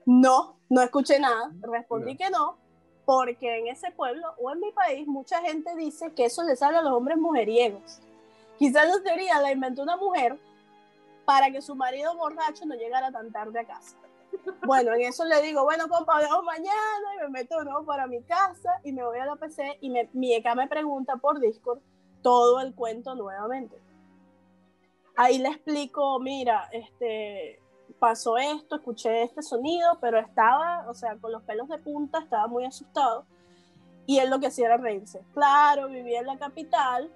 No, 0.06 0.56
no 0.68 0.82
escuché 0.82 1.18
nada. 1.18 1.50
Respondí 1.60 2.16
que 2.16 2.30
no, 2.30 2.56
porque 3.04 3.58
en 3.58 3.66
ese 3.66 3.90
pueblo 3.90 4.28
o 4.40 4.52
en 4.52 4.60
mi 4.60 4.70
país 4.70 5.08
mucha 5.08 5.40
gente 5.40 5.74
dice 5.74 6.12
que 6.14 6.26
eso 6.26 6.44
le 6.44 6.54
sale 6.54 6.78
a 6.78 6.82
los 6.82 6.92
hombres 6.92 7.18
mujeriegos. 7.18 8.00
Quizás 8.56 8.86
la 8.86 9.02
teoría 9.02 9.40
la 9.40 9.50
inventó 9.50 9.82
una 9.82 9.96
mujer 9.96 10.38
para 11.30 11.52
que 11.52 11.62
su 11.62 11.76
marido 11.76 12.16
borracho 12.16 12.66
no 12.66 12.74
llegara 12.74 13.12
tan 13.12 13.30
tarde 13.30 13.60
a 13.60 13.64
casa. 13.64 13.96
Bueno, 14.66 14.92
en 14.94 15.02
eso 15.02 15.24
le 15.24 15.40
digo, 15.42 15.62
bueno, 15.62 15.86
compa, 15.86 16.18
vemos 16.18 16.42
mañana 16.42 17.14
y 17.14 17.22
me 17.22 17.28
meto 17.28 17.62
¿no? 17.62 17.84
para 17.84 18.08
mi 18.08 18.20
casa 18.24 18.80
y 18.82 18.90
me 18.90 19.04
voy 19.04 19.16
a 19.20 19.26
la 19.26 19.36
PC 19.36 19.78
y 19.80 19.90
me, 19.90 20.08
mi 20.12 20.34
EK 20.34 20.56
me 20.56 20.66
pregunta 20.66 21.18
por 21.18 21.38
Discord 21.38 21.78
todo 22.20 22.60
el 22.60 22.74
cuento 22.74 23.14
nuevamente. 23.14 23.80
Ahí 25.14 25.38
le 25.38 25.50
explico, 25.50 26.18
mira, 26.18 26.68
este, 26.72 27.62
pasó 28.00 28.36
esto, 28.36 28.74
escuché 28.74 29.22
este 29.22 29.42
sonido, 29.42 29.98
pero 30.00 30.18
estaba, 30.18 30.84
o 30.88 30.94
sea, 30.94 31.14
con 31.14 31.30
los 31.30 31.44
pelos 31.44 31.68
de 31.68 31.78
punta, 31.78 32.18
estaba 32.18 32.48
muy 32.48 32.64
asustado. 32.64 33.24
Y 34.04 34.18
él 34.18 34.30
lo 34.30 34.40
que 34.40 34.48
hacía 34.48 34.66
era 34.66 34.78
reírse. 34.78 35.22
Claro, 35.32 35.86
vivía 35.86 36.18
en 36.18 36.26
la 36.26 36.38
capital. 36.38 37.08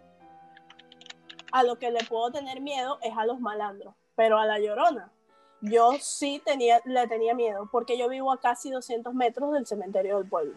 A 1.50 1.64
lo 1.64 1.80
que 1.80 1.90
le 1.90 2.04
puedo 2.04 2.30
tener 2.30 2.60
miedo 2.60 2.98
es 3.02 3.16
a 3.16 3.26
los 3.26 3.40
malandros, 3.40 3.94
pero 4.14 4.38
a 4.38 4.46
la 4.46 4.58
llorona. 4.58 5.12
Yo 5.60 5.92
sí 6.00 6.42
tenía, 6.44 6.80
le 6.84 7.06
tenía 7.06 7.34
miedo, 7.34 7.68
porque 7.72 7.96
yo 7.96 8.08
vivo 8.08 8.32
a 8.32 8.40
casi 8.40 8.70
200 8.70 9.14
metros 9.14 9.52
del 9.52 9.66
cementerio 9.66 10.18
del 10.18 10.28
pueblo. 10.28 10.54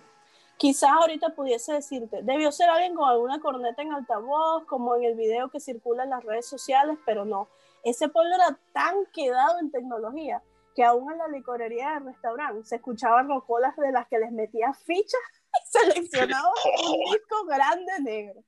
Quizás 0.58 0.89
ahorita 0.91 1.30
pudiese 1.30 1.74
decirte, 1.74 2.24
debió 2.24 2.51
ser 2.51 2.70
alguien 2.70 2.95
con 2.95 3.08
alguna 3.08 3.39
corneta 3.39 3.82
en 3.82 3.93
altavoz, 3.93 4.66
como 4.66 4.95
en 4.95 5.03
el 5.03 5.16
video 5.16 5.49
que 5.49 5.60
circula 5.60 6.03
en 6.03 6.10
las 6.10 6.24
redes 6.24 6.47
sociales, 6.47 6.97
pero 7.05 7.26
no 7.26 7.47
ese 7.89 8.10
pueblo 8.10 8.36
era 8.36 8.60
tan 8.74 9.05
quedado 9.14 9.60
en 9.60 9.72
tecnología 9.72 10.43
que 10.76 10.84
aún 10.84 11.12
en 11.12 11.18
la 11.18 11.28
licorería 11.28 11.93
del 11.93 12.05
restaurante 12.05 12.64
se 12.66 12.76
escuchaban 12.76 13.28
rocolas 13.28 13.76
de 13.78 13.91
las 13.91 14.08
que 14.08 14.20
les 14.20 14.32
metía 14.32 14.74
fichas 14.74 15.22
y 15.64 15.78
seleccionaba 15.80 16.51
un 16.89 17.12
disco 17.12 17.45
grande 17.45 17.91
negro. 18.01 18.43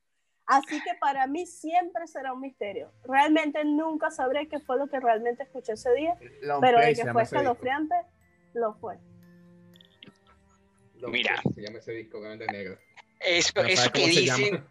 Así 0.50 0.82
que 0.82 0.96
para 1.00 1.28
mí 1.28 1.46
siempre 1.46 2.08
será 2.08 2.34
un 2.34 2.42
misterio. 2.42 2.92
Realmente 3.04 3.64
nunca 3.64 4.10
sabré 4.10 4.48
qué 4.48 4.60
fue 4.60 4.78
lo 4.78 4.88
que 4.88 5.00
realmente 5.00 5.44
escuché 5.44 5.74
ese 5.74 5.94
día, 5.94 6.18
pero 6.60 6.80
de 6.80 6.96
que 6.96 7.12
fue 7.12 7.24
escalofriante, 7.24 7.96
lo 8.54 8.74
fue. 8.74 8.98
Mira, 11.08 11.42
se 11.54 11.62
llama 11.62 11.80
ese 11.80 11.94
disco 11.94 12.20
grande 12.20 12.48
negro. 12.48 12.78
Eso, 13.20 13.62
eso 13.62 13.92
que 13.92 14.08
dicen, 14.08 14.66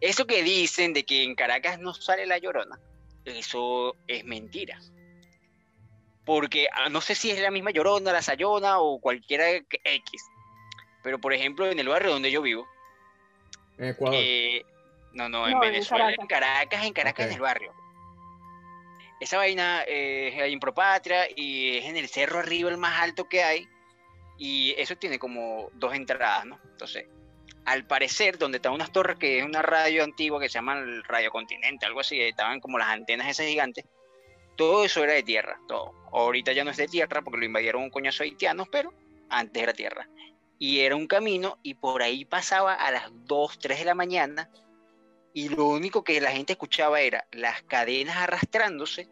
eso 0.00 0.26
que 0.26 0.42
dicen 0.42 0.92
de 0.92 1.04
que 1.04 1.22
en 1.22 1.34
Caracas 1.34 1.78
no 1.78 1.94
sale 1.94 2.26
la 2.26 2.38
llorona 2.38 2.80
eso 3.24 3.96
es 4.06 4.24
mentira. 4.24 4.78
Porque 6.24 6.68
ah, 6.72 6.88
no 6.88 7.00
sé 7.00 7.14
si 7.14 7.30
es 7.30 7.40
la 7.40 7.50
misma 7.50 7.70
Llorona, 7.70 8.12
la 8.12 8.22
Sayona 8.22 8.78
o 8.78 9.00
cualquiera 9.00 9.50
X. 9.50 10.22
Pero 11.02 11.18
por 11.18 11.32
ejemplo, 11.32 11.66
en 11.66 11.78
el 11.78 11.88
barrio 11.88 12.10
donde 12.10 12.30
yo 12.30 12.42
vivo. 12.42 12.66
En 13.78 13.86
Ecuador. 13.86 14.18
Eh, 14.18 14.64
no, 15.12 15.28
no, 15.28 15.48
en 15.48 15.58
Venezuela, 15.60 16.12
en 16.16 16.26
Caracas, 16.26 16.84
en 16.84 16.92
Caracas, 16.92 17.26
en 17.26 17.32
el 17.32 17.40
barrio. 17.40 17.72
Esa 19.20 19.36
vaina 19.36 19.82
es 19.82 20.34
en 20.34 20.60
Propatria 20.60 21.26
y 21.34 21.76
es 21.76 21.84
en 21.84 21.96
el 21.96 22.08
cerro 22.08 22.38
arriba, 22.38 22.70
el 22.70 22.78
más 22.78 23.00
alto 23.00 23.28
que 23.28 23.42
hay. 23.42 23.68
Y 24.38 24.74
eso 24.78 24.96
tiene 24.96 25.18
como 25.18 25.68
dos 25.74 25.94
entradas, 25.94 26.46
¿no? 26.46 26.58
Entonces, 26.64 27.06
al 27.66 27.86
parecer, 27.86 28.38
donde 28.38 28.56
están 28.56 28.72
unas 28.72 28.90
torres, 28.90 29.18
que 29.18 29.38
es 29.38 29.44
una 29.44 29.60
radio 29.60 30.02
antigua 30.02 30.40
que 30.40 30.48
se 30.48 30.54
llama 30.54 30.78
el 30.78 31.04
Radio 31.04 31.30
Continente, 31.30 31.84
algo 31.84 32.00
así, 32.00 32.18
estaban 32.20 32.60
como 32.60 32.78
las 32.78 32.88
antenas 32.88 33.28
esas 33.28 33.46
gigantes, 33.46 33.84
todo 34.56 34.84
eso 34.84 35.04
era 35.04 35.12
de 35.12 35.22
tierra, 35.22 35.60
todo. 35.68 35.92
Ahorita 36.12 36.52
ya 36.52 36.64
no 36.64 36.70
es 36.70 36.78
de 36.78 36.88
tierra 36.88 37.20
porque 37.22 37.40
lo 37.40 37.44
invadieron 37.44 37.82
un 37.82 37.90
coñazo 37.90 38.22
haitianos, 38.22 38.68
pero 38.70 38.94
antes 39.28 39.62
era 39.62 39.74
tierra. 39.74 40.08
Y 40.58 40.80
era 40.80 40.96
un 40.96 41.06
camino 41.06 41.58
y 41.62 41.74
por 41.74 42.02
ahí 42.02 42.24
pasaba 42.24 42.74
a 42.74 42.90
las 42.90 43.10
2, 43.26 43.58
3 43.58 43.78
de 43.78 43.84
la 43.84 43.94
mañana 43.94 44.50
y 45.32 45.48
lo 45.48 45.68
único 45.68 46.02
que 46.02 46.20
la 46.20 46.32
gente 46.32 46.54
escuchaba 46.54 47.00
era 47.00 47.26
las 47.32 47.62
cadenas 47.62 48.16
arrastrándose 48.16 49.08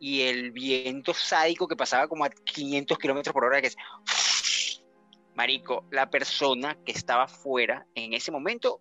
y 0.00 0.22
el 0.22 0.52
viento 0.52 1.12
sádico 1.14 1.68
que 1.68 1.76
pasaba 1.76 2.08
como 2.08 2.24
a 2.24 2.30
500 2.30 2.98
kilómetros 2.98 3.32
por 3.32 3.44
hora 3.44 3.60
que 3.60 3.68
es 3.68 3.76
Marico, 5.34 5.84
la 5.90 6.10
persona 6.10 6.76
que 6.84 6.90
estaba 6.90 7.28
fuera 7.28 7.86
en 7.94 8.12
ese 8.12 8.32
momento 8.32 8.80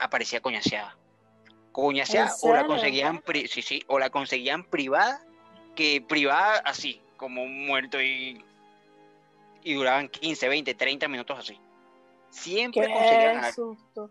aparecía 0.00 0.40
coñaseada. 0.40 0.98
Coñaseada 1.70 2.34
o 2.42 2.52
la 2.52 2.66
conseguían, 2.66 3.22
sí, 3.48 3.62
sí, 3.62 3.84
o 3.86 4.00
la 4.00 4.10
conseguían 4.10 4.64
privada, 4.64 5.24
que 5.76 6.04
privada 6.08 6.58
así, 6.64 7.00
como 7.16 7.46
muerto 7.46 8.02
y, 8.02 8.44
y 9.62 9.74
duraban 9.74 10.08
15, 10.08 10.48
20, 10.48 10.74
30 10.74 11.06
minutos 11.06 11.38
así. 11.38 11.60
Siempre 12.30 12.92
conseguían 12.92 13.52
susto. 13.52 14.10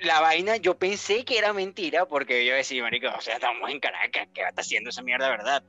La 0.00 0.20
vaina, 0.20 0.56
yo 0.56 0.78
pensé 0.78 1.24
que 1.24 1.38
era 1.38 1.52
mentira 1.52 2.06
porque 2.06 2.44
yo 2.44 2.54
decía, 2.54 2.82
marico, 2.82 3.08
o 3.08 3.20
sea, 3.20 3.34
estamos 3.34 3.70
en 3.70 3.80
Caracas, 3.80 4.28
¿qué 4.34 4.42
va 4.42 4.48
a 4.48 4.50
estar 4.50 4.62
haciendo 4.62 4.90
esa 4.90 5.02
mierda, 5.02 5.28
verdad? 5.30 5.62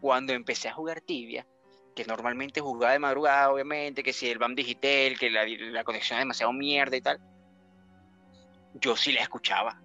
Cuando 0.00 0.32
empecé 0.32 0.68
a 0.68 0.72
jugar 0.72 1.02
tibia, 1.02 1.46
que 1.94 2.04
normalmente 2.04 2.60
jugaba 2.60 2.94
de 2.94 2.98
madrugada, 2.98 3.52
obviamente, 3.52 4.02
que 4.02 4.14
si 4.14 4.30
el 4.30 4.38
BAM 4.38 4.54
Digital, 4.54 5.18
que 5.18 5.30
la, 5.30 5.84
conexión 5.84 6.18
es 6.18 6.22
demasiado 6.22 6.52
mierda 6.52 6.96
y 6.96 7.02
tal, 7.02 7.20
yo 8.74 8.96
sí 8.96 9.12
la 9.12 9.20
escuchaba. 9.20 9.78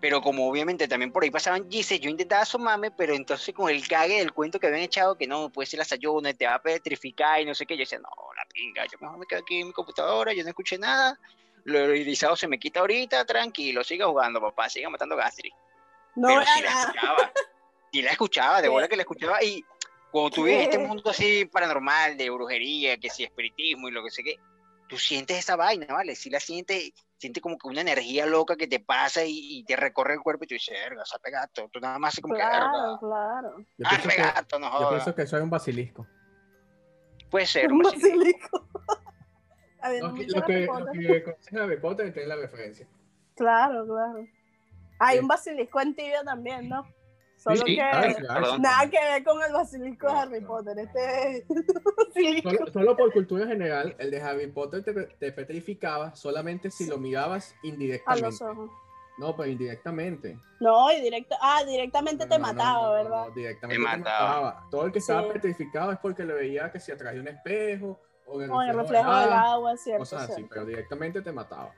Pero 0.00 0.22
como 0.22 0.48
obviamente 0.48 0.88
también 0.88 1.12
por 1.12 1.22
ahí 1.22 1.30
pasaban 1.30 1.70
gises, 1.70 2.00
yo 2.00 2.08
intentaba 2.08 2.42
asomarme, 2.42 2.90
pero 2.90 3.14
entonces 3.14 3.54
con 3.54 3.68
el 3.68 3.86
cague 3.86 4.20
del 4.20 4.32
cuento 4.32 4.58
que 4.58 4.68
habían 4.68 4.82
echado, 4.82 5.18
que 5.18 5.26
no, 5.26 5.50
puede 5.50 5.66
ser 5.66 5.78
la 5.78 5.84
sayona, 5.84 6.32
te 6.32 6.46
va 6.46 6.54
a 6.54 6.62
petrificar 6.62 7.42
y 7.42 7.44
no 7.44 7.54
sé 7.54 7.66
qué, 7.66 7.76
yo 7.76 7.80
decía, 7.80 7.98
no, 7.98 8.08
la 8.34 8.46
pinga, 8.50 8.86
yo 8.86 8.96
mejor 8.98 9.18
me 9.18 9.26
quedo 9.26 9.40
aquí 9.40 9.60
en 9.60 9.66
mi 9.66 9.72
computadora, 9.74 10.32
yo 10.32 10.42
no 10.42 10.48
escuché 10.48 10.78
nada, 10.78 11.18
lo 11.64 11.94
irisado 11.94 12.36
se 12.36 12.48
me 12.48 12.58
quita 12.58 12.80
ahorita, 12.80 13.24
tranquilo, 13.24 13.84
siga 13.84 14.06
jugando, 14.06 14.40
papá, 14.40 14.68
siga 14.68 14.90
matando 14.90 15.16
Gastri. 15.16 15.52
No, 16.16 16.28
pero 16.28 16.42
sí 16.42 16.62
la 16.62 16.70
escuchaba, 16.70 17.32
sí 17.92 18.02
la 18.02 18.10
escuchaba, 18.10 18.62
de 18.62 18.68
bola 18.68 18.88
que 18.88 18.96
la 18.96 19.02
escuchaba, 19.02 19.42
y 19.42 19.64
cuando 20.10 20.30
tú 20.30 20.44
vives 20.44 20.64
en 20.64 20.64
este 20.64 20.78
mundo 20.78 21.10
así 21.10 21.44
paranormal, 21.44 22.16
de 22.16 22.30
brujería, 22.30 22.96
que 22.98 23.10
si 23.10 23.24
espiritismo 23.24 23.88
y 23.88 23.92
lo 23.92 24.02
que 24.02 24.10
sé 24.10 24.22
qué, 24.22 24.36
tú 24.88 24.98
sientes 24.98 25.38
esa 25.38 25.54
vaina, 25.54 25.86
¿vale? 25.88 26.16
Si 26.16 26.28
la 26.30 26.40
sientes, 26.40 26.92
sientes 27.16 27.40
como 27.40 27.56
que 27.56 27.68
una 27.68 27.80
energía 27.80 28.26
loca 28.26 28.56
que 28.56 28.66
te 28.66 28.80
pasa 28.80 29.22
y, 29.24 29.62
te 29.64 29.76
recorre 29.76 30.14
el 30.14 30.20
cuerpo 30.20 30.44
y 30.44 30.48
tú 30.48 30.54
dices, 30.54 30.76
verga, 30.76 31.04
sape 31.04 31.30
gato. 31.30 31.68
Tú 31.72 31.78
nada 31.78 31.98
más 31.98 32.14
así 32.14 32.20
como 32.20 32.34
claro, 32.34 32.98
que, 32.98 33.06
claro. 33.06 33.56
Yo 33.78 34.08
que, 34.08 34.16
gato, 34.16 34.58
no 34.58 34.68
jodas. 34.68 34.82
yo 34.82 34.88
pienso 34.90 35.14
que 35.14 35.26
soy 35.26 35.40
un 35.40 35.50
basilisco. 35.50 36.06
Puede 37.30 37.46
ser 37.46 37.72
un, 37.72 37.74
un 37.74 37.92
basilisco. 37.92 38.68
A 39.82 39.90
ver, 39.90 40.02
lo, 40.02 40.14
que, 40.14 40.26
lo 40.26 40.42
que, 40.42 40.66
lo 40.66 40.92
que 40.92 41.22
conoces 41.22 41.54
a 41.54 41.64
Harry 41.64 41.80
Potter 41.80 42.12
tiene 42.12 42.28
la 42.28 42.36
referencia. 42.36 42.86
Claro, 43.34 43.86
claro. 43.86 44.26
Hay 44.98 45.18
un 45.18 45.26
basilisco 45.26 45.80
en 45.80 45.94
tibia 45.94 46.22
también, 46.22 46.68
¿no? 46.68 46.86
Solo 47.42 47.64
que 47.64 47.76
nada 47.78 48.90
que 48.90 48.98
ver 48.98 49.24
con 49.24 49.42
el 49.42 49.50
basilisco 49.50 50.08
de 50.08 50.12
Harry 50.12 50.40
Potter. 50.42 50.78
Este 50.78 51.46
solo, 52.70 52.94
por 52.94 53.10
cultura 53.14 53.46
general, 53.46 53.96
el 53.98 54.10
de 54.10 54.20
Harry 54.20 54.46
Potter 54.48 54.84
te, 54.84 55.32
petrificaba 55.32 56.14
solamente 56.14 56.70
si 56.70 56.86
lo 56.86 56.98
mirabas 56.98 57.54
indirectamente. 57.62 58.26
A 58.26 58.28
los 58.28 58.42
ojos. 58.42 58.70
No, 59.16 59.34
pero 59.34 59.50
indirectamente. 59.50 60.38
No, 60.60 60.92
y 60.92 61.00
directo, 61.00 61.34
ah, 61.40 61.62
directamente 61.66 62.26
te 62.26 62.38
mataba, 62.38 62.92
¿verdad? 62.92 63.28
No, 63.28 63.34
directamente 63.34 63.82
te, 63.82 63.96
mataba. 63.96 64.66
Todo 64.70 64.84
el 64.84 64.92
que 64.92 64.98
estaba 64.98 65.32
petrificado 65.32 65.92
es 65.92 65.98
porque 65.98 66.24
le 66.24 66.34
veía 66.34 66.70
que 66.70 66.78
se 66.78 66.92
atraía 66.92 67.22
un 67.22 67.28
espejo 67.28 67.98
o 68.30 68.62
el 68.62 68.74
reflejo, 68.74 69.16
del 69.16 69.32
agua, 69.32 69.76
cierto. 69.76 70.00
Cosas 70.00 70.30
así, 70.30 70.44
pero 70.44 70.64
directamente 70.64 71.22
te 71.22 71.32
mataba. 71.32 71.72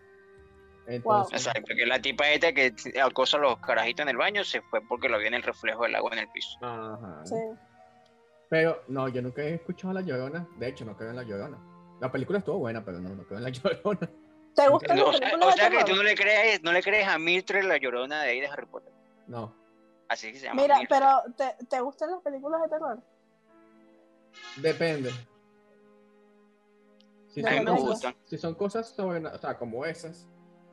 Exacto, 0.86 1.74
que 1.76 1.86
la 1.86 2.00
tipa 2.00 2.28
esta 2.30 2.52
que 2.52 2.74
acosa 3.00 3.36
a 3.36 3.40
los 3.40 3.58
carajitos 3.58 4.02
en 4.02 4.08
el 4.08 4.16
baño 4.16 4.42
se 4.44 4.60
fue 4.62 4.80
porque 4.88 5.08
lo 5.08 5.18
vio 5.18 5.28
en 5.28 5.34
el 5.34 5.42
reflejo 5.42 5.84
del 5.84 5.94
agua 5.94 6.10
en 6.12 6.18
el 6.20 6.28
piso. 6.28 6.58
Ajá. 6.60 7.24
Sí. 7.24 7.36
Pero 8.48 8.82
no, 8.88 9.08
yo 9.08 9.22
nunca 9.22 9.42
he 9.42 9.54
escuchado 9.54 9.92
a 9.92 9.94
La 9.94 10.00
Llorona. 10.02 10.46
De 10.58 10.68
hecho, 10.68 10.84
no 10.84 10.96
creo 10.96 11.10
en 11.10 11.16
La 11.16 11.22
Llorona. 11.22 11.58
La 12.00 12.10
película 12.10 12.40
estuvo 12.40 12.58
buena, 12.58 12.84
pero 12.84 12.98
no, 13.00 13.10
no 13.10 13.24
creo 13.24 13.38
en 13.38 13.44
La 13.44 13.50
Llorona. 13.50 14.10
¿Te 14.54 14.68
gusta 14.68 14.92
o, 14.92 15.12
sea, 15.14 15.38
o 15.40 15.52
sea 15.52 15.70
que 15.70 15.84
tú 15.84 15.94
no 15.94 16.02
le 16.02 16.14
crees, 16.14 16.62
no 16.62 16.72
le 16.72 16.82
crees 16.82 17.08
a 17.08 17.18
Mildred 17.18 17.64
La 17.64 17.78
Llorona 17.78 18.22
de 18.22 18.30
ahí 18.30 18.40
de 18.40 18.48
Harry 18.48 18.66
Potter. 18.66 18.92
No. 19.26 19.54
Así 20.08 20.32
que 20.32 20.38
se 20.38 20.46
llama. 20.46 20.60
Mira, 20.60 20.80
pero 20.88 21.22
¿te, 21.36 21.64
¿te 21.66 21.80
gustan 21.80 22.10
las 22.10 22.20
películas 22.20 22.60
de 22.62 22.68
terror? 22.68 22.98
Depende. 24.56 25.10
Si, 27.32 27.42
son, 27.42 28.16
si 28.24 28.38
son 28.38 28.54
cosas 28.54 28.88
sobre, 28.90 29.24
o 29.26 29.38
sea, 29.38 29.56
como 29.56 29.84
esas, 29.86 30.28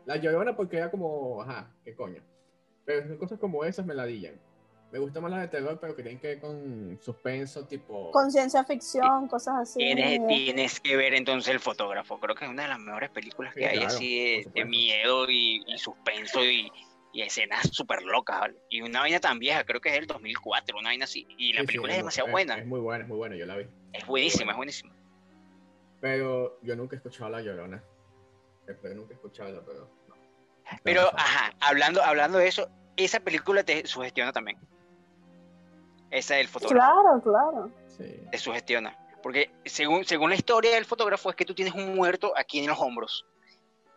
la 0.05 0.17
Llorona 0.17 0.55
porque 0.55 0.77
era 0.77 0.91
como, 0.91 1.41
ajá, 1.41 1.73
qué 1.83 1.95
coño. 1.95 2.21
Pero 2.85 3.17
cosas 3.17 3.39
como 3.39 3.63
esas 3.63 3.85
me 3.85 3.93
ladillan. 3.93 4.39
Me 4.91 4.97
gustan 4.97 5.21
más 5.21 5.31
las 5.31 5.41
de 5.41 5.47
terror, 5.49 5.77
pero 5.79 5.95
que 5.95 6.01
tienen 6.01 6.19
que 6.19 6.27
ver 6.27 6.39
con 6.41 6.97
suspenso, 6.99 7.67
tipo... 7.67 8.09
Con 8.11 8.31
ciencia 8.31 8.63
ficción, 8.63 9.27
cosas 9.27 9.55
así. 9.61 9.77
Tienes, 9.79 10.79
que 10.79 10.97
ver 10.97 11.13
entonces 11.13 11.53
El 11.53 11.59
Fotógrafo. 11.59 12.19
Creo 12.19 12.35
que 12.35 12.45
es 12.45 12.51
una 12.51 12.63
de 12.63 12.69
las 12.69 12.79
mejores 12.79 13.11
películas 13.11 13.53
que 13.53 13.67
hay 13.67 13.83
así 13.83 14.43
de, 14.53 14.65
miedo 14.65 15.29
y, 15.29 15.63
suspenso 15.77 16.43
y, 16.43 16.71
Y 17.13 17.21
escenas 17.21 17.69
súper 17.71 18.01
locas, 18.03 18.39
¿vale? 18.39 18.55
Y 18.69 18.81
una 18.81 19.01
vaina 19.01 19.19
tan 19.19 19.37
vieja, 19.37 19.63
creo 19.63 19.79
que 19.79 19.89
es 19.89 19.95
del 19.95 20.07
2004, 20.07 20.77
una 20.77 20.89
vaina 20.89 21.05
así. 21.05 21.27
Y 21.37 21.53
la 21.53 21.61
Sí, 21.61 21.61
sí, 21.61 21.67
película 21.67 21.93
es 21.93 21.97
mu- 21.97 22.01
demasiado 22.01 22.27
es- 22.27 22.31
buena. 22.31 22.57
Es 22.57 22.65
muy 22.65 22.79
buena, 22.79 23.03
es 23.03 23.07
muy 23.07 23.17
buena, 23.17 23.35
yo 23.35 23.45
la 23.45 23.57
vi. 23.57 23.65
Es 23.93 24.05
buenísima, 24.07 24.51
es 24.51 24.57
buenísima. 24.57 24.95
Pero 26.01 26.59
yo 26.61 26.75
nunca 26.75 26.95
he 26.95 26.97
escuchado 26.97 27.25
a 27.27 27.29
La 27.29 27.41
Llorona. 27.41 27.83
Espero 28.67 28.95
nunca 28.95 29.13
escucharla, 29.13 29.61
pero 29.65 29.89
no. 30.07 30.15
Pero, 30.83 31.01
No, 31.01 31.11
no. 31.11 31.17
ajá, 31.17 31.53
hablando, 31.59 32.03
hablando 32.03 32.37
de 32.37 32.47
eso, 32.47 32.69
esa 32.95 33.19
película 33.19 33.63
te 33.63 33.85
sugestiona 33.87 34.31
también. 34.31 34.57
Esa 36.11 36.35
del 36.35 36.47
fotógrafo. 36.47 37.01
Claro, 37.01 37.21
claro. 37.21 37.71
Sí. 37.87 38.21
te 38.31 38.37
sugestiona. 38.37 38.97
Porque 39.21 39.51
según, 39.65 40.05
según 40.05 40.29
la 40.29 40.35
historia 40.35 40.71
del 40.71 40.85
fotógrafo 40.85 41.29
es 41.29 41.35
que 41.35 41.45
tú 41.45 41.53
tienes 41.53 41.73
un 41.73 41.95
muerto 41.95 42.33
aquí 42.37 42.59
en 42.59 42.67
los 42.67 42.79
hombros. 42.79 43.25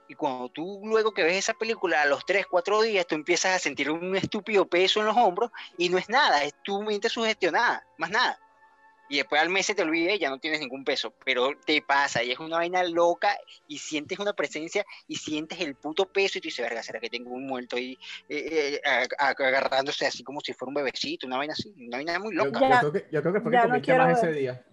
Y 0.09 0.15
cuando 0.15 0.49
tú 0.49 0.81
luego 0.85 1.15
que 1.15 1.23
ves 1.23 1.37
esa 1.37 1.55
película 1.55 2.03
a 2.03 2.07
los 2.07 2.27
3, 2.27 2.47
4 2.47 2.83
días, 2.83 3.07
tú 3.07 3.15
empiezas 3.15 3.57
a 3.57 3.59
sentir 3.59 3.91
un 3.91 4.17
estúpido 4.17 4.67
peso 4.67 5.01
en 5.01 5.07
los 5.07 5.17
hombros 5.17 5.51
y 5.79 5.89
no 5.89 5.97
es 5.97 6.09
nada, 6.09 6.43
es 6.45 6.55
tu 6.63 6.83
mente 6.83 7.09
sugestionada, 7.09 7.87
más 7.99 8.11
nada. 8.11 8.39
Y 9.13 9.19
después 9.19 9.43
al 9.43 9.51
mes 9.51 9.67
se 9.67 9.75
te 9.75 9.83
olvida 9.83 10.15
y 10.15 10.19
ya 10.19 10.31
no 10.31 10.39
tienes 10.39 10.59
ningún 10.61 10.85
peso, 10.85 11.13
pero 11.23 11.51
te 11.67 11.83
pasa 11.83 12.23
y 12.23 12.31
es 12.31 12.39
una 12.39 12.57
vaina 12.57 12.83
loca 12.83 13.37
y 13.69 13.77
sientes 13.77 14.19
una 14.19 14.33
presencia 14.33 14.87
y 15.07 15.17
sientes 15.17 15.61
el 15.61 15.75
puto 15.75 16.07
peso 16.11 16.39
y 16.39 16.41
tú 16.41 16.47
dices, 16.47 16.65
verga, 16.65 16.83
¿será 16.83 16.99
que 16.99 17.11
tengo 17.11 17.29
un 17.29 17.47
muerto 17.47 17.77
ahí 17.77 17.99
eh, 18.31 18.81
eh, 18.83 19.09
agarrándose 19.19 20.07
así 20.07 20.25
como 20.25 20.41
si 20.41 20.55
fuera 20.55 20.71
un 20.71 20.77
bebecito, 20.77 21.27
una 21.27 21.37
vaina 21.37 21.53
así, 21.53 21.75
una 21.77 21.99
vaina 21.99 22.19
muy 22.21 22.35
loca? 22.35 22.59
yo 22.59 22.69
Ya- 22.71 22.81
creo 22.81 22.93
que, 22.93 23.07
yo 23.13 23.21
creo 23.21 23.35
que 23.35 23.41
fue 23.43 23.51
que 23.83 23.93
no 23.93 23.99
más 23.99 24.23
ese 24.23 24.33
día. 24.33 24.65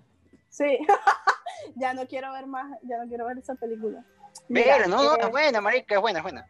Sí. 0.48 0.80
ya 1.76 1.94
no 1.94 2.08
quiero 2.08 2.32
ver 2.32 2.48
más, 2.48 2.80
ya 2.84 2.98
no 2.98 3.10
quiero 3.10 3.26
ver 3.26 3.40
esa 3.40 3.56
película. 3.56 4.06
Mira, 4.48 4.88
no, 4.88 5.04
no, 5.04 5.16
eh, 5.16 5.20
es 5.20 5.30
buena, 5.32 5.60
marica, 5.60 5.96
es 5.96 6.02
buena, 6.02 6.20
es 6.20 6.24
buena. 6.24 6.48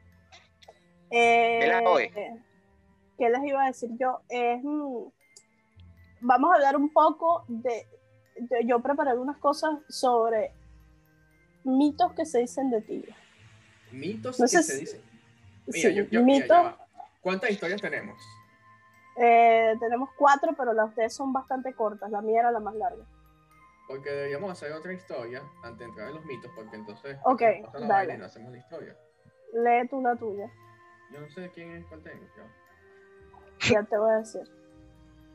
Eh. 1.09 2.39
¿Qué 3.17 3.29
les 3.29 3.43
iba 3.45 3.63
a 3.63 3.67
decir 3.67 3.89
yo? 3.99 4.21
Es, 4.29 4.59
mm, 4.63 5.07
vamos 6.21 6.51
a 6.51 6.55
hablar 6.55 6.75
un 6.77 6.91
poco 6.91 7.43
de, 7.47 7.87
de- 8.35 8.65
Yo 8.65 8.79
preparé 8.81 9.11
algunas 9.11 9.37
cosas 9.37 9.79
sobre 9.89 10.51
mitos 11.63 12.13
que 12.13 12.25
se 12.25 12.39
dicen 12.39 12.69
de 12.71 12.81
ti. 12.81 13.05
Mitos 13.91 14.39
No 14.39 14.45
que 14.45 14.49
sé 14.49 14.63
se 14.63 14.73
si- 14.73 14.79
dicen. 14.81 15.01
Mira, 15.67 15.89
Sí, 15.89 15.95
yo, 15.95 16.03
yo- 16.05 16.23
mira, 16.23 16.41
mito. 16.43 16.53
ya 16.53 16.61
va. 16.61 16.77
¿Cuántas 17.21 17.49
historias 17.51 17.81
tenemos? 17.81 18.17
Eh, 19.17 19.75
tenemos 19.79 20.09
cuatro, 20.17 20.53
pero 20.57 20.73
las 20.73 20.85
de 20.85 20.89
ustedes 20.91 21.13
son 21.15 21.33
bastante 21.33 21.73
cortas. 21.73 22.09
La 22.09 22.21
mía 22.21 22.39
era 22.39 22.51
la 22.51 22.59
más 22.59 22.73
larga. 22.75 23.03
Porque 23.87 24.09
deberíamos 24.09 24.51
hacer 24.51 24.71
otra 24.71 24.93
historia 24.93 25.41
antes 25.63 25.79
de 25.79 25.85
entrar 25.85 26.07
en 26.09 26.15
los 26.15 26.25
mitos, 26.25 26.51
porque 26.55 26.75
entonces 26.75 27.17
Ok, 27.25 27.41
la 27.73 27.87
dale. 27.87 28.17
no 28.17 28.25
hacemos 28.25 28.51
la 28.51 28.57
historia. 28.59 28.95
Lee 29.53 29.87
tú 29.89 30.01
la 30.01 30.15
tuya. 30.15 30.49
Yo 31.11 31.19
no 31.21 31.29
sé 31.31 31.49
quién 31.53 31.71
es 31.71 31.85
cuál 31.87 32.01
tengo. 32.03 32.23
Ya 33.69 33.83
te 33.83 33.97
voy 33.97 34.11
a 34.11 34.17
decir. 34.19 34.43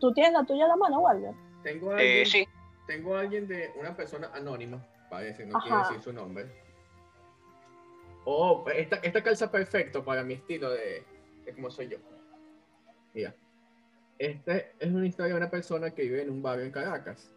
¿Tú 0.04 0.12
tienes 0.12 0.34
la 0.34 0.44
tuya 0.44 0.66
a 0.66 0.68
la 0.68 0.76
mano, 0.76 1.00
Walter? 1.00 1.32
Tengo 1.62 1.90
a 1.90 1.96
alguien, 1.96 2.18
Eh, 2.18 2.26
sí, 2.26 2.46
tengo 2.86 3.16
a 3.16 3.20
alguien 3.20 3.48
de 3.48 3.72
una 3.80 3.96
persona 3.96 4.30
anónima, 4.34 4.86
parece, 5.08 5.46
no 5.46 5.56
Ajá. 5.56 5.64
quiero 5.64 5.78
decir 5.78 6.02
su 6.02 6.12
nombre. 6.12 6.44
Oh, 8.26 8.66
esta, 8.68 8.96
esta 8.96 9.22
calza 9.22 9.50
perfecto 9.50 10.04
para 10.04 10.22
mi 10.22 10.34
estilo 10.34 10.68
de, 10.68 11.06
de 11.46 11.54
cómo 11.54 11.70
soy 11.70 11.88
yo. 11.88 11.96
Mira, 13.14 13.34
esta 14.18 14.58
es 14.58 14.92
una 14.92 15.06
historia 15.06 15.32
de 15.32 15.38
una 15.38 15.50
persona 15.50 15.90
que 15.90 16.02
vive 16.02 16.20
en 16.20 16.28
un 16.28 16.42
barrio 16.42 16.66
en 16.66 16.70
Caracas. 16.70 17.32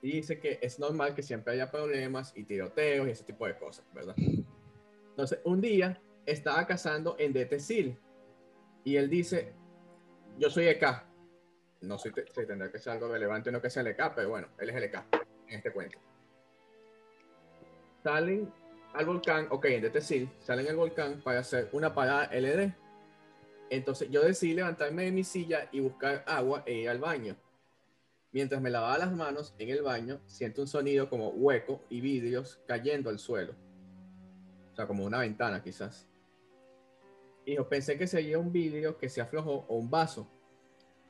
Y 0.00 0.12
dice 0.12 0.40
que 0.40 0.58
es 0.62 0.78
normal 0.78 1.14
que 1.14 1.22
siempre 1.22 1.52
haya 1.52 1.70
problemas 1.70 2.32
y 2.34 2.44
tiroteos 2.44 3.06
y 3.06 3.10
ese 3.10 3.24
tipo 3.24 3.46
de 3.46 3.58
cosas, 3.58 3.84
¿verdad? 3.92 4.14
Entonces, 5.10 5.40
un 5.44 5.60
día 5.60 6.00
estaba 6.24 6.66
cazando 6.66 7.16
en 7.18 7.34
Detecil 7.34 7.98
y 8.82 8.96
él 8.96 9.10
dice, 9.10 9.52
yo 10.38 10.48
soy 10.48 10.68
EK. 10.68 11.05
No 11.82 11.98
sé 11.98 12.12
si 12.34 12.46
tendrá 12.46 12.70
que 12.70 12.78
ser 12.78 12.94
algo 12.94 13.08
relevante 13.08 13.50
o 13.50 13.52
no 13.52 13.60
que 13.60 13.70
sea 13.70 13.82
el 13.82 13.88
EK, 13.88 14.14
pero 14.14 14.30
bueno, 14.30 14.48
él 14.58 14.70
es 14.70 14.76
el 14.76 14.84
EK 14.84 15.04
en 15.48 15.54
este 15.56 15.72
cuento. 15.72 15.98
Salen 18.02 18.52
al 18.94 19.04
volcán, 19.04 19.46
ok, 19.50 19.64
en 19.66 19.82
Detecil, 19.82 20.30
salen 20.40 20.68
al 20.68 20.76
volcán 20.76 21.20
para 21.22 21.40
hacer 21.40 21.68
una 21.72 21.94
parada 21.94 22.30
LD. 22.32 22.72
Entonces 23.68 24.08
yo 24.10 24.22
decidí 24.22 24.54
levantarme 24.54 25.04
de 25.04 25.12
mi 25.12 25.24
silla 25.24 25.68
y 25.72 25.80
buscar 25.80 26.24
agua 26.26 26.62
e 26.66 26.74
ir 26.74 26.88
al 26.88 26.98
baño. 26.98 27.36
Mientras 28.32 28.60
me 28.60 28.70
lavaba 28.70 28.98
las 28.98 29.12
manos 29.12 29.54
en 29.58 29.70
el 29.70 29.82
baño, 29.82 30.20
siento 30.26 30.62
un 30.62 30.68
sonido 30.68 31.08
como 31.08 31.30
hueco 31.30 31.82
y 31.88 32.00
vidrios 32.00 32.60
cayendo 32.66 33.10
al 33.10 33.18
suelo. 33.18 33.54
O 34.72 34.76
sea, 34.76 34.86
como 34.86 35.04
una 35.04 35.20
ventana 35.20 35.62
quizás. 35.62 36.06
Y 37.44 37.54
yo 37.56 37.68
pensé 37.68 37.96
que 37.96 38.06
sería 38.06 38.38
un 38.38 38.52
vidrio 38.52 38.98
que 38.98 39.08
se 39.08 39.20
aflojó 39.20 39.64
o 39.68 39.76
un 39.76 39.88
vaso. 39.88 40.28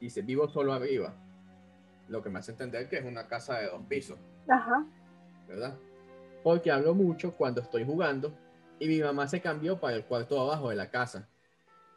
Dice, 0.00 0.22
vivo 0.22 0.48
solo 0.48 0.72
arriba. 0.72 1.14
Lo 2.08 2.22
que 2.22 2.30
me 2.30 2.38
hace 2.38 2.52
entender 2.52 2.88
que 2.88 2.98
es 2.98 3.04
una 3.04 3.26
casa 3.26 3.58
de 3.58 3.66
dos 3.68 3.82
pisos, 3.88 4.18
Ajá. 4.48 4.84
¿verdad? 5.48 5.76
Porque 6.44 6.70
hablo 6.70 6.94
mucho 6.94 7.34
cuando 7.34 7.60
estoy 7.60 7.84
jugando 7.84 8.32
y 8.78 8.86
mi 8.86 9.00
mamá 9.00 9.26
se 9.26 9.40
cambió 9.40 9.80
para 9.80 9.96
el 9.96 10.04
cuarto 10.04 10.34
de 10.36 10.40
abajo 10.42 10.70
de 10.70 10.76
la 10.76 10.90
casa. 10.90 11.28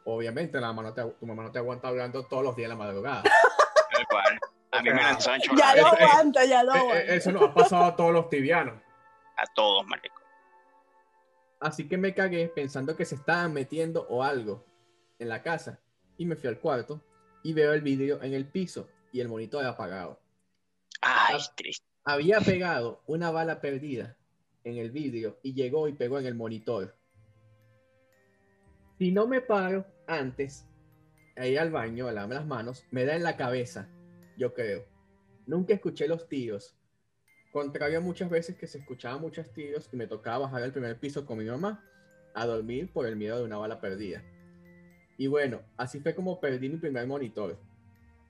Obviamente 0.04 0.60
la 0.60 0.68
mamá 0.72 0.82
no 0.82 0.94
te, 0.94 1.02
tu 1.04 1.26
mamá 1.26 1.42
no 1.44 1.52
te 1.52 1.58
aguanta 1.58 1.86
hablando 1.88 2.24
todos 2.26 2.42
los 2.42 2.56
días 2.56 2.70
en 2.70 2.78
la 2.78 2.84
madrugada. 2.84 3.22
tal 3.92 4.06
cual. 4.08 4.38
A 4.72 4.82
mí 4.82 4.90
me 4.90 5.02
lanzó 5.02 5.30
Ya 5.56 5.76
lo 5.76 5.86
aguanta, 5.86 6.44
ya 6.44 6.62
lo 6.64 6.72
Eh, 6.74 6.76
eh, 6.76 6.80
aguanta. 6.80 7.14
Eso 7.14 7.32
nos 7.32 7.42
ha 7.42 7.54
pasado 7.54 7.84
a 7.84 7.96
todos 7.96 8.12
los 8.12 8.28
tibianos. 8.30 8.80
a 9.36 9.44
todos, 9.54 9.86
marico. 9.86 10.16
Así 11.60 11.86
que 11.86 11.98
me 11.98 12.14
cagué 12.14 12.48
pensando 12.48 12.96
que 12.96 13.04
se 13.04 13.14
estaban 13.16 13.52
metiendo 13.52 14.06
o 14.08 14.24
algo 14.24 14.64
en 15.18 15.28
la 15.28 15.42
casa. 15.42 15.78
Y 16.16 16.24
me 16.24 16.34
fui 16.36 16.48
al 16.48 16.58
cuarto 16.58 17.00
y 17.42 17.52
veo 17.52 17.72
el 17.72 17.82
vídeo 17.82 18.22
en 18.22 18.34
el 18.34 18.46
piso 18.46 18.88
y 19.12 19.20
el 19.20 19.28
monitor 19.28 19.64
apagado. 19.64 20.20
Ay, 21.00 21.38
triste. 21.56 21.86
Había 22.04 22.40
pegado 22.40 23.02
una 23.06 23.30
bala 23.30 23.60
perdida 23.60 24.16
en 24.64 24.76
el 24.76 24.90
vídeo 24.90 25.38
y 25.42 25.54
llegó 25.54 25.88
y 25.88 25.92
pegó 25.92 26.18
en 26.18 26.26
el 26.26 26.34
monitor. 26.34 26.96
Si 28.98 29.12
no 29.12 29.26
me 29.26 29.40
paro 29.40 29.86
antes, 30.06 30.66
a 31.36 31.46
ir 31.46 31.58
al 31.58 31.70
baño, 31.70 32.06
a 32.06 32.12
lavarme 32.12 32.34
las 32.34 32.46
manos, 32.46 32.84
me 32.90 33.04
da 33.04 33.16
en 33.16 33.22
la 33.22 33.36
cabeza, 33.36 33.88
yo 34.36 34.52
creo. 34.52 34.84
Nunca 35.46 35.74
escuché 35.74 36.06
los 36.06 36.28
tiros. 36.28 36.76
Contrario 37.52 37.98
a 37.98 38.02
muchas 38.02 38.30
veces 38.30 38.56
que 38.56 38.66
se 38.66 38.78
escuchaban 38.78 39.20
muchos 39.20 39.52
tiros 39.52 39.88
y 39.92 39.96
me 39.96 40.06
tocaba 40.06 40.46
bajar 40.46 40.62
al 40.62 40.72
primer 40.72 40.98
piso 40.98 41.26
con 41.26 41.38
mi 41.38 41.44
mamá 41.44 41.84
a 42.34 42.46
dormir 42.46 42.92
por 42.92 43.06
el 43.06 43.16
miedo 43.16 43.38
de 43.38 43.44
una 43.44 43.56
bala 43.56 43.80
perdida. 43.80 44.22
Y 45.20 45.26
bueno, 45.26 45.60
así 45.76 46.00
fue 46.00 46.14
como 46.14 46.40
perdí 46.40 46.70
mi 46.70 46.78
primer 46.78 47.06
monitor. 47.06 47.54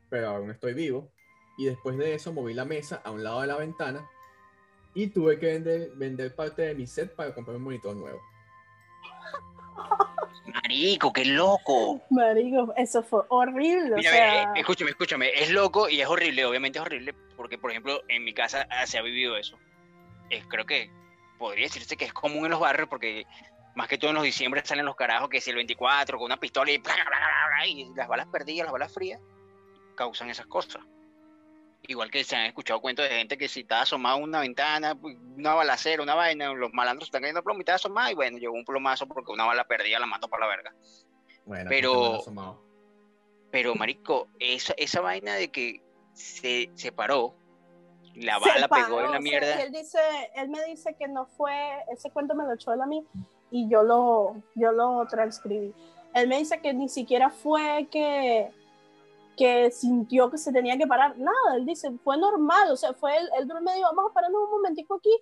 Pero 0.08 0.30
aún 0.30 0.50
estoy 0.50 0.74
vivo. 0.74 1.08
Y 1.56 1.66
después 1.66 1.96
de 1.96 2.14
eso 2.14 2.32
moví 2.32 2.52
la 2.52 2.64
mesa 2.64 3.00
a 3.04 3.12
un 3.12 3.22
lado 3.22 3.42
de 3.42 3.46
la 3.46 3.56
ventana 3.56 4.10
y 4.92 5.06
tuve 5.06 5.38
que 5.38 5.46
vender, 5.46 5.92
vender 5.94 6.34
parte 6.34 6.62
de 6.62 6.74
mi 6.74 6.88
set 6.88 7.14
para 7.14 7.32
comprar 7.32 7.58
un 7.58 7.62
monitor 7.62 7.94
nuevo. 7.94 8.20
Marico, 10.52 11.12
qué 11.12 11.26
loco. 11.26 12.02
Marico, 12.10 12.74
eso 12.76 13.04
fue 13.04 13.22
horrible. 13.28 13.94
Mira, 13.94 14.10
o 14.10 14.12
sea, 14.12 14.24
ve, 14.24 14.58
eh, 14.58 14.60
escúchame, 14.60 14.90
escúchame, 14.90 15.30
es 15.32 15.52
loco 15.52 15.88
y 15.88 16.00
es 16.00 16.08
horrible, 16.08 16.44
obviamente 16.44 16.80
es 16.80 16.84
horrible, 16.84 17.14
porque 17.36 17.56
por 17.56 17.70
ejemplo 17.70 18.02
en 18.08 18.24
mi 18.24 18.34
casa 18.34 18.66
ah, 18.68 18.84
se 18.84 18.98
ha 18.98 19.02
vivido 19.02 19.36
eso. 19.36 19.56
Es, 20.28 20.44
creo 20.46 20.66
que 20.66 20.90
podría 21.38 21.66
decirse 21.66 21.96
que 21.96 22.06
es 22.06 22.12
común 22.12 22.46
en 22.46 22.50
los 22.50 22.58
barrios, 22.58 22.88
porque 22.88 23.28
más 23.74 23.88
que 23.88 23.98
todo 23.98 24.10
en 24.10 24.16
los 24.16 24.24
diciembre 24.24 24.62
salen 24.64 24.84
los 24.84 24.96
carajos 24.96 25.28
que 25.28 25.40
si 25.40 25.50
el 25.50 25.56
24 25.56 26.18
con 26.18 26.26
una 26.26 26.38
pistola 26.38 26.70
y, 26.70 26.78
bla, 26.78 26.94
bla, 26.94 27.04
bla, 27.04 27.18
bla, 27.56 27.66
y 27.66 27.88
las 27.94 28.08
balas 28.08 28.26
perdidas, 28.26 28.66
las 28.66 28.72
balas 28.72 28.92
frías, 28.92 29.20
causan 29.94 30.30
esas 30.30 30.46
cosas. 30.46 30.82
Igual 31.86 32.10
que 32.10 32.24
se 32.24 32.36
han 32.36 32.44
escuchado 32.46 32.80
cuentos 32.80 33.08
de 33.08 33.14
gente 33.16 33.38
que 33.38 33.48
si 33.48 33.60
está 33.60 33.82
asomado 33.82 34.16
a 34.16 34.18
una 34.18 34.40
ventana, 34.40 34.94
pues, 34.94 35.16
una 35.36 35.54
balacera, 35.54 36.02
una 36.02 36.14
vaina, 36.14 36.52
los 36.52 36.72
malandros 36.72 37.08
están 37.08 37.22
cayendo 37.22 37.42
plomo 37.42 37.60
y 37.60 37.62
está 37.62 37.74
asomado 37.76 38.10
y 38.10 38.14
bueno, 38.14 38.38
llegó 38.38 38.54
un 38.54 38.64
plomazo 38.64 39.06
porque 39.06 39.32
una 39.32 39.46
bala 39.46 39.64
perdida 39.64 39.98
la 39.98 40.06
mató 40.06 40.28
para 40.28 40.46
la 40.46 40.56
verga. 40.56 40.74
Bueno, 41.44 41.68
Pero-. 41.68 42.20
Pero, 43.50 43.74
marico, 43.74 44.28
esa, 44.38 44.74
esa 44.76 45.00
vaina 45.00 45.34
de 45.34 45.50
que 45.50 45.82
se 46.12 46.70
separó, 46.74 47.34
la 48.14 48.38
se 48.38 48.48
bala 48.48 48.68
paró, 48.68 48.84
pegó 48.84 49.00
en 49.00 49.06
o 49.06 49.08
la 49.08 49.12
sea, 49.12 49.20
mierda. 49.20 49.56
que 49.56 49.62
él 49.62 49.72
dice, 49.72 49.98
él 50.36 50.50
me 50.50 50.64
dice 50.66 50.94
que 50.96 51.08
no 51.08 51.26
fue, 51.26 51.52
ese 51.92 52.12
cuento 52.12 52.36
me 52.36 52.44
lo 52.44 52.54
echó 52.54 52.72
él 52.72 52.80
a 52.80 52.86
mí 52.86 53.04
y 53.50 53.68
yo 53.68 53.82
lo, 53.82 54.36
yo 54.54 54.72
lo 54.72 55.06
transcribí. 55.08 55.74
Él 56.14 56.28
me 56.28 56.38
dice 56.38 56.60
que 56.60 56.72
ni 56.74 56.88
siquiera 56.88 57.30
fue 57.30 57.88
que, 57.90 58.50
que 59.36 59.70
sintió 59.70 60.30
que 60.30 60.38
se 60.38 60.52
tenía 60.52 60.76
que 60.76 60.86
parar, 60.86 61.16
nada, 61.18 61.56
él 61.56 61.64
dice, 61.66 61.90
fue 62.04 62.16
normal, 62.16 62.70
o 62.70 62.76
sea, 62.76 62.92
fue 62.92 63.16
él, 63.16 63.28
él 63.38 63.46
me 63.62 63.74
dijo, 63.74 63.88
vamos 63.94 64.10
a 64.10 64.14
pararnos 64.14 64.42
un 64.44 64.50
momentico 64.50 64.94
aquí, 64.96 65.16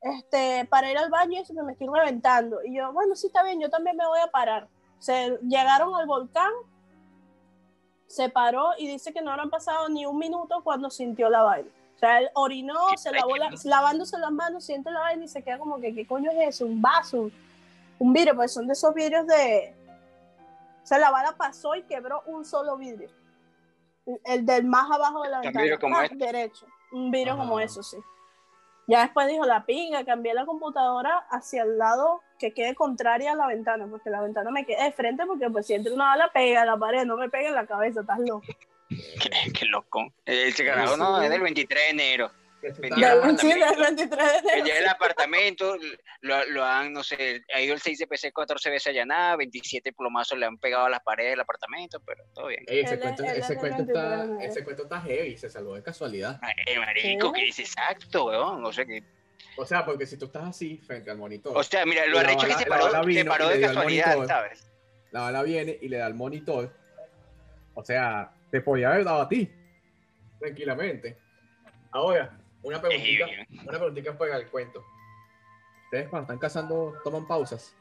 este, 0.00 0.64
para 0.66 0.90
ir 0.90 0.98
al 0.98 1.10
baño 1.10 1.32
y 1.32 1.38
eso 1.38 1.52
me 1.54 1.72
estoy 1.72 1.88
reventando. 1.92 2.62
Y 2.64 2.76
yo, 2.76 2.92
bueno, 2.92 3.16
sí 3.16 3.26
está 3.26 3.42
bien, 3.42 3.60
yo 3.60 3.68
también 3.68 3.96
me 3.96 4.06
voy 4.06 4.20
a 4.20 4.28
parar. 4.30 4.68
Se 5.00 5.38
llegaron 5.42 5.94
al 5.96 6.06
volcán, 6.06 6.52
se 8.06 8.28
paró 8.28 8.70
y 8.78 8.86
dice 8.88 9.12
que 9.12 9.20
no 9.20 9.30
habrán 9.30 9.50
pasado 9.50 9.88
ni 9.88 10.06
un 10.06 10.18
minuto 10.18 10.62
cuando 10.64 10.88
sintió 10.90 11.28
la 11.28 11.42
vaina. 11.42 11.68
O 11.96 11.98
sea, 11.98 12.20
él 12.20 12.30
orinó, 12.34 12.74
se 12.96 13.10
lavó 13.10 13.36
la- 13.36 13.50
lavándose 13.64 14.18
las 14.18 14.30
manos, 14.30 14.64
siente 14.64 14.90
la 14.90 15.00
vaina 15.00 15.24
y 15.24 15.28
se 15.28 15.42
queda 15.42 15.58
como 15.58 15.80
que, 15.80 15.92
¿qué 15.94 16.06
coño 16.06 16.30
es 16.30 16.48
eso? 16.54 16.64
Un 16.64 16.80
vaso, 16.80 17.30
un, 17.98 18.12
vidrio, 18.12 18.34
pues 18.34 18.52
son 18.52 18.66
de 18.66 18.72
esos 18.72 18.94
vidrios 18.94 19.26
de... 19.26 19.74
sea, 20.82 20.98
la 20.98 21.10
bala 21.10 21.34
pasó 21.36 21.74
y 21.74 21.82
quebró 21.82 22.22
un 22.26 22.44
solo 22.44 22.76
vidrio. 22.76 23.10
El 24.24 24.46
del 24.46 24.64
más 24.64 24.90
abajo 24.90 25.22
de 25.22 25.30
la 25.30 25.36
Un 25.38 25.42
ventana. 25.42 25.62
vidrio 25.62 25.78
como 25.78 25.96
ah, 25.98 26.04
este. 26.04 26.16
derecho. 26.16 26.66
Un 26.92 27.10
vidrio 27.10 27.34
Ajá. 27.34 27.42
como 27.42 27.60
eso, 27.60 27.82
sí. 27.82 27.98
Ya 28.86 29.02
después 29.02 29.28
dijo 29.28 29.44
la 29.44 29.66
pinga, 29.66 30.04
cambié 30.06 30.32
la 30.32 30.46
computadora 30.46 31.26
hacia 31.30 31.62
el 31.62 31.76
lado 31.76 32.22
que 32.38 32.54
quede 32.54 32.74
contraria 32.74 33.32
a 33.32 33.34
la 33.34 33.46
ventana, 33.46 33.86
porque 33.90 34.08
la 34.08 34.22
ventana 34.22 34.50
me 34.50 34.64
queda 34.64 34.84
de 34.84 34.92
frente, 34.92 35.26
porque 35.26 35.50
pues 35.50 35.66
si 35.66 35.74
entra 35.74 35.92
una 35.92 36.06
bala 36.06 36.30
pega 36.32 36.62
a 36.62 36.64
la 36.64 36.78
pared, 36.78 37.04
no 37.04 37.18
me 37.18 37.28
pega 37.28 37.48
en 37.48 37.54
la 37.54 37.66
cabeza, 37.66 38.00
estás 38.00 38.18
loco. 38.20 38.46
Qué, 38.88 39.52
qué 39.52 39.66
loco. 39.66 40.10
Ese 40.24 40.64
carajo 40.64 40.96
no, 40.96 41.20
es 41.20 41.28
del 41.28 41.42
23 41.42 41.84
de 41.84 41.90
enero. 41.90 42.30
Venía 42.60 43.12
está- 43.12 43.12
el 43.12 43.18
apartamento. 43.18 43.46
del 43.46 43.94
23 43.96 44.32
de 44.42 44.48
Que 44.48 44.52
enero. 44.58 44.66
ya 44.66 44.78
el 44.78 44.88
apartamento 44.88 45.76
lo, 46.22 46.44
lo 46.46 46.64
han, 46.64 46.92
no 46.92 47.02
sé, 47.04 47.42
ha 47.54 47.60
ido 47.60 47.74
el 47.74 47.80
6 47.80 47.98
de 48.00 48.06
PC 48.06 48.32
14 48.32 48.70
veces 48.70 48.88
allanada, 48.88 49.36
27 49.36 49.92
plomazos 49.92 50.38
le 50.38 50.46
han 50.46 50.58
pegado 50.58 50.86
a 50.86 50.90
las 50.90 51.00
paredes 51.02 51.32
del 51.32 51.40
apartamento, 51.40 52.00
pero 52.04 52.24
todo 52.34 52.48
bien. 52.48 52.64
Ey, 52.66 52.80
ese 52.80 52.98
cuento, 52.98 53.22
ese, 53.24 53.56
cuento 53.56 53.84
23 53.84 53.86
de 53.86 53.92
está, 53.92 54.44
ese 54.44 54.64
cuento 54.64 54.82
está 54.84 55.00
heavy, 55.02 55.36
se 55.36 55.48
salvó 55.50 55.74
de 55.76 55.82
casualidad. 55.82 56.40
Eh, 56.66 56.78
marico, 56.78 57.32
¿Qué? 57.32 57.40
que 57.40 57.46
dice 57.46 57.62
exacto, 57.62 58.26
weón. 58.26 58.64
O 58.64 58.72
sea, 58.72 58.84
que, 58.84 59.02
O 59.56 59.64
sea, 59.64 59.84
porque 59.84 60.06
si 60.06 60.16
tú 60.16 60.26
estás 60.26 60.44
así 60.48 60.78
frente 60.78 61.10
al 61.10 61.18
monitor, 61.18 61.56
o 61.56 61.62
sea, 61.62 61.84
mira, 61.86 62.06
lo 62.06 62.18
arrecho 62.18 62.46
es 62.46 62.56
que 62.56 62.62
se 62.64 62.68
la 62.68 62.76
paró, 62.76 62.84
se 63.04 63.14
de 63.14 63.60
casualidad, 63.60 64.06
monitor. 64.16 64.26
¿sabes? 64.26 64.64
la 65.10 65.20
bala 65.22 65.42
viene 65.42 65.78
y 65.80 65.88
le 65.88 65.96
da 65.96 66.06
al 66.06 66.14
monitor. 66.14 66.70
O 67.74 67.82
sea, 67.84 68.30
te 68.50 68.60
podía 68.60 68.90
haber 68.90 69.04
dado 69.04 69.22
a 69.22 69.28
ti, 69.28 69.48
tranquilamente. 70.38 71.16
Ahora, 71.90 72.38
una 72.62 72.80
preguntita, 72.80 73.26
Eh, 73.26 73.46
una 73.62 73.78
preguntita 73.78 74.12
fuera 74.14 74.38
del 74.38 74.48
cuento. 74.48 74.84
¿Ustedes 75.84 76.08
cuando 76.08 76.24
están 76.24 76.38
cazando 76.38 76.94
toman 77.04 77.26
pausas? 77.26 77.74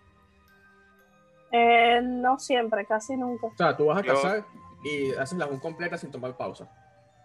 Eh, 1.52 2.00
no 2.04 2.38
siempre, 2.40 2.86
casi 2.86 3.16
nunca. 3.16 3.48
O 3.48 3.58
sea, 3.58 3.76
tú 3.76 3.86
vas 3.86 4.00
a 4.00 4.02
Yo- 4.04 4.14
cazar 4.14 4.46
y 4.84 5.12
haces 5.14 5.38
la 5.38 5.46
un 5.48 5.60
completa 5.60 5.98
sin 5.98 6.12
tomar 6.12 6.36
pausa. 6.36 6.70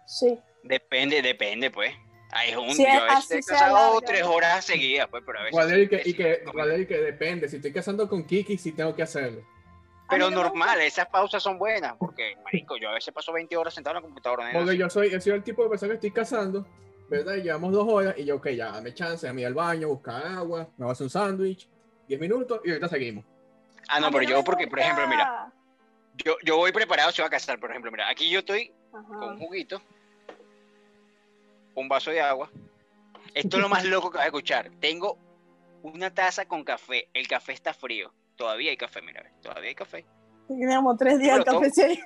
Sí. 0.05 0.39
Depende, 0.63 1.21
depende, 1.21 1.69
pues. 1.71 1.93
Hay 2.31 2.55
un, 2.55 2.71
Sí, 2.73 2.83
yo 2.83 2.89
a 2.89 3.03
veces 3.03 3.17
así 3.17 3.33
he 3.35 3.43
se 3.43 3.51
cazado 3.51 3.75
alarga. 3.77 4.07
tres 4.07 4.23
horas 4.23 4.65
seguidas, 4.65 5.07
pues, 5.09 5.23
pero 5.25 5.39
a 5.39 5.43
veces. 5.43 5.77
Y 5.77 5.87
que, 5.87 6.01
y 6.05 6.85
que, 6.87 6.97
depende. 6.97 7.47
Si 7.49 7.57
estoy 7.57 7.71
cazando 7.71 8.07
con 8.09 8.23
Kiki, 8.25 8.57
sí 8.57 8.71
tengo 8.71 8.95
que 8.95 9.03
hacerlo. 9.03 9.41
A 9.41 10.15
mí 10.15 10.19
Pero 10.19 10.29
no 10.29 10.37
me 10.37 10.43
normal, 10.43 10.81
esas 10.81 11.07
pausas 11.07 11.43
son 11.43 11.57
buenas, 11.59 11.95
porque, 11.97 12.35
marico, 12.43 12.75
yo 12.77 12.89
a 12.89 12.93
veces 12.93 13.13
paso 13.13 13.31
20 13.33 13.55
horas 13.55 13.73
sentado 13.73 13.97
en 13.97 14.01
la 14.03 14.07
computadora. 14.07 14.45
nena, 14.47 14.57
Porque 14.57 14.71
así. 14.71 14.79
yo 14.79 14.89
soy, 14.89 15.09
yo 15.11 15.21
soy 15.21 15.33
el 15.33 15.43
tipo 15.43 15.63
de 15.63 15.69
persona 15.69 15.89
que 15.91 15.95
estoy 15.95 16.11
cazando, 16.11 16.65
llevamos 17.21 17.71
dos 17.71 17.87
horas 17.87 18.15
y 18.17 18.25
yo, 18.25 18.35
ok, 18.37 18.49
ya 18.49 18.71
dame 18.71 18.93
chance, 18.93 19.27
a 19.27 19.33
mí 19.33 19.43
al 19.43 19.53
baño, 19.53 19.89
buscar 19.89 20.25
agua, 20.25 20.69
me 20.77 20.85
voy 20.85 20.89
a 20.89 20.93
hacer 20.93 21.05
un 21.05 21.09
sándwich, 21.09 21.67
10 22.07 22.19
minutos 22.19 22.61
y 22.63 22.69
ahorita 22.69 22.87
seguimos. 22.87 23.25
Ah, 23.87 23.99
no, 23.99 24.07
a 24.07 24.09
mí 24.11 24.17
pero 24.19 24.29
yo, 24.29 24.43
porque, 24.43 24.67
por 24.67 24.79
ejemplo, 24.79 25.07
mira, 25.07 25.51
yo, 26.23 26.35
yo 26.43 26.57
voy 26.57 26.71
preparado 26.71 27.11
si 27.11 27.21
voy 27.21 27.27
a 27.27 27.31
cazar, 27.31 27.59
por 27.59 27.69
ejemplo, 27.69 27.91
mira, 27.91 28.09
aquí 28.09 28.29
yo 28.29 28.39
estoy 28.39 28.71
Ajá. 28.93 29.07
con 29.07 29.29
un 29.33 29.39
juguito, 29.39 29.81
un 31.75 31.87
vaso 31.89 32.11
de 32.11 32.21
agua. 32.21 32.49
Esto 33.33 33.57
es 33.57 33.61
lo 33.63 33.69
más 33.69 33.83
loco 33.85 34.11
que 34.11 34.17
vas 34.17 34.25
a 34.25 34.27
escuchar. 34.27 34.71
Tengo 34.79 35.17
una 35.81 36.13
taza 36.13 36.45
con 36.45 36.63
café. 36.63 37.09
El 37.13 37.27
café 37.27 37.53
está 37.53 37.73
frío. 37.73 38.13
Todavía 38.35 38.71
hay 38.71 38.77
café, 38.77 39.01
mira, 39.01 39.23
todavía 39.41 39.69
hay 39.69 39.75
café. 39.75 40.05
Teníamos 40.47 40.97
tres 40.97 41.19
días 41.19 41.37
el 41.37 41.43
Pero 41.45 41.61
café. 41.61 42.03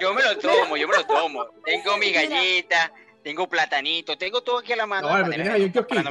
Yo 0.00 0.14
me 0.14 0.22
lo 0.22 0.38
tomo, 0.38 0.76
yo 0.76 0.88
me 0.88 0.96
lo 0.96 1.06
tomo. 1.06 1.46
Tengo 1.64 1.96
mi 1.96 2.06
Mira. 2.06 2.22
galleta, 2.22 2.92
tengo 3.28 3.46
platanito, 3.46 4.16
tengo 4.16 4.42
todo 4.42 4.56
aquí 4.56 4.72
a 4.72 4.76
la 4.76 4.86
mano. 4.86 5.06
No, 5.06 5.30
pero 5.30 5.52
ahí 5.52 5.64
un 5.64 5.70
kiosquito. 5.70 6.02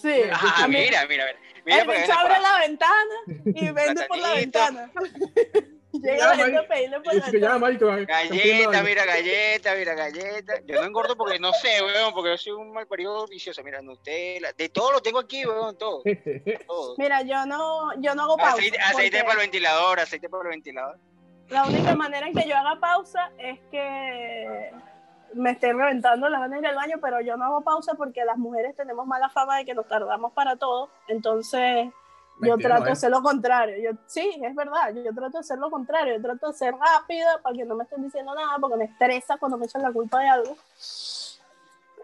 Sí. 0.00 0.22
Ajá, 0.30 0.62
A 0.62 0.68
mí- 0.68 0.76
mira, 0.76 1.04
mira, 1.08 1.24
mira. 1.26 1.38
Mira 1.64 1.78
el 1.80 1.84
porque 1.86 2.00
bicho 2.02 2.12
viene 2.12 2.22
abre 2.22 2.40
la 2.40 2.58
ventana 2.60 3.14
y 3.46 3.70
vende 3.72 4.06
por 4.06 4.18
la 4.18 4.34
ventana. 4.34 4.92
Llega 5.92 6.26
la 6.28 6.36
gente 6.36 6.58
a 6.58 6.68
pedirle 6.68 7.00
por 7.00 7.14
la 7.14 7.26
ventana. 7.30 7.66
pidiendo 7.66 8.06
Galleta, 8.06 8.82
mira, 8.84 9.04
galleta, 9.06 9.74
mira, 9.74 9.94
galleta. 9.94 10.54
Yo 10.66 10.74
no 10.76 10.84
engordo 10.84 11.16
porque 11.16 11.40
no 11.40 11.52
sé, 11.54 11.82
weón, 11.82 12.14
porque 12.14 12.30
yo 12.30 12.38
soy 12.38 12.52
un 12.52 12.72
mal 12.72 12.86
periodo 12.86 13.26
vicioso. 13.26 13.64
Mira, 13.64 13.82
Nutella, 13.82 14.52
de 14.52 14.68
todo 14.68 14.92
lo 14.92 15.00
tengo 15.00 15.18
aquí, 15.18 15.44
weón, 15.44 15.76
todo. 15.76 16.04
todo. 16.68 16.94
Mira, 16.96 17.22
yo 17.22 17.44
no, 17.46 18.00
yo 18.00 18.14
no 18.14 18.22
hago 18.22 18.36
pausa. 18.36 18.52
Aceite, 18.54 18.78
aceite 18.78 19.16
porque 19.18 19.24
para 19.24 19.32
el 19.32 19.38
ventilador, 19.46 19.98
aceite 19.98 20.28
para 20.28 20.42
el 20.44 20.48
ventilador. 20.50 20.96
La 21.48 21.64
única 21.64 21.96
manera 21.96 22.28
en 22.28 22.34
que 22.34 22.48
yo 22.48 22.56
haga 22.56 22.78
pausa 22.78 23.32
es 23.36 23.58
que 23.72 24.70
me 25.36 25.50
esté 25.52 25.72
reventando 25.72 26.28
la 26.28 26.38
ganas 26.40 26.52
de 26.52 26.58
ir 26.58 26.66
al 26.66 26.76
baño, 26.76 26.96
pero 27.00 27.20
yo 27.20 27.36
no 27.36 27.44
hago 27.44 27.60
pausa 27.62 27.94
porque 27.94 28.24
las 28.24 28.36
mujeres 28.38 28.74
tenemos 28.76 29.06
mala 29.06 29.28
fama 29.28 29.58
de 29.58 29.64
que 29.64 29.74
nos 29.74 29.86
tardamos 29.86 30.32
para 30.32 30.56
todo. 30.56 30.88
Entonces, 31.08 31.86
yo 32.40 32.50
Mentira, 32.50 32.68
trato 32.70 32.80
¿no 32.80 32.86
de 32.86 32.92
es? 32.92 32.98
hacer 32.98 33.10
lo 33.10 33.22
contrario. 33.22 33.76
Yo, 33.92 33.98
sí, 34.06 34.38
es 34.42 34.54
verdad. 34.54 34.92
Yo, 34.94 35.02
yo 35.02 35.14
trato 35.14 35.32
de 35.32 35.38
hacer 35.40 35.58
lo 35.58 35.70
contrario. 35.70 36.16
Yo 36.16 36.22
trato 36.22 36.48
de 36.48 36.54
ser 36.54 36.74
rápida 36.74 37.40
para 37.42 37.56
que 37.56 37.64
no 37.64 37.74
me 37.76 37.84
estén 37.84 38.02
diciendo 38.02 38.34
nada, 38.34 38.58
porque 38.60 38.76
me 38.76 38.84
estresa 38.84 39.36
cuando 39.38 39.56
me 39.58 39.66
echan 39.66 39.82
la 39.82 39.92
culpa 39.92 40.20
de 40.20 40.28
algo. 40.28 40.56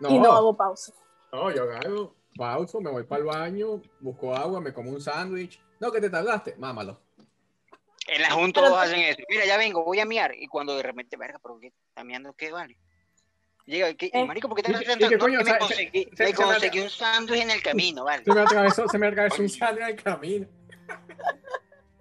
No, 0.00 0.08
Y 0.10 0.18
no 0.18 0.32
hago 0.32 0.54
pausa. 0.56 0.92
no, 1.32 1.50
yo 1.50 1.64
hago 1.70 2.14
pausa, 2.36 2.78
me 2.80 2.90
voy 2.90 3.04
para 3.04 3.20
el 3.20 3.26
baño, 3.26 3.82
busco 4.00 4.34
agua, 4.34 4.60
me 4.60 4.72
como 4.72 4.90
un 4.90 5.00
sándwich. 5.00 5.60
No, 5.80 5.92
que 5.92 6.00
te 6.00 6.08
tardaste, 6.10 6.56
mámalo. 6.56 6.98
En 8.08 8.20
la 8.20 8.30
junta 8.32 8.60
todos 8.60 8.78
hacen 8.78 9.00
eso. 9.00 9.20
Mira, 9.28 9.44
ya 9.44 9.56
vengo, 9.56 9.84
voy 9.84 10.00
a 10.00 10.04
miar. 10.04 10.34
Y 10.34 10.48
cuando 10.48 10.74
de 10.76 10.82
repente, 10.82 11.16
verga, 11.16 11.38
pero 11.42 11.58
¿qué 11.60 11.68
está 11.68 12.02
miando 12.04 12.32
qué 12.32 12.50
vale? 12.50 12.76
Llega, 13.66 13.94
¿qué? 13.94 14.10
Eh, 14.12 14.24
marico, 14.24 14.48
¿por 14.48 14.56
qué 14.56 14.62
te 14.64 14.72
estás? 14.72 14.98
No, 14.98 15.18
coño, 15.18 15.38
que 15.38 15.42
o 15.42 15.44
sea, 15.44 15.52
me 15.54 15.58
conseguí, 15.60 16.02
se- 16.04 16.10
me 16.10 16.16
se- 16.16 16.26
se 16.26 16.34
conseguí 16.42 16.80
un 16.80 16.90
sándwich 16.90 17.40
en 17.42 17.50
el 17.50 17.62
camino, 17.62 18.04
vale. 18.04 18.24
Se 18.24 18.32
me 18.34 18.40
atravesó, 18.40 18.88
se 18.88 18.98
me 18.98 19.06
atravesó 19.06 19.42
un 19.42 19.48
sándwich 19.48 19.82
en 19.84 19.88
el 19.90 20.02
camino. 20.02 20.46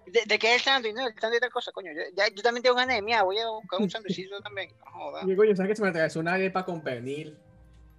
¿De, 0.08 0.24
de 0.26 0.40
qué 0.40 0.50
es 0.50 0.56
el 0.56 0.62
sándwich? 0.62 0.94
No, 0.94 1.08
el 1.08 1.14
sándwich 1.14 1.36
de 1.36 1.40
tal 1.40 1.52
cosa, 1.52 1.72
coño. 1.72 1.92
Yo, 1.94 2.02
ya, 2.16 2.28
yo 2.30 2.42
también 2.42 2.64
tengo 2.64 2.76
ganas 2.76 2.96
de 2.96 3.02
miar, 3.02 3.24
voy 3.24 3.38
a 3.38 3.48
buscar 3.50 3.80
un 3.80 3.90
sándwichito 3.90 4.42
también. 4.42 4.70
No 4.80 4.92
joda. 4.92 5.22
Coño, 5.22 5.56
¿sabes 5.56 5.70
que 5.70 5.76
se 5.76 5.82
me 5.84 5.90
atravesó 5.90 6.20
una 6.20 6.34
arepa 6.34 6.66
con 6.66 6.82
pernil? 6.84 7.38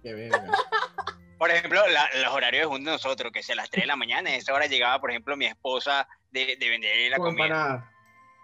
Qué 0.03 0.13
verga. 0.13 0.43
Por 1.39 1.49
ejemplo, 1.49 1.81
la- 1.87 2.09
los 2.23 2.33
horarios 2.33 2.69
de 2.69 2.77
de 2.77 2.83
nosotros, 2.83 3.31
que 3.31 3.39
es 3.39 3.49
a 3.49 3.55
las 3.55 3.69
3 3.69 3.83
de 3.83 3.87
la 3.87 3.95
mañana, 3.95 4.29
a 4.29 4.35
esa 4.35 4.53
hora 4.53 4.65
llegaba, 4.67 5.01
por 5.01 5.09
ejemplo, 5.09 5.35
mi 5.35 5.45
esposa 5.45 6.07
de, 6.31 6.55
de 6.57 6.69
vender 6.69 7.09
la 7.11 7.17
con 7.17 7.27
comida. 7.35 7.45
empanadas. 7.47 7.83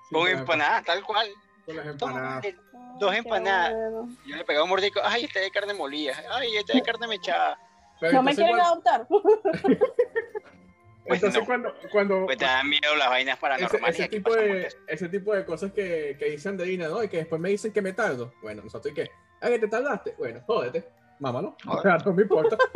Sí, 0.10 0.16
Con 0.16 0.28
empanadas, 0.28 0.84
tal 0.86 1.04
cual. 1.04 1.30
Con 1.76 1.86
las 1.86 1.98
Toma, 1.98 2.12
empanadas. 2.14 2.42
vale. 2.44 2.56
Dos 3.00 3.16
empanadas. 3.16 3.74
bueno. 3.74 4.10
Yo 4.26 4.36
le 4.36 4.44
pegaba 4.46 4.64
un 4.64 4.70
mordico, 4.70 5.00
ay, 5.04 5.26
este 5.26 5.40
de 5.40 5.52
carne 5.52 5.74
molida, 5.74 6.14
ay, 6.32 6.58
este 6.58 6.74
de 6.74 6.82
carne 6.82 7.08
mechada. 7.08 7.60
Pero 8.00 8.14
¿No 8.14 8.24
me 8.24 8.34
quieren 8.36 8.56
cuando, 8.58 8.72
adoptar? 8.72 9.08
Pues 9.10 9.18
entonces 11.24 11.42
no. 11.42 11.46
cuando, 11.46 11.74
cuando 11.92 12.26
Pues 12.26 12.38
te 12.38 12.46
dan 12.46 12.70
miedo 12.70 12.96
las 12.96 13.10
vainas 13.10 13.34
ese, 13.36 13.42
paranormales. 13.42 13.90
ese 13.96 14.02
y 14.02 14.06
aquí 14.06 14.16
tipo 14.18 14.34
de, 14.36 14.70
ese 14.88 15.10
tipo 15.10 15.34
de 15.36 15.46
cosas 15.46 15.72
que, 15.74 16.16
que 16.20 16.26
dicen 16.32 16.56
de 16.58 16.66
Dina, 16.66 16.88
¿no? 16.88 17.04
Y 17.04 17.10
que 17.10 17.18
después 17.18 17.42
me 17.42 17.50
dicen 17.50 17.72
que 17.74 17.82
me 17.82 17.94
tardo. 17.94 18.34
Bueno, 18.42 18.62
nosotros, 18.64 18.92
¿y 18.92 18.96
qué? 18.96 19.12
¿Ah, 19.42 19.48
que 19.50 19.60
te 19.60 19.68
tardaste? 19.68 20.16
Bueno, 20.18 20.42
jódete. 20.46 20.88
Mámalo. 21.20 21.56
O 21.68 21.82
sea, 21.82 21.98
no 21.98 22.14
me 22.14 22.22
importa. 22.24 22.58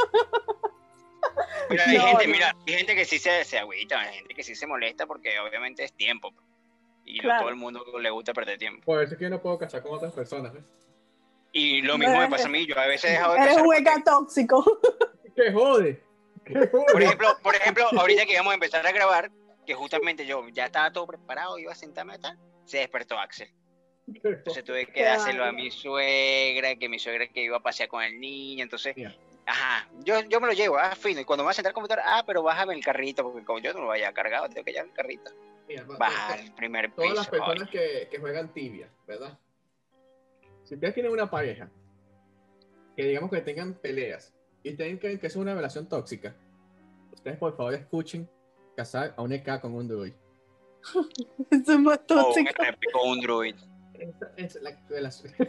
Mira, 1.69 1.83
hay 1.87 1.97
No, 1.97 2.05
gente, 2.07 2.27
no. 2.27 2.33
mira, 2.33 2.55
hay 2.67 2.73
gente 2.73 2.93
que 2.95 3.05
sí 3.05 3.17
se, 3.17 3.45
se 3.45 3.57
agüita, 3.57 3.99
hay 4.01 4.15
gente 4.15 4.33
que 4.35 4.43
sí 4.43 4.53
se 4.53 4.67
molesta 4.67 5.05
porque 5.07 5.39
obviamente 5.39 5.83
es 5.85 5.93
tiempo. 5.93 6.33
Y 7.05 7.17
no 7.17 7.23
Claro. 7.23 7.39
todo 7.41 7.49
el 7.49 7.55
mundo 7.55 7.83
le 7.99 8.09
gusta 8.09 8.33
perder 8.33 8.57
tiempo. 8.57 8.83
Por 8.85 9.03
eso 9.03 9.13
es 9.13 9.17
que 9.19 9.23
yo 9.25 9.29
no 9.29 9.41
puedo 9.41 9.57
casar 9.57 9.81
con 9.83 9.93
otras 9.93 10.13
personas. 10.13 10.53
¿ves? 10.53 10.63
Y 11.51 11.81
lo 11.81 11.97
mismo 11.97 12.17
me 12.17 12.29
pasa 12.29 12.47
a 12.47 12.49
mí, 12.49 12.65
yo 12.65 12.77
a 12.79 12.87
veces 12.87 13.11
he 13.11 13.13
dejado 13.13 13.33
de 13.33 13.39
Eres 13.39 13.49
casar 13.49 13.61
un 13.61 13.67
porque- 13.67 13.79
hueca 13.89 14.03
tóxico. 14.03 14.79
¡Qué 15.35 15.51
jode! 15.51 16.03
¡Qué 16.45 16.53
jode! 16.71 16.85
Por 16.91 17.01
ejemplo, 17.03 17.37
por 17.43 17.55
ejemplo, 17.55 17.85
ahorita 17.97 18.25
que 18.25 18.33
íbamos 18.33 18.51
a 18.51 18.53
empezar 18.55 18.85
a 18.87 18.91
grabar, 18.91 19.31
que 19.65 19.73
justamente 19.73 20.25
yo 20.25 20.47
ya 20.49 20.65
estaba 20.65 20.91
todo 20.91 21.07
preparado, 21.07 21.57
iba 21.59 21.71
a 21.71 21.75
sentarme 21.75 22.13
a 22.15 22.19
tal, 22.19 22.39
se 22.65 22.79
despertó 22.79 23.17
Axel. 23.19 23.49
Entonces 24.07 24.63
tuve 24.65 24.85
que 24.87 25.03
dárselo 25.03 25.45
a 25.45 25.51
mi 25.53 25.71
suegra, 25.71 26.75
que 26.75 26.89
mi 26.89 26.99
suegra 26.99 27.27
que 27.27 27.43
iba 27.43 27.57
a 27.57 27.61
pasear 27.61 27.87
con 27.87 28.03
el 28.03 28.19
niño, 28.19 28.61
entonces, 28.63 28.93
ajá, 29.45 29.87
yo, 30.03 30.19
yo 30.27 30.41
me 30.41 30.47
lo 30.47 30.53
llevo, 30.53 30.77
ah, 30.77 30.93
fino, 30.95 31.21
y 31.21 31.25
cuando 31.25 31.43
me 31.43 31.47
voy 31.47 31.51
a 31.51 31.53
sentar 31.53 31.71
a 31.71 31.73
computadora, 31.73 32.03
ah, 32.17 32.23
pero 32.27 32.43
bájame 32.43 32.73
el 32.73 32.83
carrito, 32.83 33.23
porque 33.23 33.45
como 33.45 33.59
yo 33.59 33.71
no 33.73 33.79
lo 33.81 33.87
vaya 33.87 34.11
cargado, 34.11 34.49
tengo 34.49 34.65
que 34.65 34.71
llevar 34.73 34.87
el 34.87 34.93
carrito, 34.93 35.31
Mira, 35.67 35.85
el 36.39 36.53
primer 36.53 36.93
todas 36.93 37.09
piso. 37.11 37.21
las 37.21 37.29
personas 37.29 37.69
que, 37.69 38.07
que 38.11 38.19
juegan 38.19 38.53
tibia, 38.53 38.89
¿verdad? 39.07 39.37
Si 40.63 40.75
ustedes 40.75 40.93
tienen 40.93 41.11
una 41.11 41.29
pareja 41.29 41.69
que 42.95 43.05
digamos 43.05 43.29
que 43.31 43.41
tengan 43.41 43.73
peleas 43.73 44.33
y 44.61 44.71
ustedes 44.71 44.99
creen 44.99 45.19
que 45.19 45.27
es 45.27 45.35
una 45.35 45.53
relación 45.55 45.87
tóxica, 45.87 46.35
ustedes 47.11 47.37
por 47.37 47.55
favor 47.55 47.73
escuchen 47.73 48.29
casar 48.75 49.13
a 49.17 49.21
un 49.21 49.31
EK 49.31 49.61
con 49.61 49.73
un 49.73 49.87
druid. 49.87 50.13
Eso 51.51 51.73
es 51.73 51.79
más 51.79 51.97
O 51.97 52.01
un 52.01 52.07
tóxico. 52.07 52.63
RP 52.63 52.91
con 52.91 53.09
un 53.09 53.19
druid. 53.21 53.55
Esa 53.93 54.31
es 54.37 54.61
la 54.61 54.77
relación. 54.89 55.33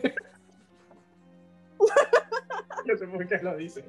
Yo 2.86 2.96
sé 2.96 3.06
por 3.06 3.26
qué 3.26 3.38
lo 3.42 3.56
dicen. 3.56 3.84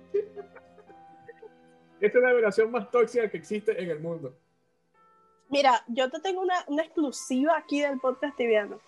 Esta 1.99 2.17
es 2.17 2.23
la 2.23 2.34
relación 2.34 2.71
más 2.71 2.89
tóxica 2.91 3.30
que 3.30 3.38
existe 3.38 3.82
en 3.82 3.89
el 3.89 3.99
mundo. 3.99 4.38
Mira, 5.49 5.83
yo 5.87 6.09
te 6.09 6.19
tengo 6.19 6.41
una, 6.41 6.63
una 6.67 6.83
exclusiva 6.83 7.57
aquí 7.57 7.81
del 7.81 7.99
podcast 7.99 8.35
tibiano. 8.35 8.79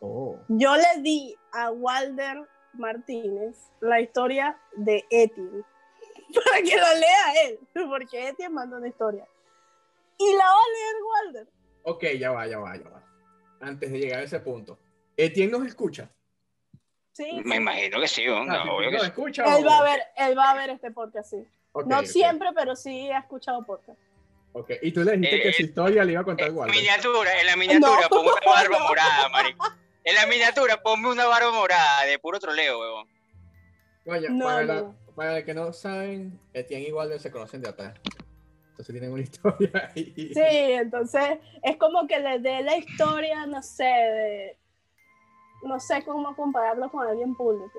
Oh. 0.00 0.38
Yo 0.48 0.74
le 0.76 1.00
di 1.00 1.34
a 1.52 1.70
Walder 1.70 2.48
Martínez 2.74 3.70
la 3.80 4.00
historia 4.00 4.58
de 4.74 5.04
Etienne 5.10 5.64
para 6.44 6.62
que 6.62 6.76
la 6.76 6.94
lea 6.94 7.46
él, 7.46 7.58
porque 7.88 8.28
Etienne 8.28 8.54
mandó 8.54 8.76
una 8.78 8.88
historia. 8.88 9.26
Y 10.18 10.32
la 10.34 10.44
va 10.44 10.50
a 10.50 10.72
leer 10.72 10.94
Walder. 11.04 11.48
Ok, 11.84 12.04
ya 12.18 12.30
va, 12.30 12.46
ya 12.46 12.58
va, 12.58 12.76
ya 12.76 12.88
va. 12.88 13.02
antes 13.60 13.90
de 13.90 13.98
llegar 13.98 14.20
a 14.20 14.24
ese 14.24 14.40
punto. 14.40 14.78
Etienne 15.16 15.52
nos 15.52 15.66
escucha. 15.66 16.10
Sí, 17.12 17.42
Me 17.44 17.56
imagino 17.56 18.00
que 18.00 18.08
sí, 18.08 18.24
¿no? 18.26 18.50
Ah, 18.50 18.64
obvio 18.72 18.88
que 18.88 18.96
¿Nos 18.96 19.02
sí. 19.02 19.08
escucha? 19.08 19.58
Él 19.58 19.66
va 19.66 19.78
a 19.78 19.82
ver, 19.82 20.02
él 20.16 20.38
va 20.38 20.50
a 20.50 20.54
ver 20.54 20.70
este 20.70 20.90
podcast, 20.90 21.30
sí. 21.30 21.46
No 21.86 22.02
siempre, 22.04 22.50
pero 22.54 22.74
sí 22.74 23.10
ha 23.10 23.18
escuchado 23.18 23.64
podcast. 23.64 23.98
Ok. 24.52 24.70
Y 24.82 24.92
tú 24.92 25.02
le 25.04 25.12
dijiste 25.12 25.36
Eh, 25.36 25.42
que 25.42 25.52
su 25.52 25.62
eh, 25.62 25.66
historia 25.66 26.04
le 26.04 26.12
iba 26.12 26.20
a 26.20 26.24
contar 26.24 26.48
En 26.48 26.56
Walter. 26.56 26.76
miniatura, 26.76 27.40
en 27.40 27.46
la 27.46 27.56
miniatura, 27.56 28.00
No, 28.02 28.08
ponme 28.08 28.30
una 28.32 28.40
barba 28.52 28.78
no. 28.78 28.84
morada, 28.88 29.28
marico. 29.28 29.66
En 30.04 30.14
la 30.16 30.26
miniatura, 30.26 30.82
ponme 30.82 31.08
una 31.10 31.26
barba 31.26 31.50
morada 31.52 32.04
de 32.04 32.18
puro 32.18 32.38
troleo, 32.40 32.80
huevón. 32.80 33.08
Oye, 34.06 34.28
No, 34.30 34.44
para, 34.44 34.62
no, 34.64 34.72
la- 34.74 34.92
para 35.14 35.34
los 35.36 35.44
que 35.44 35.54
no 35.54 35.72
saben, 35.72 36.40
Etienne 36.52 36.88
y 36.88 36.92
Walter 36.92 37.20
se 37.20 37.30
conocen 37.30 37.62
de 37.62 37.68
atrás. 37.68 37.94
Entonces 38.70 38.92
tienen 38.92 39.12
una 39.12 39.22
historia 39.30 39.90
ahí. 39.94 40.12
Sí, 40.34 40.40
entonces 40.40 41.38
es 41.62 41.76
como 41.76 42.06
que 42.08 42.18
le 42.18 42.38
dé 42.40 42.62
la 42.62 42.76
historia, 42.76 43.46
no 43.46 43.62
sé, 43.62 43.84
de, 43.84 44.58
no 45.64 45.78
sé 45.78 46.02
cómo 46.04 46.34
compararlo 46.34 46.90
con 46.90 47.06
alguien 47.06 47.34
público. 47.36 47.78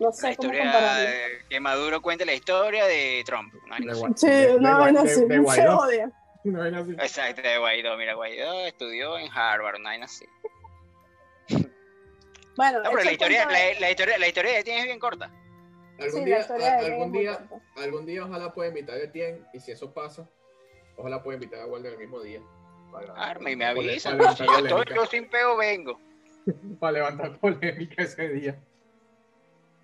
No 0.00 0.06
La 0.06 0.12
sé 0.12 0.22
cómo 0.22 0.48
historia 0.52 0.62
compararlo. 0.72 1.08
de- 1.10 1.38
que 1.48 1.60
Maduro 1.60 2.00
cuente 2.02 2.24
la 2.24 2.32
historia 2.34 2.86
de 2.86 3.22
Trump. 3.26 3.52
¿no? 3.66 3.76
De 3.76 3.92
Gua- 4.00 4.16
Sí, 4.16 4.26
de- 4.28 4.56
una 4.56 4.78
vaina 4.78 5.02
así, 5.02 5.14
se 5.14 5.38
Guaidó. 5.38 5.78
odia. 5.78 6.10
Una 6.44 6.58
vaina 6.60 6.78
así. 6.80 6.92
Exacto, 6.92 7.42
de 7.42 7.58
Guaidó. 7.58 7.96
Mira, 7.98 8.14
Guaidó 8.14 8.64
estudió 8.66 9.18
en 9.18 9.30
Harvard, 9.30 9.76
una 9.78 9.90
vaina 9.90 10.06
así. 10.06 10.24
Bueno, 12.56 12.82
No, 12.82 12.90
pero 12.90 13.04
la 13.04 13.12
historia, 13.12 13.46
la, 13.46 13.80
la 13.80 13.90
historia, 13.90 14.18
la 14.18 14.28
historia 14.28 14.52
de 14.52 14.58
Etienne 14.58 14.80
es 14.80 14.86
bien 14.86 14.98
corta. 14.98 15.30
Algún 15.98 16.20
sí, 16.20 16.24
día, 16.26 16.38
a- 16.48 16.78
algún 16.78 17.12
día, 17.12 17.36
corta. 17.48 17.64
algún 17.82 18.06
día 18.06 18.24
ojalá 18.24 18.52
pueda 18.52 18.68
invitar 18.68 18.96
a 18.96 19.02
Etienne 19.04 19.44
y 19.54 19.60
si 19.60 19.70
eso 19.72 19.92
pasa, 19.94 20.28
ojalá 20.96 21.22
pueda 21.22 21.36
invitar 21.36 21.60
a 21.60 21.66
Walter 21.66 21.92
el 21.92 21.98
mismo 21.98 22.20
día. 22.20 22.40
Para, 22.90 23.14
Ah, 23.16 23.34
me, 23.40 23.54
me 23.56 23.64
avisan. 23.66 24.18
Yo 24.18 24.84
yo 24.84 25.06
sin 25.06 25.28
peo 25.30 25.56
vengo. 25.56 25.98
para 26.80 26.92
levantar 26.92 27.38
polémica 27.38 28.02
ese 28.02 28.28
día. 28.28 28.58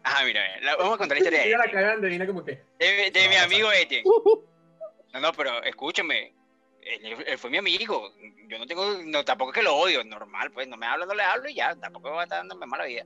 Ajá, 0.07 0.25
mira, 0.25 0.41
la- 0.61 0.77
vamos 0.77 0.95
a 0.95 0.99
contar 0.99 1.17
la 1.19 1.25
historia 1.25 1.41
de 1.43 1.51
la 1.59 1.65
Etienne. 1.65 2.01
de 2.01 2.09
Dina 2.09 2.27
como 2.29 2.45
que. 2.45 2.63
De, 2.79 3.11
de 3.11 3.25
No, 3.25 3.31
mi 3.31 3.37
amigo 3.37 3.73
Etienne. 3.73 4.05
No, 5.13 5.21
no, 5.21 5.33
pero 5.33 5.63
escúchame. 5.63 6.35
Él, 6.83 7.17
él 7.27 7.39
fue 7.39 7.49
mi 7.51 7.57
amigo. 7.57 8.13
Yo 8.49 8.59
no 8.59 8.67
tengo, 8.67 8.99
no, 9.03 9.25
tampoco 9.25 9.51
es 9.51 9.55
que 9.57 9.63
lo 9.63 9.75
odio, 9.75 10.05
normal, 10.05 10.51
pues 10.53 10.69
no 10.69 10.77
me 10.77 10.85
hablo, 10.87 11.07
no 11.07 11.15
le 11.15 11.23
hablo 11.23 11.49
y 11.49 11.55
ya, 11.55 11.75
tampoco 11.75 12.11
va 12.11 12.21
a 12.21 12.25
estar 12.25 12.39
dándome 12.39 12.67
mala 12.67 12.85
vida. 12.85 13.05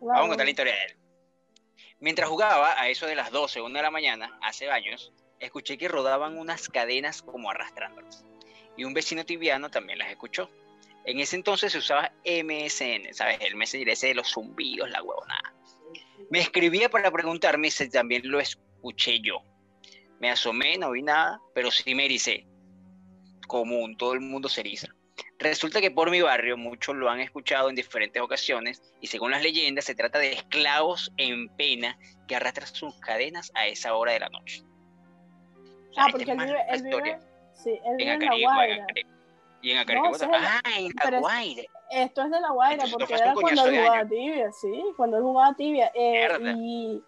Vamos 0.00 0.26
a 0.26 0.28
contar 0.28 0.44
la 0.46 0.50
historia 0.50 0.74
de 0.74 0.82
él. 0.84 0.96
Mientras 1.98 2.28
jugaba 2.28 2.78
a 2.80 2.88
eso 2.88 3.06
de 3.06 3.14
las 3.14 3.30
12, 3.30 3.60
1 3.62 3.74
de 3.74 3.82
la 3.82 3.90
mañana, 3.90 4.38
hace 4.42 4.70
años, 4.70 5.12
escuché 5.38 5.78
que 5.78 5.88
rodaban 5.88 6.38
unas 6.38 6.68
cadenas 6.68 7.22
como 7.22 7.50
arrastrándolas. 7.50 8.24
Y 8.76 8.84
un 8.84 8.92
vecino 8.94 9.24
tibiano 9.24 9.70
también 9.70 9.98
las 9.98 10.10
escuchó. 10.10 10.50
En 11.06 11.18
ese 11.20 11.36
entonces 11.36 11.72
se 11.72 11.78
usaba 11.78 12.12
MSN, 12.24 13.14
¿sabes? 13.14 13.38
El 13.40 13.56
messenger 13.56 13.88
ese 13.88 14.08
de 14.08 14.14
los 14.14 14.28
zumbidos, 14.30 14.90
la 14.90 15.02
huevonada. 15.02 15.49
Me 16.30 16.38
escribía 16.38 16.88
para 16.88 17.10
preguntarme 17.10 17.70
si 17.70 17.90
también 17.90 18.22
lo 18.24 18.40
escuché 18.40 19.20
yo. 19.20 19.42
Me 20.20 20.30
asomé, 20.30 20.78
no 20.78 20.92
vi 20.92 21.02
nada, 21.02 21.40
pero 21.54 21.70
sí 21.70 21.94
me 21.94 22.04
ericé. 22.04 22.46
Común, 23.48 23.96
todo 23.96 24.14
el 24.14 24.20
mundo 24.20 24.48
se 24.48 24.60
eriza. 24.60 24.88
Resulta 25.40 25.80
que 25.80 25.90
por 25.90 26.10
mi 26.10 26.20
barrio 26.20 26.56
muchos 26.56 26.94
lo 26.94 27.10
han 27.10 27.20
escuchado 27.20 27.68
en 27.68 27.74
diferentes 27.74 28.22
ocasiones 28.22 28.80
y 29.00 29.08
según 29.08 29.32
las 29.32 29.42
leyendas 29.42 29.86
se 29.86 29.94
trata 29.94 30.18
de 30.18 30.32
esclavos 30.32 31.10
en 31.16 31.48
pena 31.56 31.98
que 32.28 32.36
arrastran 32.36 32.68
sus 32.68 32.94
cadenas 33.00 33.50
a 33.54 33.66
esa 33.66 33.94
hora 33.94 34.12
de 34.12 34.20
la 34.20 34.28
noche. 34.28 34.62
O 35.90 35.94
sea, 35.94 36.04
Ah, 36.04 36.06
esta 36.06 36.10
porque 36.12 36.30
él 36.30 36.38
vive, 36.38 36.58
él 36.68 36.74
historia 36.76 37.16
vive, 37.16 37.26
sí, 37.54 37.70
él 37.70 37.96
vive 37.96 38.12
en 38.12 38.22
en 38.22 38.28
La 38.28 38.52
Guaira. 38.52 38.86
Y 39.62 39.70
en 39.72 39.78
Acarigua 39.78 40.18
también. 40.18 40.42
Ah, 40.44 40.60
en 40.78 40.92
La 41.10 41.18
Guaira. 41.18 41.62
Esto 41.90 42.22
es 42.22 42.30
de 42.30 42.40
La 42.40 42.50
Guaira, 42.50 42.84
Entonces, 42.84 42.96
porque 42.98 43.14
era 43.14 43.34
cuando 43.34 43.64
él 43.66 43.78
jugaba 43.80 44.06
tibia, 44.08 44.52
sí, 44.52 44.84
cuando 44.96 45.16
él 45.16 45.22
jugaba 45.22 45.54
tibia. 45.54 45.90
eh, 45.94 46.28
y, 46.56 47.04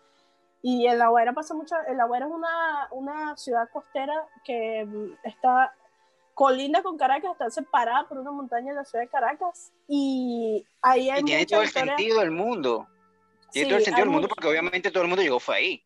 y 0.62 0.86
en 0.86 0.98
La 0.98 1.08
Guaira 1.08 1.32
pasa 1.32 1.54
mucho, 1.54 1.74
en 1.86 1.96
La 1.96 2.04
Guaira 2.04 2.26
es 2.26 2.32
una, 2.32 2.88
una 2.90 3.36
ciudad 3.36 3.68
costera 3.72 4.14
que 4.44 4.84
mm, 4.84 5.18
está 5.24 5.72
colinda 6.34 6.82
con 6.82 6.96
Caracas, 6.96 7.32
está 7.32 7.50
separada 7.50 8.08
por 8.08 8.18
una 8.18 8.32
montaña 8.32 8.70
de 8.72 8.76
la 8.76 8.84
ciudad 8.84 9.04
de 9.04 9.10
Caracas, 9.10 9.72
y 9.86 10.66
ahí 10.80 11.10
hay 11.10 11.20
Y 11.20 11.24
tiene 11.24 11.46
todo 11.46 11.62
el 11.62 11.68
sentido 11.68 12.20
del 12.20 12.30
mundo. 12.30 12.86
Tiene 13.52 13.66
Sí, 13.66 13.68
todo 13.68 13.78
el 13.78 13.84
sentido 13.84 14.04
del 14.06 14.12
mundo 14.12 14.28
porque 14.28 14.48
obviamente 14.48 14.90
todo 14.90 15.02
el 15.02 15.08
mundo 15.08 15.22
llegó 15.22 15.38
fue 15.38 15.56
ahí. 15.56 15.84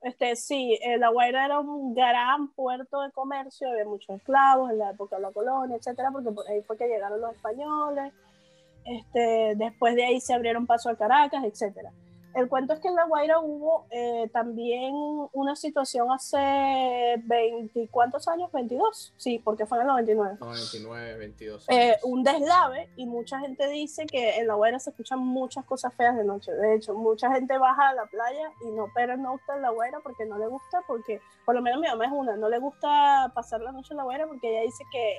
Este, 0.00 0.36
sí, 0.36 0.78
eh, 0.82 0.96
La 0.96 1.08
Guaira 1.08 1.44
era 1.44 1.58
un 1.58 1.92
gran 1.92 2.52
puerto 2.52 3.00
de 3.02 3.10
comercio, 3.10 3.68
había 3.68 3.84
muchos 3.84 4.16
esclavos 4.16 4.70
en 4.70 4.78
la 4.78 4.90
época 4.92 5.16
de 5.16 5.22
la 5.22 5.32
colonia, 5.32 5.76
etcétera, 5.76 6.10
porque 6.12 6.30
por 6.30 6.48
ahí 6.48 6.62
fue 6.62 6.76
que 6.78 6.86
llegaron 6.86 7.20
los 7.20 7.34
españoles. 7.34 8.12
Este, 8.88 9.54
después 9.56 9.94
de 9.94 10.04
ahí 10.04 10.20
se 10.20 10.34
abrieron 10.34 10.66
paso 10.66 10.88
a 10.88 10.96
Caracas, 10.96 11.44
etcétera. 11.44 11.92
El 12.34 12.48
cuento 12.48 12.72
es 12.72 12.80
que 12.80 12.88
en 12.88 12.94
La 12.94 13.04
Guaira 13.04 13.40
hubo 13.40 13.86
eh, 13.90 14.30
también 14.32 14.94
una 15.32 15.56
situación 15.56 16.10
hace 16.12 16.36
20, 17.24 17.88
¿cuántos 17.90 18.28
años? 18.28 18.52
22, 18.52 19.14
sí, 19.16 19.40
porque 19.42 19.66
fue 19.66 19.78
en 19.78 19.82
el 19.82 19.88
99. 19.88 20.36
99, 20.38 21.16
22. 21.16 21.66
Eh, 21.68 21.74
años. 21.74 21.98
un 22.04 22.22
deslave 22.22 22.90
y 22.96 23.06
mucha 23.06 23.40
gente 23.40 23.66
dice 23.68 24.06
que 24.06 24.36
en 24.36 24.46
La 24.46 24.54
Guaira 24.54 24.78
se 24.78 24.90
escuchan 24.90 25.18
muchas 25.18 25.64
cosas 25.64 25.92
feas 25.94 26.16
de 26.16 26.24
noche. 26.24 26.52
De 26.52 26.76
hecho, 26.76 26.94
mucha 26.94 27.32
gente 27.32 27.58
baja 27.58 27.88
a 27.88 27.94
la 27.94 28.06
playa 28.06 28.52
y 28.64 28.70
no 28.70 28.86
pero 28.94 29.16
no 29.16 29.32
gusta 29.32 29.56
en 29.56 29.62
La 29.62 29.70
Guaira 29.70 29.98
porque 30.00 30.24
no 30.24 30.38
le 30.38 30.46
gusta, 30.46 30.82
porque 30.86 31.20
por 31.44 31.54
lo 31.54 31.62
menos 31.62 31.80
mi 31.80 31.88
mamá 31.88 32.04
es 32.04 32.12
una, 32.12 32.36
no 32.36 32.48
le 32.48 32.58
gusta 32.58 33.32
pasar 33.34 33.62
la 33.62 33.72
noche 33.72 33.88
en 33.92 33.96
La 33.96 34.04
Guaira 34.04 34.26
porque 34.26 34.50
ella 34.50 34.62
dice 34.62 34.84
que 34.92 35.18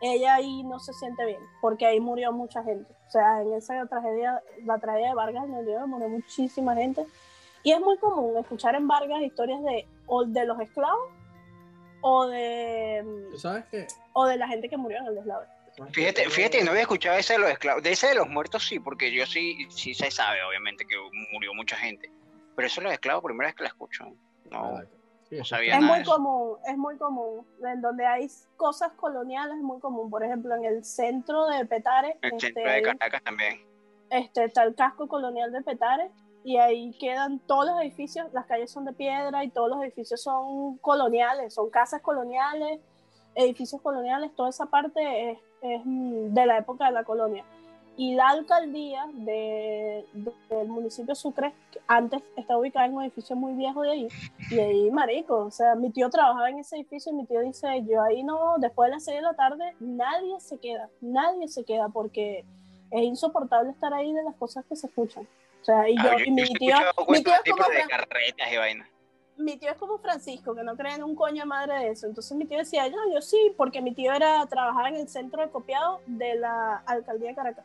ella 0.00 0.34
ahí 0.34 0.62
no 0.62 0.78
se 0.78 0.92
siente 0.92 1.24
bien, 1.24 1.40
porque 1.60 1.86
ahí 1.86 2.00
murió 2.00 2.32
mucha 2.32 2.62
gente. 2.62 2.92
O 3.08 3.10
sea, 3.10 3.40
en 3.42 3.52
esa 3.54 3.86
tragedia, 3.86 4.42
la 4.64 4.78
tragedia 4.78 5.08
de 5.08 5.14
Vargas 5.14 5.44
en 5.44 5.54
el 5.54 5.64
99 5.64 5.86
murió 5.86 6.08
muchísima 6.08 6.74
gente. 6.74 7.06
Y 7.62 7.72
es 7.72 7.80
muy 7.80 7.96
común 7.98 8.36
escuchar 8.36 8.74
en 8.74 8.86
Vargas 8.86 9.22
historias 9.22 9.62
de, 9.62 9.86
o 10.06 10.24
de 10.24 10.46
los 10.46 10.60
esclavos 10.60 11.10
o 12.00 12.26
de, 12.26 13.04
¿Tú 13.32 13.38
sabes 13.38 13.64
qué? 13.70 13.86
o 14.12 14.26
de 14.26 14.36
la 14.36 14.46
gente 14.46 14.68
que 14.68 14.76
murió 14.76 14.98
en 14.98 15.06
el 15.06 15.14
deslave. 15.16 15.46
Fíjate, 15.92 16.30
fíjate, 16.30 16.64
no 16.64 16.70
había 16.70 16.82
escuchado 16.82 17.18
ese 17.18 17.34
de 17.34 17.38
los 17.40 17.50
esclavos. 17.50 17.82
De 17.82 17.92
ese 17.92 18.08
de 18.08 18.14
los 18.14 18.28
muertos 18.28 18.66
sí, 18.66 18.78
porque 18.78 19.12
yo 19.12 19.26
sí, 19.26 19.66
sí 19.68 19.92
se 19.92 20.10
sabe, 20.10 20.42
obviamente, 20.42 20.86
que 20.86 20.96
murió 21.32 21.52
mucha 21.52 21.76
gente. 21.76 22.10
Pero 22.54 22.66
eso 22.66 22.80
de 22.80 22.84
los 22.84 22.92
esclavos, 22.94 23.22
primera 23.24 23.48
vez 23.48 23.56
que 23.56 23.62
la 23.64 23.68
escucho. 23.68 24.04
No, 24.50 24.80
sí, 25.28 25.36
no 25.36 25.56
Es 25.56 25.80
muy 25.82 26.02
común, 26.04 26.56
es 26.66 26.76
muy 26.78 26.96
común. 26.96 27.46
En 27.64 27.80
donde 27.80 28.06
hay 28.06 28.28
cosas 28.56 28.92
coloniales 28.92 29.56
es 29.56 29.62
muy 29.62 29.80
común. 29.80 30.10
Por 30.10 30.22
ejemplo, 30.24 30.54
en 30.54 30.64
el 30.64 30.84
centro 30.84 31.46
de 31.46 31.64
Petare 31.66 32.18
El 32.22 32.32
este, 32.34 32.46
centro 32.46 32.62
de 32.64 32.70
hay- 32.70 32.82
Caracas 32.82 33.22
también. 33.22 33.60
este, 34.10 34.44
está 34.44 34.62
el 34.62 34.74
casco 34.74 35.08
colonial 35.08 35.52
de 35.52 35.62
Petare 35.62 36.10
y 36.44 36.58
ahí 36.58 36.96
quedan 37.00 37.40
todos 37.40 37.66
los 37.66 37.80
edificios, 37.80 38.32
las 38.32 38.46
calles 38.46 38.70
son 38.70 38.84
de 38.84 38.92
piedra 38.92 39.42
y 39.42 39.50
todos 39.50 39.68
los 39.68 39.82
edificios 39.82 40.22
son 40.22 40.78
coloniales, 40.78 41.52
son 41.54 41.70
casas 41.70 42.00
coloniales, 42.02 42.80
edificios 43.34 43.82
coloniales, 43.82 44.32
toda 44.36 44.50
esa 44.50 44.66
parte 44.66 45.32
es, 45.32 45.38
es, 45.60 45.82
de 45.84 46.46
la 46.46 46.58
época 46.58 46.86
de 46.86 46.92
la 46.92 47.02
colonia. 47.02 47.44
Y 47.98 48.14
la 48.14 48.28
alcaldía 48.28 49.06
de, 49.12 50.04
de- 50.12 50.32
del 50.54 50.68
municipio 50.68 51.14
Sucre, 51.14 51.52
que 51.72 51.80
antes 51.88 52.22
estaba 52.36 52.60
ubicada 52.60 52.86
en 52.86 52.94
un 52.94 53.02
edificio 53.04 53.34
muy 53.36 53.54
viejo 53.54 53.82
de 53.82 53.90
ahí, 53.90 54.08
y 54.50 54.58
ahí, 54.58 54.90
marico, 54.90 55.46
o 55.46 55.50
sea, 55.50 55.74
mi 55.74 55.90
tío 55.90 56.10
trabajaba 56.10 56.50
en 56.50 56.58
ese 56.58 56.76
edificio 56.76 57.12
y 57.12 57.14
mi 57.16 57.24
tío 57.26 57.40
dice, 57.40 57.66
yo 57.84 58.02
ahí 58.02 58.22
no, 58.22 58.56
después 58.58 58.88
de 58.88 58.96
las 58.96 59.04
6 59.04 59.16
de 59.16 59.22
la 59.22 59.32
tarde, 59.34 59.74
nadie 59.80 60.38
se 60.40 60.58
queda, 60.58 60.88
nadie 61.00 61.48
se 61.48 61.64
queda 61.64 61.88
porque 61.88 62.44
es 62.90 63.02
insoportable 63.02 63.70
estar 63.70 63.92
ahí 63.94 64.12
de 64.12 64.22
las 64.24 64.34
cosas 64.36 64.64
que 64.68 64.76
se 64.76 64.86
escuchan. 64.88 65.26
O 65.62 65.64
sea, 65.64 65.88
y, 65.88 65.96
Ah, 65.98 66.12
yo, 66.12 66.18
yo- 66.18 66.24
y 66.24 66.26
yo 66.28 66.32
mi 66.34 66.42
he 66.42 66.46
tío, 66.46 66.76
mi 67.08 67.22
tío 67.24 67.32
es 67.34 67.50
como 67.50 67.68
de 67.68 67.76
Fran- 67.82 67.88
carretas 67.88 68.52
y 68.52 68.56
vaina. 68.56 68.88
mi 69.38 69.56
tío 69.56 69.70
es 69.70 69.76
como 69.78 69.98
Francisco, 69.98 70.54
que 70.54 70.62
no 70.62 70.76
cree 70.76 70.94
en 70.94 71.02
un 71.02 71.14
coño 71.16 71.44
madre 71.46 71.74
de 71.78 71.90
eso. 71.90 72.06
Entonces 72.06 72.36
mi 72.36 72.44
tío 72.46 72.58
decía, 72.58 72.88
no, 72.88 73.12
yo 73.12 73.20
sí, 73.20 73.52
porque 73.56 73.80
mi 73.82 73.92
tío 73.92 74.12
era 74.12 74.46
trabajaba 74.46 74.88
en 74.90 74.96
el 74.96 75.08
centro 75.08 75.42
de 75.42 75.50
copiado 75.50 76.00
de 76.06 76.36
la 76.36 76.76
alcaldía 76.86 77.30
de 77.30 77.34
Caracas, 77.34 77.64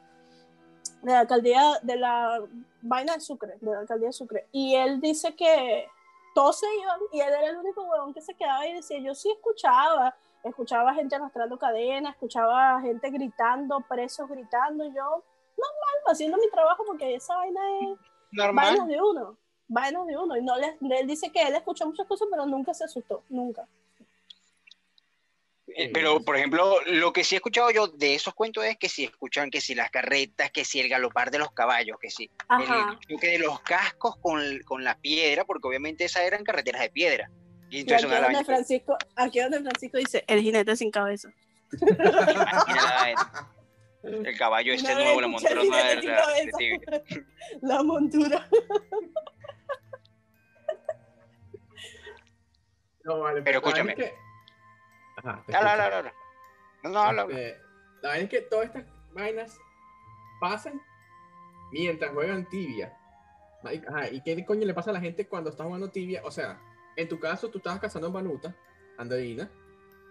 de 1.02 1.12
la 1.12 1.20
alcaldía 1.20 1.80
de 1.82 1.98
la 1.98 2.42
vaina 2.82 3.14
de 3.14 3.22
Sucre, 3.22 3.58
de 3.60 3.72
la 3.72 3.80
alcaldía 3.80 4.08
de 4.08 4.14
Sucre. 4.14 4.48
Y 4.52 4.76
él 4.76 5.00
dice 5.02 5.36
que 5.36 5.88
todos 6.34 6.60
se 6.60 6.68
iban 6.82 7.00
y 7.12 7.20
él 7.20 7.30
era 7.30 7.50
el 7.50 7.58
único 7.58 7.84
huevón 7.84 8.14
que 8.14 8.22
se 8.22 8.34
quedaba 8.36 8.66
y 8.68 8.74
decía, 8.74 9.00
yo 9.00 9.14
sí 9.14 9.30
escuchaba, 9.32 10.16
escuchaba 10.44 10.94
gente 10.94 11.16
arrastrando 11.16 11.58
cadenas, 11.58 12.14
escuchaba 12.14 12.80
gente 12.82 13.10
gritando, 13.10 13.82
presos 13.82 14.30
gritando, 14.30 14.86
y 14.86 14.94
yo 14.94 15.04
normal, 15.04 15.96
haciendo 16.08 16.38
mi 16.38 16.50
trabajo 16.50 16.84
porque 16.86 17.16
esa 17.16 17.36
vaina 17.36 17.62
es 17.82 17.98
vainas 18.32 18.78
Normal. 18.78 18.88
de 18.88 19.02
uno, 19.02 19.38
vainas 19.68 20.08
de 20.08 20.18
uno. 20.18 20.38
Y 20.38 20.44
no 20.44 20.56
le, 20.58 20.78
él 21.00 21.08
dice 21.08 21.32
que 21.32 21.42
él 21.42 21.56
escuchó 21.56 21.86
muchas 21.86 22.08
cosas, 22.08 22.28
pero 22.32 22.46
nunca 22.46 22.74
se 22.74 22.86
asustó, 22.86 23.24
nunca. 23.30 23.68
Eh, 25.78 25.90
Pero, 25.94 26.22
por 26.24 26.36
ejemplo, 26.36 26.80
lo 26.86 27.14
que 27.14 27.24
sí 27.24 27.36
he 27.36 27.38
escuchado 27.38 27.72
yo 27.72 27.88
de 27.88 28.14
esos 28.16 28.34
cuentos 28.34 28.66
es 28.66 28.78
que 28.78 28.90
si 28.90 29.06
escuchan 29.06 29.50
que 29.50 29.62
si 29.62 29.74
las 29.76 29.90
carretas, 29.90 30.52
que 30.52 30.66
si 30.66 30.80
el 30.80 30.90
galopar 30.90 31.32
de 31.32 31.40
los 31.40 31.52
caballos, 31.54 31.98
que 32.00 32.10
si 32.10 32.30
Ajá. 32.50 32.98
el 33.00 33.08
choque 33.16 33.28
de 33.28 33.40
los 33.40 33.60
cascos 33.62 34.18
con, 34.18 34.60
con 34.66 34.84
la 34.84 34.98
piedra, 34.98 35.46
porque 35.46 35.68
obviamente 35.68 36.04
esas 36.06 36.24
eran 36.24 36.44
carreteras 36.44 36.82
de 36.82 36.90
piedra. 36.90 37.30
Y 37.70 37.78
Y 37.78 37.80
entonces 37.82 38.12
aquí 38.12 38.22
donde 38.24 38.44
Francisco, 38.46 38.98
aquí 39.16 39.40
donde 39.40 39.62
Francisco 39.62 39.98
dice, 39.98 40.24
el 40.28 40.42
jinete 40.42 40.76
sin 40.76 40.92
cabeza. 40.92 41.30
El 44.04 44.38
caballo 44.38 44.74
este 44.74 44.94
nuevo, 44.96 45.22
la 45.22 45.28
montura 45.28 45.54
nueva 45.56 45.78
de, 45.84 45.96
la- 47.62 47.84
montura. 47.84 48.48
No, 53.04 53.20
vale, 53.20 53.42
Pero 53.42 53.62
vaina 53.62 53.80
escúchame. 53.82 53.92
es 53.94 53.98
que- 53.98 54.21
Ajá, 55.24 55.44
te 55.46 55.56
Habla, 55.56 55.70
escucho. 55.72 55.84
habla, 55.86 55.98
habla. 56.00 56.14
No, 56.84 56.90
no, 56.90 57.00
habla, 57.00 57.22
habla. 57.24 57.38
La 58.02 58.10
vaina 58.10 58.24
es 58.24 58.30
que 58.30 58.42
todas 58.42 58.66
estas 58.68 58.86
vainas 59.14 59.60
pasan 60.40 60.82
mientras 61.72 62.12
juegan 62.12 62.48
tibia. 62.50 62.98
Ajá, 63.64 64.10
¿y 64.10 64.22
qué 64.22 64.44
coño 64.46 64.66
le 64.66 64.74
pasa 64.74 64.90
a 64.90 64.94
la 64.94 65.00
gente 65.00 65.28
cuando 65.28 65.50
está 65.52 65.64
jugando 65.64 65.90
tibia? 65.90 66.22
O 66.26 66.32
sea, 66.32 66.60
en 66.96 67.08
tu 67.08 67.20
caso 67.20 67.50
tú 67.50 67.60
estabas 67.60 67.80
cazando 67.80 68.08
en 68.08 68.14
Banuta, 68.14 68.56
Andreina, 68.98 69.50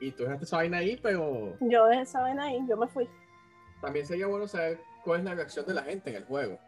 y 0.01 0.13
tú 0.13 0.23
dejaste 0.23 0.45
esa 0.45 0.57
vaina 0.59 0.79
ahí, 0.79 0.97
pero 1.03 1.57
Yo 1.61 1.87
dejé 1.87 2.03
esa 2.03 2.21
vaina 2.21 2.45
ahí, 2.45 2.61
yo 2.69 2.77
me 2.77 2.87
fui. 2.87 3.09
también 3.81 4.07
sería 4.07 4.29
bueno 4.29 4.47
saber 4.47 4.79
cuál 5.05 5.21
es 5.21 5.25
la 5.25 5.35
reacción 5.35 5.67
de 5.67 5.75
la 5.75 5.83
gente 5.83 6.11
en 6.11 6.17
el 6.17 6.25
juego. 6.25 6.59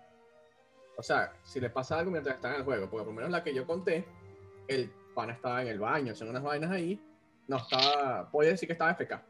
O 0.96 1.02
sea, 1.02 1.32
si 1.44 1.60
le 1.60 1.70
pasa 1.70 1.98
algo 1.98 2.10
mientras 2.10 2.34
están 2.34 2.52
en 2.54 2.58
el 2.58 2.64
juego, 2.64 2.90
porque 2.90 3.04
por 3.04 3.12
lo 3.14 3.16
menos 3.16 3.30
la 3.30 3.42
que 3.44 3.54
yo 3.54 3.64
conté, 3.66 4.04
el 4.68 4.90
pana 5.14 5.32
estaba 5.34 5.62
en 5.62 5.68
el 5.68 5.78
baño, 5.78 6.14
son 6.16 6.28
unas 6.30 6.42
vainas 6.42 6.70
ahí, 6.72 7.00
no 7.48 7.56
estaba, 7.56 8.30
podía 8.30 8.50
decir 8.50 8.66
que 8.68 8.72
estaba 8.72 8.92
FK. 8.94 9.20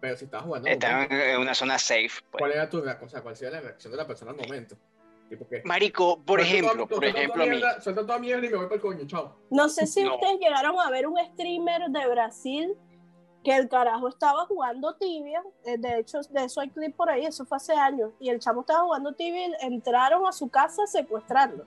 Pero 0.00 0.16
si 0.16 0.24
estaba 0.24 0.42
jugando, 0.44 0.68
Estaba 0.68 1.04
en 1.04 1.12
en 1.12 1.40
una 1.40 1.54
zona 1.54 1.78
safe. 1.78 2.08
pues. 2.30 2.40
¿cuál 2.40 2.52
era 2.52 2.68
tu 2.70 2.80
reacción? 2.80 3.06
O 3.06 3.10
sea, 3.10 3.22
¿cuál 3.22 3.36
sería 3.36 3.54
la 3.56 3.60
reacción 3.60 3.90
de 3.90 3.96
la 3.98 4.06
persona 4.06 4.30
al 4.30 4.36
momento? 4.38 4.76
Tipo 5.28 5.46
que, 5.46 5.62
Marico, 5.64 6.20
por 6.22 6.40
ejemplo, 6.40 6.72
toda- 6.72 6.86
por 6.88 7.04
ejemplo 7.04 7.34
toda 7.34 7.44
a 7.44 7.48
mí. 7.48 7.56
mierda- 7.56 7.80
Suelto 7.80 8.06
toda 8.06 8.18
mierda 8.18 8.46
y 8.46 8.48
me 8.50 8.56
voy 8.56 8.64
para 8.66 8.74
el 8.76 8.80
coño, 8.80 9.06
chao. 9.06 9.36
No 9.50 9.68
sé 9.68 9.86
si 9.86 10.02
No. 10.02 10.14
ustedes 10.16 10.40
llegaron 10.40 10.80
a 10.80 10.90
ver 10.90 11.06
un 11.06 11.16
streamer 11.32 11.82
de 11.90 12.06
Brasil 12.08 12.74
que 13.44 13.54
el 13.56 13.68
carajo 13.68 14.08
estaba 14.08 14.46
jugando 14.46 14.96
tibia. 14.96 15.42
eh, 15.64 15.76
De 15.78 15.98
hecho, 16.00 16.20
de 16.30 16.44
eso 16.44 16.60
hay 16.60 16.70
clip 16.70 16.96
por 16.96 17.08
ahí, 17.10 17.24
eso 17.26 17.44
fue 17.46 17.56
hace 17.58 17.74
años. 17.74 18.10
Y 18.18 18.28
el 18.30 18.40
chamo 18.40 18.62
estaba 18.62 18.80
jugando 18.84 19.12
tibia 19.12 19.46
y 19.48 19.52
entraron 19.60 20.26
a 20.26 20.32
su 20.32 20.48
casa 20.50 20.82
a 20.82 20.86
secuestrarlo. 20.86 21.64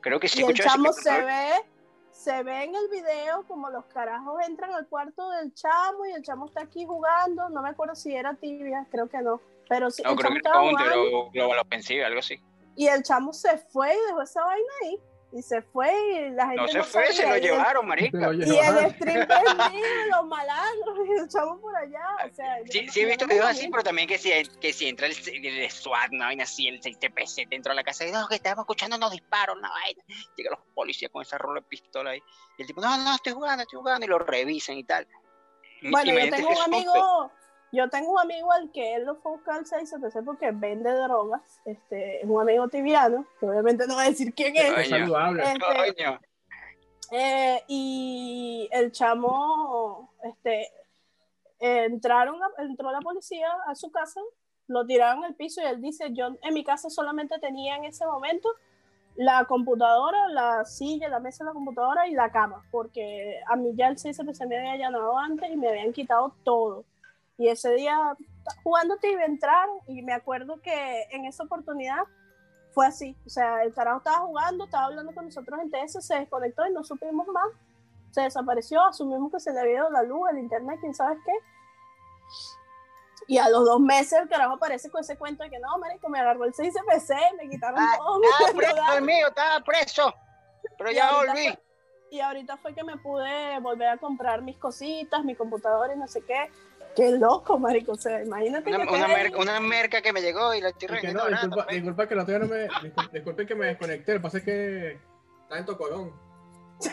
Creo 0.00 0.20
que 0.20 0.28
sí 0.28 0.40
y 0.42 0.44
el 0.44 0.54
chamo 0.54 0.92
se 0.92 1.10
ve, 1.24 1.50
se 2.18 2.42
ve 2.42 2.64
en 2.64 2.74
el 2.74 2.88
video 2.88 3.44
como 3.46 3.70
los 3.70 3.84
carajos 3.86 4.40
entran 4.44 4.72
al 4.72 4.88
cuarto 4.88 5.30
del 5.30 5.54
chamo 5.54 6.04
y 6.04 6.10
el 6.12 6.22
chamo 6.24 6.46
está 6.46 6.62
aquí 6.62 6.84
jugando. 6.84 7.48
No 7.50 7.62
me 7.62 7.68
acuerdo 7.68 7.94
si 7.94 8.12
era 8.12 8.34
tibia, 8.34 8.84
creo 8.90 9.08
que 9.08 9.18
no. 9.22 9.40
Pero 9.68 9.88
sí, 9.88 10.02
No, 10.02 10.10
el 10.10 10.16
creo 10.16 10.24
chamo 10.30 10.34
que 10.34 10.38
estaba 10.38 10.68
jugando 10.68 11.30
Global 11.30 11.58
Offensive, 11.60 12.04
algo 12.04 12.18
así. 12.18 12.42
y 12.74 12.88
el 12.88 13.02
chamo 13.04 13.32
se 13.32 13.56
fue 13.58 13.94
y 13.94 14.06
dejó 14.08 14.22
esa 14.22 14.44
vaina 14.44 14.68
ahí. 14.82 15.00
Y 15.30 15.42
se 15.42 15.60
fue 15.60 15.92
y 16.12 16.30
la 16.30 16.46
gente 16.46 16.62
No 16.62 16.68
se 16.68 16.78
no 16.78 16.84
fue, 16.84 17.12
se 17.12 17.28
lo 17.28 17.36
Y 17.36 17.40
llevaron, 17.42 17.86
marica. 17.86 18.16
lo 18.18 18.32
Y 18.32 18.40
el 18.40 18.90
stream 18.94 19.26
perdido, 19.28 20.06
los 20.16 20.26
malandros, 20.26 20.98
y 21.06 21.20
el 21.20 21.28
chamo 21.28 21.60
por 21.60 21.76
allá. 21.76 22.00
O 22.30 22.34
sea, 22.34 22.58
yo 22.60 22.72
Sí, 22.72 22.86
no- 22.86 22.92
sí 22.92 23.00
he 23.00 23.04
visto 23.04 23.26
me 23.26 23.34
videos 23.34 23.50
así, 23.50 23.68
pero 23.68 23.82
también 23.82 24.08
que 24.08 24.16
si, 24.16 24.30
que 24.58 24.72
si 24.72 24.88
entra 24.88 25.06
el, 25.06 25.14
el 25.44 25.70
SWAT, 25.70 26.12
una 26.12 26.26
vaina 26.26 26.44
así, 26.44 26.66
el 26.66 26.80
6TPC 26.80 27.46
dentro 27.50 27.72
de 27.72 27.76
la 27.76 27.84
casa, 27.84 28.06
y 28.06 28.10
no, 28.10 28.26
que 28.26 28.36
estábamos 28.36 28.62
escuchando 28.62 28.96
unos 28.96 29.10
disparos, 29.12 29.56
una 29.58 29.68
vaina. 29.68 30.02
Llegan 30.34 30.52
los 30.52 30.60
policías 30.74 31.10
con 31.12 31.20
esa 31.20 31.36
rola 31.36 31.60
de 31.60 31.66
pistola 31.66 32.10
ahí. 32.10 32.22
Y 32.56 32.62
el 32.62 32.66
tipo, 32.66 32.80
no, 32.80 32.96
no, 32.96 33.14
estoy 33.14 33.34
jugando, 33.34 33.64
estoy 33.64 33.78
jugando, 33.80 34.06
y 34.06 34.08
lo 34.08 34.18
revisan 34.18 34.78
y 34.78 34.84
tal. 34.84 35.06
Bueno, 35.82 36.10
yo 36.18 36.30
tengo 36.30 36.48
un 36.48 36.62
amigo, 36.62 37.30
yo 37.72 37.88
tengo 37.90 38.12
un 38.12 38.18
amigo 38.18 38.50
al 38.52 38.70
que 38.72 38.94
él 38.94 39.04
lo 39.04 39.16
fue 39.16 39.32
a 39.32 39.34
buscar 39.36 39.58
al 39.58 39.66
6CPC 39.66 40.24
porque 40.24 40.50
vende 40.52 40.90
drogas. 40.92 41.60
Este, 41.64 42.20
es 42.20 42.24
un 42.28 42.40
amigo 42.40 42.68
tibiano, 42.68 43.26
que 43.40 43.46
obviamente 43.46 43.86
no 43.86 43.96
va 43.96 44.02
a 44.02 44.08
decir 44.08 44.32
quién 44.34 44.56
es. 44.56 44.76
Es 44.78 44.88
saludable. 44.88 45.42
Este, 45.42 45.94
Coño. 45.94 46.20
Eh, 47.10 47.62
y 47.68 48.68
el 48.70 48.92
chamo, 48.92 50.12
este, 50.22 50.62
eh, 51.60 51.84
entraron, 51.84 52.42
a- 52.42 52.62
entró 52.62 52.90
la 52.92 53.00
policía 53.00 53.48
a 53.66 53.74
su 53.74 53.90
casa, 53.90 54.20
lo 54.66 54.84
tiraron 54.86 55.24
al 55.24 55.34
piso 55.34 55.62
y 55.62 55.64
él 55.64 55.80
dice, 55.80 56.12
yo 56.12 56.28
en 56.42 56.54
mi 56.54 56.62
casa 56.64 56.90
solamente 56.90 57.38
tenía 57.38 57.76
en 57.76 57.84
ese 57.86 58.04
momento 58.06 58.48
la 59.16 59.46
computadora, 59.46 60.28
la 60.28 60.64
silla, 60.66 61.08
la 61.08 61.18
mesa 61.18 61.42
de 61.44 61.48
la 61.48 61.54
computadora 61.54 62.06
y 62.06 62.12
la 62.12 62.30
cama, 62.30 62.62
porque 62.70 63.40
a 63.46 63.56
mí 63.56 63.72
ya 63.74 63.88
el 63.88 63.98
6 63.98 64.16
se 64.32 64.46
me 64.46 64.56
había 64.58 64.72
allanado 64.72 65.18
antes 65.18 65.50
y 65.50 65.56
me 65.56 65.68
habían 65.68 65.92
quitado 65.92 66.34
todo. 66.44 66.84
Y 67.38 67.48
ese 67.48 67.70
día 67.72 67.96
jugando 68.62 68.96
tibia 68.98 69.24
entraron 69.24 69.78
y 69.86 70.02
me 70.02 70.12
acuerdo 70.12 70.60
que 70.60 71.04
en 71.10 71.24
esa 71.24 71.44
oportunidad 71.44 72.02
fue 72.72 72.86
así. 72.86 73.16
O 73.26 73.30
sea, 73.30 73.62
el 73.62 73.72
carajo 73.72 73.98
estaba 73.98 74.18
jugando, 74.26 74.64
estaba 74.64 74.86
hablando 74.86 75.14
con 75.14 75.24
nosotros 75.26 75.58
en 75.60 75.70
TS, 75.70 76.04
se 76.04 76.16
desconectó 76.16 76.66
y 76.66 76.72
no 76.72 76.82
supimos 76.84 77.26
más. 77.28 77.46
Se 78.10 78.22
desapareció, 78.22 78.82
asumimos 78.84 79.30
que 79.32 79.38
se 79.40 79.52
le 79.52 79.60
había 79.60 79.74
ido 79.74 79.90
la 79.90 80.02
luz, 80.02 80.28
el 80.30 80.38
internet, 80.38 80.78
quién 80.80 80.94
sabe 80.94 81.16
qué. 81.24 81.32
Y 83.26 83.38
a 83.38 83.48
los 83.50 83.64
dos 83.64 83.80
meses 83.80 84.18
el 84.20 84.28
carajo 84.28 84.54
aparece 84.54 84.90
con 84.90 85.00
ese 85.02 85.16
cuento 85.18 85.42
de 85.42 85.50
que 85.50 85.58
no, 85.58 85.76
marico, 85.78 86.08
me 86.08 86.18
agarró 86.18 86.44
el 86.44 86.54
6CPC, 86.54 87.14
me 87.36 87.48
quitaron 87.50 87.78
Ah, 87.78 87.96
todo. 87.98 88.20
Estaba 88.22 88.52
preso, 88.56 88.96
el 88.96 89.04
mío, 89.04 89.28
estaba 89.28 89.60
preso. 89.64 90.14
Pero 90.78 90.90
Y 90.90 90.94
ya 90.94 91.12
volví. 91.12 91.30
fue- 91.48 91.62
y 92.10 92.20
ahorita 92.20 92.56
fue 92.56 92.74
que 92.74 92.82
me 92.84 92.96
pude 92.96 93.58
volver 93.60 93.88
a 93.88 93.98
comprar 93.98 94.40
mis 94.40 94.56
cositas, 94.56 95.22
mi 95.24 95.34
computadora 95.34 95.92
y 95.92 95.98
no 95.98 96.08
sé 96.08 96.22
qué. 96.24 96.50
Qué 96.98 97.12
loco, 97.12 97.60
marico. 97.60 97.92
O 97.92 97.96
sea, 97.96 98.24
imagínate 98.24 98.70
Una, 98.74 98.84
que 98.84 98.92
una, 98.92 99.06
ahí. 99.06 99.12
merca, 99.14 99.38
una 99.38 99.60
merca 99.60 100.02
que 100.02 100.12
me 100.12 100.20
llegó 100.20 100.52
y 100.52 100.60
la 100.60 100.70
estoy 100.70 100.88
no, 100.88 101.20
barata, 101.22 101.28
disculpa, 101.46 101.66
disculpa 101.72 102.08
que 102.08 102.14
día 102.24 102.38
no 102.40 102.46
me. 102.46 102.68
discul- 102.68 103.10
Disculpe 103.12 103.46
que 103.46 103.54
me 103.54 103.66
desconecté. 103.66 104.14
Lo 104.14 104.18
que 104.18 104.22
pasa 104.24 104.38
es 104.38 104.44
que 104.44 104.98
está 105.44 105.58
en 105.58 105.64
Tocorón. 105.64 106.12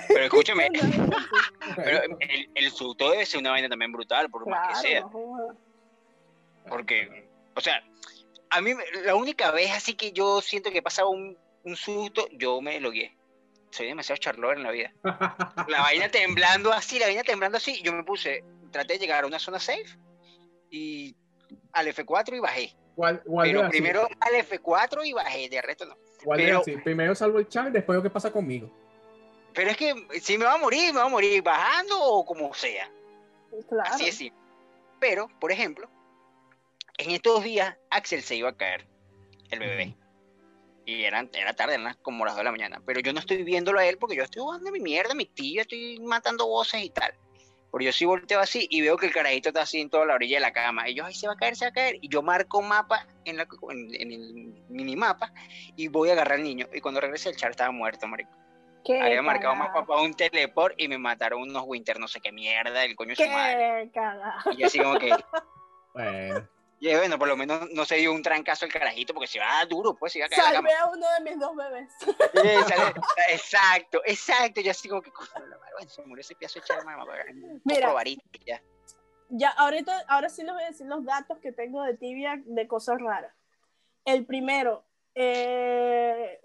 Pero 0.08 0.26
escúchame, 0.26 0.68
pero 1.76 2.02
el, 2.20 2.50
el 2.54 2.72
susto 2.72 3.10
debe 3.10 3.26
ser 3.26 3.40
una 3.40 3.50
vaina 3.50 3.68
también 3.68 3.92
brutal, 3.92 4.30
por 4.30 4.48
más 4.48 4.82
que 4.82 4.88
sea. 4.90 5.02
no. 5.02 5.58
Porque, 6.70 7.28
o 7.56 7.62
sea, 7.62 7.84
a 8.52 8.62
mí 8.62 8.74
la 9.04 9.16
única 9.16 9.50
vez 9.52 9.72
así 9.74 9.96
que 9.96 10.12
yo 10.12 10.40
siento 10.42 10.72
que 10.72 10.82
pasaba 10.84 11.10
un, 11.10 11.36
un 11.64 11.76
susto, 11.76 12.28
yo 12.32 12.62
me 12.62 12.80
logué. 12.80 13.16
Soy 13.72 13.88
demasiado 13.88 14.18
charlover 14.18 14.58
en 14.58 14.64
la 14.64 14.72
vida. 14.72 14.92
La 15.68 15.82
vaina 15.82 16.10
temblando 16.10 16.72
así, 16.72 16.98
la 17.00 17.08
vaina 17.08 17.24
temblando 17.24 17.58
así, 17.58 17.82
yo 17.84 17.92
me 17.94 18.04
puse, 18.04 18.44
traté 18.76 18.94
de 18.94 19.00
llegar 19.00 19.24
a 19.24 19.28
una 19.28 19.40
zona 19.40 19.58
safe 19.58 19.86
y 20.70 21.16
al 21.72 21.88
F4 21.88 22.36
y 22.36 22.40
bajé. 22.40 22.76
Pero 22.98 23.62
así, 23.64 23.70
primero 23.70 24.08
al 24.20 24.34
F4 24.34 25.06
y 25.06 25.14
bajé, 25.14 25.48
de 25.48 25.62
resto 25.62 25.86
no. 25.86 25.96
Pero- 26.36 26.60
así, 26.60 26.76
Primero 26.78 27.16
salvo 27.16 27.40
el 27.40 27.48
chat, 27.48 27.68
después 27.68 27.96
lo 27.96 28.04
que 28.04 28.10
pasa 28.10 28.32
conmigo. 28.32 28.70
Pero 29.54 29.70
es 29.72 29.78
que 29.78 29.94
si 30.20 30.38
me 30.38 30.44
va 30.44 30.56
a 30.56 30.58
morir, 30.58 30.94
me 30.94 31.00
va 31.00 31.06
a 31.06 31.10
morir 31.10 31.42
bajando 31.42 31.98
o 32.02 32.26
como 32.26 32.54
sea. 32.54 32.92
Claro. 33.70 33.90
Así 33.94 34.08
es, 34.08 34.16
sí. 34.18 34.34
Pero, 35.00 35.30
por 35.40 35.54
ejemplo, 35.54 35.90
en 36.98 37.12
estos 37.12 37.44
días 37.44 37.78
Axel 37.90 38.22
se 38.22 38.36
iba 38.36 38.50
a 38.50 38.58
caer, 38.58 38.86
el 39.52 39.60
bebé. 39.60 39.96
Y 40.86 41.04
era, 41.04 41.26
era 41.34 41.54
tarde, 41.54 41.76
eran 41.76 41.96
como 42.02 42.26
las 42.26 42.34
2 42.34 42.40
de 42.40 42.44
la 42.44 42.52
mañana. 42.52 42.82
Pero 42.86 43.00
yo 43.00 43.14
no 43.14 43.20
estoy 43.20 43.44
viéndolo 43.44 43.80
a 43.80 43.86
él 43.86 43.98
porque 43.98 44.18
yo 44.18 44.24
estoy 44.24 44.42
jugando 44.42 44.72
mi 44.72 44.82
mierda, 44.82 45.16
mi 45.16 45.26
tía, 45.26 45.62
estoy 45.62 46.00
matando 46.02 46.48
voces 46.48 46.84
y 46.84 46.90
tal. 46.90 47.14
Pero 47.76 47.88
yo 47.88 47.92
sí 47.92 48.06
volteo 48.06 48.40
así 48.40 48.68
y 48.72 48.80
veo 48.80 48.96
que 48.96 49.06
el 49.06 49.12
carajito 49.12 49.50
está 49.50 49.64
así 49.64 49.82
en 49.82 49.90
toda 49.90 50.06
la 50.06 50.16
orilla 50.16 50.38
de 50.38 50.42
la 50.42 50.54
cama. 50.54 50.88
Y 50.88 50.94
yo, 50.96 51.04
ay, 51.04 51.14
se 51.14 51.28
va 51.28 51.34
a 51.34 51.36
caer, 51.36 51.58
se 51.58 51.66
va 51.66 51.70
a 51.70 51.74
caer. 51.74 51.98
Y 52.00 52.08
yo 52.08 52.22
marco 52.22 52.60
un 52.60 52.70
mapa 52.70 53.06
en, 53.26 53.36
la, 53.36 53.46
en, 53.70 53.94
en 53.96 54.12
el 54.14 54.64
minimapa 54.70 55.34
y 55.76 55.90
voy 55.90 56.08
a 56.08 56.14
agarrar 56.14 56.36
al 56.36 56.44
niño. 56.44 56.68
Y 56.74 56.80
cuando 56.80 57.02
regrese 57.02 57.28
el 57.28 57.36
char 57.36 57.52
estaba 57.52 57.72
muerto, 57.72 58.08
marico. 58.08 58.32
Qué 58.86 59.02
Había 59.02 59.22
marcado 59.22 59.58
mapa 59.58 59.86
para 59.86 60.00
un 60.00 60.14
teleport 60.14 60.76
y 60.78 60.88
me 60.88 60.98
mataron 60.98 61.42
unos 61.42 61.64
winter, 61.66 62.00
no 62.00 62.08
sé 62.08 62.22
qué 62.22 62.32
mierda, 62.32 62.86
el 62.86 62.96
coño 62.96 63.10
de 63.10 63.16
su 63.18 63.30
madre. 63.30 63.92
Y 64.54 64.56
yo 64.56 64.68
así 64.68 64.80
como 64.80 64.98
que, 64.98 65.10
Bueno, 65.94 66.48
y 66.80 66.94
bueno, 66.96 67.18
por 67.18 67.28
lo 67.28 67.38
menos 67.38 67.70
no 67.72 67.86
se 67.86 67.96
dio 67.96 68.12
un 68.14 68.22
trancazo 68.22 68.66
el 68.66 68.74
carajito 68.74 69.14
porque 69.14 69.28
se 69.28 69.38
iba 69.38 69.50
a 69.50 69.58
dar 69.60 69.68
duro, 69.68 69.96
pues 69.96 70.12
se 70.14 70.20
iba 70.20 70.28
a 70.28 70.30
caer. 70.30 70.54
Salvé 70.56 70.74
a 70.74 70.86
uno 70.88 71.06
de 71.18 71.30
mis 71.32 71.40
dos 71.40 71.56
bebés. 71.56 71.90
Sí, 72.00 72.08
sale- 72.68 72.94
exacto, 73.32 74.02
exacto. 74.06 74.62
Yo 74.62 74.72
así 74.72 74.90
como 74.90 75.02
que, 75.02 75.12
bueno, 75.74 75.90
se 75.90 76.02
murió 76.06 76.22
ese 76.22 76.36
pedazo 76.36 76.60
de 76.60 76.66
charma, 76.66 76.98
Mira. 77.64 77.82
poco 77.88 77.94
varita, 77.96 78.24
ya. 78.46 78.62
Ya, 79.30 79.50
ahorita, 79.50 80.04
ahora 80.08 80.30
sí 80.30 80.44
les 80.44 80.54
voy 80.54 80.64
a 80.64 80.68
decir 80.68 80.86
los 80.86 81.04
datos 81.04 81.40
que 81.40 81.52
tengo 81.52 81.82
de 81.82 81.96
tibia 81.98 82.42
de 82.46 82.68
cosas 82.68 83.00
raras. 83.02 83.34
El 84.06 84.26
primero, 84.26 84.86
eh, 85.16 86.40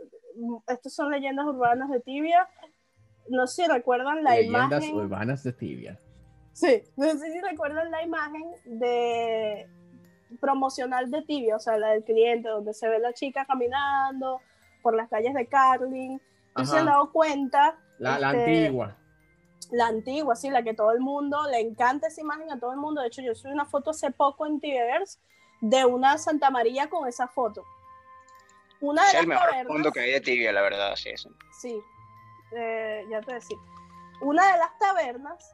estos 0.68 0.94
son 0.94 1.10
leyendas 1.10 1.44
urbanas 1.44 1.90
de 1.90 2.00
tibia. 2.00 2.48
No 3.28 3.46
sé 3.46 3.64
si 3.64 3.68
recuerdan 3.68 4.24
la 4.24 4.30
leyendas 4.36 4.82
imagen. 4.84 4.94
urbanas 4.96 5.42
de 5.42 5.52
tibia. 5.52 5.98
Sí, 6.52 6.82
no 6.96 7.10
sé 7.10 7.30
si 7.32 7.40
recuerdan 7.42 7.90
la 7.90 8.02
imagen 8.02 8.50
de 8.64 9.68
promocional 10.38 11.10
de 11.10 11.22
Tibia, 11.22 11.56
o 11.56 11.60
sea, 11.60 11.76
la 11.76 11.88
del 11.88 12.04
cliente, 12.04 12.48
donde 12.48 12.74
se 12.74 12.88
ve 12.88 12.98
la 12.98 13.12
chica 13.12 13.44
caminando 13.46 14.40
por 14.82 14.94
las 14.94 15.08
calles 15.08 15.34
de 15.34 15.46
Carlin. 15.46 16.20
¿Tú 16.54 16.64
se 16.64 16.78
han 16.78 16.86
dado 16.86 17.10
cuenta? 17.12 17.78
La, 17.98 18.18
la 18.18 18.32
Este, 18.32 18.66
antigua. 18.66 18.96
La 19.70 19.86
antigua, 19.86 20.36
sí, 20.36 20.50
la 20.50 20.62
que 20.62 20.74
todo 20.74 20.90
el 20.92 21.00
mundo, 21.00 21.38
le 21.50 21.60
encanta 21.60 22.08
esa 22.08 22.20
imagen 22.20 22.50
a 22.50 22.58
todo 22.58 22.72
el 22.72 22.78
mundo. 22.78 23.00
De 23.02 23.08
hecho, 23.08 23.22
yo 23.22 23.34
subí 23.34 23.52
una 23.52 23.66
foto 23.66 23.90
hace 23.90 24.10
poco 24.10 24.46
en 24.46 24.60
Tibiaverse 24.60 25.18
de 25.60 25.84
una 25.84 26.18
Santa 26.18 26.50
María 26.50 26.88
con 26.88 27.06
esa 27.08 27.28
foto. 27.28 27.64
Una 28.80 29.02
de 29.02 29.08
Es 29.08 29.14
las 29.14 29.22
el 29.22 29.28
mejor 29.28 29.66
fondo 29.66 29.92
que 29.92 30.00
hay 30.00 30.12
de 30.12 30.20
tibia, 30.22 30.52
la 30.52 30.62
verdad, 30.62 30.96
sí, 30.96 31.10
eso. 31.10 31.30
Sí, 31.60 31.78
eh, 32.56 33.04
ya 33.10 33.20
te 33.20 33.34
decía. 33.34 33.58
Una 34.22 34.52
de 34.52 34.58
las 34.58 34.78
tabernas 34.78 35.52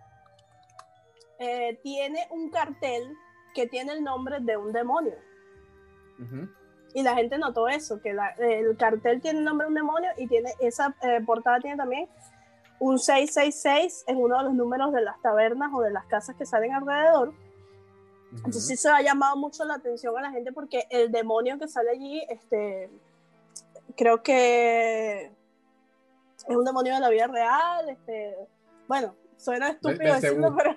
eh, 1.41 1.79
tiene 1.83 2.27
un 2.31 2.51
cartel 2.51 3.16
que 3.57 3.67
tiene 3.67 3.93
el 3.95 4.05
nombre 4.05 4.37
de 4.41 4.57
un 4.57 4.71
demonio. 4.73 5.15
Ujú. 6.21 6.49
Y 6.95 7.03
la 7.03 7.15
gente 7.15 7.39
notó 7.39 7.69
eso, 7.69 8.01
que 8.03 8.13
la- 8.13 8.31
el 8.39 8.77
cartel 8.77 9.21
tiene 9.23 9.39
el 9.41 9.45
nombre 9.47 9.65
de 9.65 9.69
un 9.71 9.75
demonio 9.75 10.11
y 10.19 10.27
tiene 10.29 10.53
esa 10.61 10.95
eh, 11.03 11.21
portada 11.27 11.59
tiene 11.61 11.77
también 11.77 12.09
un 12.79 12.99
666 12.99 14.05
en 14.07 14.19
uno 14.19 14.37
de 14.39 14.45
los 14.45 14.55
números 14.55 14.93
de 14.93 15.01
las 15.01 15.21
tabernas 15.23 15.71
o 15.75 15.81
de 15.81 15.91
las 15.91 16.05
casas 16.05 16.37
que 16.37 16.45
salen 16.47 16.73
alrededor. 16.75 17.33
Entonces 18.33 18.67
sí 18.67 18.77
se 18.77 18.91
ha 18.91 19.01
llamado 19.01 19.37
mucho 19.37 19.65
la 19.65 19.75
atención 19.75 20.17
a 20.19 20.21
la 20.21 20.31
gente 20.31 20.53
porque 20.53 20.87
el 20.91 21.11
demonio 21.11 21.59
que 21.59 21.69
sale 21.69 21.91
allí, 21.91 22.23
este, 22.29 22.91
creo 23.97 24.23
que 24.23 25.31
es 26.47 26.55
un 26.57 26.65
demonio 26.65 26.95
de 26.95 27.01
la 27.01 27.09
vida 27.09 27.27
real, 27.29 27.89
este, 27.89 28.37
bueno, 28.87 29.15
suena 29.39 29.71
estúpido 29.71 30.15
de 30.15 30.21
decirlo, 30.21 30.55
pero 30.57 30.77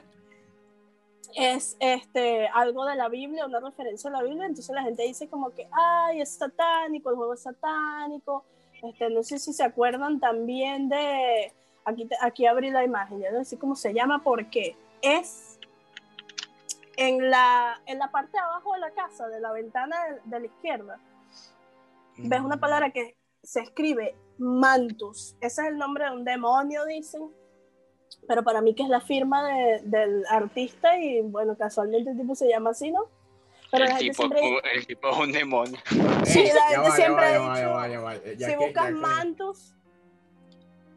es 1.36 1.78
este, 1.80 2.48
algo 2.48 2.86
de 2.86 2.96
la 2.96 3.10
Biblia, 3.10 3.46
una 3.46 3.60
referencia 3.60 4.10
a 4.10 4.14
la 4.14 4.24
Biblia, 4.24 4.46
entonces 4.46 4.74
la 4.74 4.84
gente 4.84 5.04
dice 5.04 5.28
como 5.28 5.52
que, 5.52 5.68
ay, 5.72 6.22
es 6.22 6.36
satánico, 6.36 7.10
el 7.10 7.16
juego 7.16 7.34
es 7.34 7.42
satánico, 7.42 8.44
este, 8.82 9.10
no 9.10 9.24
sé 9.24 9.40
si 9.40 9.54
se 9.54 9.64
acuerdan 9.64 10.20
también 10.20 10.90
de, 10.90 11.54
aquí, 11.86 12.10
aquí 12.22 12.46
abrí 12.46 12.72
la 12.72 12.84
imagen, 12.84 13.20
ya 13.20 13.32
no 13.32 13.44
sé 13.44 13.58
cómo 13.58 13.76
se 13.76 13.94
llama, 13.94 14.24
porque 14.24 14.76
es 15.02 15.60
en 16.98 17.30
la, 17.30 17.82
en 17.86 18.00
la 18.00 18.12
parte 18.12 18.32
de 18.34 18.40
abajo 18.40 18.74
de 18.74 18.80
la 18.80 18.92
casa, 18.92 19.28
de 19.28 19.40
la 19.40 19.52
ventana 19.52 19.96
de, 20.06 20.22
de 20.26 20.40
la 20.40 20.46
izquierda, 20.46 21.00
ves 22.18 22.42
una 22.42 22.60
palabra 22.60 22.92
que 22.92 23.16
se 23.44 23.62
escribe 23.62 24.16
mantus. 24.38 25.36
Ese 25.42 25.62
es 25.62 25.68
el 25.68 25.78
nombre 25.78 26.06
de 26.06 26.12
un 26.12 26.26
demonio, 26.26 26.86
dicen. 26.86 27.30
Pero 28.30 28.44
para 28.44 28.62
mí 28.62 28.76
que 28.76 28.84
es 28.84 28.90
la 28.90 29.02
firma 29.02 29.44
de- 29.50 29.82
del 29.86 30.24
artista 30.30 31.00
y 31.00 31.20
bueno, 31.22 31.58
casualmente 31.58 32.12
el 32.12 32.18
tipo 32.18 32.36
se 32.36 32.48
llama 32.48 32.70
así, 32.70 32.92
¿no? 32.92 33.06
Pero 33.72 33.86
el, 33.86 33.98
tipo, 33.98 34.14
siempre... 34.24 34.40
el 34.76 34.86
tipo 34.88 35.10
es 35.10 35.18
un 35.18 35.32
demonio. 35.32 35.80
Sí, 36.26 36.40
Ey, 36.42 36.52
la 36.54 36.62
gente 36.64 36.92
siempre 36.92 37.26
va, 37.26 37.30
ha 37.30 37.34
ya 37.34 37.40
va, 37.40 37.56
dicho, 37.56 37.62
ya 37.62 37.70
va, 37.70 37.88
ya 37.88 38.00
va. 38.02 38.16
Eh, 38.18 38.36
ya 38.38 38.48
si 38.48 38.54
que- 38.54 38.66
buscas 38.66 38.92
mantus, 38.92 39.74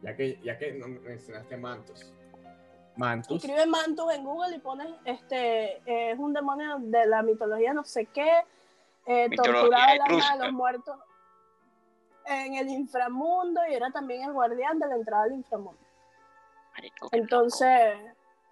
Ya 0.03 0.15
que, 0.15 0.39
ya 0.43 0.57
que 0.59 0.73
no 0.73 0.87
mencionaste 0.87 1.57
Mantus. 1.57 2.11
Mantus. 2.97 3.37
escribe 3.43 3.65
mantus 3.65 4.13
en 4.13 4.23
Google 4.23 4.55
y 4.55 4.59
pones, 4.59 4.87
este, 5.05 5.77
eh, 5.87 6.11
es 6.11 6.19
un 6.19 6.33
demonio 6.33 6.77
de 6.79 7.07
la 7.07 7.23
mitología 7.23 7.73
no 7.73 7.83
sé 7.83 8.05
qué, 8.05 8.29
eh, 9.07 9.27
torturaba 9.35 9.93
el 9.93 10.01
alma 10.01 10.33
de 10.37 10.43
los 10.43 10.53
muertos 10.53 10.95
en 12.27 12.53
el 12.53 12.67
inframundo 12.69 13.59
y 13.67 13.73
era 13.73 13.89
también 13.89 14.21
el 14.23 14.33
guardián 14.33 14.77
de 14.77 14.87
la 14.87 14.95
entrada 14.95 15.23
al 15.23 15.33
inframundo. 15.33 15.79
Marico, 16.73 17.09
Entonces, 17.11 17.93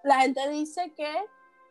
la 0.03 0.21
gente 0.21 0.49
dice 0.49 0.91
que, 0.95 1.11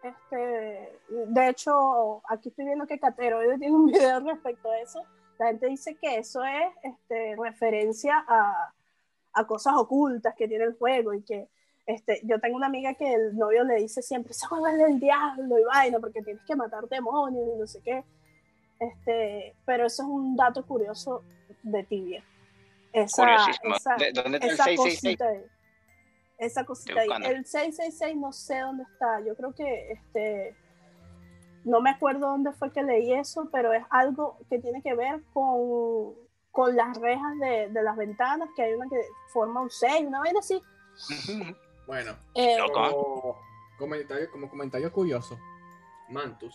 este, 0.02 0.98
de 1.10 1.48
hecho, 1.48 2.22
aquí 2.28 2.48
estoy 2.48 2.64
viendo 2.66 2.86
que 2.86 2.98
Cateroide 2.98 3.58
tiene 3.58 3.74
un 3.74 3.86
video 3.92 4.20
respecto 4.20 4.70
a 4.70 4.78
eso. 4.80 5.02
La 5.38 5.46
gente 5.48 5.66
dice 5.68 5.96
que 5.96 6.16
eso 6.18 6.42
es 6.44 6.72
este, 6.82 7.36
referencia 7.36 8.24
a, 8.28 8.72
a 9.32 9.46
cosas 9.46 9.74
ocultas 9.76 10.34
que 10.36 10.48
tiene 10.48 10.64
el 10.64 10.76
juego 10.76 11.14
y 11.14 11.22
que 11.22 11.48
este, 11.86 12.20
yo 12.24 12.38
tengo 12.40 12.56
una 12.56 12.66
amiga 12.66 12.94
que 12.94 13.14
el 13.14 13.36
novio 13.36 13.64
le 13.64 13.76
dice 13.76 14.02
siempre, 14.02 14.32
ese 14.32 14.46
juego 14.46 14.66
es 14.68 14.76
del 14.78 15.00
diablo 15.00 15.58
y 15.58 15.64
vaina 15.64 15.98
porque 15.98 16.22
tienes 16.22 16.42
que 16.44 16.54
matar 16.54 16.86
demonios 16.88 17.48
y 17.54 17.58
no 17.58 17.66
sé 17.66 17.80
qué. 17.82 18.04
Este, 18.78 19.54
pero 19.64 19.86
eso 19.86 20.02
es 20.02 20.08
un 20.08 20.36
dato 20.36 20.64
curioso 20.64 21.22
de 21.62 21.82
tibia. 21.84 22.22
Esa, 22.92 23.46
esa- 23.76 23.96
¿De- 23.96 24.12
¿Dónde 24.12 24.38
está 24.38 24.46
el 24.46 24.52
esa 24.54 24.64
666? 24.64 24.76
cosita 25.18 25.28
ahí. 25.28 25.44
Esa 26.40 26.64
cosita 26.64 27.00
ahí. 27.00 27.08
El 27.26 27.44
666 27.46 28.16
no 28.16 28.32
sé 28.32 28.58
dónde 28.60 28.82
está. 28.84 29.20
Yo 29.20 29.36
creo 29.36 29.54
que 29.54 29.92
este 29.92 30.56
no 31.64 31.80
me 31.82 31.90
acuerdo 31.90 32.28
dónde 32.28 32.52
fue 32.52 32.72
que 32.72 32.82
leí 32.82 33.12
eso, 33.12 33.48
pero 33.52 33.72
es 33.74 33.84
algo 33.90 34.38
que 34.48 34.58
tiene 34.58 34.80
que 34.82 34.94
ver 34.94 35.22
con, 35.34 36.14
con 36.50 36.74
las 36.74 36.96
rejas 36.98 37.38
de, 37.38 37.68
de 37.68 37.82
las 37.82 37.96
ventanas, 37.96 38.48
que 38.56 38.62
hay 38.62 38.72
una 38.72 38.88
que 38.88 38.96
forma 39.32 39.60
un 39.60 39.70
6, 39.70 40.06
una 40.06 40.20
vaina 40.20 40.38
así. 40.40 40.60
Bueno, 41.86 42.16
Eh, 42.34 42.56
Loco. 42.56 42.72
como 42.90 43.38
comentario, 43.78 44.30
como 44.30 44.48
comentario 44.48 44.90
curioso, 44.92 45.38
Mantus 46.08 46.54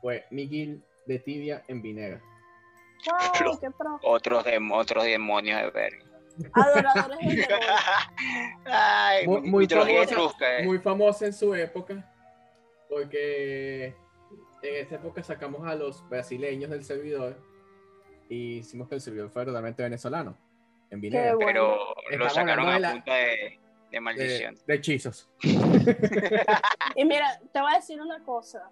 fue 0.00 0.24
Miguel 0.30 0.82
de 1.06 1.18
Tibia 1.18 1.62
en 1.68 1.82
qué 3.60 3.70
pro. 3.70 3.98
Otros, 4.02 4.44
dem- 4.44 4.72
otros 4.74 5.04
demonios 5.04 5.60
de 5.60 5.70
verga. 5.70 6.04
Adoradores 6.52 7.18
del 7.18 7.36
demonio. 7.36 7.66
Ay, 8.66 9.26
Muy- 9.26 9.40
mi- 9.42 9.50
muy 9.50 9.60
mitología 9.64 10.06
famosa, 10.06 10.58
eh. 10.58 10.64
Muy 10.64 10.78
famosa 10.78 11.26
en 11.26 11.32
su 11.32 11.54
época, 11.54 12.12
porque 12.88 13.94
en 14.62 14.74
esa 14.86 14.96
época 14.96 15.22
sacamos 15.22 15.66
a 15.66 15.74
los 15.74 16.06
brasileños 16.08 16.70
del 16.70 16.84
servidor 16.84 17.36
y 18.28 18.58
hicimos 18.58 18.88
que 18.88 18.96
el 18.96 19.00
servidor 19.00 19.30
fuera 19.30 19.46
totalmente 19.46 19.82
venezolano, 19.82 20.36
en 20.90 21.00
Vinera, 21.00 21.34
bueno. 21.34 21.76
Pero 22.08 22.24
lo 22.24 22.30
sacaron 22.30 22.68
a 22.68 22.74
de 22.74 22.80
la- 22.80 22.92
punta 22.92 23.14
de, 23.14 23.20
de 23.22 23.58
de, 23.90 24.00
maldición. 24.00 24.54
de 24.66 24.74
hechizos. 24.74 25.28
Y 26.94 27.04
mira, 27.04 27.40
te 27.52 27.60
voy 27.60 27.72
a 27.72 27.76
decir 27.76 28.00
una 28.00 28.22
cosa. 28.24 28.70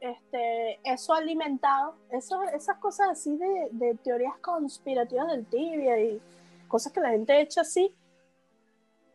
Este, 0.00 0.78
eso 0.84 1.14
ha 1.14 1.18
alimentado, 1.18 1.96
eso, 2.10 2.40
esas 2.54 2.76
cosas 2.78 3.08
así 3.10 3.36
de, 3.36 3.68
de 3.72 3.94
teorías 3.96 4.36
conspirativas 4.40 5.28
del 5.28 5.44
tibia 5.46 5.98
y 5.98 6.20
cosas 6.72 6.92
que 6.92 7.00
la 7.00 7.10
gente 7.10 7.38
echa 7.40 7.60
así, 7.60 7.94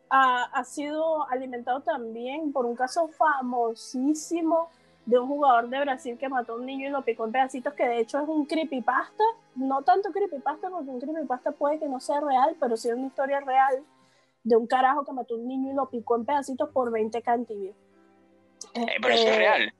ha, 0.10 0.44
ha 0.44 0.64
sido 0.64 1.28
alimentado 1.30 1.82
también 1.82 2.54
por 2.54 2.66
un 2.66 2.76
caso 2.76 3.10
famosísimo 3.10 4.70
de 5.08 5.18
un 5.18 5.28
jugador 5.28 5.68
de 5.70 5.80
Brasil 5.80 6.18
que 6.20 6.30
mató 6.30 6.54
a 6.54 6.56
un 6.58 6.66
niño 6.66 6.88
y 6.88 6.92
lo 6.92 7.02
picó 7.04 7.26
en 7.26 7.32
pedacitos, 7.32 7.74
que 7.74 7.88
de 7.88 8.00
hecho 8.00 8.20
es 8.22 8.28
un 8.28 8.46
creepypasta, 8.46 9.24
no 9.56 9.82
tanto 9.82 10.12
creepypasta 10.12 10.70
porque 10.70 10.90
un 10.90 11.00
creepypasta 11.00 11.52
puede 11.54 11.80
que 11.80 11.88
no 11.90 12.00
sea 12.00 12.20
real, 12.22 12.56
pero 12.60 12.78
sí 12.78 12.90
es 12.90 12.96
una 12.96 13.08
historia 13.08 13.40
real 13.40 13.84
de 14.44 14.56
un 14.56 14.68
carajo 14.68 15.04
que 15.04 15.14
mató 15.14 15.34
a 15.34 15.38
un 15.38 15.48
niño 15.48 15.72
y 15.72 15.76
lo 15.76 15.90
picó 15.90 16.16
en 16.16 16.26
pedacitos 16.26 16.70
por 16.70 16.92
20 16.92 17.22
cantibios. 17.22 17.76
Eh, 18.74 18.86
pero 19.02 19.14
eso 19.14 19.24
es 19.24 19.30
Este, 19.30 19.38
real. 19.38 19.74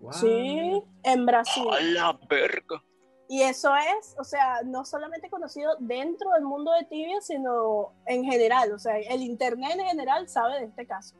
Wow. 0.00 0.12
Sí, 0.12 0.82
en 1.04 1.26
Brasil. 1.26 1.64
¡A 1.72 1.80
la 1.80 2.18
verga! 2.28 2.82
Y 3.32 3.40
eso 3.44 3.74
es, 3.74 4.14
o 4.18 4.24
sea, 4.24 4.60
no 4.62 4.84
solamente 4.84 5.30
conocido 5.30 5.74
dentro 5.78 6.32
del 6.32 6.42
mundo 6.42 6.70
de 6.72 6.84
Tibia, 6.84 7.18
sino 7.22 7.94
en 8.04 8.24
general. 8.24 8.70
O 8.72 8.78
sea, 8.78 8.98
el 8.98 9.22
Internet 9.22 9.72
en 9.78 9.86
general 9.86 10.28
sabe 10.28 10.58
de 10.58 10.66
este 10.66 10.86
caso. 10.86 11.14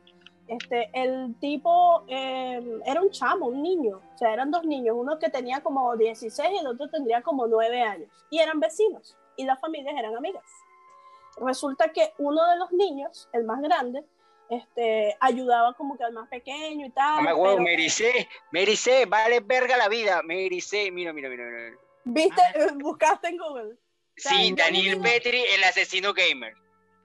Este, 0.47 0.91
el 0.93 1.33
tipo 1.39 2.03
eh, 2.07 2.61
era 2.85 3.01
un 3.01 3.09
chamo, 3.09 3.47
un 3.47 3.63
niño. 3.63 3.99
O 4.13 4.17
sea, 4.19 4.31
eran 4.31 4.51
dos 4.51 4.63
niños, 4.63 4.95
uno 4.95 5.17
que 5.17 5.29
tenía 5.29 5.61
como 5.61 5.97
16 5.97 6.51
y 6.51 6.57
el 6.59 6.67
otro 6.67 6.87
tendría 6.87 7.23
como 7.23 7.47
9 7.47 7.81
años. 7.81 8.11
Y 8.29 8.37
eran 8.37 8.59
vecinos. 8.59 9.17
Y 9.35 9.45
las 9.45 9.59
familias 9.59 9.95
eran 9.97 10.15
amigas. 10.15 10.45
Resulta 11.37 11.87
que 11.93 12.13
uno 12.19 12.47
de 12.47 12.57
los 12.57 12.71
niños, 12.73 13.27
el 13.33 13.43
más 13.43 13.59
grande, 13.59 14.05
este, 14.49 15.17
ayudaba 15.19 15.73
como 15.73 15.97
que 15.97 16.03
al 16.03 16.13
más 16.13 16.29
pequeño 16.29 16.85
y 16.85 16.91
tal. 16.91 17.23
Me 17.23 17.33
pero- 17.33 17.59
me 17.59 17.73
ericé, 17.73 18.29
me 18.51 18.61
ericé, 18.61 19.07
vale 19.07 19.39
verga 19.39 19.77
la 19.77 19.89
vida, 19.89 20.21
me 20.21 20.45
ericé, 20.45 20.91
mira, 20.91 21.11
mira, 21.11 21.27
mira, 21.27 21.45
mira. 21.45 21.77
¿Viste? 22.05 22.41
Buscaste 22.75 23.29
en 23.29 23.37
Google. 23.37 23.77
Sí, 24.15 24.51
no 24.51 24.57
Daniel 24.57 24.99
Petri, 25.01 25.41
el 25.55 25.63
asesino 25.63 26.13
gamer. 26.13 26.53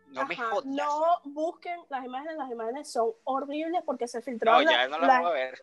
No 0.08 0.26
me 0.26 0.36
jodas. 0.36 0.64
No 0.64 1.20
busquen 1.24 1.78
las 1.90 2.04
imágenes, 2.04 2.36
las 2.36 2.50
imágenes 2.50 2.90
son 2.90 3.12
horribles 3.24 3.82
porque 3.84 4.08
se 4.08 4.18
No, 4.18 4.24
filtraron, 4.24 4.64
la- 4.64 4.72
ya 4.72 4.88
no 4.88 4.98
la 4.98 5.06
la- 5.06 5.20
voy 5.20 5.30
a 5.30 5.32
ver. 5.34 5.62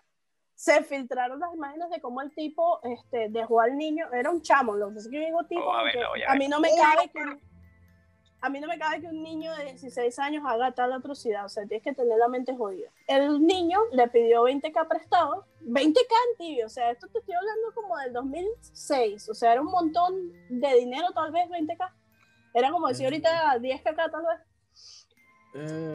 se 0.54 0.84
filtraron 0.84 1.40
las 1.40 1.54
imágenes 1.54 1.90
de 1.90 2.00
cómo 2.00 2.22
el 2.22 2.34
tipo 2.34 2.80
este, 2.84 3.28
dejó 3.30 3.60
al 3.62 3.76
niño, 3.78 4.08
era 4.14 4.30
un 4.30 4.42
chamo, 4.42 4.76
lo 4.76 4.90
que 4.94 5.20
digo 5.20 5.44
tipo, 5.46 5.74
a 5.74 5.84
ver, 5.84 5.98
a 6.28 6.36
mí 6.36 6.48
no 6.48 6.60
me 6.60 6.70
cabe 6.76 7.10
que 7.10 7.40
a 8.46 8.50
mí 8.50 8.60
no 8.60 8.68
me 8.68 8.78
cabe 8.78 9.02
que 9.02 9.08
un 9.08 9.24
niño 9.24 9.52
de 9.56 9.66
16 9.66 10.20
años 10.20 10.44
haga 10.46 10.72
tal 10.72 10.94
atrocidad, 10.94 11.46
o 11.46 11.50
sea, 11.50 11.66
tienes 11.66 11.84
que 11.84 11.94
tener 11.94 12.16
la 12.20 12.28
mente 12.28 12.56
jodida. 12.56 12.92
El 13.08 13.44
niño 13.44 13.80
le 13.92 14.08
pidió 14.08 14.44
20k 14.44 14.88
prestado, 14.88 15.48
20k 15.62 15.98
en 15.98 16.38
tibio, 16.38 16.68
o 16.68 16.70
sea, 16.70 16.92
esto 16.92 17.08
te 17.08 17.18
estoy 17.20 17.34
hablando 17.34 17.74
como 17.74 17.98
del 17.98 18.14
2006, 18.14 19.30
o 19.30 19.34
sea, 19.34 19.54
era 19.54 19.62
un 19.62 19.72
montón 19.72 20.32
de 20.50 20.76
dinero, 20.76 21.08
tal 21.16 21.32
vez 21.32 21.50
20k. 21.50 21.92
Era 22.54 22.70
como 22.70 22.88
decir 22.88 23.06
ahorita 23.06 23.58
10k 23.58 24.12
tal 24.12 24.26
vez. 24.26 25.08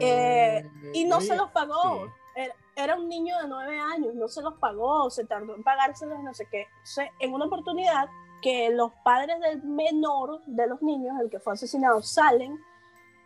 Eh, 0.01 0.69
y 0.93 1.05
no 1.05 1.21
se 1.21 1.37
los 1.37 1.51
pagó. 1.51 2.05
sí. 2.05 2.11
Era, 2.35 2.55
era 2.75 2.95
un 2.95 3.07
niño 3.07 3.37
de 3.41 3.47
nueve 3.47 3.79
años, 3.79 4.13
no 4.13 4.27
se 4.27 4.41
los 4.41 4.55
pagó, 4.55 5.09
se 5.09 5.25
tardó 5.25 5.55
en 5.55 5.63
pagárselos, 5.63 6.21
no 6.21 6.33
sé 6.33 6.47
qué. 6.51 6.67
Entonces, 6.79 7.09
en 7.19 7.33
una 7.33 7.45
oportunidad 7.45 8.09
que 8.41 8.69
los 8.71 8.91
padres 9.03 9.39
del 9.39 9.63
menor 9.63 10.41
de 10.45 10.67
los 10.67 10.81
niños, 10.81 11.15
el 11.21 11.29
que 11.29 11.39
fue 11.39 11.53
asesinado, 11.53 12.01
salen, 12.01 12.59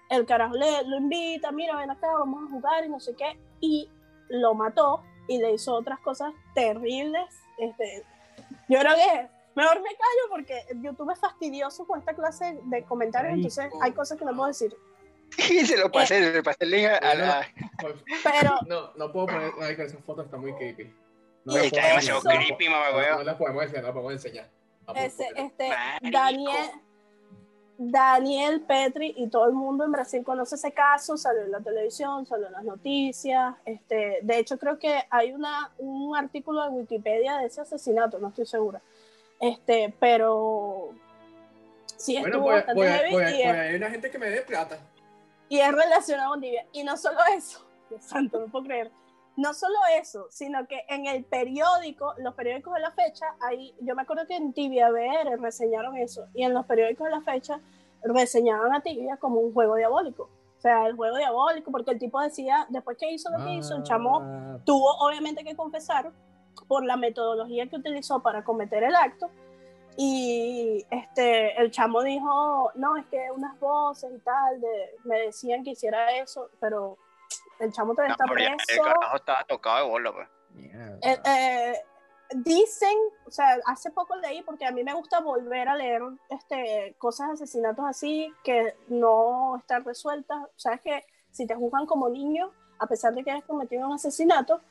el 0.10 0.26
carajo 0.26 0.56
le, 0.56 0.84
lo 0.84 0.98
invita, 0.98 1.52
mira, 1.52 1.78
ven 1.78 1.90
acá, 1.90 2.08
vamos 2.20 2.48
a 2.48 2.52
jugar 2.52 2.86
y 2.86 2.90
no 2.90 3.00
sé 3.00 3.16
qué, 3.16 3.38
y 3.60 3.90
lo 4.30 4.54
mató 4.54 5.04
y 5.28 5.40
le 5.40 5.54
hizo 5.54 5.74
otras 5.74 6.00
cosas 6.00 6.34
terribles. 6.54 7.26
Este, 7.58 8.04
yo 8.68 8.80
creo 8.80 8.96
que 8.96 9.28
mejor 9.56 9.82
me 9.82 9.90
callo 9.90 10.30
porque 10.30 10.62
YouTube 10.76 11.12
es 11.12 11.20
fastidioso 11.20 11.88
con 11.88 12.00
esta 12.00 12.14
clase 12.14 12.60
de 12.64 12.84
comentarios, 12.84 13.34
Ay, 13.34 13.40
entonces 13.40 13.72
hay 13.82 13.92
cosas 13.94 14.18
que 14.18 14.26
no 14.26 14.36
puedo 14.36 14.48
decir. 14.48 14.76
Y 15.38 15.66
se 15.66 15.78
lo 15.78 15.92
pasé, 15.92 16.20
se 16.20 16.38
lo 16.38 16.44
pasé 16.44 16.64
el 16.66 16.72
link 16.72 16.88
a 16.88 17.16
la... 17.16 17.48
Pues, 17.82 17.96
Pero 18.24 18.56
No, 18.68 18.94
no 18.96 19.12
puedo 19.12 19.26
poner, 19.28 19.52
ay, 19.62 19.76
que 19.76 19.84
esa 19.84 19.98
foto 20.00 20.22
está 20.22 20.38
muy 20.38 20.54
creepy. 20.54 20.94
No 21.46 21.58
Está 21.58 21.88
demasiado 21.88 22.22
creepy, 22.22 22.70
mamá, 22.70 22.92
No, 22.92 23.18
no 23.18 23.24
la 23.24 23.38
podemos 23.38 23.64
enseñar, 23.64 23.84
no 23.84 23.88
la 23.90 23.94
podemos 23.94 24.14
enseñar. 24.14 24.50
Ese, 24.94 25.28
este. 25.36 25.70
Daniel, 26.02 26.72
Daniel 27.78 28.62
Petri 28.62 29.14
y 29.18 29.28
todo 29.28 29.46
el 29.46 29.54
mundo 29.54 29.84
en 29.84 29.92
Brasil 29.92 30.24
conoce 30.24 30.56
ese 30.56 30.72
caso, 30.72 31.18
salió 31.18 31.44
en 31.44 31.52
la 31.52 31.60
televisión, 31.60 32.26
salió 32.26 32.48
en 32.48 32.54
las 32.54 32.64
noticias. 32.64 33.56
Este, 33.66 34.20
de 34.22 34.40
hecho, 34.40 34.58
creo 34.58 34.80
que 34.80 35.04
hay 35.10 35.34
una, 35.34 35.72
un 35.78 36.16
artículo 36.16 36.64
de 36.64 36.70
Wikipedia 36.70 37.38
de 37.38 37.48
ese 37.48 37.62
asesinato, 37.62 38.20
no 38.20 38.30
estoy 38.30 38.46
segura. 38.46 38.82
Este, 39.40 39.94
pero 40.00 40.92
sí 41.98 42.14
Bueno, 42.14 42.28
estuvo 42.28 42.44
pues, 42.46 42.56
bastante 42.56 42.82
pues, 42.82 42.96
heavy 42.96 43.12
pues, 43.12 43.34
y, 43.34 43.42
es, 43.42 43.48
hay 43.48 43.76
una 43.76 43.90
gente 43.90 44.12
que 44.12 44.18
me 44.18 44.30
dé 44.30 44.42
plata. 44.42 44.80
y 45.50 45.60
es 45.60 45.72
relacionado 45.72 46.32
con 46.32 46.42
Tibia. 46.42 46.66
Y 46.72 46.84
no 46.84 46.96
solo 46.96 47.20
eso, 47.36 47.66
santo, 48.00 48.40
no 48.40 48.48
puedo 48.48 48.66
creer. 48.66 48.92
No 49.38 49.54
solo 49.54 49.76
eso, 50.00 50.28
sino 50.30 50.66
que 50.68 50.86
en 50.88 51.08
el 51.08 51.26
periódico, 51.26 52.14
los 52.20 52.34
periódicos 52.36 52.74
de 52.74 52.80
la 52.80 52.92
fecha, 52.92 53.26
ahí, 53.42 53.76
yo 53.82 53.96
me 53.96 54.04
acuerdo 54.04 54.26
que 54.28 54.36
en 54.36 54.54
Tibia 54.54 54.90
BR 54.90 55.38
reseñaron 55.42 55.98
eso, 55.98 56.28
y 56.34 56.44
en 56.44 56.54
los 56.54 56.66
periódicos 56.66 57.06
de 57.06 57.12
la 57.12 57.22
fecha 57.22 57.60
reseñaban 58.04 58.74
a 58.74 58.82
Tibia 58.82 59.18
como 59.18 59.40
un 59.40 59.54
juego 59.54 59.76
diabólico. 59.76 60.30
O 60.58 60.62
sea, 60.62 60.88
el 60.88 60.96
juego 60.96 61.18
diabólico, 61.18 61.72
porque 61.72 61.92
el 61.92 62.00
tipo 62.00 62.20
decía, 62.22 62.66
después 62.70 62.98
que 62.98 63.12
hizo 63.12 63.30
lo 63.30 63.44
que 63.44 63.54
hizo, 63.56 63.76
el 63.76 63.84
chamo 63.84 64.22
Ah, 64.22 64.58
tuvo 64.64 64.90
obviamente 65.00 65.44
que 65.44 65.56
confesar 65.56 66.12
por 66.68 66.86
la 66.86 66.96
metodología 66.98 67.68
que 67.68 67.76
utilizó 67.76 68.22
para 68.22 68.44
cometer 68.44 68.84
el 68.84 68.96
acto. 68.96 69.30
Y 69.98 70.86
este, 70.90 71.60
el 71.62 71.72
chamo 71.72 72.02
dijo, 72.02 72.72
no, 72.76 72.98
es 72.98 73.06
que 73.08 73.30
unas 73.36 73.60
voces 73.60 74.12
y 74.14 74.20
tal 74.20 74.60
de, 74.60 74.90
me 75.04 75.20
decían 75.22 75.64
que 75.64 75.72
hiciera 75.72 76.18
eso, 76.18 76.50
pero 76.60 76.98
el 77.60 77.72
chamo 77.72 77.94
todavía 77.94 78.16
No, 78.18 78.24
está 78.24 78.34
pero 78.34 78.46
ya, 78.46 78.52
el 78.52 78.58
preso. 78.66 78.84
carajo 78.84 79.16
estaba 79.18 79.44
tocado 79.46 79.78
de 79.86 79.90
bola, 79.92 80.12
pues. 80.14 80.28
Eh, 81.02 81.20
eh, 81.26 81.74
dicen, 82.36 82.98
o 83.26 83.32
sea, 83.32 83.58
hace 83.66 83.92
poco 83.92 84.16
leí, 84.16 84.42
porque 84.44 84.66
a 84.66 84.72
mí 84.72 84.84
me 84.84 84.94
gusta 84.94 85.20
volver 85.20 85.68
a 85.70 85.76
leer 85.76 86.02
este, 86.30 86.96
cosas 86.98 87.28
de 87.28 87.34
asesinatos 87.34 87.86
así 87.86 88.34
que 88.44 88.76
no 88.88 89.58
están 89.58 89.84
resueltas. 89.84 90.38
Sabes 90.56 90.82
que 90.82 91.04
si 91.32 91.46
te 91.46 91.56
juzgan 91.56 91.86
como 91.86 92.10
niño, 92.10 92.52
a 92.80 92.88
pesar 92.88 93.14
de 93.14 93.24
que 93.24 93.32
hayas 93.32 93.44
cometido 93.46 93.86
un 93.88 93.94
asesinato, 93.94 94.62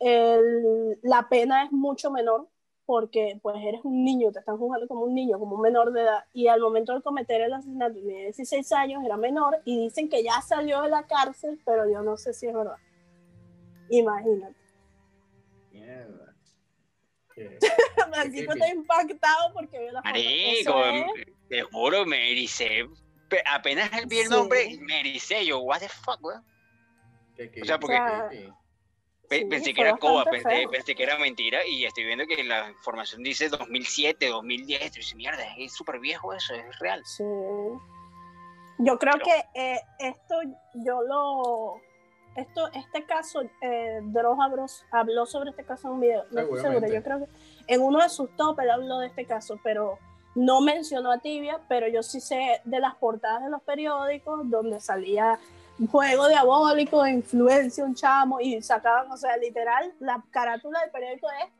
el- 0.00 0.98
la 1.02 1.28
pena 1.28 1.64
es 1.64 1.72
mucho 1.72 2.10
menor 2.10 2.48
porque 2.86 3.38
pues 3.42 3.56
eres 3.64 3.80
un 3.84 4.04
niño, 4.04 4.30
te 4.32 4.40
están 4.40 4.58
juzgando 4.58 4.86
como 4.88 5.02
un 5.04 5.14
niño, 5.14 5.38
como 5.38 5.56
un 5.56 5.62
menor 5.62 5.92
de 5.92 6.02
edad, 6.02 6.24
y 6.32 6.48
al 6.48 6.60
momento 6.60 6.94
de 6.94 7.02
cometer 7.02 7.40
el 7.40 7.52
asesinato 7.52 7.94
de 7.94 8.24
16 8.32 8.72
años 8.72 9.02
era 9.04 9.16
menor 9.16 9.58
y 9.64 9.78
dicen 9.84 10.08
que 10.08 10.22
ya 10.22 10.40
salió 10.42 10.82
de 10.82 10.90
la 10.90 11.06
cárcel, 11.06 11.60
pero 11.64 11.88
yo 11.90 12.02
no 12.02 12.16
sé 12.16 12.34
si 12.34 12.46
es 12.46 12.54
verdad. 12.54 12.76
Imagínate. 13.90 14.56
Mierda. 15.72 16.34
Francisco 18.12 18.52
está 18.52 18.68
impactado 18.68 19.52
porque 19.54 19.78
vio 19.80 19.92
la 19.92 20.02
foto. 20.02 20.10
Marico, 20.12 20.30
Eso 20.60 20.84
es- 20.86 21.26
te 21.48 21.62
juro, 21.62 22.06
me 22.06 22.30
ericé. 22.30 22.86
Apenas 23.46 23.90
vi 24.06 24.18
el 24.20 24.26
Sí. 24.28 24.30
nombre, 24.30 24.78
me 24.80 25.00
ericé. 25.00 25.44
Yo, 25.44 25.58
what 25.60 25.80
the 25.80 25.88
fuck, 25.88 26.22
weón. 26.22 26.44
O 27.60 27.64
sea, 27.64 27.78
porque- 27.80 27.96
qué 27.96 28.28
creepy. 28.28 28.52
Pe- 29.40 29.46
pensé 29.46 29.74
que 29.74 29.80
era 29.80 29.96
coba, 29.96 30.24
pensé, 30.24 30.66
pensé 30.70 30.94
que 30.94 31.02
era 31.02 31.18
mentira 31.18 31.66
y 31.66 31.84
estoy 31.84 32.04
viendo 32.04 32.26
que 32.26 32.42
la 32.44 32.70
información 32.70 33.22
dice 33.22 33.48
2007, 33.48 34.28
2010. 34.28 34.80
Y 34.82 34.98
dice, 35.00 35.16
mierda, 35.16 35.42
es 35.58 35.72
súper 35.72 35.98
viejo 36.00 36.32
eso, 36.32 36.54
es 36.54 36.78
real. 36.78 37.02
Sí. 37.04 37.24
Yo 38.78 38.98
creo 38.98 39.14
Pero- 39.14 39.24
que 39.24 39.44
eh, 39.74 39.80
esto 39.98 40.34
yo 40.74 41.00
lo. 41.02 41.80
Esto, 42.36 42.66
este 42.72 43.04
caso, 43.04 43.42
eh, 43.60 44.00
Dross 44.02 44.38
habló, 44.42 44.66
habló 44.90 45.24
sobre 45.26 45.50
este 45.50 45.64
caso 45.64 45.86
en 45.86 45.94
un 45.94 46.00
video. 46.00 46.24
No 46.32 46.40
estoy 46.40 46.60
segura. 46.62 46.88
Yo 46.88 47.02
creo 47.02 47.18
que 47.20 47.26
en 47.72 47.80
uno 47.80 48.02
de 48.02 48.08
sus 48.08 48.28
top 48.36 48.58
él 48.58 48.70
habló 48.70 48.98
de 48.98 49.06
este 49.06 49.24
caso, 49.24 49.60
pero 49.62 49.98
no 50.34 50.60
mencionó 50.60 51.12
a 51.12 51.18
Tibia. 51.18 51.60
Pero 51.68 51.86
yo 51.86 52.02
sí 52.02 52.20
sé 52.20 52.60
de 52.64 52.80
las 52.80 52.96
portadas 52.96 53.44
de 53.44 53.50
los 53.50 53.62
periódicos 53.62 54.50
donde 54.50 54.80
salía 54.80 55.38
juego 55.90 56.28
diabólico, 56.28 57.02
de 57.02 57.10
influencia, 57.10 57.84
un 57.84 57.94
chamo, 57.94 58.40
y 58.40 58.60
sacaban, 58.62 59.10
o 59.10 59.16
sea, 59.16 59.36
literal, 59.36 59.92
la 60.00 60.22
carátula 60.30 60.80
del 60.80 60.90
periódico 60.90 61.26
es 61.42 61.52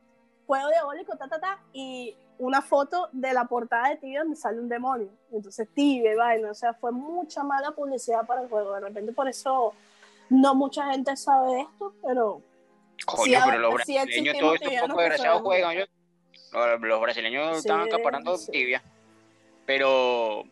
juego 0.46 0.68
diabólico, 0.68 1.16
ta, 1.16 1.28
ta, 1.28 1.40
ta, 1.40 1.58
y 1.72 2.16
una 2.38 2.62
foto 2.62 3.08
de 3.12 3.32
la 3.32 3.44
portada 3.44 3.88
de 3.90 3.96
Tibia 3.96 4.20
donde 4.20 4.36
sale 4.36 4.60
un 4.60 4.68
demonio. 4.68 5.08
Entonces, 5.32 5.68
Tibia 5.74 6.16
vaina, 6.16 6.50
o 6.50 6.54
sea, 6.54 6.74
fue 6.74 6.92
mucha 6.92 7.42
mala 7.42 7.70
publicidad 7.72 8.26
para 8.26 8.42
el 8.42 8.48
juego. 8.48 8.74
De 8.74 8.80
repente, 8.80 9.12
por 9.12 9.28
eso 9.28 9.72
no 10.30 10.54
mucha 10.54 10.90
gente 10.90 11.16
sabe 11.16 11.62
esto, 11.62 11.94
pero 12.02 12.40
Coño, 13.04 13.24
Sí, 13.24 13.42
pero 13.44 13.58
los 13.58 13.82
sí 13.84 13.94
brasileños, 13.94 14.38
todos 14.38 14.54
estos 14.54 14.80
pocos 14.80 14.96
desgraciados 14.96 15.42
juegan. 15.42 15.76
Yo, 15.76 15.84
los, 16.78 17.00
brasileños 17.00 17.52
Sí, 17.52 17.68
están 17.68 17.80
acaparando 17.80 18.38
tibia. 18.38 18.82
Pero 19.66 20.44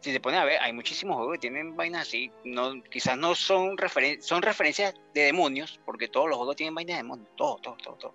si 0.00 0.12
se 0.12 0.20
pone 0.20 0.38
a 0.38 0.44
ver, 0.44 0.58
hay 0.60 0.72
muchísimos 0.72 1.16
juegos 1.16 1.34
que 1.34 1.40
tienen 1.40 1.76
vainas 1.76 2.02
así. 2.08 2.30
No, 2.44 2.82
quizás 2.84 3.18
no 3.18 3.34
son, 3.34 3.76
referen 3.76 4.22
son 4.22 4.42
referencias 4.42 4.94
de 5.14 5.22
demonios, 5.24 5.78
porque 5.84 6.08
todos 6.08 6.28
los 6.28 6.36
juegos 6.38 6.56
tienen 6.56 6.74
vainas 6.74 6.96
de 6.96 7.02
demonios. 7.02 7.28
Todo, 7.36 7.56
todo, 7.56 7.76
todo, 7.76 7.94
todo. 7.96 8.14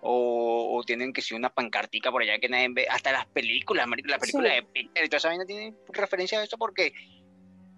O, 0.00 0.76
o 0.78 0.82
tienen 0.84 1.12
que 1.12 1.22
ser 1.22 1.36
una 1.38 1.50
pancartica 1.50 2.10
por 2.10 2.22
allá 2.22 2.38
que 2.38 2.48
nadie 2.48 2.68
ve. 2.70 2.86
Hasta 2.90 3.12
las 3.12 3.26
películas, 3.26 3.86
marico, 3.86 4.08
las 4.08 4.18
películas 4.18 4.52
Sí. 4.52 4.56
de 4.56 4.62
Pixar 4.64 5.04
y 5.04 5.08
toda 5.08 5.18
esa 5.18 5.28
vaina 5.28 5.44
tienen 5.46 5.76
referencia 5.88 6.40
a 6.40 6.44
eso 6.44 6.58
porque 6.58 6.92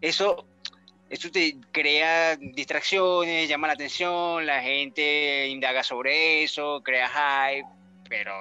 eso, 0.01 0.47
eso 1.11 1.31
te 1.31 1.57
crea 1.73 2.37
distracciones, 2.37 3.49
llama 3.49 3.67
la 3.67 3.75
atención, 3.75 4.47
la 4.47 4.63
gente 4.63 5.49
indaga 5.49 5.83
sobre 5.83 6.45
eso, 6.45 6.83
crea 6.83 7.09
hype, 7.09 7.69
pero 8.09 8.33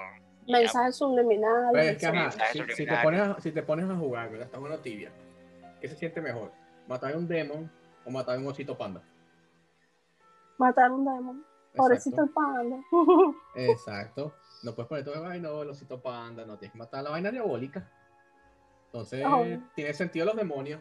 mensajes 0.48 0.96
subliminales. 0.96 1.88
Es 1.92 1.98
que, 1.98 2.06
ajá, 2.08 2.14
mensajes 2.24 2.52
si, 2.52 2.60
si 2.60 2.66
te 2.66 2.74
subliminales. 2.76 3.04
pones 3.04 3.22
a, 3.22 3.42
si 3.42 3.52
te 3.52 3.64
pones 3.64 3.90
a 3.90 3.96
jugar, 3.96 4.30
¿verdad? 4.30 4.46
Está 4.48 4.60
bueno 4.60 4.78
tibia. 4.80 5.12
¿Qué 5.82 5.88
se 5.88 5.96
siente 5.96 6.22
mejor? 6.22 6.52
¿Matar 6.88 7.14
a 7.14 7.18
un 7.18 7.28
demon 7.28 7.72
o 8.06 8.12
matar 8.12 8.36
a 8.38 8.40
un 8.40 8.48
osito 8.48 8.78
panda? 8.78 9.02
Matar 10.58 10.92
un 10.92 11.06
demon. 11.06 11.46
Pobrecito 11.76 12.28
panda. 12.34 12.78
Exacto. 13.56 14.34
No 14.64 14.74
puedes 14.76 14.88
poner 14.88 15.04
todo, 15.04 15.26
ay, 15.26 15.40
no, 15.42 15.62
el 15.64 15.70
osito 15.70 16.02
panda, 16.02 16.46
no, 16.46 16.58
tienes 16.58 16.72
que 16.74 16.78
matar 16.78 17.00
a 17.02 17.04
la 17.04 17.10
vaina 17.10 17.32
diabólica. 17.32 17.90
Entonces, 18.86 19.26
Oh. 19.28 19.44
tiene 19.76 19.94
sentido 19.94 20.26
los 20.28 20.36
demonios. 20.36 20.80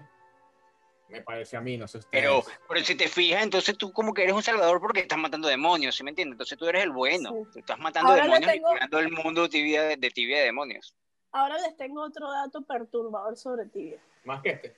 Me 1.13 1.23
parece 1.23 1.57
a 1.57 1.61
mí, 1.61 1.77
no 1.77 1.87
sé 1.87 1.99
ustedes. 1.99 2.23
pero, 2.23 2.43
pero 2.69 2.85
si 2.85 2.95
te 2.95 3.07
fijas, 3.09 3.43
entonces 3.43 3.77
tú 3.77 3.93
como 3.93 4.13
que 4.15 4.23
eres 4.23 4.35
un 4.35 4.43
salvador 4.43 4.81
porque 4.81 5.01
estás 5.01 5.19
matando 5.19 5.47
demonios, 5.49 5.95
¿sí 5.95 6.03
me 6.05 6.11
entiendes? 6.11 6.35
Entonces 6.35 6.59
tú 6.59 6.67
eres 6.67 6.83
el 6.85 6.91
bueno, 6.91 7.31
Sí. 7.31 7.49
tú 7.53 7.59
estás 7.61 7.79
matando 7.79 8.11
Ahora 8.13 8.25
demonios 8.25 8.51
tengo- 8.53 8.71
y 8.71 8.75
creando 8.75 8.99
el 8.99 9.11
mundo 9.13 9.49
tibia 9.49 9.83
de, 9.83 9.97
de 9.97 10.11
tibia 10.11 10.39
de 10.39 10.45
demonios. 10.47 10.95
Ahora 11.33 11.57
les 11.59 11.77
tengo 11.77 12.03
otro 12.03 12.31
dato 12.31 12.63
perturbador 12.63 13.37
sobre 13.37 13.65
Tibia. 13.67 13.99
Más 14.25 14.43
que 14.43 14.51
este. 14.51 14.77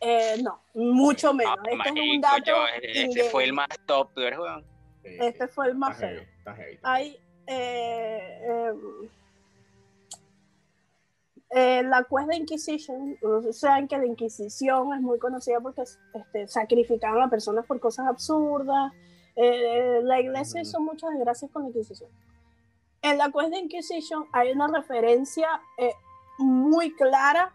Eh, 0.00 0.36
no, 0.42 0.62
mucho 0.74 1.34
menos. 1.34 1.56
Ah, 1.58 1.62
este 1.70 1.88
es 2.00 2.14
un 2.14 2.20
dato. 2.20 2.42
yo- 2.46 2.66
in-game. 3.02 3.28
fue 3.30 3.44
el 3.44 3.52
más 3.52 3.68
top, 3.86 4.10
tú 4.14 4.20
eres. 4.22 4.38
Sí, 5.02 5.16
Este 5.20 5.46
sí. 5.46 5.52
fue 5.54 5.66
el 5.66 5.74
más 5.74 5.98
feo. 5.98 6.08
heavy, 6.08 6.26
está 6.38 6.54
heavy, 6.54 6.74
está 6.74 6.92
Hay. 6.94 7.18
eh, 7.46 8.38
em, 8.68 9.08
eh, 11.50 11.82
la 11.82 12.04
Cuesta 12.04 12.36
Inquisition, 12.36 13.18
ustedes 13.20 13.58
saben 13.58 13.88
que 13.88 13.98
la 13.98 14.06
Inquisición 14.06 14.94
es 14.94 15.00
muy 15.00 15.18
conocida 15.18 15.60
porque 15.60 15.82
este, 15.82 16.46
sacrificaban 16.46 17.22
a 17.22 17.28
personas 17.28 17.66
por 17.66 17.80
cosas 17.80 18.06
absurdas. 18.06 18.92
Eh, 19.34 20.00
la 20.04 20.20
iglesia 20.20 20.60
hizo 20.60 20.80
muchas 20.80 21.10
desgracias 21.10 21.50
con 21.50 21.62
la 21.62 21.68
Inquisición. 21.68 22.08
En 23.02 23.18
la 23.18 23.32
Cuesta 23.32 23.58
Inquisition 23.58 24.26
hay 24.32 24.52
una 24.52 24.68
referencia 24.68 25.48
eh, 25.76 25.92
muy 26.38 26.94
clara 26.94 27.52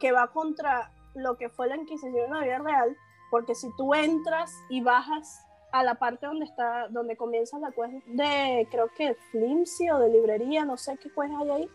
que 0.00 0.12
va 0.12 0.30
contra 0.30 0.92
lo 1.14 1.38
que 1.38 1.48
fue 1.48 1.68
la 1.68 1.76
Inquisición 1.76 2.26
en 2.26 2.30
la 2.32 2.44
vida 2.44 2.58
real, 2.58 2.94
porque 3.30 3.54
si 3.54 3.68
tú 3.78 3.94
entras 3.94 4.52
y 4.68 4.82
bajas 4.82 5.40
a 5.72 5.82
la 5.82 5.94
parte 5.94 6.26
donde 6.26 6.44
está, 6.44 6.88
donde 6.88 7.16
comienza 7.16 7.58
la 7.58 7.72
quest 7.72 8.04
de, 8.06 8.68
creo 8.70 8.90
que 8.94 9.16
Flimsy 9.30 9.88
o 9.90 9.98
de 9.98 10.10
librería, 10.10 10.66
no 10.66 10.76
sé 10.76 10.98
qué 10.98 11.08
quest 11.08 11.32
hay 11.40 11.50
ahí. 11.50 11.70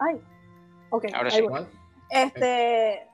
Ay, 0.00 0.20
ok. 0.90 1.04
Ahora 1.14 1.30
sí. 1.30 1.42
voy. 1.42 1.66
Este, 2.10 3.06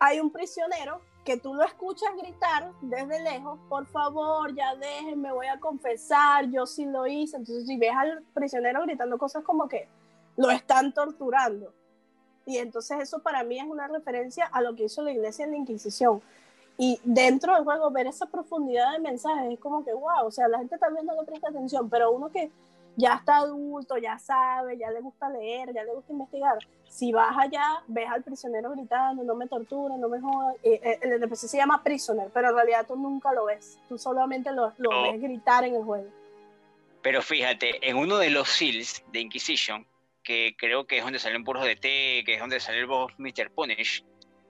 hay 0.00 0.18
un 0.18 0.32
prisionero 0.32 1.00
que 1.24 1.36
tú 1.38 1.54
lo 1.54 1.64
escuchas 1.64 2.10
gritar 2.16 2.72
desde 2.82 3.20
lejos, 3.20 3.58
por 3.68 3.86
favor, 3.86 4.54
ya 4.54 4.74
déjenme, 4.74 5.32
voy 5.32 5.46
a 5.46 5.58
confesar, 5.58 6.50
yo 6.50 6.66
sí 6.66 6.84
lo 6.84 7.06
hice. 7.06 7.36
Entonces, 7.36 7.66
si 7.66 7.76
ves 7.76 7.92
al 7.96 8.22
prisionero 8.34 8.82
gritando 8.82 9.16
cosas 9.16 9.44
como 9.44 9.68
que 9.68 9.88
lo 10.36 10.50
están 10.50 10.92
torturando. 10.92 11.72
Y 12.46 12.58
entonces 12.58 13.00
eso 13.00 13.20
para 13.20 13.42
mí 13.42 13.58
es 13.58 13.66
una 13.66 13.88
referencia 13.88 14.44
a 14.46 14.60
lo 14.60 14.74
que 14.74 14.84
hizo 14.84 15.02
la 15.02 15.12
iglesia 15.12 15.46
en 15.46 15.52
la 15.52 15.56
Inquisición. 15.56 16.20
Y 16.76 17.00
dentro 17.04 17.54
del 17.54 17.64
juego, 17.64 17.90
ver 17.90 18.06
esa 18.06 18.26
profundidad 18.26 18.92
de 18.92 18.98
mensajes 18.98 19.52
es 19.52 19.60
como 19.60 19.84
que, 19.84 19.92
wow, 19.92 20.26
o 20.26 20.30
sea, 20.30 20.48
la 20.48 20.58
gente 20.58 20.76
tal 20.76 20.92
vez 20.92 21.04
no 21.04 21.14
le 21.14 21.24
presta 21.24 21.48
atención, 21.48 21.88
pero 21.88 22.10
uno 22.10 22.30
que, 22.30 22.50
ya 22.96 23.14
está 23.14 23.36
adulto, 23.38 23.96
ya 23.98 24.18
sabe, 24.18 24.78
ya 24.78 24.90
le 24.90 25.00
gusta 25.00 25.28
leer, 25.28 25.72
ya 25.74 25.84
le 25.84 25.92
gusta 25.92 26.12
investigar. 26.12 26.58
Si 26.88 27.12
vas 27.12 27.36
allá, 27.36 27.82
ves 27.88 28.08
al 28.08 28.22
prisionero 28.22 28.70
gritando, 28.70 29.24
no 29.24 29.34
me 29.34 29.48
torturen, 29.48 30.00
no 30.00 30.08
me 30.08 30.20
jodan. 30.20 30.54
Eh, 30.62 30.80
eh, 30.82 30.98
el 31.02 31.12
NPC 31.14 31.48
se 31.48 31.56
llama 31.56 31.82
prisoner, 31.82 32.28
pero 32.32 32.50
en 32.50 32.54
realidad 32.54 32.86
tú 32.86 32.94
nunca 32.94 33.32
lo 33.32 33.46
ves. 33.46 33.78
Tú 33.88 33.98
solamente 33.98 34.52
lo, 34.52 34.72
lo 34.78 34.90
No. 34.90 35.02
ves 35.12 35.20
gritar 35.20 35.64
en 35.64 35.74
el 35.74 35.82
juego. 35.82 36.08
Pero 37.02 37.20
fíjate, 37.20 37.86
en 37.88 37.96
uno 37.96 38.16
de 38.18 38.30
los 38.30 38.48
seals 38.48 39.04
de 39.12 39.20
Inquisition, 39.20 39.86
que 40.22 40.54
creo 40.56 40.86
que 40.86 40.98
es 40.98 41.04
donde 41.04 41.18
salen 41.18 41.44
puros 41.44 41.64
de 41.64 41.76
té, 41.76 42.22
que 42.24 42.34
es 42.34 42.40
donde 42.40 42.60
sale 42.60 42.78
el 42.78 42.86
boss 42.86 43.12
Mr. 43.18 43.50
Punish, 43.50 44.04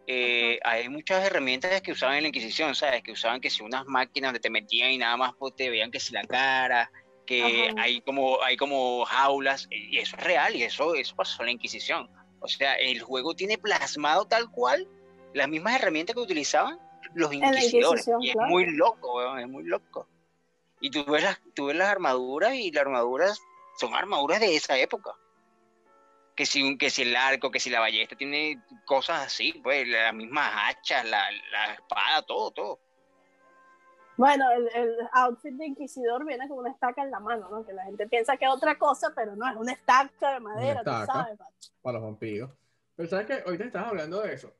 eh, 0.07 0.61
hay 0.63 0.89
muchas 0.91 1.25
herramientas 1.25 1.81
que 1.81 1.93
usaban 1.93 2.17
en 2.17 2.23
la 2.25 2.29
Inquisición, 2.29 2.75
¿sabes? 2.75 3.03
Que 3.03 3.13
usaban 3.13 3.41
que 3.41 3.49
si 3.49 3.63
unas 3.63 3.87
máquinas 3.87 4.29
donde 4.29 4.41
te 4.41 4.51
metían 4.51 4.91
y 4.91 4.99
nada 4.99 5.17
más 5.17 5.33
pues, 5.39 5.57
te 5.57 5.71
veían 5.71 5.91
que 5.91 5.99
si 5.99 6.13
la 6.13 6.23
cara, 6.25 6.91
que 7.27 7.69
Ajá. 7.69 7.83
hay 7.83 8.01
como, 8.03 8.43
hay 8.43 8.57
como 8.57 9.05
jaulas, 9.07 9.67
y 9.71 9.99
eso 9.99 10.17
es 10.17 10.23
real, 10.25 10.55
y 10.55 10.63
eso, 10.63 10.95
eso 10.95 11.17
pasó 11.17 11.43
en 11.43 11.47
la 11.47 11.53
Inquisición. 11.53 12.11
O 12.41 12.49
sea, 12.49 12.75
el 12.75 13.01
juego 13.01 13.35
tiene 13.35 13.57
plasmado 13.59 14.27
tal 14.27 14.51
cual 14.51 14.87
las 15.33 15.49
mismas 15.49 15.77
herramientas 15.77 16.15
que 16.15 16.21
utilizaban 16.21 16.79
los 17.15 17.33
inquisidores. 17.33 18.07
Y 18.21 18.29
es 18.29 18.35
claro. 18.35 18.51
muy 18.51 18.67
loco, 18.67 19.17
weón, 19.17 19.39
es 19.41 19.49
muy 19.49 19.65
loco. 19.65 20.07
Y 20.81 20.91
tú 20.91 21.05
ves, 21.07 21.23
las, 21.23 21.41
tú 21.55 21.67
ves 21.67 21.77
las 21.77 21.89
armaduras 21.89 22.55
y 22.55 22.71
las 22.71 22.83
armaduras 22.83 23.41
son 23.81 23.95
armaduras 23.95 24.41
de 24.41 24.55
esa 24.55 24.77
época. 24.79 25.13
Que 26.37 26.45
si, 26.47 26.63
un- 26.63 26.77
que 26.77 26.91
si 26.91 27.03
el 27.03 27.17
arco, 27.17 27.51
que 27.51 27.61
si 27.61 27.71
la 27.71 27.81
ballesta 27.81 28.17
tiene 28.17 28.61
cosas 28.85 29.25
así, 29.27 29.53
pues 29.63 29.87
las 29.89 30.13
mismas 30.13 30.51
hachas, 30.55 31.05
la, 31.07 31.31
la 31.53 31.75
espada, 31.75 32.23
todo, 32.23 32.51
todo. 32.51 32.81
Bueno, 34.17 34.45
el, 34.53 34.69
el 34.75 34.97
outfit 35.13 35.55
de 35.55 35.67
Inquisidor 35.67 36.25
viene 36.25 36.49
con 36.49 36.59
una 36.59 36.71
estaca 36.71 37.03
en 37.03 37.11
la 37.11 37.21
mano, 37.21 37.49
¿no? 37.51 37.67
Que 37.67 37.73
la 37.73 37.85
gente 37.85 38.07
piensa 38.09 38.37
que 38.37 38.45
es 38.45 38.51
otra 38.51 38.79
cosa, 38.79 39.13
pero 39.15 39.35
no, 39.35 39.49
es 39.49 39.57
una 39.57 39.73
estaca 39.73 40.35
de 40.35 40.41
madera, 40.41 40.85
tú 40.85 40.91
estaca. 40.91 41.07
sabes. 41.07 41.39
pa. 41.39 41.49
para 41.83 41.99
los 41.99 42.07
vampiros. 42.07 42.51
Pero 42.97 43.09
sabes 43.09 43.27
que 43.27 43.33
ahorita 43.45 43.65
estás 43.65 43.87
hablando 43.87 44.21
de 44.23 44.35
eso. 44.35 44.53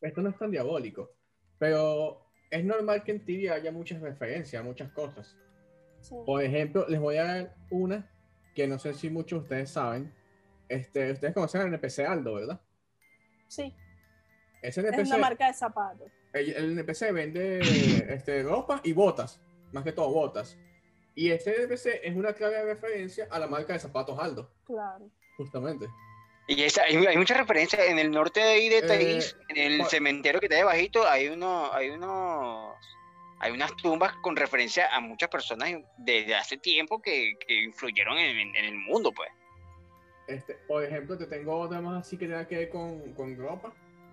Esto 0.00 0.20
no 0.20 0.30
es 0.30 0.38
tan 0.38 0.50
diabólico. 0.50 1.10
Pero 1.58 2.26
es 2.50 2.64
normal 2.64 3.04
que 3.04 3.12
en 3.12 3.24
Tibia 3.24 3.54
haya 3.54 3.70
muchas 3.70 4.00
referencias 4.00 4.64
muchas 4.64 4.90
cosas. 4.90 5.36
Sí. 6.00 6.16
Por 6.26 6.42
ejemplo, 6.42 6.84
les 6.88 6.98
voy 6.98 7.16
a 7.18 7.24
dar 7.24 7.54
una 7.70 8.10
que 8.54 8.66
no 8.66 8.78
sé 8.78 8.94
si 8.94 9.08
muchos 9.10 9.40
de 9.40 9.42
ustedes 9.44 9.70
saben. 9.70 10.12
Este, 10.68 11.12
ustedes 11.12 11.34
conocen 11.34 11.60
al 11.60 11.68
NPC 11.68 12.00
Aldo, 12.00 12.34
¿verdad? 12.34 12.60
Sí, 13.46 13.74
Ese 14.62 14.80
es 14.80 15.08
una 15.08 15.18
marca 15.18 15.46
de 15.46 15.52
zapatos. 15.52 16.10
El, 16.32 16.50
el 16.54 16.78
NPC 16.78 17.12
vende 17.12 17.58
este, 18.14 18.42
ropa 18.42 18.80
y 18.84 18.92
botas, 18.92 19.40
más 19.72 19.84
que 19.84 19.92
todo 19.92 20.10
botas. 20.10 20.56
Y 21.14 21.30
este 21.30 21.62
NPC 21.62 22.00
es 22.02 22.16
una 22.16 22.32
clara 22.32 22.64
referencia 22.64 23.28
a 23.30 23.38
la 23.38 23.46
marca 23.46 23.72
de 23.74 23.78
zapatos 23.78 24.18
Aldo, 24.18 24.50
Claro. 24.64 25.10
justamente. 25.36 25.86
Y 26.48 26.62
esa, 26.62 26.82
hay, 26.82 26.96
hay 26.96 27.16
muchas 27.16 27.36
referencias 27.36 27.86
en 27.86 27.98
el 27.98 28.10
norte 28.10 28.40
de 28.40 28.46
ahí 28.48 28.68
de 28.68 28.78
Eh, 28.78 28.82
Taís, 28.82 29.36
en 29.48 29.58
el 29.58 29.84
cementerio 29.86 30.40
que 30.40 30.46
está 30.46 30.56
debajito, 30.56 31.06
hay 31.06 31.28
uno, 31.28 31.72
hay 31.72 31.90
unos, 31.90 32.74
hay 33.38 33.52
unas 33.52 33.76
tumbas 33.76 34.14
con 34.22 34.34
referencia 34.36 34.88
a 34.94 35.00
muchas 35.00 35.28
personas 35.28 35.70
desde 35.98 36.34
hace 36.34 36.56
tiempo 36.56 37.00
que, 37.00 37.34
que 37.46 37.62
influyeron 37.62 38.18
en, 38.18 38.38
en- 38.38 38.56
en 38.56 38.64
el 38.64 38.74
mundo, 38.76 39.12
pues. 39.12 39.28
Este, 40.26 40.54
por 40.66 40.82
ejemplo, 40.84 41.16
te 41.18 41.26
tengo 41.26 41.58
otra 41.58 41.80
más 41.80 42.06
así 42.06 42.16
que 42.16 42.26
tenga 42.26 42.46
que 42.48 42.56
ver 42.56 42.70
con, 42.70 43.12
con 43.14 43.36
ropa. 43.36 43.72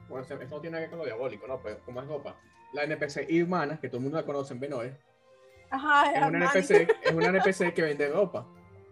Bueno, 0.09 0.23
esto 0.27 0.35
no 0.49 0.59
tiene 0.61 0.77
que 0.77 0.81
ver 0.81 0.89
con 0.89 0.99
lo 0.99 1.05
diabólico, 1.05 1.47
¿no? 1.47 1.61
Pero 1.61 1.79
como 1.85 2.01
es 2.01 2.07
ropa. 2.07 2.35
La 2.73 2.83
NPC 2.83 3.29
Irmana, 3.29 3.79
que 3.79 3.87
todo 3.87 3.97
el 3.97 4.03
mundo 4.03 4.17
la 4.17 4.25
conoce 4.25 4.53
en 4.53 4.59
Benoit, 4.59 4.93
Ajá, 5.71 6.11
es 6.11 6.27
una. 6.27 6.45
NPC, 6.51 6.71
es 7.03 7.11
una 7.13 7.27
NPC 7.27 7.73
que 7.73 7.81
vende 7.83 8.09
ropa. 8.09 8.45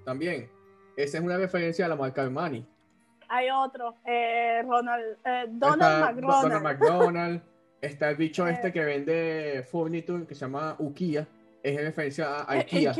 También. 0.05 0.49
Esa 0.95 1.17
es 1.17 1.23
una 1.23 1.37
referencia 1.37 1.85
a 1.85 1.89
la 1.89 1.95
marca 1.95 2.21
Armani. 2.23 2.65
Hay 3.29 3.49
otro, 3.49 3.95
eh, 4.05 4.61
Ronald, 4.63 5.17
eh, 5.25 5.45
Donald 5.49 5.81
Está 5.81 5.99
McDonald. 6.13 6.43
Donald 6.43 6.63
McDonald. 6.63 7.41
Está 7.81 8.09
el 8.09 8.15
bicho 8.15 8.47
Eh. 8.47 8.51
este 8.53 8.71
que 8.71 8.83
vende 8.83 9.67
furniture 9.69 10.25
que 10.25 10.33
se 10.33 10.41
llama 10.41 10.75
Ukia. 10.79 11.27
Es 11.61 11.75
referencia 11.81 12.49
a 12.49 12.55
Eh, 12.55 12.59
IKEA. 12.61 12.93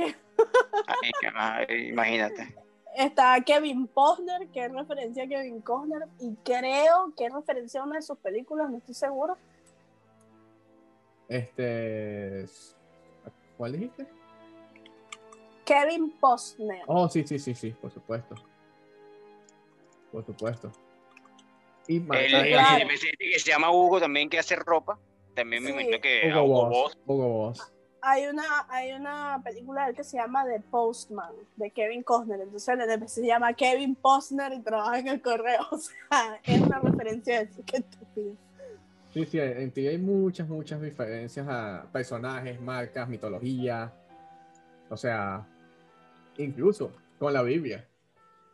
Ay, 1.35 1.87
imagínate. 1.89 2.55
Está 2.97 3.39
Kevin 3.41 3.85
Posner, 3.85 4.47
que 4.47 4.65
es 4.65 4.71
referencia 4.71 5.25
a 5.25 5.27
Kevin 5.27 5.61
Costner, 5.61 6.07
y 6.19 6.33
creo 6.43 7.13
que 7.15 7.27
es 7.27 7.31
referencia 7.31 7.79
a 7.79 7.83
una 7.83 7.97
de 7.97 8.01
sus 8.01 8.17
películas, 8.17 8.71
no 8.71 8.77
estoy 8.77 8.95
seguro. 8.95 9.37
Este. 11.29 12.45
¿Cuál 13.55 13.73
dijiste? 13.73 14.07
Kevin 15.63 16.11
Posner. 16.19 16.81
Oh, 16.87 17.07
sí, 17.07 17.23
sí, 17.23 17.37
sí, 17.37 17.53
sí, 17.53 17.69
por 17.69 17.91
supuesto. 17.91 18.33
Por 20.11 20.25
supuesto. 20.25 20.71
Y 21.87 21.97
El, 21.97 22.33
el 22.33 22.47
Claro. 22.47 22.87
Que 23.19 23.39
se 23.39 23.51
llama 23.51 23.69
Hugo 23.69 23.99
también 23.99 24.27
que 24.27 24.39
hace 24.39 24.55
ropa, 24.55 24.97
también 25.35 25.63
me 25.63 25.69
imagino 25.69 26.01
que 26.01 26.31
Hugo 26.31 26.39
a 26.39 26.43
Hugo 26.43 26.65
Boss. 26.65 26.71
Boss. 26.71 26.97
Hugo 27.05 27.27
Boss. 27.27 27.73
Hay 28.01 28.27
una, 28.27 28.43
hay 28.69 28.93
una 28.93 29.41
película 29.43 29.83
de 29.85 29.89
él 29.91 29.95
que 29.95 30.03
se 30.03 30.17
llama 30.17 30.45
The 30.45 30.59
Postman, 30.61 31.33
de 31.55 31.71
Kevin 31.71 32.03
Costner. 32.03 32.39
Entonces 32.41 32.67
el 32.69 32.81
NPC 32.81 33.09
se 33.09 33.25
llama 33.27 33.53
Kevin 33.53 33.95
Posner 33.95 34.53
y 34.53 34.61
trabaja 34.61 34.99
en 34.99 35.07
el 35.07 35.21
correo. 35.21 35.61
O 35.71 35.77
sea, 35.77 36.39
es 36.43 36.61
una 36.61 36.79
referencia 36.79 37.39
a 37.39 37.41
eso. 37.41 37.61
Qué 37.65 37.77
estúpido. 37.77 38.35
Sí, 39.13 39.25
sí, 39.25 39.39
en 39.39 39.71
ti 39.71 39.87
hay 39.87 39.97
muchas, 39.97 40.47
muchas 40.47 40.79
referencias 40.79 41.47
a 41.49 41.85
personajes, 41.91 42.59
marcas, 42.61 43.09
mitología. 43.09 43.91
O 44.89 44.95
sea, 44.97 45.45
incluso 46.37 46.91
con 47.17 47.33
la 47.33 47.41
Biblia. 47.41 47.87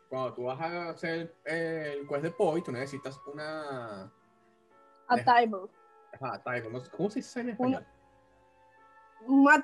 Cuando 0.10 0.34
tú 0.34 0.44
vas 0.44 0.61
a 0.61 0.90
hacer 0.91 1.36
el 1.44 2.07
quest 2.07 2.24
de 2.24 2.32
Poi, 2.32 2.61
tú 2.64 2.72
necesitas 2.72 3.20
una. 3.32 4.03
A 5.07 5.15
Eh. 5.18 5.26
Tybur. 5.26 5.70
Ajá, 6.14 6.41
sé- 6.44 6.90
¿Cómo 6.95 7.10
se 7.10 7.20
dice 7.20 7.41
en 7.41 7.49
español? 7.49 7.82
Una 7.82 7.88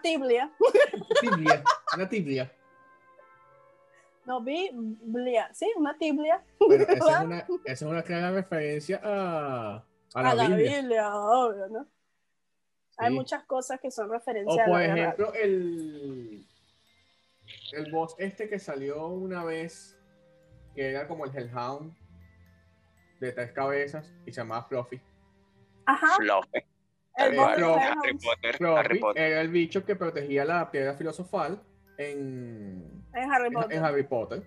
tiblia. 0.02 0.52
Tibia. 1.22 1.64
Una 1.96 2.10
tibia. 2.10 2.52
No, 4.26 4.42
biblia. 4.42 5.50
Sí, 5.54 5.72
una 5.76 5.98
tiblia. 5.98 6.44
Bueno, 6.60 6.84
esa 6.84 6.94
es 6.94 7.26
una, 7.26 7.40
esa 7.40 7.50
es 7.66 7.82
una 7.82 8.04
clara 8.04 8.32
referencia 8.32 9.02
a, 9.04 9.84
a 10.14 10.22
la, 10.22 10.30
a 10.32 10.36
la 10.36 10.48
Biblia. 10.50 10.82
Biblia, 10.82 11.16
obvio, 11.16 11.68
¿no? 11.70 11.88
Hay 12.98 13.14
muchas 13.14 13.46
cosas 13.46 13.80
que 13.80 13.90
son 13.92 14.10
O 14.10 14.14
referencias 14.14 14.60
a 14.60 14.66
por 14.70 14.80
la 14.80 14.84
vida 14.84 14.94
real. 14.94 15.08
ejemplo, 15.08 15.34
el, 15.34 16.46
el 17.72 17.92
boss 17.92 18.16
este 18.20 18.50
que 18.50 18.60
salió 18.60 19.08
una 19.08 19.44
vez, 19.46 19.98
que 20.76 20.90
era 20.90 21.08
como 21.08 21.26
el 21.26 21.36
Hellhound 21.36 21.96
de 23.22 23.32
tres 23.32 23.52
cabezas 23.54 24.14
y 24.26 24.32
se 24.32 24.42
llamaba 24.42 24.66
Fluffy. 24.68 25.02
Ajá, 25.86 26.16
Fluffy. 26.18 26.60
El 27.28 27.40
Harry 27.40 28.14
Potter. 28.18 28.56
Harry 28.78 29.00
Potter. 29.00 29.24
era 29.24 29.42
el 29.42 29.50
bicho 29.50 29.86
que 29.86 29.96
protegía 29.96 30.46
la 30.46 30.70
piedra 30.72 30.94
filosofal 30.96 31.62
en, 31.98 33.04
en 33.14 33.32
Harry 33.32 33.48
en- 33.48 33.54
Potter 33.54 33.78
en 33.78 33.84
Harry 33.86 34.04
Potter. 34.04 34.44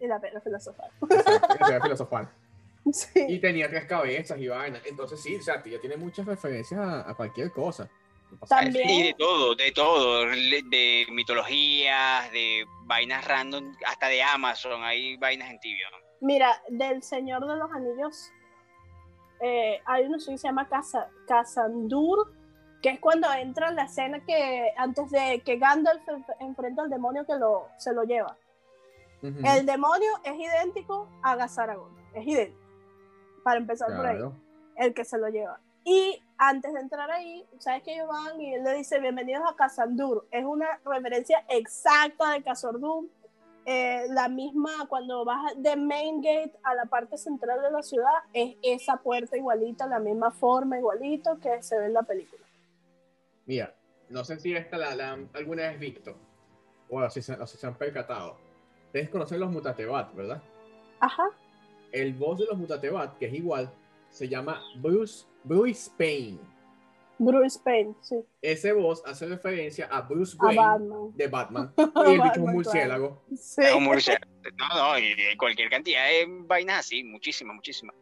y 0.00 0.06
la 0.06 0.20
piedra 0.20 0.40
filosofal. 0.40 0.90
Exacto, 1.10 1.48
la 1.60 1.66
piedra 1.66 1.82
filosofal. 1.82 2.28
Y 2.86 2.92
Sí. 2.92 3.38
tenía 3.38 3.66
tres 3.70 3.86
cabezas 3.86 4.38
y 4.38 4.46
vainas. 4.46 4.82
Entonces 4.84 5.18
sí, 5.22 5.36
o 5.36 5.42
sea, 5.42 5.62
ya 5.64 5.80
tiene 5.80 5.96
muchas 5.96 6.26
referencias 6.26 6.78
a, 6.78 7.08
a 7.08 7.14
cualquier 7.14 7.50
cosa. 7.50 7.88
También- 8.46 8.86
Sí, 8.88 9.02
de 9.04 9.14
todo, 9.16 9.54
de 9.54 9.72
todo, 9.72 10.26
de 10.26 11.06
mitologías, 11.10 12.30
de 12.32 12.66
vainas 12.82 13.26
random, 13.26 13.72
hasta 13.86 14.08
de 14.08 14.22
Amazon, 14.22 14.82
hay 14.84 15.16
vainas 15.16 15.50
en 15.50 15.60
tibio. 15.60 15.86
Mira, 16.20 16.60
del 16.68 17.02
Señor 17.02 17.46
de 17.46 17.56
los 17.56 17.70
Anillos, 17.72 18.30
eh, 19.40 19.80
hay 19.84 20.04
uno 20.06 20.14
que 20.18 20.22
se 20.24 20.36
llama 20.38 20.68
Casa, 20.68 21.08
Casandur, 21.26 22.32
que 22.82 22.90
es 22.90 23.00
cuando 23.00 23.32
entra 23.32 23.68
en 23.68 23.76
la 23.76 23.84
escena 23.84 24.20
que 24.24 24.72
antes 24.76 25.10
de 25.10 25.40
que 25.44 25.56
Gandalf 25.56 26.06
enf- 26.06 26.36
enfrenta 26.40 26.82
al 26.82 26.90
demonio 26.90 27.24
que 27.26 27.34
lo, 27.36 27.68
se 27.78 27.92
lo 27.92 28.04
lleva. 28.04 28.36
El 29.22 29.64
demonio 29.64 30.10
es 30.22 30.34
idéntico 30.34 31.08
a 31.22 31.34
Gazaragón, 31.36 31.96
es 32.12 32.26
idéntico. 32.26 32.60
Para 33.42 33.58
empezar 33.58 33.88
por 33.96 34.04
ahí. 34.06 34.16
claro. 34.16 34.34
el 34.76 34.92
que 34.92 35.04
se 35.04 35.16
lo 35.18 35.28
lleva. 35.28 35.60
Y 35.84 36.22
antes 36.36 36.72
de 36.74 36.80
entrar 36.80 37.10
ahí, 37.10 37.46
sabes 37.58 37.82
que 37.82 37.94
ellos 37.94 38.08
van 38.08 38.38
y 38.40 38.54
él 38.54 38.64
le 38.64 38.74
dice 38.74 39.00
bienvenidos 39.00 39.44
a 39.50 39.54
Casandur. 39.56 40.26
Es 40.30 40.44
una 40.44 40.78
referencia 40.84 41.44
exacta 41.48 42.32
de 42.32 42.42
Casandur. 42.42 43.06
Eh, 43.66 44.06
la 44.10 44.28
misma, 44.28 44.86
cuando 44.88 45.24
vas 45.24 45.54
de 45.56 45.76
Main 45.76 46.20
Gate 46.20 46.52
a 46.62 46.74
la 46.74 46.84
parte 46.84 47.16
central 47.16 47.62
de 47.62 47.70
la 47.70 47.82
ciudad, 47.82 48.12
es 48.32 48.56
esa 48.62 48.98
puerta 48.98 49.36
igualita, 49.36 49.86
la 49.86 50.00
misma 50.00 50.30
forma 50.30 50.78
igualito 50.78 51.38
que 51.38 51.62
se 51.62 51.78
ve 51.78 51.86
en 51.86 51.94
la 51.94 52.02
película. 52.02 52.42
Mira, 53.46 53.74
no 54.10 54.24
sé 54.24 54.38
si 54.38 54.54
esta 54.54 54.76
la, 54.76 54.94
la 54.94 55.18
alguna 55.32 55.68
vez 55.68 55.78
visto. 55.78 56.14
O 56.90 57.08
si 57.08 57.22
se, 57.22 57.32
o 57.32 57.46
si 57.46 57.56
se 57.56 57.66
han 57.66 57.74
percatado. 57.74 58.36
Ustedes 58.86 59.08
conocen 59.08 59.40
los 59.40 59.50
Mutatebat, 59.50 60.14
¿verdad? 60.14 60.42
Ajá. 61.00 61.24
El 61.90 62.12
boss 62.14 62.40
de 62.40 62.46
los 62.46 62.58
Mutatebat, 62.58 63.16
que 63.18 63.26
es 63.26 63.34
igual, 63.34 63.72
se 64.10 64.28
llama 64.28 64.60
Bruce, 64.76 65.26
Bruce 65.42 65.90
Payne. 65.96 66.38
Bruce 67.18 67.58
Payne, 67.64 67.94
sí. 68.02 68.16
Ese 68.42 68.72
voz 68.72 69.02
hace 69.06 69.26
referencia 69.26 69.86
a 69.86 70.02
Bruce 70.02 70.36
A 70.40 70.46
Wayne 70.46 70.60
Batman. 70.60 71.10
de 71.16 71.28
Batman. 71.28 71.74
Y 71.76 71.80
el 71.80 71.86
bicho 71.86 72.14
es 72.14 72.18
Batman, 72.18 72.44
un 72.48 72.52
murciélago. 72.54 73.24
Sí. 73.36 73.62
Es 73.62 73.72
un 73.74 73.84
murciélago. 73.84 74.32
No, 74.58 74.68
no, 74.92 74.98
y 74.98 75.36
cualquier 75.36 75.70
cantidad 75.70 76.04
de 76.06 76.26
vainas 76.28 76.80
así, 76.80 77.04
muchísimas, 77.04 77.54
muchísimas. 77.54 77.94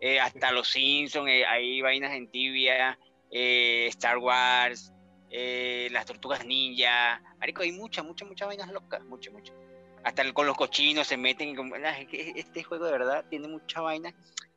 Eh, 0.00 0.18
hasta 0.20 0.50
los 0.52 0.68
Simpsons, 0.68 1.28
eh, 1.28 1.44
hay 1.44 1.80
vainas 1.82 2.12
en 2.12 2.30
tibia, 2.30 2.98
eh, 3.30 3.86
Star 3.88 4.18
Wars, 4.18 4.92
eh, 5.30 5.88
las 5.92 6.06
tortugas 6.06 6.46
ninja. 6.46 7.20
Marico, 7.38 7.62
hay 7.62 7.72
muchas, 7.72 8.04
muchas, 8.04 8.26
muchas 8.28 8.48
vainas 8.48 8.72
locas, 8.72 9.04
muchas, 9.04 9.32
muchas. 9.34 9.54
Hasta 10.02 10.22
el- 10.22 10.32
con 10.32 10.46
los 10.46 10.56
cochinos 10.56 11.06
se 11.06 11.16
meten. 11.18 11.54
como- 11.54 11.74
ah, 11.74 11.98
Este 12.00 12.62
juego 12.62 12.86
de 12.86 12.92
verdad 12.92 13.24
tiene 13.28 13.46
mucha 13.48 13.80
vaina 13.82 14.14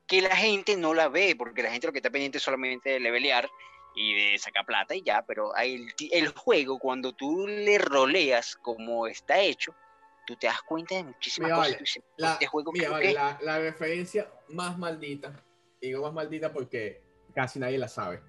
que 0.07 0.21
la 0.21 0.35
gente 0.35 0.77
no 0.77 0.93
la 0.93 1.09
ve, 1.09 1.35
porque 1.37 1.61
la 1.63 1.71
gente 1.71 1.87
lo 1.87 1.93
que 1.93 1.99
está 1.99 2.09
pendiente 2.09 2.37
es 2.37 2.43
solamente 2.43 2.91
de 2.91 2.99
levelear 3.01 3.49
y 3.95 4.31
de 4.31 4.37
sacar 4.37 4.65
plata 4.65 4.95
y 4.95 5.03
ya, 5.03 5.23
pero 5.25 5.55
el, 5.55 5.87
el 6.11 6.27
juego, 6.29 6.79
cuando 6.79 7.13
tú 7.13 7.47
le 7.47 7.77
roleas 7.77 8.55
como 8.55 9.07
está 9.07 9.39
hecho, 9.39 9.75
tú 10.25 10.35
te 10.35 10.47
das 10.47 10.61
cuenta 10.63 10.95
de 10.95 11.03
muchísimas 11.03 11.47
Mira, 11.47 11.55
cosas. 11.57 11.71
vale, 11.73 11.79
dices, 11.83 12.03
La, 12.17 12.33
este 12.33 12.47
juego 12.47 12.71
mira, 12.71 12.89
vale, 12.89 13.07
que- 13.07 13.13
la, 13.13 13.37
la 13.41 13.59
referencia 13.59 14.31
más 14.49 14.77
maldita, 14.77 15.33
digo 15.81 16.01
más 16.01 16.13
maldita 16.13 16.51
porque 16.51 17.03
casi 17.33 17.59
nadie 17.59 17.77
la 17.77 17.87
sabe. 17.87 18.21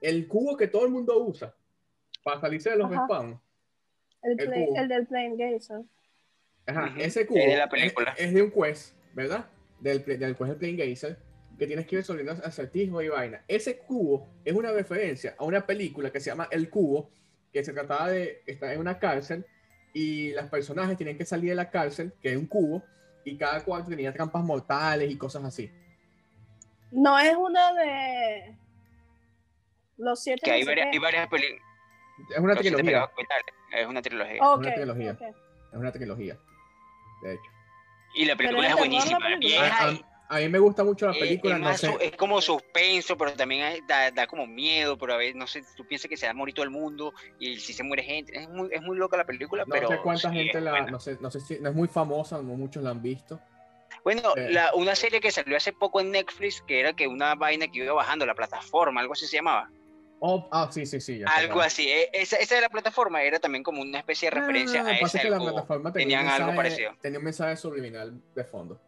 El 0.00 0.28
cubo 0.28 0.56
que 0.56 0.68
todo 0.68 0.84
el 0.84 0.90
mundo 0.92 1.18
usa 1.24 1.54
para 2.22 2.40
salirse 2.40 2.70
de 2.70 2.76
los 2.76 2.90
Ajá. 2.90 3.04
spam, 3.04 3.40
El, 4.22 4.40
El 4.40 4.48
play- 4.48 4.64
cubo. 4.66 4.76
el 4.78 4.88
del 4.88 5.06
Plane 5.06 5.36
Gazer. 5.36 5.82
Ajá, 6.66 6.86
Ujú, 6.90 7.00
ese 7.00 7.26
cubo 7.26 7.38
es 7.38 7.46
de 7.46 7.56
la 7.56 7.64
es, 7.64 7.70
película. 7.70 8.14
es 8.18 8.34
de 8.34 8.42
un 8.42 8.50
quest, 8.50 8.96
¿verdad? 9.14 9.48
Del, 9.80 10.04
del 10.04 10.36
quest 10.36 10.50
de 10.50 10.54
Playing 10.56 10.76
Gazer, 10.76 11.18
que 11.58 11.66
tienes 11.66 11.86
que 11.86 11.94
ir 11.96 12.00
resolviendo 12.00 12.32
acertijos 12.32 13.02
y 13.04 13.08
vaina. 13.08 13.42
Ese 13.48 13.78
cubo 13.78 14.28
es 14.44 14.52
una 14.54 14.70
referencia 14.72 15.34
a 15.38 15.44
una 15.44 15.66
película 15.66 16.10
que 16.10 16.20
se 16.20 16.30
llama 16.30 16.48
El 16.50 16.68
Cubo, 16.70 17.10
que 17.52 17.64
se 17.64 17.72
trataba 17.72 18.10
de 18.10 18.42
estar 18.46 18.70
en 18.72 18.80
una 18.80 18.98
cárcel 18.98 19.46
y 19.94 20.32
los 20.32 20.44
personajes 20.50 20.96
tenían 20.98 21.16
que 21.16 21.24
salir 21.24 21.50
de 21.50 21.56
la 21.56 21.70
cárcel, 21.70 22.12
que 22.20 22.32
es 22.32 22.36
un 22.36 22.46
cubo, 22.46 22.82
y 23.24 23.36
cada 23.38 23.64
cuarto 23.64 23.88
tenía 23.90 24.12
trampas 24.12 24.44
mortales 24.44 25.10
y 25.10 25.16
cosas 25.16 25.42
así. 25.44 25.70
No 26.92 27.18
es 27.18 27.34
una 27.34 27.72
de 27.72 28.56
los 29.96 30.22
siete. 30.22 30.42
que 30.44 30.50
hay 30.52 30.60
no 30.60 30.66
sé 30.66 30.70
varias, 30.70 30.86
qué. 30.86 30.90
hay 30.92 30.98
varias 30.98 31.28
películas. 31.28 31.62
Es 32.30 32.38
una 32.38 32.56
trilogía. 32.56 33.10
Es 33.72 33.86
una 33.86 34.02
trilogía. 34.02 34.42
Ok, 34.42 34.58
una 34.60 34.74
trilogía. 34.74 35.10
Es 35.72 35.78
una 35.78 35.92
trilogía, 35.92 36.38
de 37.22 37.32
hecho. 37.34 37.42
Y 38.14 38.24
la 38.26 38.36
película 38.36 38.60
es 38.62 38.68
es 38.68 38.74
la 38.74 38.80
buenísima. 38.80 39.18
película. 39.18 39.46
y 39.48 39.52
es 39.54 39.60
A, 39.72 39.88
ahí- 39.88 40.04
a- 40.28 40.38
mí 40.38 40.48
me 40.48 40.58
gusta 40.58 40.84
mucho 40.84 41.06
la 41.06 41.12
Eh, 41.16 41.20
película, 41.20 41.54
es, 41.54 41.60
no 41.60 41.64
más 41.66 41.80
sé. 41.80 41.94
es 42.00 42.16
como 42.16 42.40
suspenso, 42.40 43.16
pero 43.16 43.32
también 43.32 43.62
hay- 43.62 43.80
da, 43.86 44.10
da 44.10 44.26
como 44.26 44.46
miedo, 44.46 44.96
pero 44.98 45.14
a 45.14 45.16
veces, 45.16 45.36
no 45.36 45.46
sé, 45.46 45.62
tú 45.76 45.86
piensas 45.86 46.08
que 46.08 46.16
se 46.16 46.26
va 46.26 46.30
a 46.30 46.34
morir 46.34 46.54
todo 46.54 46.64
el 46.64 46.70
mundo 46.70 47.12
y 47.38 47.56
si 47.58 47.72
se 47.72 47.82
muere 47.82 48.02
gente. 48.02 48.36
Es 48.38 48.48
muy, 48.48 48.68
es 48.72 48.82
muy 48.82 48.96
loca 48.96 49.16
la 49.16 49.24
película, 49.24 49.64
No 49.66 49.72
pero. 49.72 49.88
sé 49.88 49.98
cuánta 50.02 50.30
sí, 50.30 50.36
gente 50.36 50.60
la, 50.60 50.86
no 50.86 50.98
sé, 51.00 51.16
no 51.20 51.30
sé 51.30 51.40
si, 51.40 51.58
no 51.60 51.68
es 51.70 51.74
muy 51.74 51.88
famosa, 51.88 52.36
no 52.38 52.54
muchos 52.56 52.82
la 52.82 52.90
han 52.90 53.02
visto. 53.02 53.40
Bueno, 54.04 54.34
Eh. 54.36 54.50
la, 54.50 54.72
una 54.74 54.94
serie 54.94 55.20
que 55.20 55.30
salió 55.30 55.56
hace 55.56 55.72
poco 55.72 56.00
en 56.00 56.10
Netflix, 56.12 56.62
que 56.66 56.78
era 56.80 56.92
que 56.92 57.08
una 57.08 57.34
vaina 57.34 57.66
que 57.68 57.78
iba 57.80 57.92
bajando 57.92 58.24
la 58.26 58.34
plataforma, 58.34 59.00
algo 59.00 59.14
así 59.14 59.26
se 59.26 59.36
llamaba. 59.36 59.70
Oh, 60.20 60.48
ah, 60.50 60.68
sí, 60.72 60.86
sí, 60.86 60.98
sí. 61.00 61.20
Algo 61.26 61.60
así. 61.60 61.88
eh, 61.90 62.08
Esa, 62.12 62.36
esa 62.36 62.54
de 62.54 62.62
la 62.62 62.70
plataforma 62.70 63.22
era 63.22 63.38
también 63.38 63.62
como 63.62 63.82
una 63.82 63.98
especie 63.98 64.30
de 64.30 64.36
referencia 64.36 64.80
Ah, 64.80 64.92
a 64.96 65.00
pasa 65.00 65.18
esa 65.18 65.20
que 65.20 65.30
la 65.30 65.38
plataforma 65.38 65.92
tenía 65.92 66.20
algo 66.20 66.30
mensaje- 66.52 66.56
parecido. 66.56 66.92
Tenía 67.02 67.18
un 67.18 67.24
mensaje 67.26 67.56
subliminal 67.56 68.18
de 68.34 68.44
fondo. 68.44 68.80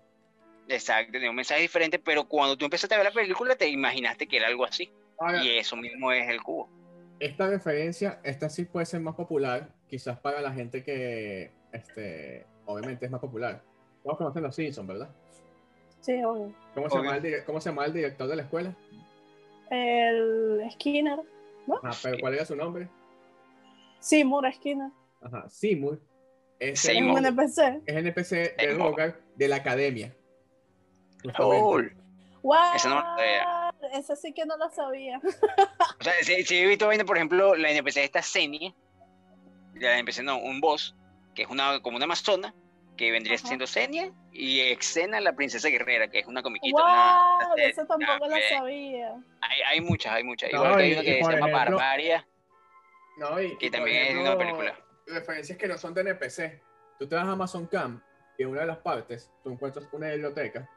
Exacto, 0.68 1.12
tenía 1.12 1.30
un 1.30 1.36
mensaje 1.36 1.62
diferente, 1.62 1.98
pero 1.98 2.24
cuando 2.28 2.56
tú 2.56 2.64
empezaste 2.66 2.94
a 2.94 2.98
ver 2.98 3.06
la 3.06 3.12
película 3.12 3.56
te 3.56 3.68
imaginaste 3.68 4.26
que 4.28 4.36
era 4.36 4.48
algo 4.48 4.64
así. 4.64 4.90
Ahora, 5.18 5.42
Y 5.42 5.56
eso 5.58 5.76
mismo 5.76 6.12
es 6.12 6.28
el 6.28 6.42
cubo. 6.42 6.68
esta 7.20 7.48
referencia, 7.48 8.20
esta 8.22 8.48
sí 8.48 8.64
puede 8.64 8.86
ser 8.86 9.00
más 9.00 9.14
popular, 9.14 9.70
quizás 9.88 10.18
para 10.20 10.40
la 10.40 10.52
gente 10.52 10.84
que, 10.84 11.50
este, 11.72 12.44
obviamente 12.66 13.06
es 13.06 13.10
más 13.10 13.20
popular. 13.20 13.62
Todos 14.04 14.18
conocen 14.18 14.42
los 14.42 14.54
Simpsons, 14.54 14.86
¿verdad? 14.86 15.08
Sí, 16.00 16.22
obvio. 16.22 16.54
¿Cómo 16.74 16.88
se, 16.88 16.94
Obvio. 16.96 17.04
llama 17.10 17.16
el, 17.16 17.22
dire- 17.22 17.44
¿Cómo 17.44 17.60
se 17.60 17.70
llama 17.70 17.84
el 17.86 17.92
director 17.92 18.28
de 18.28 18.36
la 18.36 18.42
escuela? 18.42 18.74
El 19.70 20.62
Skinner. 20.72 21.18
Ajá, 21.82 21.98
pero 22.02 22.18
¿cuál 22.20 22.34
era 22.34 22.44
su 22.44 22.56
nombre? 22.56 22.88
Seymour 24.00 24.50
Skinner. 24.54 24.90
Ajá, 25.20 25.48
Seymour. 25.48 26.00
Es 26.60 26.84
un 26.84 27.18
NPC. 27.18 27.82
es 27.86 27.96
NPC 27.96 28.30
de 28.36 28.54
Seymour. 28.58 28.90
Rogar 28.90 29.20
de 29.36 29.48
la 29.48 29.56
academia. 29.56 30.14
Justamente. 31.36 31.62
Cool. 31.62 31.96
¡Wow! 32.42 32.56
Esa 32.76 32.88
no 32.88 32.94
la 32.96 33.02
sabía. 33.02 33.74
Esa 33.94 34.16
sí 34.16 34.32
que 34.32 34.46
no 34.46 34.56
la 34.56 34.70
sabía. 34.70 35.20
O 36.00 36.04
sea, 36.04 36.12
si, 36.22 36.44
si 36.44 36.58
he 36.58 36.66
visto 36.66 36.88
por 37.06 37.16
ejemplo, 37.16 37.54
la 37.56 37.70
NPC 37.70 37.94
de 37.94 38.04
esta 38.04 38.22
Xenia, 38.22 38.72
la 39.74 39.98
NPC 39.98 40.22
no, 40.22 40.38
un 40.38 40.60
boss, 40.60 40.94
que 41.34 41.42
es 41.42 41.48
una, 41.48 41.80
como 41.80 41.96
una 41.96 42.04
amazona, 42.04 42.54
que 42.96 43.10
vendría 43.12 43.36
Ajá. 43.36 43.46
siendo 43.46 43.66
Xenia, 43.66 44.12
y 44.32 44.60
Exena, 44.60 45.20
la 45.20 45.34
princesa 45.34 45.68
guerrera, 45.68 46.08
que 46.08 46.18
es 46.20 46.26
una 46.26 46.42
comiquita. 46.42 46.82
una- 46.82 47.38
¡Wow! 47.44 47.54
una 47.54 47.62
Esa 47.64 47.86
tampoco 47.86 48.28
la 48.28 48.34
serie. 48.36 48.48
sabía. 48.58 49.14
Hay, 49.40 49.60
hay 49.68 49.80
muchas, 49.80 50.12
hay 50.12 50.24
muchas. 50.24 50.52
No, 50.52 50.58
Igual 50.64 50.76
que 50.76 50.82
hay 50.82 50.92
una 50.92 51.02
que 51.02 51.24
se 51.24 51.32
llama 51.32 51.46
Barbaria, 51.52 52.26
No, 53.18 53.40
y, 53.40 53.56
que 53.58 53.70
también 53.70 54.16
es 54.16 54.16
una 54.16 54.36
película. 54.38 54.78
Referencias 55.06 55.58
que 55.58 55.66
no 55.68 55.78
son 55.78 55.94
de 55.94 56.00
NPC. 56.02 56.60
Tú 56.98 57.08
te 57.08 57.14
vas 57.14 57.26
a 57.26 57.32
Amazon 57.32 57.66
Camp 57.66 58.02
y 58.36 58.42
en 58.42 58.48
una 58.50 58.60
de 58.62 58.66
las 58.66 58.78
partes 58.78 59.30
tú 59.42 59.50
encuentras 59.50 59.86
una 59.92 60.08
biblioteca, 60.08 60.68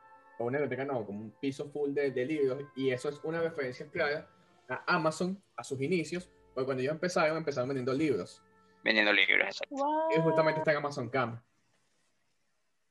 o 0.42 0.46
una 0.46 0.60
biblioteca 0.60 0.86
no, 0.86 1.06
como 1.06 1.20
un 1.22 1.32
piso 1.40 1.70
full 1.72 1.94
de, 1.94 2.12
de 2.12 2.26
libros, 2.26 2.64
y 2.76 2.90
eso 2.92 3.10
es 3.10 3.20
una 3.24 3.42
referencia 3.42 3.88
clara 3.88 4.28
a 4.70 4.96
Amazon, 4.96 5.42
a 5.56 5.64
sus 5.64 5.82
inicios, 5.82 6.30
porque 6.54 6.66
cuando 6.66 6.82
ellos 6.82 6.94
empezaron, 6.94 7.38
empezaron 7.38 7.70
vendiendo 7.70 7.94
libros. 7.94 8.42
vendiendo 8.84 9.14
libros, 9.14 9.48
exacto. 9.48 9.76
¡Wow! 9.76 10.10
Y 10.18 10.22
justamente 10.22 10.60
está 10.60 10.72
en 10.72 10.78
Amazon 10.78 11.10
Camp. 11.10 11.42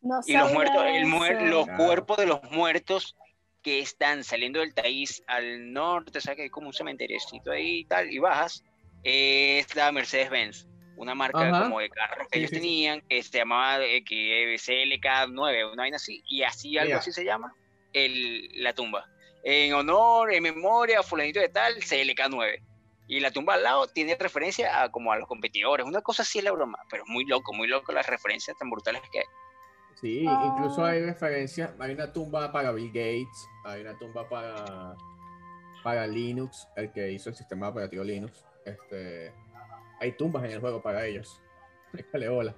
No 0.03 0.21
Y 0.27 0.37
los 0.37 0.53
muertos, 0.53 0.83
el 0.87 1.05
muer- 1.07 1.37
eso. 1.37 1.47
los 1.47 1.65
Claro. 1.67 1.85
cuerpos 1.85 2.17
de 2.19 2.27
los 2.27 2.43
muertos 2.51 3.17
que 3.63 3.81
están 3.81 4.25
saliendo 4.25 4.61
del 4.61 4.73
país 4.73 5.23
al 5.27 5.73
norte, 5.73 6.21
¿sabes 6.21 6.37
que 6.37 6.43
hay 6.45 6.51
como 6.51 6.69
un 6.69 6.73
cementeriecito 6.73 7.51
ahí 7.51 7.81
y 7.81 7.85
tal? 7.85 8.11
Y 8.11 8.19
bajas, 8.19 8.65
es 9.03 9.75
la 9.77 9.93
Mercedes-Benz, 9.93 10.67
una 11.01 11.15
marca 11.15 11.41
Ajá. 11.49 11.63
como 11.65 11.81
de 11.81 11.89
carro 11.89 12.27
que 12.31 12.35
Sí, 12.35 12.39
ellos 12.41 12.51
sí, 12.51 12.57
tenían, 12.57 13.01
que 13.09 13.23
se 13.23 13.39
llamaba 13.39 13.83
eh, 13.85 14.05
que 14.05 14.55
CLK9, 14.57 15.73
una 15.73 15.83
vaina 15.83 15.97
así, 15.97 16.23
y 16.29 16.43
así 16.43 16.77
algo 16.79 16.97
así 16.97 17.11
se 17.13 17.25
llama, 17.25 17.55
el, 17.93 18.49
la 18.63 18.73
tumba. 18.75 19.07
En 19.43 19.73
honor, 19.73 20.33
en 20.33 20.43
memoria, 20.43 21.03
fulanito 21.03 21.41
de 21.41 21.49
tal, 21.49 21.77
CLK9. 21.77 22.63
Y 23.09 23.19
la 23.21 23.31
tumba 23.31 23.55
al 23.55 23.63
lado 23.63 23.89
tiene 23.89 24.15
referencia 24.15 24.83
a 24.83 24.91
como 24.91 25.11
a 25.11 25.17
los 25.17 25.27
competidores, 25.27 25.87
una 25.87 26.03
cosa 26.03 26.23
así 26.23 26.39
es 26.39 26.45
la 26.45 26.53
broma, 26.53 26.79
pero 26.91 27.05
muy 27.07 27.25
loco, 27.25 27.53
muy 27.55 27.67
loco 27.67 27.93
las 27.93 28.07
referencias 28.07 28.57
tan 28.59 28.69
brutales 28.71 29.03
que 29.11 29.21
hay. 29.21 29.25
Sí, 30.01 30.25
Ah. 30.29 30.53
incluso 30.55 30.85
hay 30.85 31.03
referencias, 31.03 31.71
hay 31.79 31.93
una 31.93 32.13
tumba 32.13 32.53
para 32.53 32.73
Bill 32.73 32.89
Gates, 32.89 33.49
hay 33.65 33.81
una 33.81 33.99
tumba 33.99 34.29
para, 34.29 34.95
para 35.83 36.07
Linux, 36.07 36.69
el 36.77 36.93
que 36.93 37.11
hizo 37.11 37.31
el 37.31 37.35
sistema 37.37 37.69
operativo 37.71 38.05
Linux. 38.05 38.45
Este, 38.67 39.33
hay 40.01 40.13
tumbas 40.13 40.45
en 40.45 40.51
el 40.53 40.61
juego 40.61 40.83
para 40.83 41.07
ellos. 41.07 41.41
Échale 41.93 42.29
bola. 42.29 42.55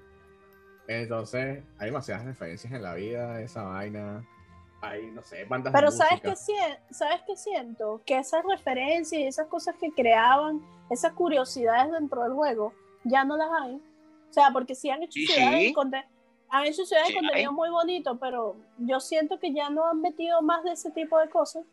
Entonces, 0.89 1.63
hay 1.79 1.87
demasiadas 1.87 2.25
referencias 2.25 2.73
en 2.73 2.83
la 2.83 2.95
vida 2.95 3.37
de 3.37 3.45
esa 3.45 3.63
vaina. 3.65 4.25
Hay, 4.81 5.11
no 5.13 5.23
sé, 5.23 5.45
bandas 5.45 5.73
Pero 5.73 5.91
de 5.91 5.97
¿sabes 5.97 6.21
qué, 6.23 6.35
¿sabes 6.93 7.21
qué 7.27 7.37
siento? 7.37 8.03
Que 8.05 8.19
esas 8.19 8.45
referencias 8.45 9.21
y 9.21 9.25
esas 9.27 9.47
cosas 9.47 9.77
que 9.81 9.93
creaban, 9.93 10.61
esas 10.91 11.13
curiosidades 11.13 11.93
dentro 11.93 12.25
del 12.25 12.33
juego, 12.33 12.75
ya 13.05 13.25
no 13.25 13.37
las 13.37 13.49
hay. 13.63 13.75
O 13.77 14.33
sea, 14.33 14.51
porque 14.53 14.75
sí 14.75 14.91
han 14.91 15.03
hecho 15.03 15.13
Sí, 15.13 15.27
ciudades, 15.27 15.61
sí. 15.61 15.73
conte- 15.73 16.05
han 16.49 16.65
hecho 16.67 16.85
ciudades 16.85 17.09
Sí, 17.09 17.15
de 17.15 17.21
contenido 17.21 17.51
hay. 17.51 17.55
muy 17.57 17.71
bonito, 17.71 18.19
pero 18.19 18.57
yo 18.79 18.99
siento 18.99 19.39
que 19.39 19.53
ya 19.55 19.71
no 19.71 19.87
han 19.87 20.01
metido 20.01 20.43
más 20.43 20.65
de 20.65 20.73
ese 20.73 20.91
tipo 20.91 21.19
de 21.19 21.31
cosas. 21.31 21.65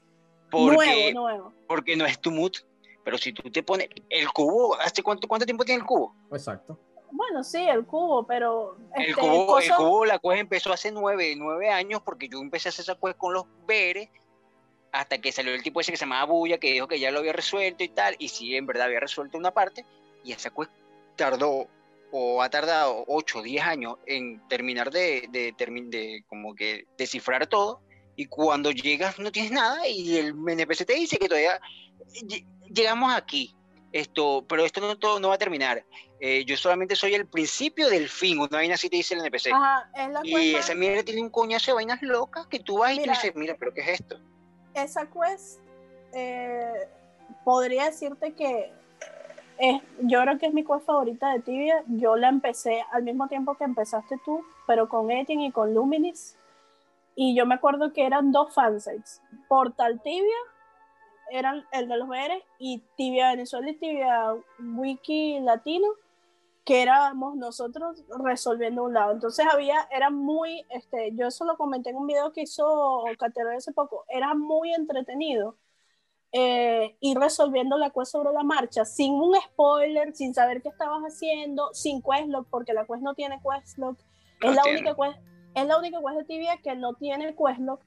Porque, 0.51 0.75
Nuevo, 0.75 1.21
nuevo. 1.21 1.53
porque 1.67 1.95
no 1.95 2.05
es 2.05 2.19
tu 2.19 2.31
mood. 2.31 2.51
Pero 3.03 3.17
si 3.17 3.33
tú 3.33 3.49
te 3.51 3.63
pones 3.63 3.89
el 4.09 4.29
cubo, 4.31 4.75
¿hace 4.79 5.01
cuánto, 5.01 5.27
cuánto 5.27 5.45
tiempo 5.45 5.63
tiene 5.65 5.81
el 5.81 5.87
cubo? 5.87 6.15
Exacto. 6.31 6.77
Bueno, 7.11 7.43
sí, 7.43 7.57
el 7.57 7.85
cubo, 7.85 8.25
pero 8.27 8.77
El 8.95 9.09
este, 9.09 9.21
cubo, 9.21 9.59
el 9.59 9.73
cubo, 9.73 10.05
la 10.05 10.19
quest 10.19 10.37
empezó 10.39 10.71
hace 10.71 10.91
nueve, 10.91 11.33
nueve 11.35 11.69
años 11.69 12.01
porque 12.03 12.29
yo 12.29 12.39
empecé 12.39 12.67
a 12.67 12.71
hacer 12.71 12.83
esa 12.83 12.95
quest 12.99 13.17
con 13.17 13.33
los 13.33 13.45
Beres 13.65 14.09
hasta 14.91 15.19
que 15.19 15.31
salió 15.31 15.53
el 15.53 15.63
tipo 15.63 15.79
ese 15.81 15.91
que 15.91 15.97
se 15.97 16.05
llamaba 16.05 16.25
Bulla 16.31 16.59
que 16.59 16.71
dijo 16.71 16.87
que 16.87 16.99
ya 16.99 17.09
lo 17.11 17.19
había 17.19 17.33
resuelto 17.33 17.83
y 17.83 17.89
tal. 17.89 18.15
Y 18.19 18.27
sí, 18.29 18.55
en 18.55 18.67
verdad 18.67 18.85
había 18.85 18.99
resuelto 18.99 19.37
una 19.37 19.51
parte. 19.51 19.85
Y 20.23 20.33
esa 20.33 20.49
quest 20.51 20.71
tardó 21.15 21.67
o 22.11 22.41
ha 22.41 22.49
tardado 22.49 23.05
8 23.07 23.39
o 23.39 23.41
10 23.43 23.63
años 23.63 23.95
en 24.05 24.47
terminar 24.47 24.89
de, 24.91 25.27
de, 25.31 25.53
termin- 25.55 25.89
de 25.89 26.23
como 26.27 26.53
que 26.55 26.85
descifrar 26.97 27.47
todo. 27.47 27.81
Y 28.15 28.25
cuando 28.25 28.71
llegas 28.71 29.17
no 29.19 29.31
tienes 29.31 29.51
nada 29.51 29.87
y 29.87 30.17
el 30.17 30.33
NPC 30.47 30.85
te 30.85 30.93
dice 30.93 31.17
que 31.17 31.27
todavía 31.27 31.59
llegamos 32.73 33.13
aquí. 33.13 33.55
Esto, 33.91 34.45
pero 34.47 34.63
esto 34.63 34.81
no, 34.81 34.99
todo, 34.99 35.19
no 35.19 35.29
va 35.29 35.35
a 35.35 35.39
terminar. 35.39 35.83
Eh, 36.19 36.45
yo 36.45 36.55
solamente 36.57 36.95
soy 36.95 37.15
el 37.15 37.27
principio 37.27 37.89
del 37.89 38.07
fin. 38.07 38.37
Una 38.39 38.49
vaina 38.57 38.75
así 38.75 38.87
te 38.87 38.97
dice 38.97 39.15
el 39.15 39.21
NPC. 39.21 39.51
Ajá, 39.51 39.89
es 39.95 40.09
la 40.09 40.21
Y 40.23 40.55
esa 40.55 40.75
mierda 40.75 41.01
tiene 41.03 41.21
un 41.23 41.29
coñazo 41.29 41.71
de 41.71 41.75
vainas 41.75 42.01
locas 42.03 42.45
que 42.47 42.59
tú 42.59 42.77
vas 42.79 42.93
y 42.93 42.99
Mira. 42.99 43.13
tú 43.13 43.19
dices, 43.19 43.35
mira, 43.35 43.55
pero 43.57 43.73
¿qué 43.73 43.81
es 43.81 44.01
esto? 44.01 44.19
esa 44.75 45.07
quest 45.07 45.59
eh, 46.13 46.87
podría 47.43 47.85
decirte 47.85 48.33
que 48.33 48.71
es, 49.57 49.81
yo 50.01 50.21
creo 50.21 50.37
que 50.37 50.45
es 50.45 50.53
mi 50.53 50.63
quest 50.63 50.85
favorita 50.85 51.33
de 51.33 51.39
Tibia. 51.39 51.83
Yo 51.87 52.15
la 52.15 52.29
empecé 52.29 52.83
al 52.91 53.03
mismo 53.03 53.27
tiempo 53.27 53.55
que 53.55 53.63
empezaste 53.65 54.17
tú, 54.23 54.43
pero 54.67 54.87
con 54.87 55.11
Etienne 55.11 55.47
y 55.47 55.51
con 55.51 55.73
Luminis. 55.73 56.37
Y 57.15 57.35
yo 57.35 57.45
me 57.45 57.55
acuerdo 57.55 57.91
que 57.91 58.05
eran 58.05 58.31
dos 58.31 58.53
fansites. 58.53 59.21
Portal 59.49 60.01
Tibia, 60.01 60.37
eran 61.31 61.65
el 61.71 61.87
de 61.87 61.97
los 61.97 62.07
BR, 62.07 62.43
y 62.57 62.83
Tibia 62.95 63.31
Venezuela 63.31 63.69
y 63.69 63.75
Tibia 63.75 64.33
Wiki 64.59 65.39
Latino, 65.39 65.87
que 66.65 66.81
éramos 66.83 67.35
nosotros 67.35 68.03
resolviendo 68.23 68.83
un 68.83 68.93
lado. 68.93 69.13
Entonces 69.13 69.45
había, 69.51 69.87
era 69.91 70.09
muy, 70.09 70.65
este, 70.69 71.11
yo 71.15 71.27
eso 71.27 71.45
lo 71.45 71.57
comenté 71.57 71.89
en 71.89 71.97
un 71.97 72.07
video 72.07 72.31
que 72.31 72.41
hizo 72.41 73.03
Catero 73.17 73.49
hace 73.55 73.71
poco, 73.71 74.05
era 74.07 74.33
muy 74.35 74.73
entretenido 74.73 75.55
eh, 76.31 76.95
ir 76.99 77.17
resolviendo 77.17 77.75
la 77.75 77.89
quest 77.89 78.11
sobre 78.11 78.31
la 78.31 78.43
marcha, 78.43 78.85
sin 78.85 79.13
un 79.13 79.35
spoiler, 79.35 80.15
sin 80.15 80.35
saber 80.35 80.61
qué 80.61 80.69
estabas 80.69 81.01
haciendo, 81.01 81.73
sin 81.73 82.03
questlog, 82.03 82.45
porque 82.51 82.73
la 82.73 82.85
quest 82.85 83.01
no 83.01 83.15
tiene 83.15 83.41
questlog. 83.41 83.97
es, 84.41 84.55
la 84.55 84.61
única 84.69 84.95
quest, 84.95 85.17
es 85.55 85.65
la 85.65 85.79
única 85.79 85.97
quest 85.99 86.17
de 86.19 86.25
tibia 86.25 86.57
que 86.57 86.75
no 86.75 86.93
tiene 86.93 87.35
questlog. 87.35 87.79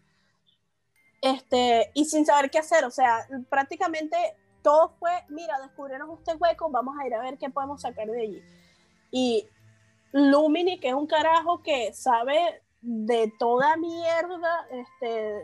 Este, 1.23 1.91
y 1.95 2.05
sin 2.05 2.27
saber 2.27 2.51
qué 2.51 2.59
hacer, 2.59 2.85
o 2.85 2.91
sea, 2.91 3.27
prácticamente 3.49 4.17
todo 4.61 4.91
fue, 4.99 5.11
mira, 5.29 5.59
descubrieron 5.61 6.11
este 6.19 6.35
hueco, 6.35 6.69
vamos 6.69 6.97
a 7.01 7.07
ir 7.07 7.15
a 7.15 7.23
ver 7.23 7.39
qué 7.39 7.49
podemos 7.49 7.81
sacar 7.81 8.09
de 8.09 8.21
allí. 8.21 8.43
Y 9.13 9.49
Lumini, 10.13 10.81
que 10.81 10.89
es 10.89 10.95
un 10.95 11.07
carajo 11.07 11.63
que 11.63 11.93
sabe 11.93 12.63
de 12.81 13.33
toda 13.39 13.77
mierda, 13.77 14.67
este, 14.71 15.43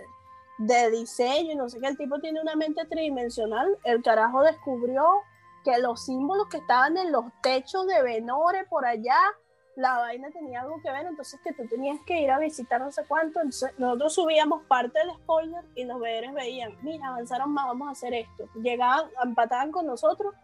de 0.59 0.90
diseño 0.90 1.52
y 1.52 1.56
no 1.56 1.68
sé 1.68 1.78
qué, 1.80 1.86
el 1.86 1.96
tipo 1.96 2.18
tiene 2.18 2.40
una 2.40 2.56
mente 2.56 2.84
tridimensional, 2.86 3.78
el 3.84 4.02
carajo 4.02 4.42
descubrió 4.42 5.05
que 5.64 5.78
los 5.78 6.05
símbolos 6.05 6.48
que 6.48 6.59
estaban 6.59 6.96
en 6.96 7.12
los 7.12 7.24
techos 7.42 7.86
de 7.86 8.02
Venore 8.02 8.66
por 8.66 8.84
allá, 8.84 9.18
la 9.78 9.96
vaina 9.98 10.28
tenía 10.32 10.62
algo 10.62 10.82
que 10.82 10.90
ver, 10.90 11.06
entonces 11.06 11.38
que 11.40 11.52
tú 11.52 11.64
tenías 11.68 12.00
que 12.05 12.20
ir 12.20 12.32
a 12.32 12.40
visitar 12.40 12.80
no 12.80 12.90
sé 12.90 13.05
cuánto, 13.06 13.38
entonces 13.38 13.70
nosotros 13.78 14.12
subíamos 14.12 14.64
parte 14.64 14.98
del 14.98 15.14
spoiler 15.14 15.62
y 15.76 15.84
los 15.84 16.00
veedores 16.00 16.34
veían, 16.34 16.76
mira, 16.82 17.06
avanzaron 17.06 17.52
más, 17.52 17.66
vamos 17.66 17.86
a 17.86 17.92
hacer 17.92 18.12
esto, 18.12 18.48
llegaban, 18.60 19.09
empataban 19.22 19.70
con 19.70 19.86
nosotros 19.86 20.34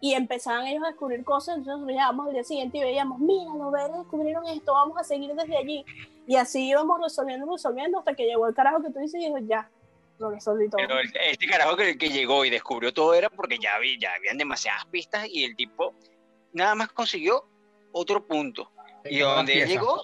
y 0.00 0.14
empezaban 0.14 0.66
ellos 0.66 0.84
a 0.84 0.86
descubrir 0.86 1.22
cosas, 1.22 1.58
entonces 1.58 1.86
llegábamos 1.86 2.28
al 2.28 2.32
día 2.32 2.44
siguiente 2.44 2.78
y 2.78 2.80
veíamos, 2.80 3.18
mira, 3.18 3.52
los 3.54 3.70
veedores 3.70 3.98
descubrieron 3.98 4.46
esto, 4.46 4.72
vamos 4.72 4.98
a 4.98 5.04
seguir 5.04 5.34
desde 5.34 5.54
allí. 5.54 5.84
Y 6.26 6.36
así 6.36 6.66
íbamos 6.66 6.98
resolviendo, 6.98 7.52
resolviendo, 7.52 7.98
hasta 7.98 8.14
que 8.14 8.24
llegó 8.24 8.46
el 8.46 8.54
carajo 8.54 8.82
que 8.82 8.90
tú 8.90 9.00
dices 9.00 9.20
y 9.20 9.26
dijo, 9.26 9.38
ya. 9.38 9.68
Pero 10.76 10.98
este 10.98 11.46
carajo 11.46 11.76
que, 11.76 11.98
que, 11.98 12.08
llegó 12.08 12.44
y 12.44 12.50
descubrió 12.50 12.92
todo 12.94 13.12
era 13.12 13.28
porque 13.28 13.58
ya, 13.58 13.78
vi, 13.78 13.98
ya 13.98 14.14
habían 14.14 14.38
demasiadas 14.38 14.86
pistas 14.86 15.26
y 15.28 15.44
el 15.44 15.56
tipo 15.56 15.94
nada 16.52 16.74
más 16.74 16.88
consiguió 16.92 17.44
otro 17.92 18.26
punto. 18.26 18.70
Y 19.04 19.18
donde 19.18 19.62
él 19.62 19.68
llegó, 19.68 20.02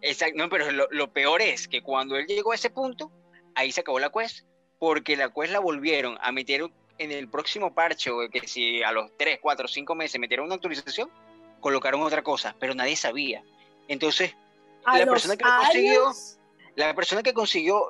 exacto, 0.00 0.36
no, 0.38 0.48
pero 0.48 0.70
lo, 0.70 0.88
lo, 0.90 1.12
peor 1.12 1.42
es 1.42 1.68
que 1.68 1.82
cuando 1.82 2.16
él 2.16 2.26
llegó 2.26 2.52
a 2.52 2.54
ese 2.54 2.70
punto, 2.70 3.10
ahí 3.54 3.72
se 3.72 3.80
acabó 3.80 3.98
la 3.98 4.10
quest, 4.10 4.46
porque 4.78 5.16
la 5.16 5.32
quest 5.32 5.52
la 5.52 5.60
volvieron 5.60 6.16
a 6.20 6.32
meter 6.32 6.70
en 6.98 7.12
el 7.12 7.28
próximo 7.28 7.74
parche, 7.74 8.10
que 8.30 8.46
si 8.46 8.82
a 8.82 8.92
los 8.92 9.10
3, 9.16 9.38
4, 9.40 9.68
5 9.68 9.94
meses 9.94 10.20
metieron 10.20 10.46
una 10.46 10.56
actualización, 10.56 11.10
colocaron 11.60 12.02
otra 12.02 12.22
cosa, 12.22 12.54
pero 12.58 12.74
nadie 12.74 12.96
sabía. 12.96 13.42
Entonces, 13.88 14.34
la 14.86 15.06
persona 15.06 15.36
que 15.36 15.44
consiguió, 15.44 16.12
la 16.76 16.94
persona 16.94 17.22
que 17.22 17.32
consiguió 17.32 17.88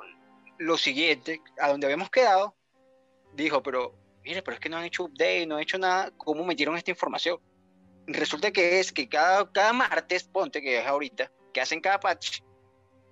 lo 0.57 0.77
siguiente, 0.77 1.41
a 1.59 1.69
donde 1.69 1.87
habíamos 1.87 2.09
quedado, 2.09 2.55
dijo, 3.33 3.61
pero 3.61 3.93
mire, 4.23 4.41
pero 4.41 4.55
es 4.55 4.61
que 4.61 4.69
no 4.69 4.77
han 4.77 4.85
hecho 4.85 5.03
update, 5.03 5.45
no 5.45 5.55
han 5.55 5.61
hecho 5.61 5.77
nada, 5.77 6.11
¿cómo 6.17 6.45
metieron 6.45 6.77
esta 6.77 6.91
información? 6.91 7.39
Resulta 8.07 8.51
que 8.51 8.79
es 8.79 8.91
que 8.91 9.07
cada, 9.07 9.51
cada 9.51 9.73
martes, 9.73 10.23
ponte 10.23 10.61
que 10.61 10.79
es 10.79 10.85
ahorita, 10.85 11.31
que 11.53 11.61
hacen 11.61 11.81
cada 11.81 11.99
patch, 11.99 12.41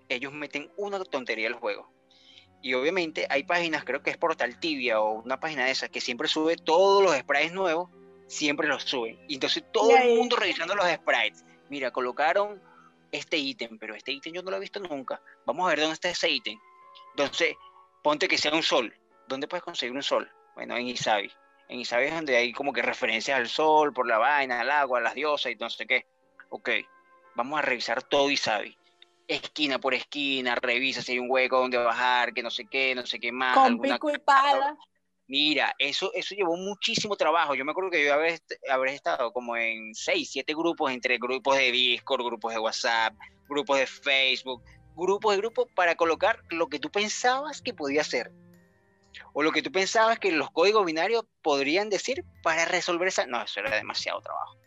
ellos 0.10 0.34
meten 0.34 0.72
una 0.78 1.04
tontería 1.04 1.48
al 1.48 1.54
juego. 1.54 1.92
Y 2.62 2.74
obviamente 2.74 3.26
hay 3.30 3.44
páginas, 3.44 3.86
creo 3.86 4.02
que 4.02 4.10
es 4.10 4.18
Portal 4.18 4.60
Tibia 4.60 5.00
o 5.00 5.22
una 5.22 5.40
página 5.40 5.66
de 5.66 5.72
esas, 5.72 5.90
que 5.90 6.02
siempre 6.02 6.28
sube 6.28 6.58
todos 6.58 7.04
los 7.04 7.16
sprites 7.16 7.54
nuevos, 7.54 7.90
siempre 8.28 8.68
los 8.68 8.84
suben. 8.84 9.20
Y 9.28 9.36
entonces 9.36 9.64
todo 9.72 9.96
el 9.96 10.18
mundo 10.18 10.36
revisando 10.36 10.76
los 10.76 10.90
sprites. 10.92 11.46
Mira, 11.70 11.92
colocaron 11.92 12.62
este 13.12 13.38
ítem, 13.38 13.78
pero 13.80 13.96
este 13.96 14.12
ítem 14.12 14.34
yo 14.34 14.42
no 14.42 14.52
lo 14.52 14.58
he 14.58 14.60
visto 14.60 14.80
nunca. 14.80 15.22
Vamos 15.46 15.66
a 15.66 15.70
ver 15.70 15.80
dónde 15.80 15.94
está 15.94 16.10
ese 16.10 16.30
ítem. 16.30 16.58
Entonces, 17.16 17.56
ponte 18.04 18.28
que 18.28 18.38
sea 18.38 18.54
un 18.54 18.64
sol. 18.64 18.94
¿Dónde 19.28 19.48
puedes 19.48 19.64
conseguir 19.64 19.96
un 19.96 20.04
sol? 20.04 20.30
Bueno, 20.56 20.76
en 20.76 20.88
Isabi. 20.88 21.32
En 21.70 21.80
Isabi 21.80 22.06
es 22.06 22.16
donde 22.16 22.36
hay 22.36 22.52
como 22.52 22.74
que 22.74 22.82
referencias 22.82 23.38
al 23.38 23.48
sol, 23.48 23.94
por 23.94 24.08
la 24.08 24.18
vaina, 24.18 24.60
al 24.60 24.72
agua, 24.72 25.00
las 25.00 25.14
diosas 25.14 25.52
y 25.52 25.56
no 25.56 25.70
sé 25.70 25.86
qué. 25.86 26.08
Ok, 26.50 26.70
vamos 27.36 27.60
a 27.60 27.62
revisar 27.62 28.02
todo 28.02 28.30
Isabi. 28.32 28.76
Esquina 29.28 29.78
por 29.80 29.94
esquina, 29.94 30.56
revisa 30.56 31.04
si 31.04 31.12
hay 31.12 31.20
un 31.20 31.30
hueco 31.30 31.60
donde 31.60 31.78
bajar, 31.78 32.34
que 32.34 32.42
no 32.42 32.50
sé 32.50 32.66
qué, 32.66 32.96
no 32.96 33.06
sé 33.06 33.20
qué 33.20 33.32
más. 33.32 33.56
Con 33.56 33.80
pico 33.80 34.10
y 34.10 34.18
pala. 34.18 34.76
Mira, 35.28 35.76
eso, 35.78 36.12
eso 36.16 36.34
llevó 36.34 36.58
muchísimo 36.58 37.16
trabajo. 37.16 37.54
Yo 37.54 37.64
me 37.64 37.72
acuerdo 37.72 37.92
que 37.92 38.04
yo 38.04 38.16
haber, 38.16 38.42
haber 38.68 38.90
estado 38.96 39.32
como 39.32 39.56
en 39.56 39.94
seis, 39.94 40.32
siete 40.32 40.56
grupos, 40.56 40.92
entre 40.92 41.20
grupos 41.20 41.56
de 41.56 41.72
Discord, 41.72 42.26
grupos 42.26 42.52
de 42.52 42.60
WhatsApp, 42.60 43.14
grupos 43.48 43.78
de 43.78 43.86
Facebook, 43.86 44.64
grupos 44.96 45.36
de 45.36 45.38
grupos 45.38 45.68
para 45.76 45.94
colocar 45.94 46.42
lo 46.50 46.68
que 46.68 46.80
tú 46.80 46.90
pensabas 46.90 47.62
que 47.62 47.76
podía 47.76 48.04
ser. 48.04 48.32
O 49.34 49.44
lo 49.44 49.52
que 49.52 49.62
tú 49.62 49.72
pensabas 49.72 50.20
que 50.20 50.32
los 50.32 50.52
códigos 50.52 50.86
binarios 50.86 51.26
podrían 51.42 51.90
decir 51.90 52.26
para 52.44 52.66
resolver 52.66 53.08
esa... 53.08 53.26
No, 53.26 53.42
eso 53.42 53.60
era 53.60 53.76
demasiado 53.76 54.22
trabajo. 54.22 54.58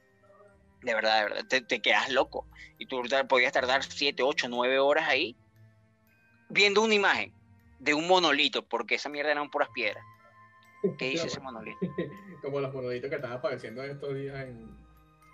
De 0.83 0.95
verdad, 0.95 1.19
de 1.19 1.25
verdad, 1.25 1.49
te, 1.49 1.61
te 1.61 1.81
quedas 1.81 2.11
loco. 2.11 2.47
Y 2.79 2.87
tú 2.87 3.03
podías 3.29 3.53
tardar 3.53 3.83
siete, 3.83 4.23
ocho, 4.23 4.49
nueve 4.49 4.79
horas 4.79 5.09
ahí 5.09 5.37
viendo 6.49 6.83
una 6.83 6.95
imagen 6.95 7.33
de 7.79 7.95
un 7.95 8.07
monolito, 8.07 8.65
porque 8.65 8.97
esa 8.97 9.09
mierda 9.09 9.33
eran 9.33 9.51
puras 9.51 9.69
piedras 9.71 10.05
¿Qué 10.99 11.11
dice 11.11 11.29
ese 11.29 11.41
monolito? 11.41 11.79
como 12.43 12.61
los 12.61 12.73
monolitos 12.75 13.09
que 13.09 13.17
estaban 13.17 13.39
apareciendo 13.39 13.85
en 13.85 13.93
estos 13.93 14.15
días 14.15 14.37
en. 14.41 14.83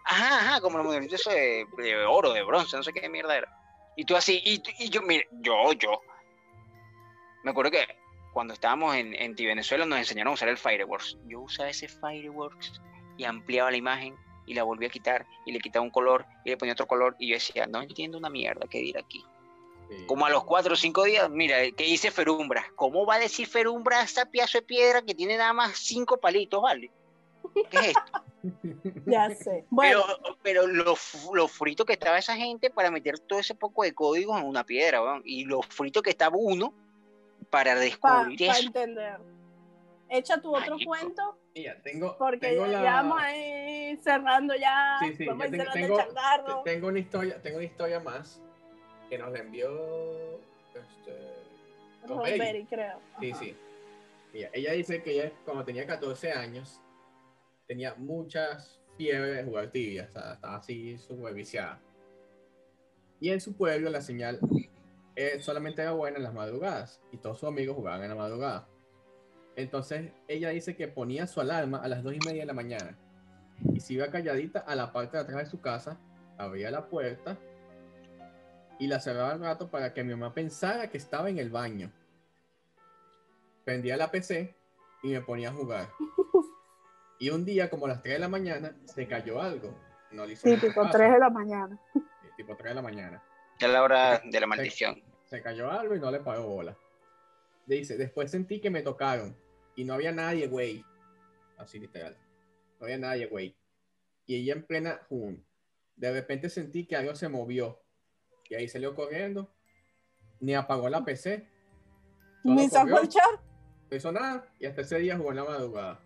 Ajá, 0.05 0.39
ajá, 0.39 0.61
como 0.61 0.79
los 0.79 0.87
monolitos 0.87 1.25
de, 1.25 1.67
de, 1.77 2.05
oro, 2.05 2.33
de 2.33 2.43
bronce, 2.43 2.77
no 2.77 2.83
sé 2.83 2.93
qué 2.93 3.09
mierda 3.09 3.37
era. 3.37 3.55
Y 3.97 4.05
tú 4.05 4.17
así, 4.17 4.41
y, 4.45 4.63
y 4.79 4.91
yo, 4.91 5.03
mire, 5.03 5.27
yo, 5.41 5.73
yo. 5.73 6.01
Me 7.45 7.51
acuerdo 7.51 7.71
que 7.71 7.98
cuando 8.33 8.55
estábamos 8.55 8.95
en, 8.97 9.15
en 9.15 9.35
Venezuela 9.35 9.85
nos 9.85 9.99
enseñaron 9.99 10.33
a 10.33 10.35
usar 10.35 10.49
el 10.49 10.59
Fireworks. 10.59 11.19
Yo 11.27 11.41
usaba 11.41 11.69
ese 11.71 11.89
Fireworks 11.89 12.81
y 13.17 13.25
ampliaba 13.25 13.71
la 13.71 13.77
imagen 13.77 14.17
y 14.47 14.55
la 14.55 14.63
volvía 14.63 14.89
a 14.89 14.91
quitar 14.91 15.27
y 15.45 15.53
le 15.53 15.61
quitaba 15.61 15.85
un 15.85 15.91
color 15.91 16.25
y 16.45 16.51
le 16.51 16.57
ponía 16.57 16.73
otro 16.73 16.87
color 16.87 17.17
y 17.19 17.29
yo 17.29 17.35
decía, 17.35 17.67
no 17.67 17.83
entiendo 17.83 18.19
una 18.19 18.31
mierda 18.31 18.67
qué 18.69 18.79
dir 18.79 18.99
aquí. 18.99 19.25
Como 20.07 20.27
a 20.27 20.31
los 20.31 20.45
cuatro 20.45 20.75
o 20.75 20.77
cinco 20.77 21.05
días, 21.05 21.31
mira, 21.31 21.57
¿qué 21.71 21.85
dice 21.85 22.11
Ferumbra? 22.11 22.65
¿Cómo 22.77 23.07
va 23.07 23.15
a 23.15 23.19
decir 23.19 23.47
Ferumbra 23.47 24.03
esa 24.03 24.27
pieza 24.27 24.59
de 24.59 24.63
piedra 24.63 25.03
que 25.03 25.15
tiene 25.15 25.37
nada 25.39 25.55
más 25.55 25.79
cinco 25.79 26.19
palitos, 26.19 26.61
vale? 26.61 26.91
¿Qué 27.71 27.79
es 27.79 27.87
esto? 27.89 28.23
ya 29.07 29.35
sé. 29.35 29.65
Bueno. 29.71 30.05
Pero, 30.07 30.37
pero 30.43 30.67
lo, 30.67 30.95
lo, 31.33 31.49
frito 31.49 31.87
que 31.87 31.95
estaba 31.95 32.19
esa 32.19 32.37
gente 32.37 32.69
para 32.69 32.91
meter 32.91 33.19
todo 33.19 33.39
ese 33.39 33.55
poco 33.55 33.83
de 33.83 33.95
códigos 33.95 34.39
en 34.39 34.47
una 34.47 34.65
piedra, 34.65 34.99
¿no? 34.99 35.23
y 35.25 35.45
lo 35.45 35.63
frito 35.63 36.03
que 36.03 36.11
estaba 36.11 36.37
uno 36.37 36.75
para 37.51 37.75
descubrir 37.75 38.39
Para 38.47 38.59
entender. 38.59 39.21
Echa 40.09 40.41
tu 40.41 40.55
otro 40.55 40.77
cuento. 40.85 41.39
Ya, 41.55 41.81
tengo, 41.83 42.17
porque 42.17 42.49
tengo 42.49 42.67
ya, 42.67 42.83
la... 42.83 42.93
vamos 42.93 43.21
a 43.21 43.37
ir 43.37 43.99
cerrando 44.01 44.55
ya. 44.55 44.99
Sí, 45.01 45.15
sí, 45.17 45.27
vamos 45.27 45.51
ya 45.51 45.63
a 45.63 45.73
tengo, 45.73 45.97
tengo, 45.97 46.63
tengo, 46.65 46.89
una 46.89 46.99
historia, 46.99 47.43
tengo 47.43 47.57
una 47.57 47.67
historia 47.67 48.01
más 48.01 48.41
que 49.11 49.19
nos 49.19 49.33
la 49.33 49.41
envió 49.41 50.39
este, 50.75 52.07
Rosemary, 52.07 52.65
creo. 52.67 53.01
Sí, 53.21 53.33
sí. 53.35 53.57
Ella, 54.33 54.51
ella, 54.53 54.73
dice 54.73 55.03
que 55.03 55.13
ella 55.13 55.33
cuando 55.45 55.65
tenía 55.65 55.87
14 55.87 56.33
años 56.33 56.81
tenía 57.67 57.95
muchas 57.97 58.81
fiebres 58.97 59.37
de 59.37 59.45
jugar 59.45 59.71
tibia, 59.71 60.07
o 60.09 60.13
sea, 60.13 60.35
estaba 60.35 60.57
así 60.57 60.97
súper 60.99 61.35
viciada. 61.35 61.81
Y 63.21 63.31
en 63.31 63.41
su 63.41 63.57
pueblo 63.57 63.91
la 63.91 64.01
señal 64.01 64.39
eh, 65.21 65.41
solamente 65.41 65.83
era 65.83 65.91
buena 65.91 66.19
en 66.19 66.23
las 66.23 66.33
madrugadas 66.33 67.03
y 67.11 67.17
todos 67.17 67.41
sus 67.41 67.49
amigos 67.49 67.75
jugaban 67.75 68.05
en 68.05 68.11
la 68.11 68.15
madrugada. 68.15 68.69
Entonces 69.57 70.13
ella 70.29 70.51
dice 70.51 70.77
que 70.77 70.87
ponía 70.87 71.27
su 71.27 71.41
alarma 71.41 71.79
a 71.79 71.89
las 71.89 72.05
2 72.05 72.15
y 72.15 72.19
media 72.25 72.43
de 72.43 72.47
la 72.47 72.53
mañana 72.53 72.97
y 73.73 73.81
se 73.81 73.95
iba 73.95 74.13
calladita 74.13 74.61
a 74.61 74.77
la 74.77 74.93
parte 74.93 75.17
de 75.17 75.25
atrás 75.25 75.39
de 75.39 75.47
su 75.47 75.61
casa, 75.61 75.99
abría 76.37 76.71
la 76.71 76.87
puerta 76.87 77.37
y 78.79 78.87
la 78.87 79.01
cerraba 79.01 79.33
al 79.33 79.41
rato 79.41 79.73
para 79.73 79.93
que 79.93 80.05
mi 80.05 80.15
mamá 80.15 80.33
pensara 80.33 80.89
que 80.89 80.99
estaba 80.99 81.29
en 81.29 81.39
el 81.41 81.51
baño. 81.51 81.91
Prendía 83.65 83.97
la 83.97 84.13
PC 84.13 84.55
y 85.03 85.09
me 85.09 85.21
ponía 85.21 85.49
a 85.49 85.53
jugar. 85.53 85.89
Y 87.21 87.31
un 87.31 87.45
día, 87.45 87.69
como 87.69 87.87
a 87.87 87.89
las 87.89 88.03
3 88.03 88.15
de 88.15 88.21
la 88.21 88.29
mañana, 88.29 88.77
se 88.85 89.09
cayó 89.09 89.43
algo. 89.43 89.77
No 90.13 90.25
le 90.25 90.37
sí, 90.37 90.57
tipo 90.57 90.89
3 90.89 91.15
de 91.15 91.19
la 91.19 91.29
mañana. 91.29 91.77
Sí, 91.93 92.29
tipo 92.37 92.55
3 92.55 92.69
de 92.71 92.75
la 92.77 92.83
mañana. 92.83 93.21
Ya 93.59 93.67
la 93.67 93.83
hora 93.83 94.23
de 94.25 94.41
la 94.41 94.47
maldición. 94.47 95.03
Se, 95.29 95.43
cayó 95.43 95.71
algo 95.71 95.95
y 95.95 96.01
no 96.01 96.11
le 96.11 96.21
pagó 96.21 96.47
bola. 96.47 96.77
Dice, 97.67 97.97
después 97.97 98.31
sentí 98.31 98.61
que 98.61 98.71
me 98.71 98.83
tocaron 98.83 99.37
y 99.77 99.85
no 99.85 99.95
había 99.95 100.13
nadie, 100.13 100.49
güey. 100.49 100.85
así 101.59 101.79
literal. 101.79 102.17
No 102.79 102.87
había 102.87 102.99
nadie, 102.99 103.27
güey. 103.27 103.57
Y 104.27 104.37
ella 104.37 104.55
en 104.55 104.67
plena 104.67 105.01
Jun, 105.09 105.45
de 105.97 106.13
repente 106.13 106.49
sentí 106.49 106.87
que 106.87 106.97
algo 106.97 107.15
se 107.15 107.29
movió. 107.29 107.83
Y 108.49 108.55
ahí 108.55 108.69
salió 108.69 108.95
corriendo. 108.95 109.53
Ni 110.41 110.55
apagó 110.55 110.89
la 110.89 111.05
PC. 111.05 111.47
Ni 112.45 112.69
sacó 112.69 113.01
el 113.01 113.09
chat. 113.09 113.41
No 113.91 113.97
hizo 113.97 114.13
nada. 114.13 114.47
Y 114.59 114.67
hasta 114.67 114.83
ese 114.83 114.99
día 114.99 115.17
jugó 115.17 115.31
en 115.31 115.37
la 115.37 115.45
madrugada. 115.45 116.01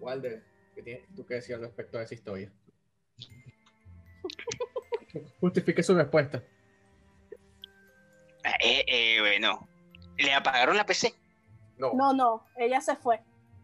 Walder, 0.00 0.42
¿qué 0.74 0.82
tienes 0.82 1.14
tú 1.14 1.26
que 1.26 1.34
decir 1.34 1.56
al 1.56 1.62
respecto 1.62 1.98
de 1.98 2.04
esa 2.04 2.14
historia? 2.14 2.52
Justifique 5.40 5.82
su 5.82 5.94
respuesta. 5.94 6.42
Eh, 8.94 9.18
bueno, 9.20 9.66
le 10.16 10.32
apagaron 10.32 10.76
la 10.76 10.86
PC. 10.86 11.14
No, 11.78 11.92
No, 11.94 12.12
no, 12.12 12.46
ella 12.56 12.80
se 12.80 12.94
fue. 12.94 13.20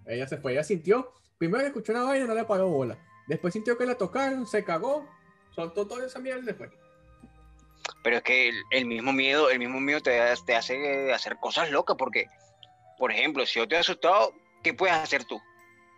ella 0.07 0.27
se 0.27 0.36
fue. 0.39 0.52
Ella 0.52 0.65
sintió. 0.65 1.12
Primero 1.39 1.61
que 1.62 1.69
escuchó 1.69 1.93
una 1.93 2.02
vaina, 2.02 2.27
no 2.27 2.35
le 2.35 2.44
paró 2.44 2.69
bola. 2.69 2.98
Después 3.28 3.52
sintió 3.55 3.78
que 3.78 3.86
la 3.86 3.94
tocaron, 3.94 4.47
se 4.47 4.65
cagó, 4.65 5.09
soltó 5.55 5.86
toda 5.86 6.05
esa 6.07 6.19
mierda 6.19 6.40
y 6.43 6.44
se 6.47 6.55
fue. 6.55 6.70
Pero 8.02 8.16
es 8.16 8.23
que 8.23 8.48
el, 8.48 8.62
el 8.70 8.86
mismo 8.86 9.12
miedo, 9.12 9.51
el 9.51 9.59
mismo 9.61 9.81
miedo 9.81 10.01
te, 10.01 10.19
te 10.44 10.57
hace 10.57 11.12
hacer 11.12 11.36
cosas 11.39 11.70
locas 11.70 11.97
porque, 11.98 12.27
por 12.98 13.12
ejemplo, 13.12 13.47
si 13.47 13.59
yo 13.61 13.69
te 13.69 13.77
he 13.77 13.78
asustado, 13.78 14.35
¿qué 14.62 14.74
puedes 14.74 14.97
hacer 14.97 15.24
tú? 15.24 15.40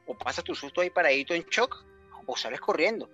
O 0.06 0.14
pasas 0.16 0.44
tu 0.44 0.54
susto 0.54 0.80
ahí 0.82 0.90
paradito 0.90 1.32
en 1.32 1.42
shock 1.44 1.84
o 2.26 2.36
sales 2.36 2.60
corriendo. 2.60 3.08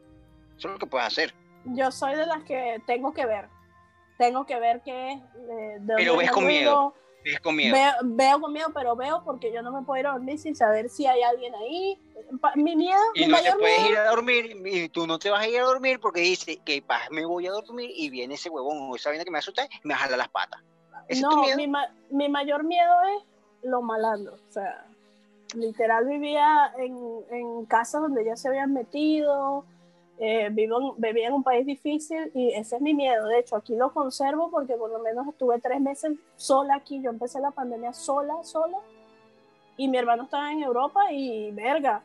Eso 0.58 0.68
es 0.68 0.72
lo 0.74 0.78
que 0.78 0.86
puedes 0.86 1.06
hacer. 1.06 1.34
Yo 1.64 1.90
soy 1.92 2.14
de 2.16 2.26
las 2.26 2.42
que 2.44 2.82
tengo 2.86 3.12
que 3.14 3.24
ver. 3.24 3.48
Tengo 4.18 4.44
que 4.44 4.58
ver 4.60 4.82
qué 4.84 5.12
es. 5.12 5.18
eh, 5.22 5.78
Pero 5.96 6.16
ves 6.16 6.26
es 6.26 6.32
con 6.32 6.46
miedo. 6.46 6.92
con. 6.92 7.08
Veo, 7.72 7.92
veo 8.04 8.40
con 8.40 8.52
miedo, 8.52 8.68
pero 8.72 8.96
veo 8.96 9.22
porque 9.24 9.52
yo 9.52 9.60
no 9.62 9.70
me 9.70 9.82
puedo 9.84 10.00
ir 10.00 10.06
a 10.06 10.12
dormir 10.12 10.38
sin 10.38 10.54
saber 10.56 10.88
si 10.88 11.06
hay 11.06 11.22
alguien 11.22 11.54
ahí. 11.54 12.00
Pa- 12.40 12.52
Mi 12.56 12.74
miedo, 12.74 13.00
Y 13.14 13.26
mi 13.26 13.32
no 13.32 13.38
te 13.42 13.52
puedes 13.58 13.78
miedo. 13.80 13.90
ir 13.92 13.98
a 13.98 14.10
dormir, 14.10 14.56
y 14.66 14.88
tú 14.88 15.06
no 15.06 15.18
te 15.18 15.28
vas 15.30 15.42
a 15.42 15.48
ir 15.48 15.58
a 15.60 15.64
dormir 15.64 16.00
porque 16.00 16.20
dice 16.20 16.58
que 16.64 16.82
me 17.10 17.24
voy 17.26 17.46
a 17.46 17.50
dormir 17.50 17.90
y 17.94 18.08
viene 18.10 18.34
ese 18.34 18.48
huevón 18.48 18.90
o 18.90 18.96
esa 18.96 19.10
vaina 19.10 19.24
que 19.24 19.30
me 19.30 19.38
asusta 19.38 19.64
y 19.64 19.68
me 19.84 19.94
jala 19.94 20.16
las 20.16 20.28
patas. 20.28 20.62
Ese 21.08 21.20
es 21.22 21.28
tu 21.28 21.36
No, 21.36 21.42
miedo. 21.42 21.56
mi, 21.56 21.66
ma- 21.68 21.92
mi 22.10 22.28
mayor 22.28 22.64
miedo 22.64 22.94
es 23.16 23.22
lo 23.62 23.82
malandro. 23.82 24.34
O 24.34 24.52
sea, 24.52 24.86
literal 25.54 26.06
vivía 26.06 26.72
en, 26.78 26.96
en 27.30 27.66
casas 27.66 28.00
donde 28.02 28.24
ya 28.24 28.36
se 28.36 28.48
habían 28.48 28.72
metido. 28.72 29.64
Eh, 30.20 30.48
vivo 30.50 30.94
vivía 30.96 31.28
en 31.28 31.34
un 31.34 31.42
país 31.42 31.64
difícil 31.64 32.30
y 32.34 32.52
ese 32.52 32.76
es 32.76 32.82
mi 32.82 32.94
miedo. 32.94 33.26
De 33.26 33.38
hecho, 33.38 33.56
aquí 33.56 33.76
lo 33.76 33.92
conservo 33.92 34.50
porque 34.50 34.74
por 34.74 34.90
lo 34.90 34.98
menos 34.98 35.26
estuve 35.28 35.60
tres 35.60 35.80
meses 35.80 36.12
sola 36.36 36.76
aquí. 36.76 37.00
Yo 37.00 37.10
empecé 37.10 37.40
la 37.40 37.52
pandemia 37.52 37.92
sola, 37.92 38.42
sola. 38.42 38.78
Y 39.76 39.86
mi 39.88 39.96
hermano 39.96 40.24
estaba 40.24 40.50
en 40.50 40.62
Europa 40.62 41.12
y, 41.12 41.52
verga, 41.52 42.02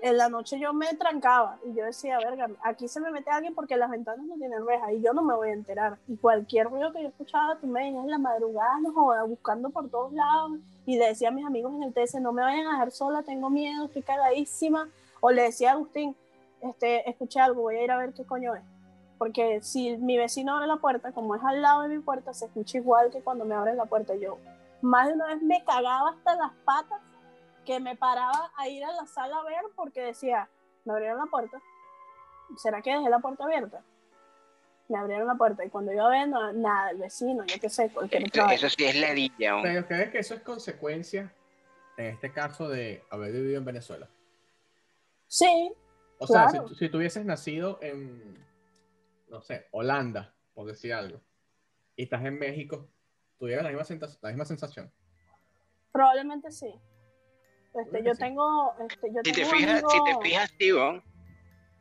en 0.00 0.16
la 0.16 0.28
noche 0.28 0.60
yo 0.60 0.72
me 0.72 0.94
trancaba 0.94 1.58
y 1.64 1.74
yo 1.74 1.84
decía, 1.84 2.18
verga, 2.18 2.48
aquí 2.62 2.86
se 2.86 3.00
me 3.00 3.10
mete 3.10 3.30
alguien 3.30 3.54
porque 3.54 3.76
las 3.76 3.90
ventanas 3.90 4.24
no 4.26 4.34
tienen 4.36 4.64
rejas 4.64 4.92
y 4.92 5.00
yo 5.00 5.12
no 5.12 5.22
me 5.22 5.34
voy 5.34 5.48
a 5.48 5.54
enterar. 5.54 5.98
Y 6.06 6.16
cualquier 6.16 6.68
ruido 6.68 6.92
que 6.92 7.02
yo 7.02 7.08
escuchaba, 7.08 7.56
tú 7.56 7.66
me 7.66 7.82
venías 7.82 8.04
en 8.04 8.10
la 8.10 8.18
madrugada, 8.18 8.78
no 8.80 8.92
jodas, 8.92 9.26
buscando 9.26 9.70
por 9.70 9.88
todos 9.88 10.12
lados 10.12 10.58
y 10.86 10.98
le 10.98 11.08
decía 11.08 11.28
a 11.28 11.32
mis 11.32 11.46
amigos 11.46 11.72
en 11.74 11.82
el 11.82 11.94
TS, 11.94 12.20
no 12.20 12.32
me 12.32 12.42
vayan 12.42 12.66
a 12.66 12.72
dejar 12.72 12.90
sola, 12.90 13.22
tengo 13.22 13.50
miedo, 13.50 13.86
estoy 13.86 14.02
cagadísima. 14.02 14.88
O 15.20 15.30
le 15.32 15.42
decía 15.42 15.70
a 15.70 15.72
Agustín, 15.72 16.14
este, 16.62 17.08
escuché 17.08 17.40
algo, 17.40 17.62
voy 17.62 17.76
a 17.76 17.84
ir 17.84 17.90
a 17.90 17.98
ver 17.98 18.12
qué 18.12 18.24
coño 18.24 18.54
es. 18.54 18.62
Porque 19.18 19.60
si 19.62 19.96
mi 19.96 20.16
vecino 20.16 20.54
abre 20.54 20.66
la 20.68 20.76
puerta, 20.76 21.12
como 21.12 21.34
es 21.34 21.42
al 21.44 21.60
lado 21.60 21.82
de 21.82 21.88
mi 21.88 21.98
puerta, 21.98 22.32
se 22.32 22.46
escucha 22.46 22.78
igual 22.78 23.10
que 23.10 23.20
cuando 23.20 23.44
me 23.44 23.54
abren 23.54 23.76
la 23.76 23.86
puerta. 23.86 24.14
Yo 24.14 24.38
más 24.80 25.08
de 25.08 25.14
una 25.14 25.26
vez 25.26 25.42
me 25.42 25.64
cagaba 25.64 26.10
hasta 26.10 26.36
las 26.36 26.52
patas 26.64 27.00
que 27.66 27.80
me 27.80 27.96
paraba 27.96 28.52
a 28.56 28.68
ir 28.68 28.84
a 28.84 28.92
la 28.92 29.06
sala 29.06 29.36
a 29.38 29.44
ver 29.44 29.62
porque 29.74 30.00
decía, 30.00 30.48
me 30.84 30.92
abrieron 30.92 31.18
la 31.18 31.26
puerta. 31.26 31.60
¿Será 32.56 32.80
que 32.80 32.94
dejé 32.94 33.10
la 33.10 33.18
puerta 33.18 33.44
abierta? 33.44 33.82
Me 34.88 34.98
abrieron 34.98 35.26
la 35.26 35.34
puerta 35.34 35.64
y 35.64 35.68
cuando 35.68 35.92
yo 35.92 36.06
a 36.06 36.10
ver, 36.10 36.28
no, 36.28 36.52
nada, 36.52 36.90
el 36.90 36.98
vecino, 36.98 37.44
yo 37.44 37.60
qué 37.60 37.68
sé, 37.68 37.90
cualquier 37.90 38.24
otra 38.24 38.44
vaina. 38.44 38.54
eso 38.54 38.70
sí 38.70 38.84
es 38.84 38.96
ladilla. 38.96 39.56
¿no? 39.56 39.62
¿Pero 39.62 39.86
crees 39.86 40.10
que 40.10 40.18
eso 40.20 40.34
es 40.34 40.40
consecuencia, 40.40 41.30
en 41.98 42.06
este 42.06 42.32
caso, 42.32 42.68
de 42.68 43.04
haber 43.10 43.32
vivido 43.32 43.58
en 43.58 43.66
Venezuela? 43.66 44.08
Sí, 45.26 45.74
O 46.18 46.26
sea, 46.26 46.48
si, 46.48 46.58
si 46.74 46.88
tú 46.88 46.98
hubieses 46.98 47.24
nacido 47.24 47.78
en, 47.82 48.34
no 49.28 49.40
sé, 49.40 49.66
Holanda, 49.70 50.34
por 50.54 50.66
decir 50.66 50.92
algo, 50.92 51.20
y 51.96 52.04
estás 52.04 52.24
en 52.24 52.38
México, 52.38 52.88
tuvieras 53.38 53.64
la 53.64 53.70
misma, 53.70 53.84
senta- 53.84 54.08
la 54.20 54.28
misma 54.30 54.44
sensación. 54.44 54.92
probablemente 55.92 56.50
sí. 56.50 56.74
Este, 57.74 58.02
yo 58.02 58.14
sí. 58.14 58.18
tengo, 58.20 58.72
este, 58.88 59.08
yo 59.12 59.20
Si 59.24 59.32
te 59.32 59.40
tengo 59.42 59.50
fijas, 59.50 59.80
si 59.88 59.98
te 60.04 60.10
amigo- 60.10 60.22
fijas, 60.22 60.52
tío, 60.58 61.02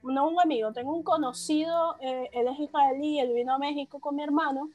no 0.04 0.30
un 0.30 0.40
amigo, 0.40 0.72
tengo 0.74 0.94
un 0.96 1.04
conocido, 1.04 1.98
eh, 2.02 2.30
él 2.34 2.48
es 2.48 2.60
israelí, 2.60 3.20
él 3.20 3.34
vino 3.34 3.54
a 3.56 3.58
México 3.60 4.00
con 4.00 4.16
mi 4.16 4.24
hermano 4.24 4.70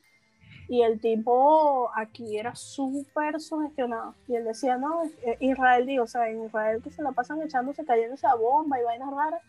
y 0.72 0.80
el 0.80 1.00
tipo 1.00 1.90
aquí 1.94 2.38
era 2.38 2.54
súper 2.54 3.38
sugestionado. 3.42 4.14
Y 4.26 4.36
él 4.36 4.44
decía, 4.44 4.78
no, 4.78 5.02
eh, 5.22 5.36
israelí, 5.40 5.98
o 5.98 6.06
sea, 6.06 6.30
en 6.30 6.46
Israel 6.46 6.80
que 6.82 6.90
se 6.90 7.02
la 7.02 7.12
pasan 7.12 7.42
echándose, 7.42 7.84
cayéndose 7.84 8.26
a 8.26 8.36
bomba 8.36 8.80
y 8.80 8.82
vainas 8.82 9.12
raras, 9.12 9.42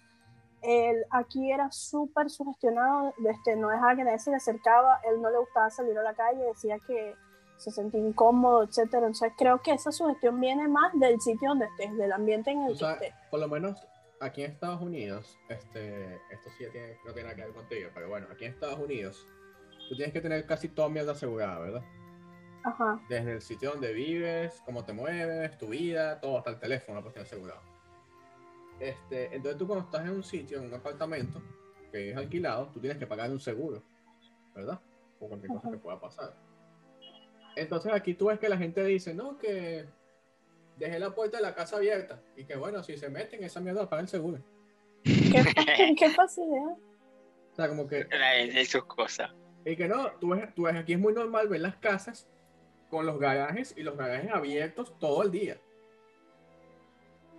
él 0.61 1.05
aquí 1.11 1.49
era 1.49 1.71
súper 1.71 2.29
sugestionado, 2.29 3.13
este, 3.25 3.55
no 3.55 3.69
dejaba 3.69 3.95
que 3.95 4.03
nadie 4.03 4.19
se 4.19 4.31
le 4.31 4.35
acercaba, 4.35 4.99
él 5.09 5.21
no 5.21 5.31
le 5.31 5.37
gustaba 5.37 5.69
salir 5.69 5.97
a 5.97 6.03
la 6.03 6.13
calle, 6.13 6.43
decía 6.43 6.77
que 6.85 7.15
se 7.55 7.71
sentía 7.71 8.01
incómodo, 8.01 8.63
etcétera, 8.63 9.07
entonces 9.07 9.31
creo 9.37 9.61
que 9.61 9.71
esa 9.71 9.93
sugestión 9.93 10.41
viene 10.41 10.67
más 10.67 10.91
del 10.99 11.21
sitio 11.21 11.51
donde 11.51 11.67
estés, 11.67 11.95
del 11.95 12.11
ambiente 12.11 12.51
en 12.51 12.63
el 12.63 12.73
que 12.73 12.79
sabes, 12.79 13.01
estés. 13.01 13.15
por 13.31 13.39
lo 13.39 13.47
menos 13.47 13.81
aquí 14.19 14.43
en 14.43 14.51
Estados 14.51 14.81
Unidos, 14.81 15.39
este, 15.47 16.15
esto 16.15 16.49
sí 16.57 16.65
ya 16.65 16.71
tiene, 16.73 16.97
no 17.05 17.13
tiene 17.13 17.29
nada 17.29 17.35
que 17.35 17.45
ver 17.45 17.53
contigo, 17.53 17.89
pero 17.93 18.09
bueno, 18.09 18.27
aquí 18.29 18.43
en 18.43 18.51
Estados 18.51 18.79
Unidos, 18.79 19.25
tú 19.89 19.95
tienes 19.95 20.13
que 20.13 20.21
tener 20.21 20.45
casi 20.45 20.69
toda 20.69 20.89
mierda 20.89 21.11
asegurada, 21.11 21.59
¿verdad? 21.59 21.83
Ajá. 22.63 23.01
Desde 23.09 23.33
el 23.33 23.41
sitio 23.41 23.71
donde 23.71 23.93
vives, 23.93 24.61
cómo 24.65 24.85
te 24.85 24.93
mueves, 24.93 25.57
tu 25.57 25.67
vida, 25.67 26.19
todo, 26.19 26.37
hasta 26.37 26.51
el 26.51 26.59
teléfono 26.59 26.97
lo 26.97 27.01
puedes 27.01 27.13
tener 27.13 27.27
asegurado. 27.27 27.61
Este, 28.79 29.35
entonces 29.35 29.57
tú 29.57 29.67
cuando 29.67 29.85
estás 29.85 30.01
en 30.05 30.11
un 30.11 30.23
sitio, 30.23 30.59
en 30.59 30.65
un 30.65 30.73
apartamento 30.73 31.41
que 31.91 32.11
es 32.11 32.17
alquilado, 32.17 32.67
tú 32.67 32.79
tienes 32.79 32.97
que 32.97 33.05
pagar 33.05 33.29
un 33.29 33.39
seguro, 33.39 33.83
¿verdad? 34.55 34.79
Por 35.19 35.29
cualquier 35.29 35.49
cosa 35.49 35.67
Ajá. 35.67 35.71
que 35.71 35.77
pueda 35.77 35.99
pasar. 35.99 36.35
Entonces 37.55 37.93
aquí 37.93 38.13
tú 38.13 38.27
ves 38.27 38.39
que 38.39 38.49
la 38.49 38.57
gente 38.57 38.83
dice, 38.83 39.13
no, 39.13 39.37
que 39.37 39.85
dejé 40.77 40.99
la 40.99 41.13
puerta 41.13 41.37
de 41.37 41.43
la 41.43 41.53
casa 41.53 41.77
abierta 41.77 42.19
y 42.35 42.45
que 42.45 42.55
bueno, 42.55 42.81
si 42.81 42.97
se 42.97 43.09
meten 43.09 43.43
esa 43.43 43.59
mierda 43.59 43.89
paga 43.89 44.01
el 44.01 44.07
seguro. 44.07 44.39
¿Qué, 45.03 45.95
qué 45.97 46.09
facilidad? 46.09 46.77
O 47.51 47.55
sea, 47.55 47.69
como 47.69 47.87
que, 47.87 48.05
de 48.05 48.65
sus 48.65 48.85
cosas. 48.85 49.31
Y 49.65 49.75
que 49.75 49.87
no, 49.87 50.11
tú 50.19 50.29
ves, 50.29 50.53
tú 50.55 50.63
ves, 50.63 50.75
aquí 50.75 50.93
es 50.93 50.99
muy 50.99 51.13
normal 51.13 51.47
ver 51.47 51.61
las 51.61 51.75
casas 51.77 52.27
con 52.89 53.05
los 53.05 53.19
garajes 53.19 53.73
y 53.77 53.83
los 53.83 53.97
garajes 53.97 54.31
abiertos 54.31 54.97
todo 54.99 55.23
el 55.23 55.31
día. 55.31 55.57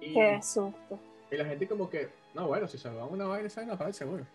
Y, 0.00 0.14
Qué 0.14 0.40
susto. 0.42 0.98
y 1.30 1.36
la 1.36 1.44
gente 1.44 1.66
como 1.68 1.88
que, 1.88 2.08
no, 2.34 2.46
bueno, 2.46 2.66
si 2.68 2.78
se 2.78 2.88
va 2.90 3.06
una 3.06 3.26
vaina, 3.26 3.46
esa 3.46 3.60
vaina 3.60 3.76
paga 3.78 3.88
el 3.88 3.94
seguro. 3.94 4.26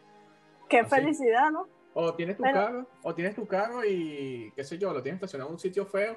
Qué 0.67 0.79
Así. 0.79 0.89
felicidad, 0.95 1.51
¿no? 1.51 1.67
O 1.93 2.13
tienes 2.13 2.37
tu 2.37 2.43
Pero- 2.43 2.53
carro, 2.55 2.85
o 3.03 3.15
tienes 3.15 3.35
tu 3.35 3.45
carro 3.47 3.83
y 3.83 4.51
qué 4.55 4.63
sé 4.63 4.77
yo, 4.77 4.93
lo 4.93 5.01
tienes 5.01 5.17
estacionado 5.17 5.49
en 5.49 5.53
un 5.55 5.59
sitio 5.59 5.85
feo. 5.85 6.15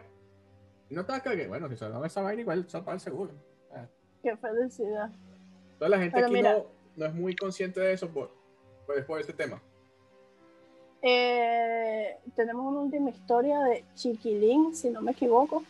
Y 0.90 0.94
no 0.94 1.04
te 1.06 1.12
vas 1.12 1.20
a 1.22 1.24
caer, 1.24 1.48
bueno, 1.48 1.68
si 1.68 1.76
se 1.76 1.88
va 1.88 2.06
esa 2.06 2.20
vaina, 2.22 2.42
igual 2.42 2.68
se 2.68 2.78
paga 2.80 2.92
el 2.94 3.00
seguro. 3.00 3.32
Ah. 3.74 3.86
Qué 4.22 4.36
felicidad. 4.36 5.10
Entonces 5.72 5.88
la 5.90 5.98
gente 5.98 6.14
Pero 6.14 6.26
aquí 6.26 6.34
mira. 6.34 6.52
no, 6.52 6.66
no 6.96 7.06
es 7.06 7.14
muy 7.14 7.34
consciente 7.34 7.80
de 7.80 7.94
eso 7.94 8.08
por, 8.10 8.30
por, 8.86 9.04
por 9.06 9.20
ese 9.20 9.32
tema. 9.32 9.60
Eh, 11.02 12.16
tenemos 12.36 12.64
una 12.64 12.80
última 12.80 13.10
historia 13.10 13.58
de 13.60 13.84
Chiquilín, 13.94 14.74
si 14.74 14.88
no 14.88 15.02
me 15.02 15.12
equivoco, 15.12 15.64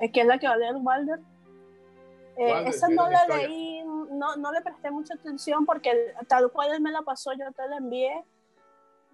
es 0.00 0.10
que 0.10 0.22
es 0.22 0.26
la 0.26 0.38
que 0.38 0.48
va 0.48 0.54
a 0.54 0.56
leer 0.56 0.74
Walder. 0.76 1.20
Eh, 2.36 2.52
Walder, 2.52 2.68
esa 2.68 2.88
no 2.88 3.08
la 3.08 3.22
historia. 3.22 3.48
leí, 3.48 3.84
no, 3.84 4.36
no 4.36 4.52
le 4.52 4.60
presté 4.62 4.90
mucha 4.90 5.14
atención 5.14 5.64
porque 5.64 6.14
tal 6.28 6.50
cual 6.50 6.72
él 6.72 6.80
me 6.80 6.90
la 6.90 7.02
pasó, 7.02 7.32
yo 7.32 7.50
te 7.52 7.68
la 7.68 7.76
envié. 7.76 8.24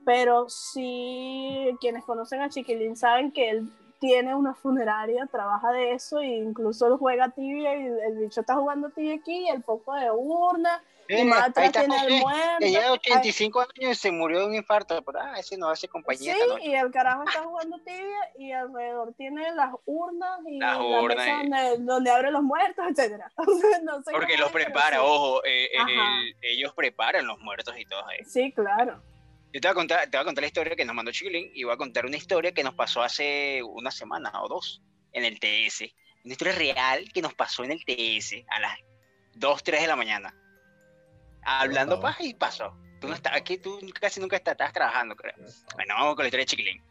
Pero 0.07 0.49
sí, 0.49 1.77
quienes 1.79 2.05
conocen 2.05 2.41
a 2.41 2.49
Chiquilín 2.49 2.97
saben 2.97 3.31
que 3.31 3.51
él 3.51 3.71
tiene 4.01 4.35
una 4.35 4.55
funeraria, 4.55 5.27
trabaja 5.27 5.73
de 5.73 5.93
eso, 5.93 6.21
e 6.21 6.27
incluso 6.27 6.87
él 6.87 6.97
juega 6.97 7.29
tibia 7.29 7.77
y 7.77 7.87
el 7.87 8.17
bicho 8.17 8.41
está 8.41 8.57
jugando 8.57 8.89
tibia 8.89 9.17
aquí, 9.17 9.47
el 9.49 9.63
poco 9.63 9.95
de 9.95 10.11
urna, 10.11 10.83
y 11.11 11.21
Eh, 11.23 11.25
más 11.25 11.41
ahí 11.43 11.49
atrás 11.51 11.67
está 11.67 11.81
tiene 11.81 11.97
el 11.97 12.03
José, 12.03 12.21
muerto. 12.21 12.67
de 12.67 12.77
Ay, 12.79 12.91
85 12.91 13.61
años 13.61 13.73
y 13.79 13.95
se 13.95 14.11
murió 14.13 14.39
de 14.41 14.47
un 14.47 14.55
infarto. 14.55 15.03
Pero, 15.05 15.19
ah, 15.21 15.35
ese 15.39 15.57
no 15.59 15.69
hace 15.69 15.89
compañía 15.89 16.35
Sí, 16.35 16.41
y 16.69 16.75
el 16.75 16.91
carajo 16.91 17.25
está 17.25 17.43
jugando 17.43 17.79
tibia 17.81 18.19
y 18.39 18.53
alrededor 18.53 19.13
tiene 19.17 19.51
las 19.55 19.73
urnas 19.87 20.41
y 20.47 20.59
Las 20.59 20.79
la 20.79 20.85
urnas 21.01 21.27
y- 21.27 21.31
donde, 21.31 21.79
donde 21.85 22.11
abre 22.11 22.31
los 22.31 22.43
muertos, 22.43 22.85
etcétera. 22.91 23.31
no 23.83 24.03
sé 24.03 24.13
Porque 24.13 24.37
los 24.39 24.53
prepara, 24.53 24.97
sí. 24.97 25.03
ojo, 25.05 25.45
eh, 25.45 25.65
eh, 25.65 25.77
el- 25.89 26.37
ellos 26.43 26.73
preparan 26.75 27.27
los 27.27 27.39
muertos 27.41 27.75
y 27.79 27.85
todo 27.87 28.03
eso. 28.11 28.31
Sí, 28.31 28.53
claro. 28.53 29.03
Yo 29.53 29.61
te 29.61 29.67
voy, 29.67 29.73
a 29.73 29.75
contar, 29.75 30.03
te 30.09 30.17
voy 30.17 30.21
a 30.23 30.25
contar 30.25 30.43
la 30.43 30.47
historia 30.47 30.77
que 30.77 30.85
nos 30.85 30.95
mandó 30.95 31.11
Chiquilín 31.11 31.51
y 31.55 31.65
voy 31.65 31.75
a 31.75 31.77
contar 31.77 32.07
una 32.07 32.17
historia 32.17 32.53
que 32.53 32.63
nos 32.63 32.75
pasó 32.75 33.03
hace 33.03 33.63
una 33.65 33.91
semana 33.91 34.31
o 34.43 34.49
dos 34.49 34.81
en 35.13 35.25
el 35.25 35.41
TS. 35.41 35.93
Una 36.25 36.33
historia 36.35 36.55
real 36.55 37.11
que 37.13 37.21
nos 37.21 37.35
pasó 37.35 37.65
en 37.65 37.73
el 37.73 37.85
TS 37.85 38.45
a 38.49 38.61
las 38.61 38.79
2, 39.35 39.63
3 39.65 39.81
de 39.81 39.87
la 39.89 39.97
mañana. 39.97 40.33
Hablando 41.43 41.97
Wow. 41.97 42.03
paja 42.03 42.23
y 42.23 42.35
pasó. 42.35 42.75
Tú 43.01 43.09
no 43.09 43.15
estás 43.15 43.35
aquí, 43.35 43.57
tú 43.57 43.79
casi 43.99 44.21
nunca 44.21 44.37
estás, 44.37 44.53
estás 44.53 44.73
trabajando, 44.73 45.17
creo. 45.17 45.35
Bueno, 45.75 45.95
vamos 45.95 46.17
con 46.17 46.25
la 46.25 46.29
historia 46.29 46.43
de 46.43 46.47
Chiquilín. 46.47 46.83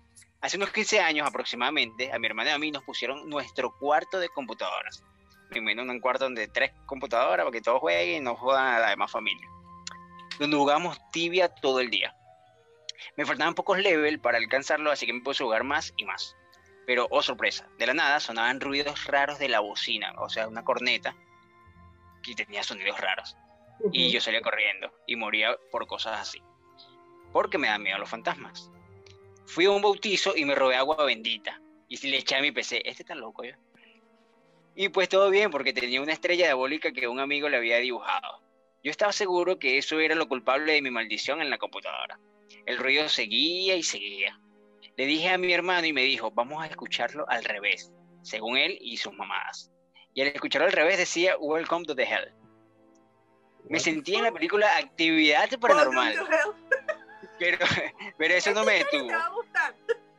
Hace 0.42 0.58
unos 0.58 0.72
15 0.72 1.00
años 1.02 1.28
aproximadamente, 1.28 2.12
a 2.12 2.18
mi 2.18 2.28
hermana 2.28 2.52
y 2.52 2.54
a 2.54 2.58
mí 2.58 2.72
nos 2.72 2.84
pusieron 2.84 3.30
nuestro 3.30 3.76
cuarto 3.78 4.20
de 4.20 4.30
computadoras. 4.30 5.04
Primero 5.50 5.84
un 5.84 6.00
cuarto 6.00 6.26
donde 6.26 6.48
tres 6.48 6.72
computadoras 6.86 7.44
para 7.44 7.52
que 7.52 7.62
todos 7.62 7.80
jueguen 7.80 8.22
y 8.22 8.26
no 8.26 8.36
jodan 8.36 8.68
a 8.68 8.80
la 8.80 8.90
demás 8.90 9.12
familia. 9.12 9.48
Donde 10.40 10.56
jugamos 10.56 10.98
tibia 11.12 11.50
todo 11.50 11.80
el 11.80 11.90
día. 11.90 12.16
Me 13.18 13.26
faltaban 13.26 13.54
pocos 13.54 13.80
levels 13.80 14.20
para 14.20 14.38
alcanzarlo, 14.38 14.92
así 14.92 15.06
que 15.06 15.14
me 15.14 15.22
puse 15.22 15.44
a 15.44 15.46
jugar 15.46 15.64
más 15.64 15.94
y 15.98 16.06
más. 16.06 16.36
Pero, 16.86 17.08
oh 17.12 17.22
sorpresa, 17.22 17.68
de 17.78 17.88
la 17.88 17.94
nada 17.94 18.20
sonaban 18.20 18.62
ruidos 18.62 19.06
raros 19.06 19.40
de 19.40 19.50
la 19.50 19.60
bocina, 19.60 20.14
o 20.20 20.30
sea, 20.30 20.48
una 20.48 20.64
corneta 20.64 21.16
que 22.24 22.34
tenía 22.34 22.64
sonidos 22.64 23.00
raros. 23.00 23.36
Y 23.92 24.12
yo 24.12 24.22
salía 24.22 24.42
corriendo 24.42 24.92
y 25.08 25.16
moría 25.16 25.58
por 25.72 25.88
cosas 25.88 26.20
así. 26.20 26.42
Porque 27.32 27.58
me 27.58 27.68
dan 27.68 27.84
miedo 27.84 27.98
los 27.98 28.10
fantasmas. 28.10 28.72
Fui 29.46 29.66
a 29.66 29.72
un 29.72 29.82
bautizo 29.82 30.36
y 30.36 30.46
me 30.46 30.56
robé 30.56 30.76
agua 30.76 31.06
bendita. 31.06 31.62
Y 31.88 31.98
si 31.98 32.10
le 32.10 32.18
eché 32.18 32.36
a 32.36 32.42
mi 32.42 32.52
PC, 32.52 32.82
este 32.86 33.04
está 33.04 33.16
loco 33.16 33.44
yo. 33.44 33.54
Y 34.76 34.90
pues 34.90 35.10
todo 35.10 35.30
bien 35.30 35.52
porque 35.52 35.74
tenía 35.74 36.02
una 36.02 36.14
estrella 36.14 36.46
diabólica 36.46 36.92
que 36.92 37.08
un 37.08 37.20
amigo 37.20 37.50
le 37.50 37.58
había 37.58 37.78
dibujado. 37.78 38.42
Yo 38.84 38.92
estaba 38.92 39.12
seguro 39.12 39.60
que 39.60 39.78
eso 39.78 40.00
era 40.00 40.16
lo 40.16 40.30
culpable 40.30 40.74
de 40.74 40.82
mi 40.82 40.92
maldición 40.92 41.42
en 41.42 41.50
la 41.50 41.58
computadora. 41.58 42.20
El 42.66 42.78
ruido 42.78 43.10
seguía 43.10 43.76
y 43.76 43.84
seguía. 43.84 44.40
Le 44.96 45.06
dije 45.06 45.30
a 45.30 45.38
mi 45.38 45.52
hermano 45.52 45.88
y 45.88 45.94
me 45.94 46.04
dijo, 46.04 46.32
vamos 46.32 46.64
a 46.64 46.68
escucharlo 46.68 47.26
al 47.30 47.44
revés, 47.44 47.92
según 48.22 48.58
él 48.58 48.78
y 48.82 48.98
sus 48.98 49.14
mamadas. 49.14 49.72
Y 50.14 50.22
al 50.22 50.28
escucharlo 50.28 50.68
al 50.68 50.74
revés 50.74 50.98
decía, 50.98 51.38
Welcome 51.38 51.86
to 51.86 51.96
the 51.96 52.04
Hell. 52.04 52.39
Me 53.68 53.80
sentí 53.80 54.16
en 54.16 54.24
la 54.24 54.32
película 54.32 54.78
Actividad 54.78 55.50
Paranormal, 55.60 56.16
pero, 57.38 57.58
pero 58.18 58.34
eso 58.34 58.52
no 58.54 58.64
me 58.64 58.74
detuvo. 58.80 59.10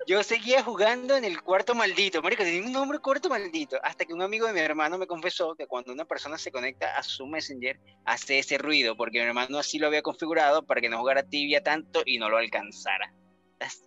Yo 0.07 0.23
seguía 0.23 0.63
jugando 0.63 1.17
en 1.17 1.25
el 1.25 1.43
cuarto 1.43 1.75
maldito, 1.75 2.23
marico, 2.23 2.43
tenía 2.43 2.63
un 2.65 2.73
nombre 2.73 2.99
cuarto 2.99 3.29
maldito, 3.29 3.79
hasta 3.83 4.05
que 4.05 4.15
un 4.15 4.23
amigo 4.23 4.47
de 4.47 4.53
mi 4.53 4.61
hermano 4.61 4.99
me 4.99 5.07
confesó 5.07 5.55
que 5.55 5.67
cuando 5.67 5.93
una 5.93 6.05
persona 6.05 6.39
se 6.39 6.51
conecta 6.51 6.97
a 6.97 7.03
su 7.03 7.27
Messenger 7.27 7.79
hace 8.07 8.39
ese 8.39 8.59
ruido, 8.59 8.97
porque 8.97 9.21
mi 9.21 9.27
hermano 9.27 9.59
así 9.59 9.79
lo 9.79 9.87
había 9.87 10.03
configurado 10.03 10.65
para 10.65 10.81
que 10.81 10.89
no 10.89 10.99
jugara 10.99 11.23
tibia 11.23 11.63
tanto 11.63 12.03
y 12.07 12.19
no 12.19 12.29
lo 12.29 12.39
alcanzara. 12.39 13.13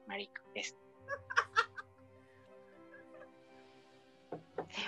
Marico, 0.08 0.42
es- 0.54 0.76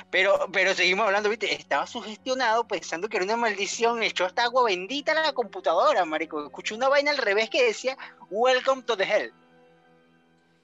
Pero, 0.09 0.47
pero 0.51 0.73
seguimos 0.73 1.05
hablando, 1.05 1.29
viste, 1.29 1.53
estaba 1.53 1.87
sugestionado 1.87 2.67
pensando 2.67 3.09
que 3.09 3.17
era 3.17 3.25
una 3.25 3.37
maldición, 3.37 4.03
echó 4.03 4.25
hasta 4.25 4.43
agua 4.43 4.63
bendita 4.65 5.11
a 5.11 5.15
la 5.15 5.33
computadora, 5.33 6.05
marico. 6.05 6.45
Escuché 6.45 6.75
una 6.75 6.89
vaina 6.89 7.11
al 7.11 7.17
revés 7.17 7.49
que 7.49 7.63
decía 7.65 7.97
Welcome 8.29 8.83
to 8.83 8.97
the 8.97 9.03
Hell. 9.03 9.33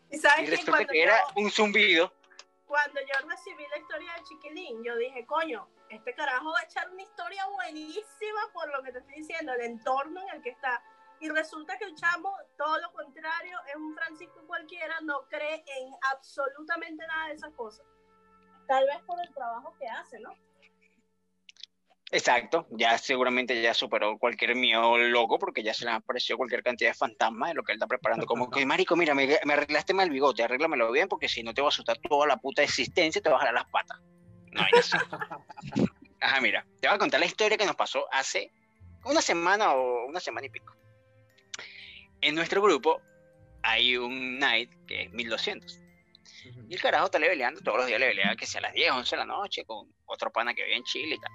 Y 0.09 0.17
sabes 0.17 0.45
que 0.45 0.51
resulta 0.51 0.71
cuando, 0.71 0.91
que 0.91 1.03
era 1.03 1.17
yo, 1.17 1.41
un 1.41 1.51
zumbido. 1.51 2.13
cuando 2.65 2.99
yo 3.01 3.27
recibí 3.27 3.63
la 3.69 3.77
historia 3.77 4.13
de 4.13 4.23
Chiquilín, 4.23 4.83
yo 4.83 4.95
dije, 4.97 5.25
coño, 5.25 5.67
este 5.89 6.13
carajo 6.13 6.51
va 6.51 6.59
a 6.59 6.63
echar 6.63 6.89
una 6.89 7.01
historia 7.01 7.45
buenísima 7.47 8.49
por 8.53 8.69
lo 8.69 8.81
que 8.83 8.91
te 8.91 8.99
estoy 8.99 9.15
diciendo, 9.15 9.53
el 9.53 9.61
entorno 9.61 10.21
en 10.21 10.35
el 10.35 10.41
que 10.41 10.49
está. 10.49 10.81
Y 11.19 11.29
resulta 11.29 11.77
que 11.77 11.85
el 11.85 11.95
chamo, 11.95 12.35
todo 12.57 12.79
lo 12.79 12.91
contrario, 12.93 13.59
es 13.67 13.75
un 13.75 13.93
Francisco 13.95 14.41
cualquiera, 14.47 14.99
no 15.01 15.27
cree 15.29 15.63
en 15.67 15.93
absolutamente 16.11 17.05
nada 17.05 17.27
de 17.27 17.33
esas 17.35 17.53
cosas. 17.53 17.85
Tal 18.67 18.85
vez 18.85 18.97
por 19.05 19.19
el 19.21 19.33
trabajo 19.33 19.73
que 19.79 19.87
hace, 19.87 20.19
¿no? 20.19 20.33
Exacto, 22.13 22.67
ya 22.71 22.97
seguramente 22.97 23.61
ya 23.61 23.73
superó 23.73 24.17
cualquier 24.17 24.53
miedo 24.53 24.97
loco 24.97 25.39
porque 25.39 25.63
ya 25.63 25.73
se 25.73 25.85
le 25.85 25.91
ha 25.91 25.95
aparecido 25.95 26.35
cualquier 26.35 26.61
cantidad 26.61 26.89
de 26.89 26.93
fantasmas 26.93 27.49
de 27.49 27.55
lo 27.55 27.63
que 27.63 27.71
él 27.71 27.77
está 27.77 27.87
preparando. 27.87 28.25
Como 28.25 28.49
que, 28.49 28.65
marico, 28.65 28.97
mira, 28.97 29.15
me, 29.15 29.39
me 29.45 29.53
arreglaste 29.53 29.93
mal 29.93 30.07
el 30.07 30.11
bigote, 30.11 30.43
arréglamelo 30.43 30.91
bien 30.91 31.07
porque 31.07 31.29
si 31.29 31.41
no 31.41 31.53
te 31.53 31.61
va 31.61 31.67
a 31.67 31.69
asustar 31.69 31.97
toda 31.99 32.27
la 32.27 32.35
puta 32.35 32.63
existencia 32.63 33.19
y 33.19 33.21
te 33.21 33.29
va 33.29 33.37
a 33.37 33.39
jalar 33.39 33.53
las 33.53 33.69
patas. 33.69 33.97
No, 34.51 34.61
hay 34.61 34.71
así. 34.79 34.97
Ajá, 36.19 36.41
mira, 36.41 36.65
te 36.81 36.89
voy 36.89 36.95
a 36.95 36.99
contar 36.99 37.21
la 37.21 37.25
historia 37.25 37.57
que 37.57 37.65
nos 37.65 37.77
pasó 37.77 38.05
hace 38.11 38.51
una 39.05 39.21
semana 39.21 39.73
o 39.73 40.05
una 40.05 40.19
semana 40.19 40.47
y 40.47 40.49
pico. 40.49 40.75
En 42.19 42.35
nuestro 42.35 42.61
grupo 42.61 43.01
hay 43.63 43.95
un 43.95 44.37
night 44.37 44.69
que 44.85 45.03
es 45.03 45.13
1200. 45.13 45.80
Y 46.69 46.73
el 46.73 46.81
carajo 46.81 47.05
está 47.05 47.19
leveleando, 47.19 47.61
todos 47.61 47.79
los 47.79 47.87
días 47.87 47.99
levelea 47.99 48.35
que 48.35 48.45
sea 48.45 48.59
a 48.59 48.63
las 48.63 48.73
10, 48.73 48.91
11 48.91 49.15
de 49.15 49.19
la 49.19 49.25
noche 49.25 49.65
con 49.65 49.93
otro 50.05 50.31
pana 50.31 50.53
que 50.53 50.63
vive 50.63 50.77
en 50.77 50.83
Chile 50.83 51.15
y 51.15 51.19
tal. 51.19 51.31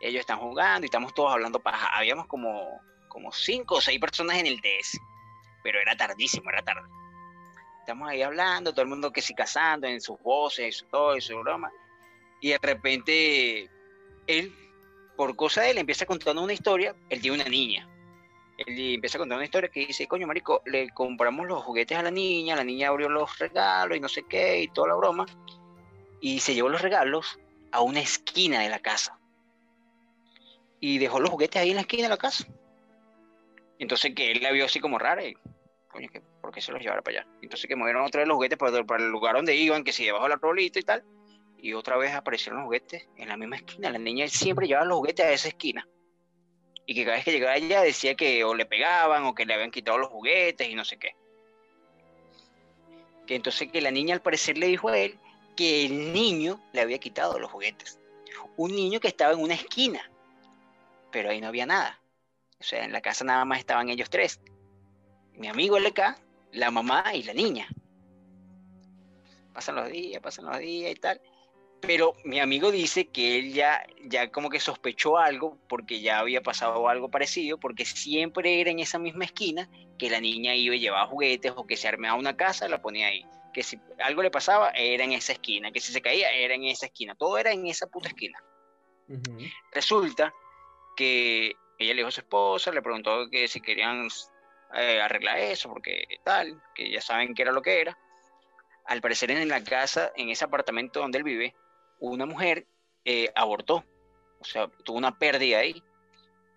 Ellos 0.00 0.20
están 0.20 0.38
jugando 0.38 0.84
y 0.84 0.86
estamos 0.86 1.14
todos 1.14 1.32
hablando 1.32 1.60
paja. 1.60 1.88
Habíamos 1.96 2.26
como, 2.26 2.80
como 3.08 3.32
5 3.32 3.74
o 3.74 3.80
6 3.80 3.98
personas 4.00 4.38
en 4.38 4.46
el 4.46 4.60
TS, 4.60 4.98
pero 5.62 5.80
era 5.80 5.96
tardísimo, 5.96 6.50
era 6.50 6.62
tarde. 6.62 6.88
Estamos 7.80 8.08
ahí 8.08 8.22
hablando, 8.22 8.72
todo 8.72 8.82
el 8.82 8.88
mundo 8.88 9.12
que 9.12 9.22
sí 9.22 9.34
cazando 9.34 9.86
en 9.86 10.00
sus 10.00 10.20
voces, 10.20 10.84
todo, 10.90 11.16
y 11.16 11.20
su 11.20 11.38
broma. 11.38 11.70
Y 12.40 12.50
de 12.50 12.58
repente, 12.58 13.70
él, 14.26 14.52
por 15.16 15.36
cosa 15.36 15.62
de 15.62 15.70
él, 15.70 15.78
empieza 15.78 16.04
contando 16.04 16.42
una 16.42 16.52
historia. 16.52 16.94
Él 17.08 17.20
tiene 17.20 17.36
una 17.36 17.48
niña. 17.48 17.88
Él 18.58 18.94
empieza 18.94 19.18
a 19.18 19.20
contar 19.20 19.36
una 19.36 19.44
historia 19.44 19.68
que 19.68 19.86
dice, 19.86 20.08
coño, 20.08 20.26
marico, 20.26 20.62
le 20.64 20.88
compramos 20.90 21.46
los 21.46 21.62
juguetes 21.62 21.98
a 21.98 22.02
la 22.02 22.10
niña, 22.10 22.56
la 22.56 22.64
niña 22.64 22.88
abrió 22.88 23.08
los 23.08 23.38
regalos 23.38 23.96
y 23.96 24.00
no 24.00 24.08
sé 24.08 24.22
qué, 24.22 24.62
y 24.62 24.68
toda 24.68 24.88
la 24.88 24.94
broma, 24.94 25.26
y 26.20 26.40
se 26.40 26.54
llevó 26.54 26.70
los 26.70 26.80
regalos 26.80 27.38
a 27.70 27.82
una 27.82 28.00
esquina 28.00 28.60
de 28.60 28.70
la 28.70 28.78
casa. 28.78 29.18
Y 30.80 30.98
dejó 30.98 31.20
los 31.20 31.30
juguetes 31.30 31.60
ahí 31.60 31.70
en 31.70 31.76
la 31.76 31.82
esquina 31.82 32.04
de 32.04 32.08
la 32.08 32.16
casa. 32.16 32.46
Entonces 33.78 34.14
que 34.14 34.32
él 34.32 34.42
la 34.42 34.52
vio 34.52 34.64
así 34.64 34.80
como 34.80 34.98
rara 34.98 35.22
y, 35.22 35.34
coño, 35.88 36.08
que, 36.08 36.22
¿por 36.40 36.50
qué 36.50 36.62
se 36.62 36.72
los 36.72 36.80
llevara 36.80 37.02
para 37.02 37.20
allá? 37.20 37.28
Entonces 37.42 37.68
que 37.68 37.76
movieron 37.76 38.06
otra 38.06 38.20
vez 38.20 38.28
los 38.28 38.36
juguetes 38.36 38.58
para, 38.58 39.04
el 39.04 39.10
lugar 39.10 39.36
donde 39.36 39.54
iban, 39.54 39.84
que 39.84 39.92
si 39.92 40.06
debajo 40.06 40.24
de 40.24 40.30
la 40.30 40.36
rolita 40.36 40.78
y 40.78 40.82
tal, 40.82 41.04
y 41.58 41.74
otra 41.74 41.98
vez 41.98 42.14
aparecieron 42.14 42.60
los 42.60 42.66
juguetes 42.66 43.06
en 43.16 43.28
la 43.28 43.36
misma 43.36 43.56
esquina. 43.56 43.90
La 43.90 43.98
niña 43.98 44.26
siempre 44.28 44.66
llevaba 44.66 44.86
los 44.86 44.96
juguetes 44.96 45.26
a 45.26 45.32
esa 45.32 45.48
esquina 45.48 45.86
y 46.86 46.94
que 46.94 47.04
cada 47.04 47.16
vez 47.16 47.24
que 47.24 47.32
llegaba 47.32 47.52
allá 47.52 47.82
decía 47.82 48.14
que 48.14 48.44
o 48.44 48.54
le 48.54 48.64
pegaban 48.64 49.24
o 49.24 49.34
que 49.34 49.44
le 49.44 49.54
habían 49.54 49.72
quitado 49.72 49.98
los 49.98 50.08
juguetes 50.08 50.68
y 50.68 50.74
no 50.74 50.84
sé 50.84 50.98
qué. 50.98 51.16
Que 53.26 53.34
entonces 53.34 53.70
que 53.72 53.80
la 53.80 53.90
niña 53.90 54.14
al 54.14 54.22
parecer 54.22 54.56
le 54.56 54.68
dijo 54.68 54.88
a 54.88 54.96
él 54.96 55.18
que 55.56 55.84
el 55.84 56.12
niño 56.12 56.60
le 56.72 56.80
había 56.80 56.98
quitado 56.98 57.40
los 57.40 57.50
juguetes. 57.50 57.98
Un 58.56 58.74
niño 58.74 59.00
que 59.00 59.08
estaba 59.08 59.32
en 59.32 59.40
una 59.40 59.54
esquina, 59.54 60.08
pero 61.10 61.30
ahí 61.30 61.40
no 61.40 61.48
había 61.48 61.66
nada. 61.66 62.00
O 62.60 62.62
sea, 62.62 62.84
en 62.84 62.92
la 62.92 63.00
casa 63.00 63.24
nada 63.24 63.44
más 63.44 63.58
estaban 63.58 63.88
ellos 63.88 64.08
tres. 64.08 64.40
Mi 65.32 65.48
amigo 65.48 65.78
LK, 65.78 66.00
la 66.52 66.70
mamá 66.70 67.04
y 67.14 67.24
la 67.24 67.34
niña. 67.34 67.68
Pasan 69.52 69.74
los 69.74 69.90
días, 69.90 70.22
pasan 70.22 70.46
los 70.46 70.58
días 70.58 70.92
y 70.92 70.94
tal 70.94 71.20
pero 71.86 72.14
mi 72.24 72.40
amigo 72.40 72.72
dice 72.72 73.06
que 73.06 73.38
él 73.38 73.52
ya, 73.52 73.86
ya 74.04 74.30
como 74.30 74.50
que 74.50 74.58
sospechó 74.58 75.18
algo 75.18 75.58
porque 75.68 76.00
ya 76.00 76.18
había 76.18 76.42
pasado 76.42 76.88
algo 76.88 77.10
parecido, 77.10 77.58
porque 77.58 77.84
siempre 77.84 78.60
era 78.60 78.70
en 78.70 78.80
esa 78.80 78.98
misma 78.98 79.24
esquina 79.24 79.68
que 79.98 80.10
la 80.10 80.20
niña 80.20 80.54
iba 80.54 80.74
y 80.74 80.80
llevaba 80.80 81.06
juguetes 81.06 81.52
o 81.54 81.66
que 81.66 81.76
se 81.76 81.88
armaba 81.88 82.18
una 82.18 82.36
casa, 82.36 82.68
la 82.68 82.82
ponía 82.82 83.08
ahí. 83.08 83.24
Que 83.54 83.62
si 83.62 83.78
algo 84.00 84.22
le 84.22 84.30
pasaba, 84.30 84.70
era 84.70 85.04
en 85.04 85.12
esa 85.12 85.32
esquina, 85.32 85.70
que 85.70 85.80
si 85.80 85.92
se 85.92 86.02
caía, 86.02 86.30
era 86.32 86.54
en 86.54 86.64
esa 86.64 86.86
esquina, 86.86 87.14
todo 87.14 87.38
era 87.38 87.52
en 87.52 87.66
esa 87.66 87.86
puta 87.86 88.08
esquina. 88.08 88.38
Ujú. 89.08 89.38
Resulta 89.72 90.34
que 90.96 91.54
ella 91.78 91.94
le 91.94 92.00
dijo 92.00 92.08
a 92.08 92.12
su 92.12 92.20
esposa, 92.20 92.72
le 92.72 92.82
preguntó 92.82 93.30
que 93.30 93.46
si 93.48 93.60
querían 93.60 94.08
eh, 94.74 95.00
arreglar 95.00 95.38
eso, 95.38 95.68
porque 95.68 96.04
tal, 96.24 96.60
que 96.74 96.90
ya 96.90 97.00
saben 97.00 97.34
qué 97.34 97.42
era 97.42 97.52
lo 97.52 97.62
que 97.62 97.80
era. 97.80 97.96
Al 98.86 99.00
parecer 99.00 99.30
en 99.30 99.48
la 99.48 99.64
casa, 99.64 100.12
en 100.16 100.30
ese 100.30 100.44
apartamento 100.44 101.00
donde 101.00 101.18
él 101.18 101.24
vive, 101.24 101.54
una 102.00 102.26
mujer 102.26 102.66
eh, 103.04 103.30
abortó, 103.34 103.84
o 104.40 104.44
sea, 104.44 104.68
tuvo 104.84 104.98
una 104.98 105.18
pérdida 105.18 105.58
ahí. 105.58 105.82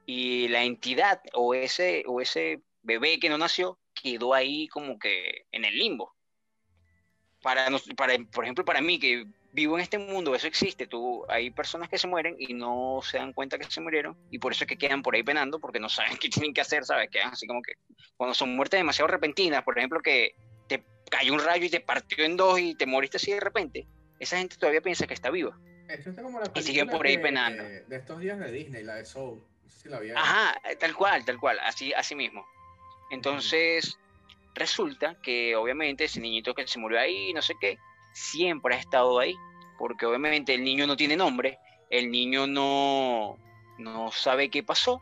Y 0.06 0.48
la 0.48 0.64
entidad 0.64 1.22
o 1.34 1.53
ese, 1.53 2.03
o 2.07 2.20
ese 2.20 2.61
bebé 2.82 3.20
que 3.20 3.30
no 3.30 3.38
nació 3.38 3.78
quedó 3.94 4.34
ahí 4.34 4.68
como 4.68 4.98
que 4.98 5.45
en 5.52 5.66
el 5.66 5.78
limbo. 5.78 6.16
Para, 7.41 7.68
para, 7.95 8.16
por 8.34 8.44
ejemplo, 8.44 8.66
para 8.66 8.82
mí 8.82 8.99
que 8.99 9.26
vivo 9.52 9.78
en 9.78 9.84
este 9.84 9.98
mundo, 9.98 10.36
eso 10.36 10.48
existe. 10.48 10.88
Tú, 10.88 11.26
hay 11.30 11.52
personas 11.52 11.90
que 11.90 11.98
se 11.98 12.07
mueren 12.07 12.36
y 12.38 12.53
no 12.53 12.99
se 13.03 13.18
dan 13.18 13.34
cuenta 13.34 13.57
que 13.57 13.70
se 13.70 13.82
murieron 13.82 14.18
y 14.30 14.40
por 14.40 14.52
eso 14.52 14.64
es 14.64 14.68
que 14.68 14.78
quedan 14.78 15.02
por 15.02 15.16
ahí 15.16 15.24
penando 15.24 15.60
porque 15.60 15.80
no 15.80 15.90
saben 15.90 16.18
qué 16.18 16.30
tienen 16.30 16.53
que 16.53 16.61
hacer, 16.61 16.86
¿sabes? 16.86 17.10
Quedan 17.10 17.34
así 17.34 17.48
como 17.48 17.61
que 17.61 17.74
cuando 18.18 18.34
son 18.34 18.56
muertes 18.56 18.80
demasiado 18.80 19.07
repentinas, 19.07 19.64
por 19.64 19.78
ejemplo, 19.78 20.02
que 20.02 20.34
te 20.68 20.84
cayó 21.10 21.34
un 21.34 21.40
rayo 21.40 21.66
y 21.66 21.70
te 21.70 21.80
partió 21.80 22.24
en 22.24 22.38
dos 22.38 22.60
y 22.60 22.76
te 22.76 22.86
moriste 22.86 23.18
así 23.18 23.32
de 23.32 23.40
repente, 23.40 23.88
esa 24.20 24.38
gente 24.38 24.58
todavía 24.58 24.82
piensa 24.82 25.08
que 25.08 25.14
está 25.14 25.30
viva. 25.30 25.58
Esto 25.88 26.12
está 26.12 26.22
como 26.22 26.40
la 26.40 26.52
Y 26.54 26.62
siguen 26.62 26.88
por 26.90 27.06
ahí 27.06 27.18
de- 27.18 27.24
penando. 27.24 27.64
De, 27.64 27.82
de 27.86 27.96
estos 27.96 28.20
días 28.20 28.38
de 28.40 28.52
Disney, 28.52 28.84
la 28.84 28.96
de 28.96 29.06
Soul. 29.06 29.41
No 29.64 29.70
sé 29.70 29.80
si 29.82 29.90
la 29.90 30.00
vieron. 30.00 30.22
Ajá, 30.22 30.60
eh, 30.70 30.76
tal 30.76 30.96
cual, 30.96 31.26
tal 31.26 31.40
cual, 31.40 31.58
así, 31.64 31.94
así 31.94 32.16
mismo. 32.16 32.46
Entonces, 33.12 33.98
resulta 34.56 35.16
que 35.22 35.56
obviamente 35.56 36.04
ese 36.04 36.20
niñito 36.20 36.54
que 36.54 36.68
se 36.68 36.80
murió 36.80 37.00
ahí, 37.00 37.34
no 37.34 37.41
sé 37.41 37.54
qué, 37.60 37.78
siempre 38.14 38.76
ha 38.76 38.80
estado 38.80 39.20
ahí, 39.20 39.36
porque 39.78 40.06
obviamente 40.06 40.54
el 40.54 40.64
niño 40.64 40.86
no 40.86 40.96
tiene 40.96 41.16
nombre, 41.18 41.58
el 41.90 42.12
niño 42.12 42.46
no, 42.46 43.38
no 43.78 44.12
sabe 44.12 44.50
qué 44.50 44.62
pasó 44.62 45.02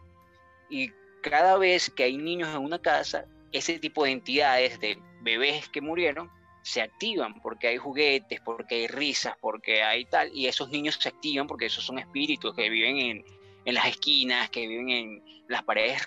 y 0.69 0.91
cada 1.21 1.57
vez 1.57 1.89
que 1.89 2.03
hay 2.03 2.17
niños 2.17 2.49
en 2.49 2.59
una 2.63 2.79
casa, 2.79 3.25
ese 3.51 3.79
tipo 3.79 4.03
de 4.05 4.11
entidades 4.11 4.79
de 4.79 4.97
bebés 5.21 5.67
que 5.69 5.81
murieron 5.81 6.29
se 6.67 6.81
activan 6.81 7.39
porque 7.39 7.69
hay 7.69 7.77
juguetes, 7.77 8.41
porque 8.41 8.75
hay 8.75 8.87
risas, 8.87 9.37
porque 9.39 9.83
hay 9.83 10.03
tal, 10.03 10.29
y 10.35 10.47
esos 10.47 10.69
niños 10.69 10.99
se 10.99 11.07
activan 11.07 11.47
porque 11.47 11.67
esos 11.67 11.85
son 11.85 11.97
espíritus 11.97 12.53
que 12.53 12.69
viven 12.69 12.97
en, 12.97 13.25
en 13.63 13.73
las 13.73 13.85
esquinas, 13.85 14.49
que 14.49 14.67
viven 14.67 14.89
en 14.89 15.23
las 15.47 15.63
paredes 15.63 16.05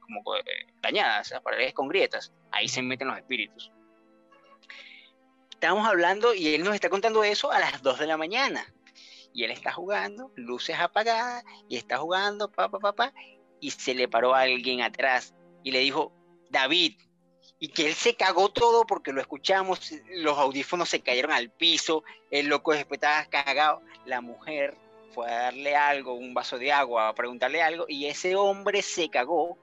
como 0.00 0.34
eh, 0.36 0.66
dañadas, 0.80 1.30
las 1.30 1.42
paredes 1.42 1.74
con 1.74 1.88
grietas, 1.88 2.32
ahí 2.52 2.68
se 2.68 2.80
meten 2.80 3.08
los 3.08 3.18
espíritus. 3.18 3.70
Estamos 5.50 5.86
hablando 5.86 6.32
y 6.32 6.54
él 6.54 6.64
nos 6.64 6.74
está 6.74 6.88
contando 6.88 7.22
eso 7.22 7.52
a 7.52 7.58
las 7.58 7.82
2 7.82 7.98
de 7.98 8.06
la 8.06 8.16
mañana. 8.16 8.64
Y 9.34 9.44
él 9.44 9.50
está 9.50 9.72
jugando, 9.72 10.32
luces 10.36 10.78
apagadas, 10.78 11.44
y 11.68 11.76
está 11.76 11.98
jugando, 11.98 12.50
papá, 12.50 12.78
papá, 12.78 13.12
y 13.60 13.72
se 13.72 13.94
le 13.94 14.08
paró 14.08 14.34
alguien 14.34 14.80
atrás 14.80 15.34
y 15.62 15.70
le 15.70 15.80
dijo, 15.80 16.14
David, 16.48 16.94
y 17.58 17.68
que 17.68 17.86
él 17.86 17.94
se 17.94 18.14
cagó 18.14 18.50
todo 18.50 18.86
porque 18.86 19.12
lo 19.12 19.20
escuchamos, 19.20 19.92
los 20.10 20.38
audífonos 20.38 20.88
se 20.88 21.00
cayeron 21.00 21.32
al 21.32 21.50
piso, 21.50 22.04
el 22.30 22.46
loco 22.46 22.72
después 22.72 22.98
estaba 22.98 23.24
cagado, 23.26 23.82
la 24.04 24.20
mujer 24.20 24.76
fue 25.12 25.30
a 25.30 25.42
darle 25.42 25.74
algo, 25.74 26.14
un 26.14 26.34
vaso 26.34 26.58
de 26.58 26.72
agua, 26.72 27.08
a 27.08 27.14
preguntarle 27.14 27.62
algo, 27.62 27.86
y 27.88 28.06
ese 28.06 28.36
hombre 28.36 28.82
se 28.82 29.08
cagó 29.10 29.58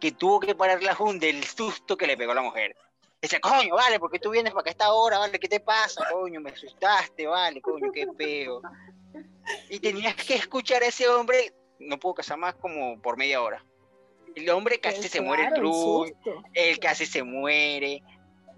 que 0.00 0.12
tuvo 0.12 0.40
que 0.40 0.54
parar 0.54 0.82
la 0.82 0.94
junta 0.94 1.26
del 1.26 1.42
susto 1.44 1.96
que 1.96 2.06
le 2.06 2.16
pegó 2.16 2.32
a 2.32 2.36
la 2.36 2.42
mujer. 2.42 2.76
Dice, 3.20 3.40
coño, 3.40 3.74
vale, 3.74 3.98
porque 3.98 4.18
tú 4.18 4.30
vienes 4.30 4.52
para 4.52 4.60
acá 4.60 4.70
esta 4.70 4.92
hora, 4.92 5.18
vale, 5.18 5.40
¿qué 5.40 5.48
te 5.48 5.60
pasa? 5.60 6.06
Coño, 6.12 6.40
me 6.40 6.50
asustaste, 6.50 7.26
vale, 7.26 7.60
coño, 7.62 7.90
qué 7.90 8.06
feo. 8.16 8.60
Y 9.70 9.80
tenías 9.80 10.14
que 10.14 10.34
escuchar 10.34 10.82
a 10.82 10.86
ese 10.86 11.08
hombre, 11.08 11.54
no 11.78 11.98
puedo 11.98 12.16
casar 12.16 12.38
más 12.38 12.54
como 12.56 13.00
por 13.00 13.16
media 13.16 13.40
hora. 13.40 13.64
El 14.34 14.50
hombre 14.50 14.80
casi 14.80 15.08
se 15.08 15.20
muere 15.20 15.46
el 15.46 15.52
cruz, 15.52 16.12
él 16.54 16.78
casi 16.78 17.06
se 17.06 17.22
muere 17.22 18.02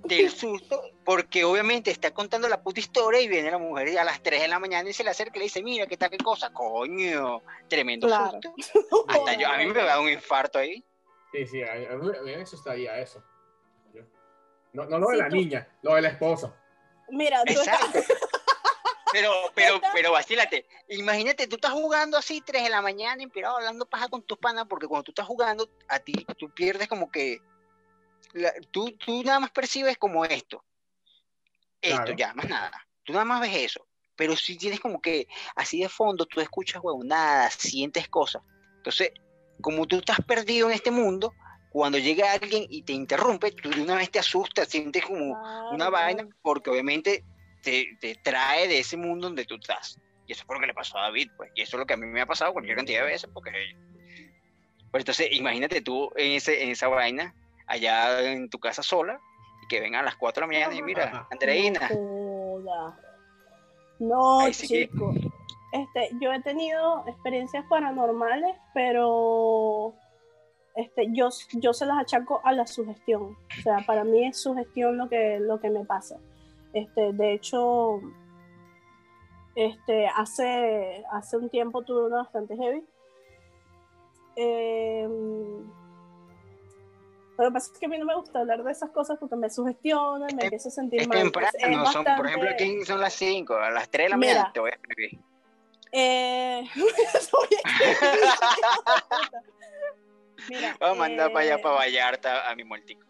del 0.04 0.30
susto, 0.30 0.82
porque 1.04 1.44
obviamente 1.44 1.90
está 1.90 2.12
contando 2.12 2.48
la 2.48 2.62
puta 2.62 2.80
historia 2.80 3.20
y 3.20 3.28
viene 3.28 3.50
la 3.50 3.58
mujer 3.58 3.98
a 3.98 4.04
las 4.04 4.22
3 4.22 4.42
de 4.42 4.48
la 4.48 4.58
mañana 4.58 4.88
y 4.88 4.92
se 4.92 5.04
le 5.04 5.10
acerca 5.10 5.36
y 5.36 5.40
le 5.40 5.44
dice, 5.44 5.62
mira, 5.62 5.86
¿qué 5.86 5.94
está 5.94 6.08
qué 6.08 6.18
cosa? 6.18 6.52
Coño, 6.52 7.42
tremendo 7.68 8.08
susto. 8.08 8.54
Hasta 9.08 9.34
yo, 9.34 9.48
a 9.48 9.58
mí 9.58 9.66
me 9.66 9.82
da 9.82 10.00
un 10.00 10.08
infarto 10.08 10.58
ahí. 10.58 10.84
Sí, 11.32 11.46
sí, 11.46 11.62
a 11.62 11.96
mí 11.96 12.12
me 12.24 12.34
asustaría 12.36 12.98
eso. 12.98 13.22
No, 14.72 14.84
no 14.84 14.98
lo 14.98 15.08
de 15.08 15.16
la 15.16 15.28
niña, 15.28 15.66
lo 15.82 15.94
de 15.94 16.02
la 16.02 16.08
esposa. 16.08 16.54
Mira, 17.08 17.42
tú 17.44 17.52
Exacto. 17.52 17.98
Pero, 19.12 19.30
pero, 19.54 19.80
pero 19.92 20.12
vacílate. 20.12 20.66
Imagínate, 20.88 21.46
tú 21.46 21.56
estás 21.56 21.72
jugando 21.72 22.16
así 22.16 22.40
3 22.40 22.64
de 22.64 22.70
la 22.70 22.82
mañana, 22.82 23.22
inspirado, 23.22 23.56
hablando 23.56 23.86
paja 23.86 24.08
con 24.08 24.22
tus 24.22 24.38
panas, 24.38 24.66
porque 24.68 24.86
cuando 24.86 25.04
tú 25.04 25.12
estás 25.12 25.26
jugando, 25.26 25.68
a 25.88 25.98
ti, 25.98 26.26
tú 26.38 26.50
pierdes 26.50 26.88
como 26.88 27.10
que. 27.10 27.40
tú, 28.70 28.90
tú 28.92 29.22
nada 29.22 29.40
más 29.40 29.50
percibes 29.50 29.96
como 29.96 30.24
esto. 30.24 30.64
Esto, 31.80 32.12
ya, 32.12 32.34
más 32.34 32.48
nada. 32.48 32.86
Tú 33.04 33.12
nada 33.12 33.24
más 33.24 33.40
ves 33.40 33.54
eso. 33.54 33.86
Pero 34.16 34.34
si 34.34 34.56
tienes 34.56 34.80
como 34.80 35.00
que 35.00 35.28
así 35.54 35.80
de 35.80 35.88
fondo, 35.88 36.26
tú 36.26 36.40
escuchas 36.40 36.82
nada 37.04 37.50
sientes 37.50 38.08
cosas. 38.08 38.42
Entonces, 38.78 39.12
como 39.60 39.86
tú 39.86 39.98
estás 39.98 40.20
perdido 40.26 40.68
en 40.68 40.74
este 40.74 40.90
mundo, 40.90 41.32
cuando 41.70 41.98
llega 41.98 42.32
alguien 42.32 42.66
y 42.70 42.82
te 42.82 42.94
interrumpe, 42.94 43.52
tú 43.52 43.70
de 43.70 43.82
una 43.82 43.96
vez 43.96 44.10
te 44.10 44.18
asustas, 44.18 44.68
sientes 44.68 45.04
como 45.04 45.38
una 45.72 45.90
vaina, 45.90 46.26
porque 46.42 46.70
obviamente 46.70 47.22
te, 47.66 47.98
te, 48.00 48.14
trae 48.14 48.68
de 48.68 48.78
ese 48.78 48.96
mundo 48.96 49.26
donde 49.26 49.44
tú 49.44 49.56
estás. 49.56 49.98
Y 50.26 50.32
eso 50.32 50.44
fue 50.46 50.56
lo 50.56 50.60
que 50.60 50.68
le 50.68 50.74
pasó 50.74 50.96
a 50.98 51.02
David, 51.02 51.30
pues. 51.36 51.50
Y 51.56 51.62
eso 51.62 51.76
es 51.76 51.80
lo 51.80 51.86
que 51.86 51.94
a 51.94 51.96
mí 51.96 52.06
me 52.06 52.20
ha 52.20 52.26
pasado 52.26 52.52
cualquier 52.52 52.76
cantidad 52.76 53.00
de 53.00 53.06
veces, 53.06 53.28
porque... 53.32 53.50
Pues 54.92 55.02
entonces, 55.02 55.28
imagínate 55.32 55.80
tú 55.80 56.10
en, 56.16 56.32
ese, 56.32 56.62
en 56.62 56.70
esa 56.70 56.86
vaina, 56.86 57.34
allá 57.66 58.22
en 58.30 58.48
tu 58.48 58.60
casa 58.60 58.82
sola, 58.82 59.20
y 59.64 59.66
que 59.66 59.80
vengan 59.80 60.02
a 60.02 60.04
las 60.04 60.16
4 60.16 60.40
de 60.40 60.46
la 60.46 60.46
mañana 60.46 60.74
y 60.74 60.82
mira, 60.82 61.26
Andreina. 61.30 61.90
No, 61.90 62.94
no 63.98 64.50
chico. 64.52 65.12
Este, 65.72 66.10
yo 66.20 66.32
he 66.32 66.40
tenido 66.40 67.04
experiencias 67.08 67.64
paranormales, 67.68 68.56
pero 68.72 69.92
este, 70.76 71.08
yo, 71.12 71.30
yo 71.54 71.74
se 71.74 71.84
las 71.84 71.98
achaco 71.98 72.40
a 72.44 72.52
la 72.52 72.66
sugestión. 72.66 73.36
O 73.58 73.62
sea, 73.62 73.78
para 73.84 74.04
mí 74.04 74.24
es 74.24 74.40
sugestión 74.40 74.96
lo 74.96 75.08
que, 75.08 75.38
lo 75.40 75.60
que 75.60 75.68
me 75.68 75.84
pasa. 75.84 76.16
Este, 76.76 77.12
de 77.14 77.32
hecho, 77.32 78.02
este, 79.54 80.06
hace, 80.08 81.02
hace 81.10 81.38
un 81.38 81.48
tiempo 81.48 81.82
tuve 81.82 82.04
una 82.04 82.18
bastante 82.18 82.54
heavy. 82.54 82.84
Eh, 84.36 85.08
lo 87.38 87.44
que 87.46 87.50
pasa 87.50 87.72
es 87.72 87.78
que 87.78 87.86
a 87.86 87.88
mí 87.88 87.96
no 87.96 88.04
me 88.04 88.14
gusta 88.14 88.40
hablar 88.40 88.62
de 88.62 88.70
esas 88.70 88.90
cosas 88.90 89.16
porque 89.18 89.36
me 89.36 89.48
sugestionan, 89.48 90.36
me 90.36 90.44
empiezo 90.44 90.68
a 90.68 90.72
sentir 90.72 91.00
es 91.00 91.08
mal. 91.08 91.22
Temprano, 91.22 91.48
es 91.56 91.92
son, 91.92 92.04
por 92.14 92.26
ejemplo, 92.26 92.50
aquí 92.50 92.84
son 92.84 93.00
las 93.00 93.14
5, 93.14 93.54
a 93.54 93.70
las 93.70 93.88
3 93.88 94.04
de 94.04 94.10
la 94.10 94.16
mañana 94.18 94.50
te 94.52 94.60
voy 94.60 94.70
a 94.70 94.74
escribir. 94.74 95.18
Eh, 95.92 96.62
Mira, 100.50 100.76
Vamos 100.78 100.98
a 100.98 101.00
mandar 101.00 101.32
para 101.32 101.46
allá, 101.46 101.54
eh, 101.54 101.62
para 101.62 101.76
Vallarta, 101.76 102.50
a 102.50 102.54
mi 102.54 102.64
muertico. 102.64 103.05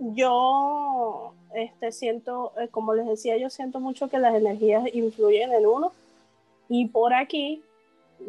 Yo 0.00 1.34
este, 1.54 1.92
siento, 1.92 2.52
eh, 2.58 2.68
como 2.68 2.94
les 2.94 3.06
decía, 3.06 3.36
yo 3.36 3.50
siento 3.50 3.80
mucho 3.80 4.08
que 4.08 4.18
las 4.18 4.34
energías 4.34 4.82
influyen 4.94 5.52
en 5.52 5.66
uno. 5.66 5.92
Y 6.70 6.88
por 6.88 7.12
aquí, 7.12 7.62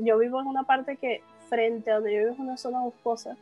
yo 0.02 0.18
vivo 0.18 0.42
en 0.42 0.48
una 0.48 0.64
parte 0.64 0.98
que, 0.98 1.24
frente 1.48 1.92
a 1.92 1.96
donde 1.96 2.14
yo 2.14 2.20
vivo, 2.20 2.34
es 2.34 2.40
una 2.40 2.58
zona 2.58 2.82
boscosa. 2.82 3.38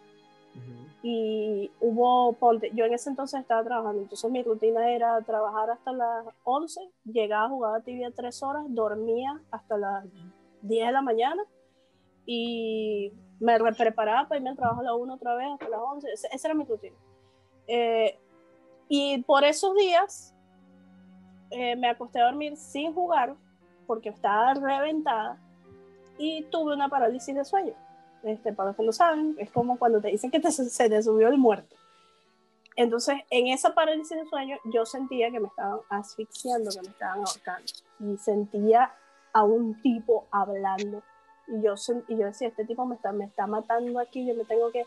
Y 1.01 1.71
hubo, 1.79 2.33
ponte, 2.33 2.71
yo 2.75 2.85
en 2.85 2.93
ese 2.93 3.09
entonces 3.09 3.39
estaba 3.39 3.63
trabajando, 3.63 4.01
entonces 4.01 4.29
mi 4.29 4.43
rutina 4.43 4.91
era 4.91 5.19
trabajar 5.21 5.69
hasta 5.69 5.93
las 5.93 6.25
11, 6.43 6.81
llegaba 7.05 7.45
a 7.45 7.49
jugar 7.49 7.75
a 7.75 7.83
tibia 7.83 8.11
tres 8.11 8.43
horas, 8.43 8.65
dormía 8.67 9.39
hasta 9.49 9.77
las 9.77 10.05
10 10.63 10.87
de 10.87 10.91
la 10.91 11.01
mañana 11.01 11.41
y 12.25 13.13
me 13.39 13.57
preparaba 13.73 14.27
para 14.27 14.39
irme 14.39 14.49
al 14.49 14.57
trabajo 14.57 14.81
a 14.81 14.83
la 14.83 14.93
1 14.93 15.13
otra 15.13 15.35
vez 15.35 15.47
hasta 15.53 15.69
las 15.69 15.79
11. 15.79 16.07
Esa 16.11 16.47
era 16.47 16.53
mi 16.53 16.65
rutina. 16.65 16.97
Eh, 17.69 18.17
y 18.87 19.21
por 19.21 19.43
esos 19.43 19.75
días 19.75 20.33
eh, 21.51 21.75
me 21.75 21.87
acosté 21.87 22.19
a 22.19 22.25
dormir 22.25 22.57
sin 22.57 22.93
jugar 22.93 23.35
porque 23.85 24.09
estaba 24.09 24.55
reventada 24.55 25.37
y 26.17 26.43
tuve 26.45 26.73
una 26.73 26.89
parálisis 26.89 27.35
de 27.35 27.45
sueño. 27.45 27.73
Este, 28.23 28.51
para 28.51 28.69
los 28.69 28.75
que 28.75 28.83
no 28.83 28.91
saben, 28.91 29.35
es 29.37 29.51
como 29.51 29.77
cuando 29.77 30.01
te 30.01 30.09
dicen 30.09 30.31
que 30.31 30.41
se 30.51 30.89
te 30.89 31.03
subió 31.03 31.27
el 31.29 31.37
muerto. 31.37 31.75
Entonces, 32.75 33.17
en 33.29 33.47
esa 33.47 33.73
parálisis 33.73 34.17
de 34.17 34.25
sueño, 34.25 34.57
yo 34.65 34.85
sentía 34.85 35.31
que 35.31 35.39
me 35.39 35.47
estaban 35.47 35.79
asfixiando, 35.89 36.71
que 36.71 36.81
me 36.81 36.89
estaban 36.89 37.19
ahorcando. 37.19 37.71
Y 37.99 38.17
sentía 38.17 38.93
a 39.33 39.43
un 39.43 39.81
tipo 39.81 40.27
hablando 40.31 41.03
y 41.49 41.61
yo, 41.61 41.73
y 42.07 42.17
yo 42.17 42.25
decía, 42.25 42.47
este 42.47 42.65
tipo 42.65 42.85
me 42.85 42.95
está, 42.95 43.11
me 43.11 43.25
está 43.25 43.47
matando 43.47 43.99
aquí, 43.99 44.25
yo 44.25 44.35
me 44.35 44.45
tengo 44.45 44.71
que... 44.71 44.85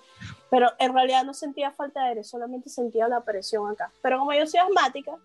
Pero 0.51 0.69
en 0.79 0.95
realidad 0.95 1.25
no 1.25 1.35
sentía 1.35 1.71
falta 1.71 2.03
de 2.03 2.09
aire, 2.11 2.25
solamente 2.25 2.69
sentía 2.69 3.09
la 3.09 3.21
presión 3.21 3.71
acá. 3.71 3.91
Pero 4.01 4.19
como 4.19 4.33
yo 4.33 4.47
soy 4.47 4.61
asmática, 4.61 5.17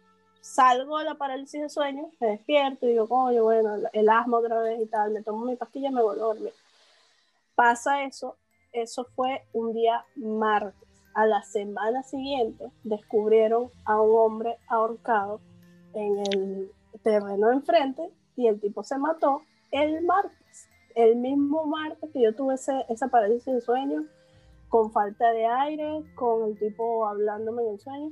salgo 0.42 0.98
de 0.98 1.06
la 1.06 1.16
parálisis 1.16 1.62
de 1.62 1.70
sueño, 1.70 2.10
me 2.20 2.28
despierto 2.28 2.86
y 2.86 2.90
digo, 2.90 3.08
coño, 3.08 3.44
bueno, 3.44 3.76
el 3.94 4.10
asma 4.10 4.38
otra 4.38 4.60
vez 4.60 4.82
y 4.82 4.88
tal, 4.88 5.12
me 5.12 5.22
tomo 5.22 5.46
mi 5.46 5.56
pastilla 5.56 5.90
y 5.90 5.94
me 5.94 6.02
vuelvo 6.02 6.24
a 6.24 6.34
dormir. 6.34 6.54
Pasa 7.56 8.04
eso, 8.04 8.36
eso 8.72 9.06
fue 9.16 9.44
un 9.54 9.74
día 9.74 10.06
martes. 10.16 10.88
A 11.14 11.26
la 11.26 11.42
semana 11.42 12.04
siguiente 12.04 12.72
descubrieron 12.84 13.72
a 13.86 14.00
un 14.00 14.20
hombre 14.20 14.58
ahorcado 14.68 15.42
en 15.94 16.20
el 16.20 16.72
terreno 17.02 17.52
enfrente 17.52 18.12
y 18.36 18.48
el 18.48 18.60
tipo 18.60 18.84
se 18.84 19.00
mató 19.00 19.42
el 19.72 20.04
martes 20.04 20.38
el 20.98 21.16
mismo 21.16 21.66
martes 21.68 22.10
que 22.12 22.24
yo 22.24 22.34
tuve 22.34 22.56
esa 22.56 23.08
parálisis 23.10 23.54
de 23.54 23.62
sueño, 23.62 24.06
con 24.68 24.92
falta 24.92 25.30
de 25.32 25.46
aire, 25.46 26.04
con 26.16 26.50
el 26.50 26.58
tipo 26.58 27.08
hablándome 27.08 27.62
en 27.62 27.70
el 27.74 27.80
sueño. 27.80 28.12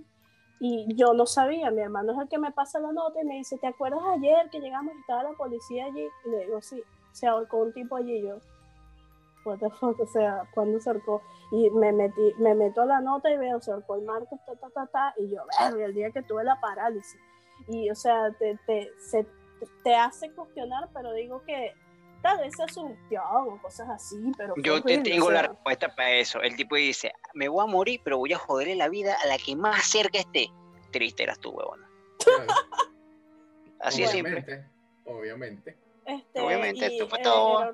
Y 0.60 0.94
yo 0.95 1.14
no 1.14 1.26
sabía, 1.26 1.72
mi 1.72 1.82
hermano 1.82 2.14
es 2.14 2.20
el 2.20 2.30
que 2.30 2.38
me 2.38 2.52
pasa 2.52 2.80
la 2.80 2.91
nota 2.91 3.20
y 3.22 3.26
me 3.26 3.38
dice, 3.38 3.57
¿te 3.57 3.66
acuerdas 3.66 4.03
ayer 4.14 4.49
que 4.52 4.60
llegamos 4.60 4.94
y 4.94 4.99
estaba 4.99 5.24
la 5.24 5.34
policía 5.34 5.86
allí? 5.86 6.07
Y 6.26 6.30
le 6.30 6.45
digo, 6.45 6.62
sí, 6.62 6.82
se 7.12 7.26
ahorcó 7.26 7.57
un 7.57 7.74
tipo 7.74 7.95
allí. 7.95 8.18
Y 8.18 8.28
yo, 8.28 8.38
what 9.45 9.57
the 9.57 9.70
fuck, 9.72 9.99
o 9.99 10.06
sea, 10.06 10.44
¿cuándo 10.53 10.80
se 10.80 10.91
ahorcó? 10.91 11.24
Y 11.52 11.72
me, 11.72 11.91
metí, 11.91 12.34
me 12.38 12.53
meto 12.53 12.84
a 12.84 12.86
la 12.86 13.02
nota 13.02 13.32
y 13.32 13.38
veo, 13.38 13.60
se 13.62 13.72
ahorcó 13.72 13.95
el 13.95 14.03
martes, 14.03 14.40
ta, 14.45 14.56
ta, 14.56 14.70
ta, 14.70 14.86
ta, 14.86 15.14
y 15.18 15.28
yo, 15.30 15.41
el 15.80 15.94
día 15.95 16.12
que 16.12 16.22
tuve 16.22 16.44
la 16.44 16.62
parálisis. 16.62 17.20
Y, 17.68 17.90
o 17.90 17.95
sea, 17.95 18.32
te, 18.38 18.60
te, 18.68 18.91
se, 18.99 19.26
te 19.84 19.95
hace 19.95 20.32
cuestionar, 20.34 20.90
pero 20.94 21.12
digo 21.14 21.41
que 21.48 21.74
tal 22.26 22.39
vez 22.39 22.56
sea 22.56 22.68
sugestión 22.68 23.23
o 23.30 23.61
cosas 23.61 23.88
así, 23.88 24.31
pero... 24.35 24.56
Yo 24.57 24.81
te 24.81 24.97
tengo 24.97 25.30
la 25.30 25.43
respuesta 25.43 25.93
para 25.95 26.10
eso. 26.14 26.41
El 26.41 26.56
tipo 26.56 26.76
dice, 26.76 27.14
me 27.35 27.47
voy 27.47 27.64
a 27.64 27.68
morir, 27.68 28.02
pero 28.03 28.18
voy 28.18 28.34
a 28.34 28.39
joderle 28.39 28.76
la 28.76 28.89
vida 28.89 29.15
a 29.23 29.27
la 29.27 29.38
que 29.38 29.56
más 29.56 29.85
cerca 29.85 30.18
esté. 30.18 30.47
Triste 30.91 31.22
eras 31.22 31.38
tú, 31.38 31.52
huevona. 31.52 31.88
Así 33.80 34.02
es 34.02 34.10
simple. 34.10 34.65
Obviamente. 35.06 35.77
Este, 36.03 36.41
obviamente, 36.41 36.88
esto 36.88 37.07
fue 37.07 37.19
todo... 37.19 37.72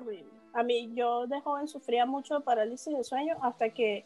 A 0.52 0.62
mí, 0.62 0.92
yo 0.92 1.26
de 1.26 1.40
joven 1.40 1.66
sufría 1.66 2.04
mucho 2.04 2.34
de 2.34 2.44
parálisis 2.44 2.94
de 2.94 3.02
sueño 3.04 3.38
hasta 3.40 3.70
que, 3.70 4.04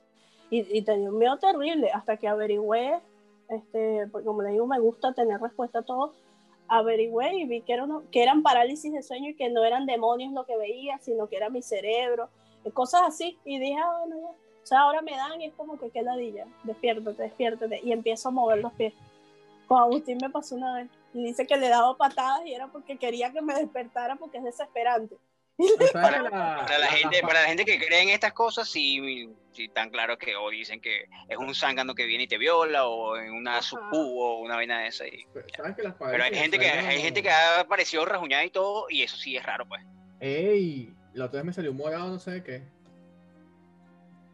y, 0.48 0.78
y 0.78 0.82
tenía 0.82 1.10
un 1.10 1.18
miedo 1.18 1.36
terrible, 1.38 1.90
hasta 1.90 2.18
que 2.18 2.28
averigüé, 2.28 3.00
este, 3.48 4.06
porque 4.12 4.26
como 4.26 4.42
le 4.42 4.50
digo, 4.50 4.64
me 4.64 4.78
gusta 4.78 5.12
tener 5.12 5.40
respuesta 5.40 5.80
a 5.80 5.82
todo, 5.82 6.14
averigüé 6.68 7.34
y 7.34 7.46
vi 7.46 7.62
que, 7.62 7.72
era 7.72 7.86
que 8.10 8.22
eran 8.22 8.42
parálisis 8.42 8.92
de 8.92 9.02
sueño 9.02 9.30
y 9.30 9.36
que 9.36 9.48
no 9.48 9.64
eran 9.64 9.86
demonios 9.86 10.32
lo 10.32 10.44
que 10.46 10.56
veía, 10.56 10.98
sino 10.98 11.28
que 11.28 11.36
era 11.36 11.48
mi 11.48 11.62
cerebro, 11.62 12.28
cosas 12.72 13.02
así. 13.06 13.38
Y 13.44 13.58
dije, 13.58 13.76
ah, 13.78 13.98
bueno, 14.00 14.20
ya. 14.20 14.28
O 14.62 14.66
sea, 14.66 14.80
ahora 14.80 15.00
me 15.00 15.12
dan 15.12 15.40
y 15.40 15.46
es 15.46 15.54
como 15.54 15.78
que 15.78 15.90
qué 15.90 16.02
ladilla, 16.02 16.44
despiértate, 16.64 17.22
despiértate, 17.22 17.80
y 17.84 17.92
empiezo 17.92 18.28
a 18.28 18.32
mover 18.32 18.58
los 18.58 18.72
pies. 18.72 18.94
Con 19.68 19.78
Agustín 19.78 20.18
me 20.20 20.28
pasó 20.28 20.56
una 20.56 20.74
vez, 20.74 20.88
y 21.14 21.22
dice 21.22 21.46
que 21.46 21.56
le 21.56 21.68
daba 21.68 21.96
patadas 21.96 22.44
y 22.44 22.52
era 22.52 22.66
porque 22.66 22.96
quería 22.96 23.32
que 23.32 23.42
me 23.42 23.54
despertara 23.54 24.16
porque 24.16 24.38
es 24.38 24.44
desesperante. 24.44 25.16
¿Sabes 25.78 25.92
Para, 25.92 26.22
la- 26.22 26.30
para 26.30 26.72
la 26.72 26.78
la- 26.78 26.86
gente, 26.88 27.20
para 27.22 27.40
la 27.42 27.48
gente 27.48 27.64
que 27.64 27.78
cree 27.78 28.02
en 28.02 28.08
estas 28.10 28.32
cosas, 28.34 28.68
sí, 28.68 29.30
sí 29.52 29.68
tan 29.68 29.88
claro 29.90 30.18
que 30.18 30.36
o 30.36 30.50
dicen 30.50 30.80
que 30.80 31.04
es 31.28 31.36
un 31.38 31.54
zángano 31.54 31.94
que 31.94 32.04
viene 32.04 32.24
y 32.24 32.28
te 32.28 32.36
viola, 32.36 32.86
o 32.86 33.16
en 33.16 33.32
una 33.32 33.62
sucubo, 33.62 34.36
o 34.36 34.40
una 34.42 34.56
vaina 34.56 34.80
de 34.80 34.88
esa. 34.88 35.06
y- 35.06 35.24
¿Sabes 35.56 35.74
que 35.76 35.82
las 35.82 35.94
Pero 35.94 36.24
hay 36.24 36.34
gente 36.34 36.58
que, 36.58 36.68
hay 36.68 37.00
gente 37.00 37.22
que 37.22 37.30
ha 37.30 37.60
aparecido 37.60 38.04
rajuñada 38.04 38.44
y 38.44 38.50
todo, 38.50 38.86
y 38.90 39.02
eso 39.02 39.16
sí 39.16 39.36
es 39.36 39.44
raro, 39.46 39.66
pues. 39.66 39.82
Ey, 40.20 40.94
la 41.14 41.26
otra 41.26 41.38
vez 41.40 41.46
me 41.46 41.52
salió 41.52 41.70
un 41.70 41.76
morado, 41.78 42.08
no 42.10 42.18
sé 42.18 42.30
de 42.32 42.42
qué. 42.42 42.62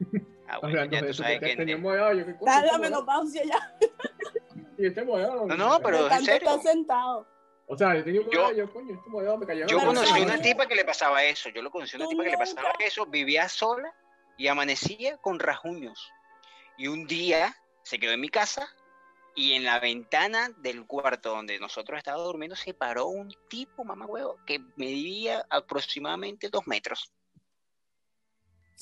Ah, 0.49 0.59
O 0.59 0.61
bueno, 0.63 0.77
sea, 0.83 0.91
ya 0.91 1.01
no 1.01 1.07
tú 1.07 1.15
sabes 1.15 1.41
que 1.41 1.47
que... 1.47 1.57
tenía 1.57 1.77
un 1.77 1.83
morado, 1.83 2.13
yo 2.13 2.27
qué 2.27 2.37
coño, 2.37 2.45
Dale 2.53 2.67
la 2.67 2.73
morado. 2.79 2.83
menopausia 2.83 3.43
ya, 3.45 3.75
Y 4.77 4.87
este 4.87 5.03
morado. 5.05 5.47
No, 5.47 5.57
no, 5.57 5.81
pero- 5.83 6.11
¿en 6.11 6.25
serio? 6.25 6.49
estar 6.51 6.61
sentado. 6.73 7.27
O 7.73 7.77
sea, 7.79 7.97
yo 7.97 8.05
tenía 8.05 8.21
un 8.21 8.29
Yo- 8.31 8.53
yo, 8.53 8.71
coño, 8.71 8.95
este 8.95 9.09
morado 9.09 9.39
me 9.39 9.47
cayó. 9.47 9.67
Yo 9.67 9.79
conocí 9.81 10.21
una 10.21 10.39
tipa 10.43 10.67
que 10.67 10.75
le 10.75 10.85
pasaba 10.85 11.25
eso, 11.25 11.49
yo 11.49 11.63
lo 11.63 11.71
conocí 11.71 11.97
una 11.97 12.07
tipa 12.07 12.23
que 12.23 12.31
le 12.33 12.37
pasaba 12.37 12.71
eso, 12.81 13.07
vivía 13.07 13.49
sola 13.49 13.91
y 14.37 14.49
amanecía 14.49 15.17
con 15.17 15.39
rajuños. 15.39 16.11
Y 16.77 16.89
un 16.89 17.07
día 17.07 17.57
se 17.83 17.99
quedó 17.99 18.13
en 18.13 18.21
mi 18.21 18.29
casa 18.29 18.69
y 19.35 19.55
en 19.55 19.65
la 19.65 19.81
ventana 19.81 20.51
del 20.59 20.85
cuarto 20.87 21.31
donde 21.31 21.59
nosotros 21.59 21.97
estábamos 21.97 22.27
durmiendo 22.27 22.57
se 22.57 22.75
paró 22.75 23.07
un 23.07 23.35
tipo, 23.49 23.85
mamá 23.85 24.05
huevo, 24.05 24.37
que 24.47 24.59
medía 24.77 25.47
aproximadamente 25.49 26.51
dos 26.51 26.67
metros. 26.67 27.11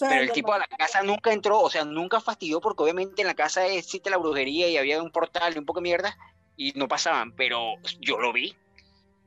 Pero 0.00 0.22
el 0.22 0.32
tipo 0.32 0.52
a 0.52 0.58
la 0.58 0.66
casa 0.66 1.04
nunca 1.04 1.32
entró, 1.32 1.60
o 1.60 1.70
sea, 1.70 1.84
nunca 1.84 2.20
fastidió 2.20 2.60
porque 2.60 2.82
obviamente 2.82 3.22
en 3.22 3.28
la 3.28 3.34
casa 3.34 3.68
existe 3.68 4.10
la 4.10 4.16
brujería 4.16 4.66
y 4.68 4.76
había 4.78 5.00
un 5.00 5.12
portal 5.12 5.54
y 5.54 5.58
un 5.60 5.64
poco 5.64 5.78
de 5.78 5.84
mierda 5.84 6.18
y 6.56 6.72
no 6.72 6.88
pasaban, 6.88 7.36
pero 7.36 7.74
yo 8.00 8.18
lo 8.18 8.32
vi. 8.32 8.56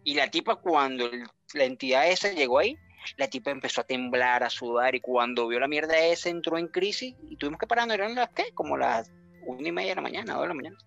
Y 0.03 0.15
la 0.15 0.30
tipa 0.30 0.55
cuando 0.57 1.05
el- 1.05 1.27
la 1.53 1.63
entidad 1.63 2.07
esa 2.07 2.31
llegó 2.31 2.59
ahí, 2.59 2.77
la 3.17 3.27
tipa 3.27 3.51
empezó 3.51 3.81
a 3.81 3.84
temblar, 3.85 4.43
a 4.43 4.49
sudar 4.49 4.95
y 4.95 5.01
cuando 5.01 5.47
vio 5.47 5.59
la 5.59 5.67
mierda 5.67 5.97
esa 5.99 6.30
entró 6.30 6.57
en 6.57 6.67
crisis 6.67 7.15
y 7.30 7.38
tuvimos 7.38 7.59
que 7.59 7.67
parar, 7.67 7.88
¿no 7.88 7.93
eran 7.93 8.15
las 8.15 8.30
qué? 8.34 8.45
Como 8.53 8.77
las 8.77 9.11
una 9.41 9.67
y 9.67 9.71
media 9.71 9.89
de 9.91 9.95
la 9.95 10.01
mañana, 10.01 10.34
dos 10.34 10.41
de 10.43 10.47
la 10.47 10.53
mañana. 10.53 10.77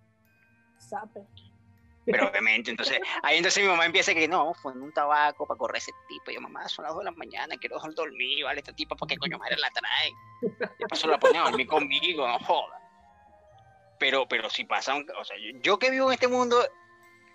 Sape. 0.79 1.21
Pero 2.07 2.29
obviamente, 2.31 2.71
entonces, 2.71 3.01
ahí 3.23 3.37
entonces 3.39 3.63
mi 3.63 3.69
mamá 3.69 3.85
empieza 3.85 4.15
que 4.15 4.29
no, 4.29 4.55
fue 4.55 4.73
en 4.73 4.83
un 4.83 4.93
tabaco 4.93 5.47
para 5.47 5.59
correr 5.59 5.79
ese 5.79 5.93
tipo. 6.09 6.31
Y 6.31 6.35
yo, 6.35 6.41
mamá, 6.41 6.69
son 6.69 6.85
las 6.85 6.93
dos 6.95 7.01
de 7.01 7.11
la 7.11 7.17
mañana, 7.17 7.57
quiero 7.59 7.79
dormir, 7.95 8.45
vale, 8.45 8.61
esta 8.61 8.73
tipa, 8.73 8.95
¿por 8.97 9.09
qué 9.09 9.17
coño 9.17 9.39
madre 9.39 9.57
la 9.59 9.71
trae? 9.71 10.11
Y 10.93 10.97
se 10.97 11.07
la 11.09 11.19
pone 11.19 11.39
a 11.39 11.43
dormir 11.45 11.67
conmigo, 11.67 12.27
no 12.27 12.39
joda. 12.41 12.79
Pero, 13.99 14.27
pero 14.29 14.49
si 14.51 14.65
pasa, 14.65 14.95
un- 14.95 15.07
o 15.19 15.25
sea, 15.25 15.37
yo, 15.39 15.59
yo 15.63 15.79
que 15.79 15.91
vivo 15.91 16.09
en 16.11 16.15
este 16.15 16.29
mundo, 16.29 16.63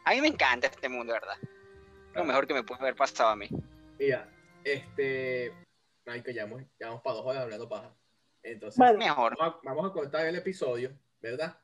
a 0.05 0.11
mí 0.11 0.21
me 0.21 0.27
encanta 0.27 0.67
este 0.67 0.89
mundo, 0.89 1.13
¿verdad? 1.13 1.35
Lo 2.13 2.23
mejor 2.25 2.47
que 2.47 2.53
me 2.53 2.63
puede 2.63 2.81
haber 2.81 2.95
pasado 2.95 3.29
a 3.29 3.35
mí. 3.35 3.47
Mira, 3.99 4.29
este. 4.63 5.53
Ay, 6.05 6.21
que 6.21 6.33
ya 6.33 6.45
vamos, 6.45 6.63
ya 6.79 6.88
vamos 6.88 7.01
para 7.03 7.15
dos 7.17 7.25
horas 7.25 7.43
hablando 7.43 7.69
paja. 7.69 7.95
Entonces, 8.43 8.77
Bueno. 8.77 8.97
Mejor. 8.99 9.38
vamos, 9.38 9.55
a, 9.55 9.59
vamos 9.63 9.89
a 9.89 9.93
cortar 9.93 10.25
el 10.27 10.35
episodio, 10.35 10.91
¿verdad? 11.21 11.57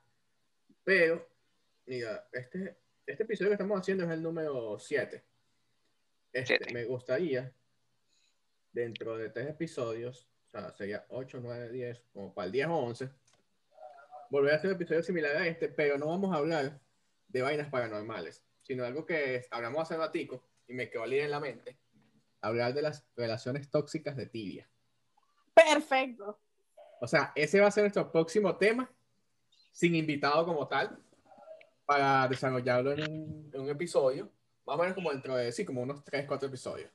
Pero, 0.84 1.28
mira, 1.86 2.28
este, 2.32 2.78
este 3.06 3.24
episodio 3.24 3.50
que 3.50 3.56
estamos 3.56 3.80
haciendo 3.80 4.04
es 4.06 4.12
el 4.12 4.22
número 4.22 4.78
7. 4.80 5.24
Este, 6.34 6.58
Siete. 6.58 6.74
me 6.74 6.86
gustaría, 6.86 7.52
dentro 8.72 9.18
de 9.18 9.30
tres 9.30 9.50
episodios, 9.50 10.30
o 10.48 10.52
sea, 10.52 10.72
sería 10.72 11.06
8, 11.10 11.40
9, 11.42 11.70
10, 11.72 12.04
como 12.14 12.34
para 12.34 12.46
el 12.46 12.52
10 12.52 12.68
o 12.68 12.76
11, 12.78 13.10
volver 14.30 14.54
a 14.54 14.56
hacer 14.58 14.70
un 14.70 14.76
episodio 14.76 15.04
similar 15.04 15.36
a 15.36 15.48
este, 15.48 15.68
pero 15.70 15.98
no 15.98 16.08
vamos 16.08 16.34
a 16.34 16.38
hablar 16.38 16.80
de 17.28 17.42
vainas 17.42 17.70
paranormales, 17.70 18.44
sino 18.68 18.84
algo 18.84 19.06
que 19.06 19.46
hablamos 19.50 19.82
hace 19.82 19.96
ratico 19.96 20.44
y 20.68 20.74
me 20.74 20.90
quedó 20.90 21.06
líder 21.06 21.26
en 21.26 21.32
la 21.32 21.40
mente, 21.40 21.80
hablar 22.42 22.74
de 22.74 22.82
las 22.82 23.08
relaciones 23.16 23.70
tóxicas 23.72 24.18
de 24.18 24.26
tibia. 24.26 24.70
Perfecto. 25.54 26.38
O 27.00 27.08
sea, 27.08 27.32
ese 27.34 27.62
va 27.62 27.68
a 27.68 27.72
ser 27.72 27.84
nuestro 27.84 28.12
próximo 28.12 28.58
tema, 28.58 28.92
sin 29.72 29.96
invitado 29.96 30.46
como 30.46 30.68
tal, 30.68 31.00
para 31.86 32.28
desarrollarlo 32.28 32.92
en 32.92 33.02
un, 33.10 33.52
en 33.54 33.62
un 33.62 33.70
episodio, 33.70 34.30
más 34.66 34.76
o 34.76 34.80
menos 34.80 34.96
como 34.96 35.12
dentro 35.12 35.36
de, 35.38 35.50
sí, 35.54 35.64
como 35.64 35.82
unos 35.82 36.04
3, 36.04 36.26
4 36.28 36.50
episodios. 36.50 36.92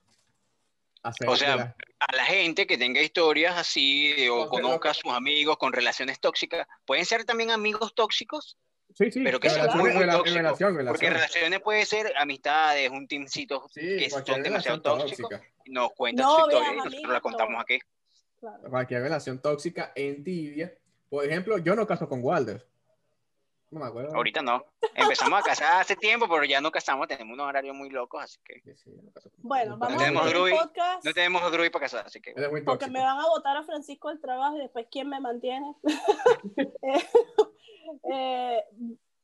Hacer 1.02 1.28
O 1.28 1.34
sea, 1.36 1.56
la- 1.56 1.76
A 2.00 2.16
la 2.16 2.24
gente 2.24 2.66
que 2.66 2.76
tenga 2.76 3.00
historias 3.00 3.56
así 3.56 4.28
o 4.28 4.48
Con- 4.48 4.60
conozca 4.62 4.90
a 4.90 4.94
sus 4.94 5.10
amigos 5.12 5.56
con 5.56 5.72
relaciones 5.72 6.20
tóxicas, 6.20 6.66
pueden 6.84 7.06
ser 7.06 7.24
también 7.24 7.50
amigos 7.50 7.94
tóxicos, 7.94 8.58
sí, 8.94 9.10
sí, 9.10 9.20
pero 9.22 9.40
que 9.40 9.50
sea 9.50 9.62
relación, 9.62 9.82
muy, 9.82 9.92
muy 9.92 10.10
tóxico, 10.10 10.36
relación, 10.36 10.86
porque 10.86 11.10
relaciones 11.10 11.60
puede 11.60 11.86
ser 11.86 12.12
amistades, 12.16 12.90
un 12.90 13.06
teamcito 13.06 13.68
Sí, 13.68 13.80
que 13.80 14.10
son 14.10 14.42
demasiado 14.42 14.80
tóxicos, 14.80 15.30
nos 15.66 15.92
cuentan 15.92 16.26
No, 16.26 16.34
su 16.34 16.40
historia 16.40 16.60
vean, 16.60 16.74
y 16.74 16.76
nosotros 16.76 17.12
la 17.12 17.20
contamos 17.20 17.62
aquí. 17.62 17.78
Claro. 18.40 18.70
Cualquier 18.70 19.02
relación 19.02 19.40
tóxica 19.40 19.92
en 19.94 20.24
tibia. 20.24 20.72
Por 21.08 21.24
ejemplo, 21.24 21.58
yo 21.58 21.76
no 21.76 21.86
caso 21.86 22.08
con 22.08 22.24
Walder. 22.24 22.66
No 23.72 23.80
me 23.80 23.86
acuerdo. 23.86 24.14
Ahorita 24.14 24.42
no. 24.42 24.66
Empezamos 24.94 25.40
a 25.40 25.42
casar 25.42 25.80
hace 25.80 25.96
tiempo, 25.96 26.28
pero 26.28 26.44
ya 26.44 26.60
no 26.60 26.70
casamos, 26.70 27.08
tenemos 27.08 27.32
unos 27.32 27.46
horarios 27.46 27.74
muy 27.74 27.88
locos, 27.88 28.22
así 28.22 28.38
que 28.44 28.60
Sí, 28.60 28.76
sí, 28.76 28.90
no 28.90 29.12
Bueno, 29.38 29.78
vamos 29.78 29.96
tenemos 29.96 30.26
a 30.26 30.28
Druid, 30.28 30.52
podcast 30.52 31.04
no 31.04 31.14
tenemos 31.14 31.52
Druid 31.52 31.70
para 31.70 31.84
casar, 31.84 32.06
así 32.06 32.20
que 32.20 32.34
es 32.36 32.62
porque 32.66 32.88
me 32.88 33.00
van 33.00 33.18
a 33.18 33.26
votar 33.28 33.56
a 33.56 33.62
Francisco 33.62 34.10
del 34.10 34.20
trabajo 34.20 34.58
y 34.58 34.60
después 34.60 34.86
quién 34.90 35.08
me 35.08 35.20
mantiene. 35.20 35.74
Eh, 38.04 38.64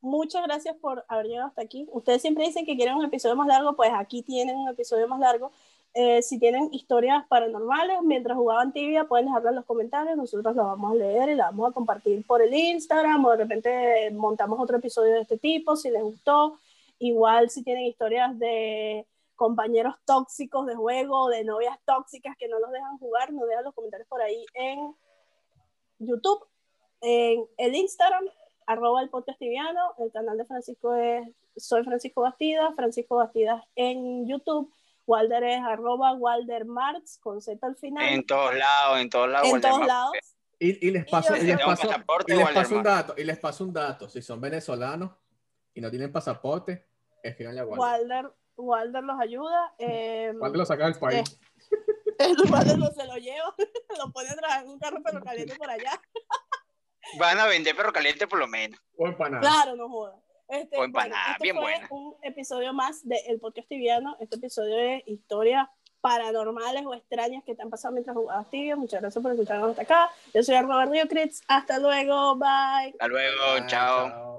muchas 0.01 0.43
gracias 0.45 0.77
por 0.77 1.05
haber 1.09 1.27
llegado 1.27 1.49
hasta 1.49 1.63
aquí. 1.63 1.87
Ustedes 1.93 2.23
siempre 2.23 2.47
dicen 2.47 2.65
que 2.65 2.77
quieren 2.77 2.97
un 2.97 3.05
episodio 3.05 3.37
más 3.37 3.49
largo, 3.49 3.75
pues 3.77 3.91
aquí 3.95 4.23
tienen 4.23 4.57
un 4.57 4.69
episodio 4.69 5.09
más 5.09 5.21
largo. 5.21 5.53
Eh, 5.95 6.23
si 6.23 6.39
tienen 6.39 6.69
historias 6.73 7.27
paranormales 7.29 8.03
mientras 8.03 8.37
jugaban 8.37 8.73
tibia, 8.73 9.05
pueden 9.05 9.27
dejarlo 9.27 9.49
en 9.49 9.57
los 9.57 9.65
comentarios. 9.65 10.17
Nosotros 10.17 10.55
la 10.55 10.63
vamos 10.63 10.93
a 10.93 10.95
leer 10.95 11.31
y 11.31 11.35
la 11.35 11.47
vamos 11.47 11.71
a 11.71 11.75
compartir 11.75 12.25
por 12.27 12.43
el 12.43 12.55
Instagram 12.55 13.25
o 13.25 13.31
de 13.33 13.37
repente 13.39 14.11
montamos 14.13 14.61
otro 14.61 14.77
episodio 14.77 15.15
de 15.15 15.23
este 15.23 15.39
tipo 15.39 15.77
si 15.77 15.91
les 15.91 16.03
gustó. 16.03 16.59
Igual 16.99 17.51
si 17.51 17.63
tienen 17.63 17.85
historias 17.85 18.39
de 18.39 19.07
compañeros 19.35 19.95
tóxicos 20.05 20.67
de 20.67 20.75
juego, 20.75 21.29
de 21.29 21.45
novias 21.45 21.79
tóxicas 21.85 22.37
que 22.37 22.49
no 22.49 22.59
los 22.59 22.73
dejan 22.73 22.99
jugar, 22.99 23.33
nos 23.33 23.49
dejan 23.49 23.65
los 23.65 23.75
comentarios 23.75 24.09
por 24.09 24.21
ahí 24.21 24.45
en 24.55 24.95
YouTube, 26.01 26.45
en 27.01 27.47
el 27.57 27.75
Instagram, 27.75 28.25
arroba 28.69 29.01
el 29.01 29.09
podcast 29.09 29.39
tibiano, 29.39 29.95
el 29.99 30.13
canal 30.13 30.37
de 30.37 30.45
Francisco 30.45 30.95
es 30.95 31.27
Soy 31.57 31.85
Francisco 31.85 32.21
Bastidas, 32.21 32.75
Francisco 32.77 33.17
Bastidas 33.17 33.65
en 33.75 34.29
YouTube, 34.29 34.71
Walder 35.07 35.43
es 35.45 35.61
arroba 35.61 36.13
Walder 36.13 36.67
Marx 36.67 37.19
con 37.19 37.41
Z 37.41 37.67
al 37.67 37.77
final, 37.77 38.07
en 38.13 38.27
todos 38.27 38.55
lados, 38.55 39.01
en 39.01 39.09
todos 39.09 39.29
lados. 39.31 39.49
en 39.49 39.61
todos 39.63 39.87
lados. 39.87 40.13
Y, 40.59 40.87
y 40.87 40.91
les 40.91 41.07
paso, 41.07 41.35
yo 41.35 41.43
y 41.43 41.47
les 41.47 41.59
paso, 41.59 41.89
y 42.27 42.35
les 42.35 42.51
paso 42.51 42.77
un 42.77 42.83
dato, 42.83 43.15
y 43.17 43.25
les 43.25 43.39
paso 43.39 43.65
un 43.65 43.73
dato. 43.73 44.09
Si 44.09 44.21
son 44.21 44.41
venezolanos 44.41 45.13
y 45.73 45.81
no 45.81 45.89
tienen 45.89 46.13
pasaporte, 46.13 46.89
escríbanle 47.23 47.61
a 47.61 47.65
Walder. 47.65 47.81
Walder, 47.81 48.33
Walder 48.57 49.05
los 49.05 49.19
ayuda. 49.19 49.75
Eh, 49.79 50.33
Walder 50.39 50.59
lo 50.59 50.67
saca 50.67 50.85
del 50.85 50.99
país. 50.99 51.41
el 52.19 52.37
Walder 52.53 52.77
no 52.77 52.91
se 52.91 53.07
lo 53.07 53.17
lleva, 53.17 53.55
lo 53.99 54.13
pone 54.13 54.29
a 54.29 54.37
trabajar 54.37 54.65
en 54.65 54.71
un 54.71 54.79
carro 54.79 54.99
pero 55.03 55.23
caliente 55.23 55.55
por 55.57 55.71
allá. 55.71 55.93
Van 57.17 57.39
a 57.39 57.47
vender 57.47 57.75
perro 57.77 57.93
caliente 57.93 58.27
por 58.27 58.39
lo 58.39 58.49
menos. 58.49 58.79
O 58.97 59.07
empanada. 59.07 59.41
Claro, 59.41 59.77
no 59.77 59.89
joda. 59.89 60.17
Este, 60.49 60.77
O 60.79 60.85
empanada, 60.85 61.33
este 61.33 61.43
bien 61.45 61.57
fue 61.57 61.65
buena. 61.65 61.89
un 61.91 62.17
episodio 62.23 62.73
más 62.73 63.07
del 63.07 63.39
podcast 63.41 63.69
tibiano. 63.69 64.17
Este 64.21 64.37
episodio 64.37 64.75
de 64.77 65.03
historias 65.07 65.69
paranormales 66.01 66.87
o 66.87 66.95
extrañas 66.95 67.43
que 67.45 67.55
te 67.55 67.63
han 67.63 67.71
pasado 67.71 67.93
mientras 67.93 68.17
jugabas 68.17 68.49
tibia. 68.51 68.77
Muchas 68.77 69.01
gracias 69.01 69.21
por 69.23 69.33
escucharnos 69.33 69.71
hasta 69.71 69.83
acá. 69.83 70.11
Yo 70.33 70.43
soy 70.43 70.61
Robert 70.61 70.91
Río 70.91 71.07
Critz. 71.09 71.43
Hasta 71.49 71.79
luego. 71.79 72.37
Bye. 72.37 72.93
Hasta 72.93 73.09
luego, 73.09 73.43
Ah, 73.57 73.67
chao. 73.67 74.39